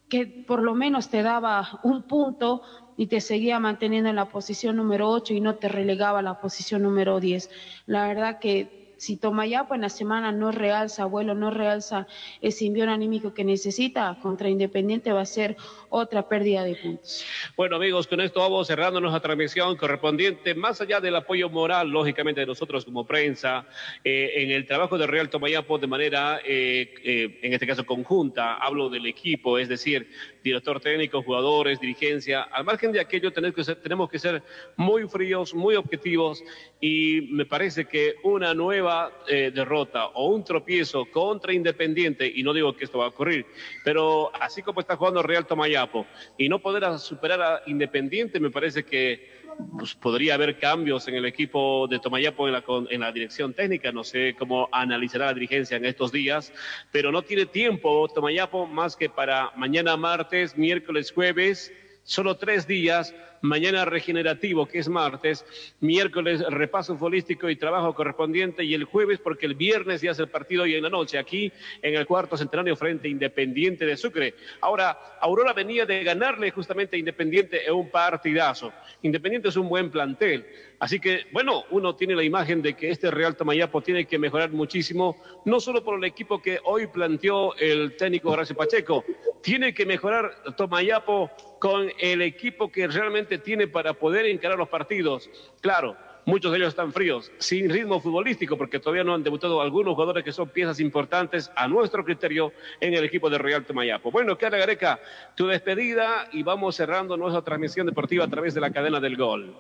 que 0.09 0.27
por 0.47 0.63
lo 0.63 0.75
menos 0.75 1.09
te 1.09 1.23
daba 1.23 1.81
un 1.83 2.03
punto 2.03 2.63
y 2.97 3.07
te 3.07 3.21
seguía 3.21 3.59
manteniendo 3.59 4.11
en 4.11 4.17
la 4.17 4.27
posición 4.27 4.77
número 4.77 5.11
8 5.11 5.35
y 5.35 5.41
no 5.41 5.57
te 5.57 5.69
relegaba 5.69 6.21
a 6.21 6.23
la 6.23 6.41
posición 6.41 6.83
número 6.83 7.21
10. 7.21 7.51
La 7.87 8.07
verdad 8.07 8.39
que 8.39 8.85
si 8.97 9.17
Tomayapo 9.17 9.75
en 9.75 9.83
la 9.83 9.89
semana 9.89 10.33
no 10.33 10.51
realza, 10.51 11.03
abuelo, 11.03 11.35
no 11.35 11.51
realza 11.51 12.07
ese 12.41 12.67
envío 12.67 12.91
anímico 12.91 13.35
que 13.35 13.45
necesita 13.45 14.19
contra 14.23 14.49
Independiente, 14.49 15.13
va 15.13 15.21
a 15.21 15.27
ser 15.27 15.57
otra 15.91 16.29
pérdida 16.29 16.65
de 16.65 16.77
puntos. 16.77 17.25
Bueno, 17.57 17.77
amigos, 17.77 18.07
con 18.07 18.21
esto 18.21 18.41
vamos 18.41 18.67
cerrando 18.67 19.01
nuestra 19.01 19.21
transmisión 19.21 19.77
correspondiente, 19.77 20.55
más 20.55 20.81
allá 20.81 21.01
del 21.01 21.17
apoyo 21.17 21.51
moral, 21.51 21.91
lógicamente, 21.91 22.41
de 22.41 22.47
nosotros 22.47 22.85
como 22.85 23.07
prensa, 23.07 23.67
eh, 24.03 24.33
en 24.37 24.51
el 24.51 24.67
trabajo 24.67 24.97
de 24.97 25.07
Real 25.07 25.29
Tomayapo 25.29 25.79
de 25.79 25.87
manera, 25.87 26.41
eh, 26.45 26.95
eh, 27.05 27.41
en 27.43 27.53
este 27.53 27.67
caso, 27.67 27.85
conjunta. 27.85 28.55
Hablo 28.55 28.89
del 28.89 29.07
equipo, 29.07 29.59
es 29.59 29.69
decir, 29.69 30.09
director 30.45 30.79
técnico, 30.79 31.23
jugadores, 31.23 31.81
dirigencia. 31.81 32.43
Al 32.43 32.65
margen 32.65 32.93
de 32.93 33.01
aquello, 33.01 33.33
tenemos 33.33 33.57
que 33.57 33.65
ser, 33.65 33.77
tenemos 33.77 34.11
que 34.11 34.19
ser 34.19 34.43
muy 34.77 35.09
fríos, 35.09 35.55
muy 35.55 35.75
objetivos, 35.75 36.45
y 36.81 37.23
me 37.33 37.47
parece 37.47 37.87
que 37.87 38.17
una 38.23 38.53
nueva 38.53 39.11
eh, 39.27 39.51
derrota 39.53 40.09
o 40.09 40.29
un 40.29 40.45
tropiezo 40.45 41.07
contra 41.07 41.55
Independiente, 41.55 42.31
y 42.33 42.43
no 42.43 42.53
digo 42.53 42.77
que 42.77 42.85
esto 42.85 42.99
va 42.99 43.07
a 43.07 43.09
ocurrir, 43.09 43.47
pero 43.83 44.31
así 44.39 44.63
como 44.63 44.81
está 44.81 44.97
jugando 44.97 45.23
Real 45.23 45.47
Tomayapo, 45.47 46.07
y 46.37 46.49
no 46.51 46.59
poder 46.59 46.99
superar 46.99 47.41
a 47.41 47.63
Independiente, 47.67 48.39
me 48.39 48.51
parece 48.51 48.85
que 48.85 49.44
pues, 49.79 49.95
podría 49.95 50.35
haber 50.35 50.59
cambios 50.59 51.07
en 51.09 51.15
el 51.15 51.25
equipo 51.25 51.87
de 51.89 51.99
Tomayapo 51.99 52.47
en 52.47 52.53
la, 52.55 52.65
en 52.91 53.01
la 53.01 53.13
dirección 53.13 53.55
técnica. 53.55 53.93
No 53.93 54.05
sé 54.05 54.35
cómo 54.39 54.69
analizará 54.73 55.27
la 55.27 55.35
dirigencia 55.35 55.77
en 55.77 55.85
estos 55.85 56.13
días, 56.13 56.53
pero 56.91 57.13
no 57.13 57.23
tiene 57.23 57.47
tiempo 57.47 58.09
Tomayapo 58.09 58.67
más 58.67 58.97
que 58.97 59.09
para 59.09 59.51
mañana 59.57 59.97
martes, 59.97 60.57
miércoles, 60.57 61.13
jueves. 61.13 61.73
Solo 62.03 62.37
tres 62.37 62.67
días, 62.67 63.15
mañana 63.45 63.85
regenerativo, 63.85 64.67
que 64.67 64.79
es 64.79 64.89
martes, 64.89 65.45
miércoles 65.81 66.43
repaso 66.49 66.97
futbolístico 66.97 67.49
y 67.51 67.57
trabajo 67.57 67.95
correspondiente, 67.95 68.65
y 68.65 68.75
el 68.75 68.85
jueves, 68.85 69.19
porque 69.19 69.47
el 69.47 69.55
viernes 69.55 70.01
ya 70.01 70.13
es 70.13 70.19
el 70.19 70.29
partido 70.29 70.67
y 70.67 70.75
en 70.75 70.83
la 70.83 70.91
noche, 70.91 71.19
aquí 71.19 71.53
en 71.83 71.95
el 71.95 72.07
cuarto 72.07 72.37
centenario 72.37 72.75
frente 72.75 73.09
Independiente 73.09 73.85
de 73.85 73.97
Sucre. 73.97 74.35
Ahora, 74.61 74.99
Aurora 75.21 75.53
venía 75.53 75.85
de 75.85 76.03
ganarle 76.03 76.51
justamente 76.51 76.97
a 76.97 76.99
Independiente 76.99 77.67
en 77.67 77.75
un 77.75 77.91
partidazo. 77.91 78.73
Independiente 79.03 79.49
es 79.49 79.57
un 79.57 79.69
buen 79.69 79.91
plantel. 79.91 80.47
Así 80.79 80.99
que, 80.99 81.27
bueno, 81.33 81.65
uno 81.71 81.95
tiene 81.95 82.15
la 82.15 82.25
imagen 82.25 82.61
de 82.61 82.75
que 82.75 82.91
este 82.91 83.11
Real 83.11 83.37
Tomayapo 83.37 83.81
tiene 83.81 84.07
que 84.07 84.19
mejorar 84.19 84.51
muchísimo, 84.51 85.17
no 85.45 85.61
solo 85.61 85.85
por 85.85 85.99
el 85.99 86.05
equipo 86.05 86.43
que 86.43 86.59
hoy 86.65 86.87
planteó 86.87 87.55
el 87.57 87.97
técnico 87.97 88.31
Horacio 88.31 88.57
Pacheco, 88.57 89.05
tiene 89.43 89.73
que 89.73 89.87
mejorar 89.87 90.55
Tomayapo 90.57 91.31
con 91.59 91.91
el 91.99 92.21
equipo 92.21 92.71
que 92.71 92.87
realmente 92.87 93.34
tiene 93.39 93.69
para 93.69 93.95
poder 93.95 94.27
encarar 94.27 94.59
los 94.59 94.69
partidos. 94.69 95.31
Claro, 95.61 95.97
muchos 96.27 96.53
de 96.53 96.59
ellos 96.59 96.69
están 96.71 96.93
fríos, 96.93 97.31
sin 97.39 97.71
ritmo 97.71 98.01
futbolístico, 98.01 98.57
porque 98.57 98.81
todavía 98.81 99.05
no 99.05 99.15
han 99.15 99.23
debutado 99.23 99.61
algunos 99.61 99.95
jugadores 99.95 100.25
que 100.25 100.33
son 100.33 100.49
piezas 100.49 100.81
importantes 100.81 101.51
a 101.57 101.69
nuestro 101.69 102.05
criterio 102.05 102.53
en 102.81 102.95
el 102.95 103.05
equipo 103.05 103.31
de 103.31 103.39
Real 103.39 103.65
Tomayapo. 103.65 104.11
Bueno, 104.11 104.37
Cara 104.39 104.59
Gareca, 104.59 105.01
tu 105.35 105.47
despedida 105.47 106.29
y 106.33 106.43
vamos 106.43 106.77
cerrando 106.77 107.17
nuestra 107.17 107.43
transmisión 107.43 107.87
deportiva 107.87 108.25
a 108.25 108.29
través 108.29 108.55
de 108.55 108.61
la 108.61 108.71
cadena 108.71 109.01
del 109.01 109.17
gol. 109.17 109.55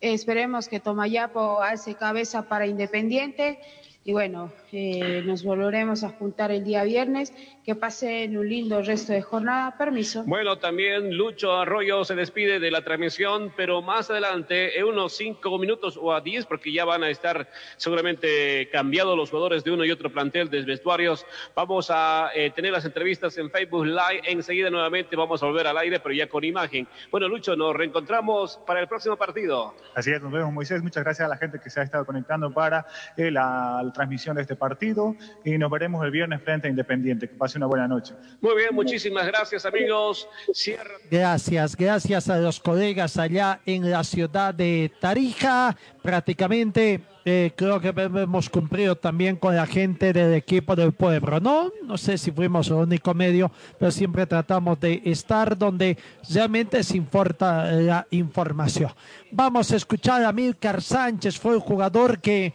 Esperemos 0.00 0.68
que 0.68 0.80
Tomayapo 0.80 1.60
alce 1.60 1.94
cabeza 1.94 2.48
para 2.48 2.66
Independiente 2.66 3.60
y 4.02 4.12
bueno, 4.12 4.50
eh, 4.72 5.22
nos 5.26 5.44
volveremos 5.44 6.04
a 6.04 6.08
juntar 6.08 6.50
el 6.50 6.64
día 6.64 6.84
viernes. 6.84 7.34
Que 7.64 7.74
pasen 7.74 8.36
un 8.38 8.48
lindo 8.48 8.80
resto 8.82 9.12
de 9.12 9.20
jornada. 9.20 9.76
Permiso. 9.76 10.24
Bueno, 10.26 10.58
también 10.58 11.16
Lucho 11.16 11.52
Arroyo 11.52 12.04
se 12.04 12.14
despide 12.14 12.58
de 12.58 12.70
la 12.70 12.82
transmisión, 12.82 13.52
pero 13.54 13.82
más 13.82 14.10
adelante, 14.10 14.78
en 14.78 14.86
unos 14.86 15.16
cinco 15.16 15.58
minutos 15.58 15.98
o 16.00 16.12
a 16.14 16.22
diez, 16.22 16.46
porque 16.46 16.72
ya 16.72 16.86
van 16.86 17.04
a 17.04 17.10
estar 17.10 17.48
seguramente 17.76 18.68
cambiados 18.72 19.16
los 19.16 19.30
jugadores 19.30 19.62
de 19.62 19.70
uno 19.70 19.84
y 19.84 19.90
otro 19.90 20.10
plantel 20.10 20.48
de 20.48 20.62
vestuarios. 20.62 21.26
Vamos 21.54 21.90
a 21.90 22.30
eh, 22.34 22.50
tener 22.50 22.72
las 22.72 22.86
entrevistas 22.86 23.36
en 23.36 23.50
Facebook 23.50 23.84
Live. 23.84 24.22
Enseguida 24.24 24.70
nuevamente 24.70 25.14
vamos 25.14 25.42
a 25.42 25.46
volver 25.46 25.66
al 25.66 25.76
aire, 25.76 26.00
pero 26.00 26.14
ya 26.14 26.26
con 26.26 26.42
imagen. 26.42 26.88
Bueno, 27.10 27.28
Lucho, 27.28 27.54
nos 27.54 27.76
reencontramos 27.76 28.58
para 28.66 28.80
el 28.80 28.88
próximo 28.88 29.16
partido. 29.16 29.74
Así 29.94 30.10
es, 30.10 30.22
nos 30.22 30.32
vemos 30.32 30.52
Moisés. 30.52 30.82
Muchas 30.82 31.04
gracias 31.04 31.26
a 31.26 31.28
la 31.28 31.36
gente 31.36 31.60
que 31.62 31.68
se 31.68 31.80
ha 31.80 31.82
estado 31.82 32.06
conectando 32.06 32.50
para 32.50 32.86
eh, 33.16 33.30
la, 33.30 33.89
transmisión 33.92 34.36
de 34.36 34.42
este 34.42 34.56
partido 34.56 35.16
y 35.44 35.58
nos 35.58 35.70
veremos 35.70 36.04
el 36.04 36.10
viernes 36.10 36.42
frente 36.42 36.68
a 36.68 36.70
Independiente. 36.70 37.28
Que 37.28 37.34
pase 37.34 37.58
una 37.58 37.66
buena 37.66 37.88
noche. 37.88 38.14
Muy 38.40 38.56
bien, 38.56 38.74
muchísimas 38.74 39.26
gracias, 39.26 39.64
amigos. 39.66 40.28
Cierra. 40.52 40.94
Gracias, 41.10 41.76
gracias 41.76 42.28
a 42.28 42.38
los 42.38 42.60
colegas 42.60 43.16
allá 43.16 43.60
en 43.66 43.90
la 43.90 44.04
ciudad 44.04 44.54
de 44.54 44.92
Tarija. 45.00 45.76
Prácticamente 46.02 47.02
eh, 47.24 47.52
creo 47.54 47.80
que 47.80 47.88
hemos 47.88 48.48
cumplido 48.48 48.96
también 48.96 49.36
con 49.36 49.54
la 49.54 49.66
gente 49.66 50.12
del 50.12 50.34
equipo 50.34 50.74
del 50.74 50.92
pueblo. 50.92 51.38
No, 51.38 51.70
no 51.84 51.98
sé 51.98 52.16
si 52.16 52.30
fuimos 52.30 52.68
el 52.68 52.74
único 52.74 53.12
medio, 53.12 53.52
pero 53.78 53.90
siempre 53.90 54.26
tratamos 54.26 54.80
de 54.80 55.02
estar 55.04 55.56
donde 55.56 55.98
realmente 56.32 56.82
se 56.82 56.96
importa 56.96 57.70
la 57.72 58.06
información. 58.10 58.90
Vamos 59.30 59.70
a 59.70 59.76
escuchar 59.76 60.24
a 60.24 60.32
Milcar 60.32 60.80
Sánchez, 60.80 61.38
fue 61.38 61.54
el 61.54 61.60
jugador 61.60 62.20
que 62.20 62.54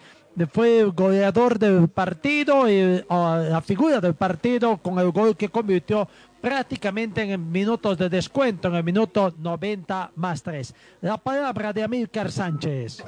fue 0.51 0.80
el 0.80 0.91
goleador 0.91 1.57
del 1.57 1.88
partido, 1.88 2.69
y, 2.69 3.03
o 3.07 3.38
la 3.38 3.61
figura 3.61 3.99
del 3.99 4.15
partido 4.15 4.77
con 4.77 4.99
el 4.99 5.11
gol 5.11 5.35
que 5.38 5.49
convirtió 5.49 6.07
prácticamente 6.41 7.23
en 7.23 7.51
minutos 7.51 7.97
de 7.97 8.07
descuento, 8.07 8.67
en 8.67 8.75
el 8.75 8.83
minuto 8.83 9.33
90 9.35 10.11
más 10.15 10.43
3. 10.43 10.75
La 11.01 11.17
palabra 11.17 11.73
de 11.73 11.81
Amílcar 11.81 12.31
Sánchez. 12.31 13.03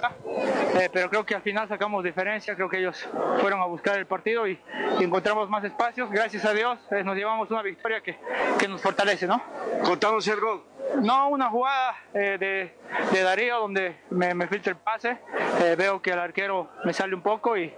Eh, 0.73 0.89
pero 0.91 1.09
creo 1.09 1.25
que 1.25 1.35
al 1.35 1.43
final 1.43 1.67
sacamos 1.67 2.03
diferencia, 2.03 2.55
creo 2.55 2.67
que 2.67 2.79
ellos 2.79 3.07
fueron 3.39 3.61
a 3.61 3.65
buscar 3.65 3.99
el 3.99 4.07
partido 4.07 4.47
y, 4.47 4.59
y 4.99 5.03
encontramos 5.03 5.49
más 5.49 5.63
espacios. 5.63 6.09
Gracias 6.09 6.45
a 6.45 6.53
Dios 6.53 6.79
eh, 6.89 7.03
nos 7.03 7.15
llevamos 7.15 7.51
una 7.51 7.61
victoria 7.61 8.01
que, 8.01 8.17
que 8.57 8.67
nos 8.67 8.81
fortalece, 8.81 9.27
¿no? 9.27 9.39
Contanos 9.83 10.27
el 10.27 10.39
gol. 10.39 10.63
No, 11.01 11.29
una 11.29 11.49
jugada 11.49 11.95
eh, 12.13 12.37
de, 12.39 12.75
de 13.11 13.23
Darío 13.23 13.59
donde 13.59 13.97
me, 14.09 14.33
me 14.33 14.47
filtra 14.47 14.71
el 14.71 14.77
pase. 14.77 15.17
Eh, 15.61 15.75
veo 15.77 16.01
que 16.01 16.11
el 16.11 16.19
arquero 16.19 16.69
me 16.85 16.93
sale 16.93 17.13
un 17.13 17.21
poco 17.21 17.55
y 17.57 17.73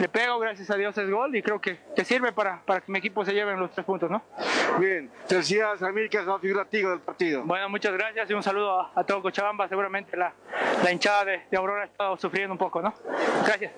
le 0.00 0.08
pego, 0.08 0.38
gracias 0.38 0.70
a 0.70 0.76
Dios 0.76 0.96
es 0.96 1.10
gol 1.10 1.36
y 1.36 1.42
creo 1.42 1.60
que, 1.60 1.78
que 1.94 2.04
sirve 2.04 2.32
para, 2.32 2.62
para 2.62 2.80
que 2.80 2.90
mi 2.90 2.98
equipo 2.98 3.24
se 3.24 3.32
lleve 3.32 3.54
los 3.56 3.70
tres 3.70 3.84
puntos, 3.84 4.10
¿no? 4.10 4.22
Bien, 4.78 5.10
felicidades 5.26 5.82
a 5.82 5.92
que 5.92 6.18
es 6.18 6.26
la 6.26 6.38
figura 6.38 6.66
del 6.72 7.00
partido. 7.00 7.42
Bueno, 7.44 7.68
muchas 7.68 7.92
gracias 7.92 8.30
y 8.30 8.34
un 8.34 8.42
saludo 8.42 8.80
a, 8.80 8.92
a 8.94 9.04
todo 9.04 9.22
Cochabamba. 9.22 9.68
Seguramente 9.68 10.16
la, 10.16 10.32
la 10.82 10.92
hinchada 10.92 11.24
de, 11.24 11.42
de 11.50 11.56
Aurora 11.56 11.82
ha 11.82 11.86
estado 11.86 12.16
sufriendo 12.16 12.52
un 12.52 12.58
poco, 12.58 12.80
¿no? 12.80 12.94
Gracias. 13.46 13.72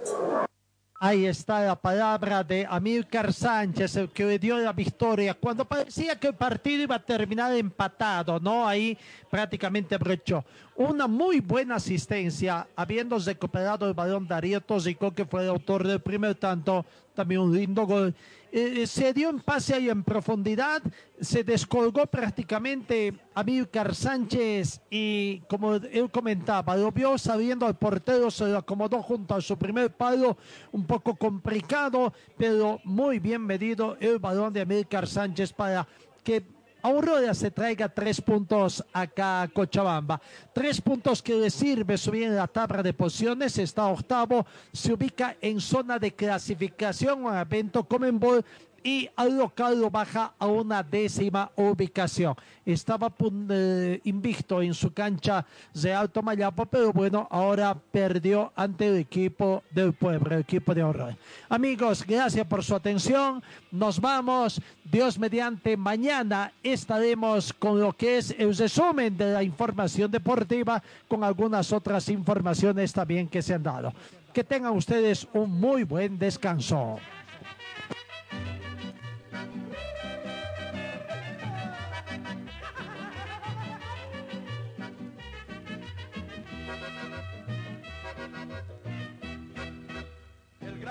Ahí 1.01 1.27
está 1.27 1.61
la 1.61 1.75
palabra 1.75 2.45
de 2.45 2.65
Amílcar 2.71 3.33
Sánchez, 3.33 3.97
el 3.97 4.09
que 4.11 4.25
le 4.25 4.39
dio 4.39 4.57
la 4.59 4.73
victoria. 4.73 5.35
Cuando 5.35 5.65
parecía 5.65 6.19
que 6.19 6.29
el 6.29 6.35
partido 6.35 6.85
iba 6.85 6.95
a 6.95 7.05
terminar 7.05 7.53
empatado, 7.55 8.39
¿no? 8.39 8.67
Ahí 8.67 8.97
prácticamente 9.29 9.99
brochó. 9.99 10.45
Una 10.77 11.09
muy 11.09 11.41
buena 11.41 11.77
asistencia, 11.77 12.69
habiendo 12.77 13.19
recuperado 13.19 13.89
el 13.89 13.95
balón 13.95 14.29
Darío 14.29 14.61
Tosico, 14.61 15.13
que 15.13 15.27
fue 15.27 15.43
el 15.43 15.49
autor 15.49 15.87
del 15.87 16.01
primer 16.01 16.37
tanto, 16.37 16.87
también 17.15 17.41
un 17.41 17.55
lindo 17.55 17.87
gol. 17.87 18.15
Eh, 18.57 18.87
se 18.87 19.13
dio 19.13 19.31
en 19.31 19.41
pase 19.41 19.75
ahí 19.75 19.91
en 19.91 20.05
profundidad, 20.05 20.81
se 21.21 21.43
descolgó 21.43 22.07
prácticamente 22.07 23.13
Amílcar 23.35 23.97
Sánchez 23.97 24.81
y 24.89 25.41
como 25.49 25.75
él 25.75 26.09
comentaba, 26.13 26.77
lo 26.77 26.93
vio 26.93 27.19
sabiendo 27.19 27.67
al 27.67 27.77
portero, 27.77 28.31
se 28.31 28.47
lo 28.47 28.59
acomodó 28.59 29.03
junto 29.03 29.35
a 29.35 29.41
su 29.41 29.59
primer 29.59 29.91
palo, 29.91 30.37
un 30.71 30.87
poco 30.87 31.17
complicado, 31.17 32.13
pero 32.39 32.81
muy 32.85 33.19
bien 33.19 33.45
medido 33.45 33.97
el 33.99 34.21
balón 34.21 34.53
de 34.53 34.61
Amílcar 34.61 35.09
Sánchez 35.09 35.53
para 35.53 35.89
que 36.23 36.45
Aurora 36.85 37.33
se 37.33 37.51
traiga 37.51 37.89
tres 37.89 38.21
puntos 38.21 38.85
acá 38.93 39.41
a 39.41 39.49
Cochabamba. 39.49 40.21
Tres 40.53 40.83
puntos 40.83 41.23
que 41.23 41.35
le 41.35 41.49
sirve 41.49 41.97
subir 41.97 42.25
en 42.25 42.37
la 42.37 42.47
tabla 42.47 42.83
de 42.83 42.93
posiciones. 42.93 43.57
Está 43.57 43.87
octavo, 43.87 44.45
se 44.71 44.93
ubica 44.93 45.35
en 45.41 45.63
zona 45.63 45.99
de 45.99 46.13
clasificación 46.13 47.27
a 47.27 47.41
evento 47.41 47.85
Comenbol 47.85 48.45
y 48.85 49.09
al 49.17 49.39
local 49.39 49.81
lo 49.81 49.91
baja 49.91 50.35
a 50.39 50.47
una 50.47 50.83
décima 50.83 51.51
ubicación. 51.57 52.35
Estaba 52.67 53.11
eh, 53.49 54.01
invicto 54.05 54.61
en 54.61 54.75
su 54.75 54.93
cancha 54.93 55.45
de 55.73 55.95
Alto 55.95 56.23
Mayapo, 56.23 56.67
pero 56.67 56.93
bueno, 56.93 57.27
ahora 57.31 57.75
perdió 57.75 58.53
ante 58.55 58.89
el 58.89 58.99
equipo 58.99 59.63
del 59.71 59.95
pueblo, 59.95 60.35
el 60.35 60.43
equipo 60.43 60.75
de 60.75 60.83
Aurora. 60.83 61.17
Amigos, 61.49 62.05
gracias 62.07 62.47
por 62.47 62.63
su 62.63 62.75
atención. 62.75 63.43
Nos 63.71 63.99
vamos. 63.99 64.61
Dios 64.85 65.19
mediante, 65.19 65.79
mañana 65.79 66.53
estaremos 66.63 67.55
con 67.55 67.81
lo 67.81 67.95
que 67.95 68.19
es 68.19 68.35
el 68.39 68.55
resumen 68.55 69.17
de 69.17 69.33
la 69.33 69.43
información 69.43 70.11
deportiva, 70.11 70.83
con 71.09 71.25
algunas 71.25 71.73
otras 71.73 72.11
informaciones 72.11 72.93
también 72.93 73.29
que 73.29 73.41
se 73.41 73.55
han 73.55 73.63
dado. 73.63 73.95
Que 74.35 74.45
tengan 74.45 74.77
ustedes 74.77 75.27
un 75.33 75.59
muy 75.59 75.85
buen 75.85 76.19
descanso. 76.19 76.99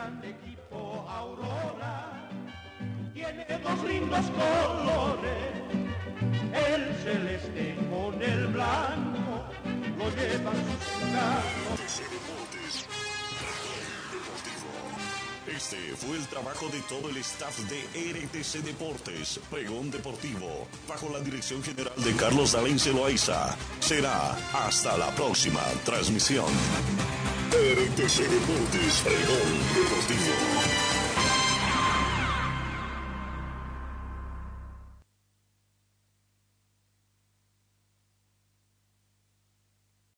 El 0.03 0.19
gran 0.19 0.25
equipo 0.25 1.05
Aurora 1.07 2.29
tiene 3.13 3.45
dos 3.63 3.83
lindos 3.85 4.25
colores, 4.31 5.53
el 6.51 6.95
celeste 6.95 7.75
con 7.89 8.21
el 8.21 8.47
blanco, 8.47 9.45
lo 9.97 10.09
llevan 10.09 10.55
sus 10.55 10.99
carros. 11.13 13.02
Este 15.47 15.77
fue 15.97 16.15
el 16.15 16.25
trabajo 16.27 16.69
de 16.69 16.79
todo 16.83 17.09
el 17.09 17.17
staff 17.17 17.57
de 17.69 17.81
RTC 18.13 18.63
Deportes, 18.63 19.41
Pregón 19.51 19.91
Deportivo, 19.91 20.67
bajo 20.87 21.09
la 21.09 21.19
dirección 21.19 21.61
general 21.61 21.93
de 21.97 22.15
Carlos 22.15 22.53
Dalense 22.53 22.93
Loaiza. 22.93 23.55
Será 23.81 24.31
hasta 24.53 24.97
la 24.97 25.13
próxima 25.15 25.61
transmisión. 25.83 26.45
RTC 27.51 28.19
Deportes, 28.19 29.01
Pregón 29.03 29.59
Deportivo. 29.75 30.82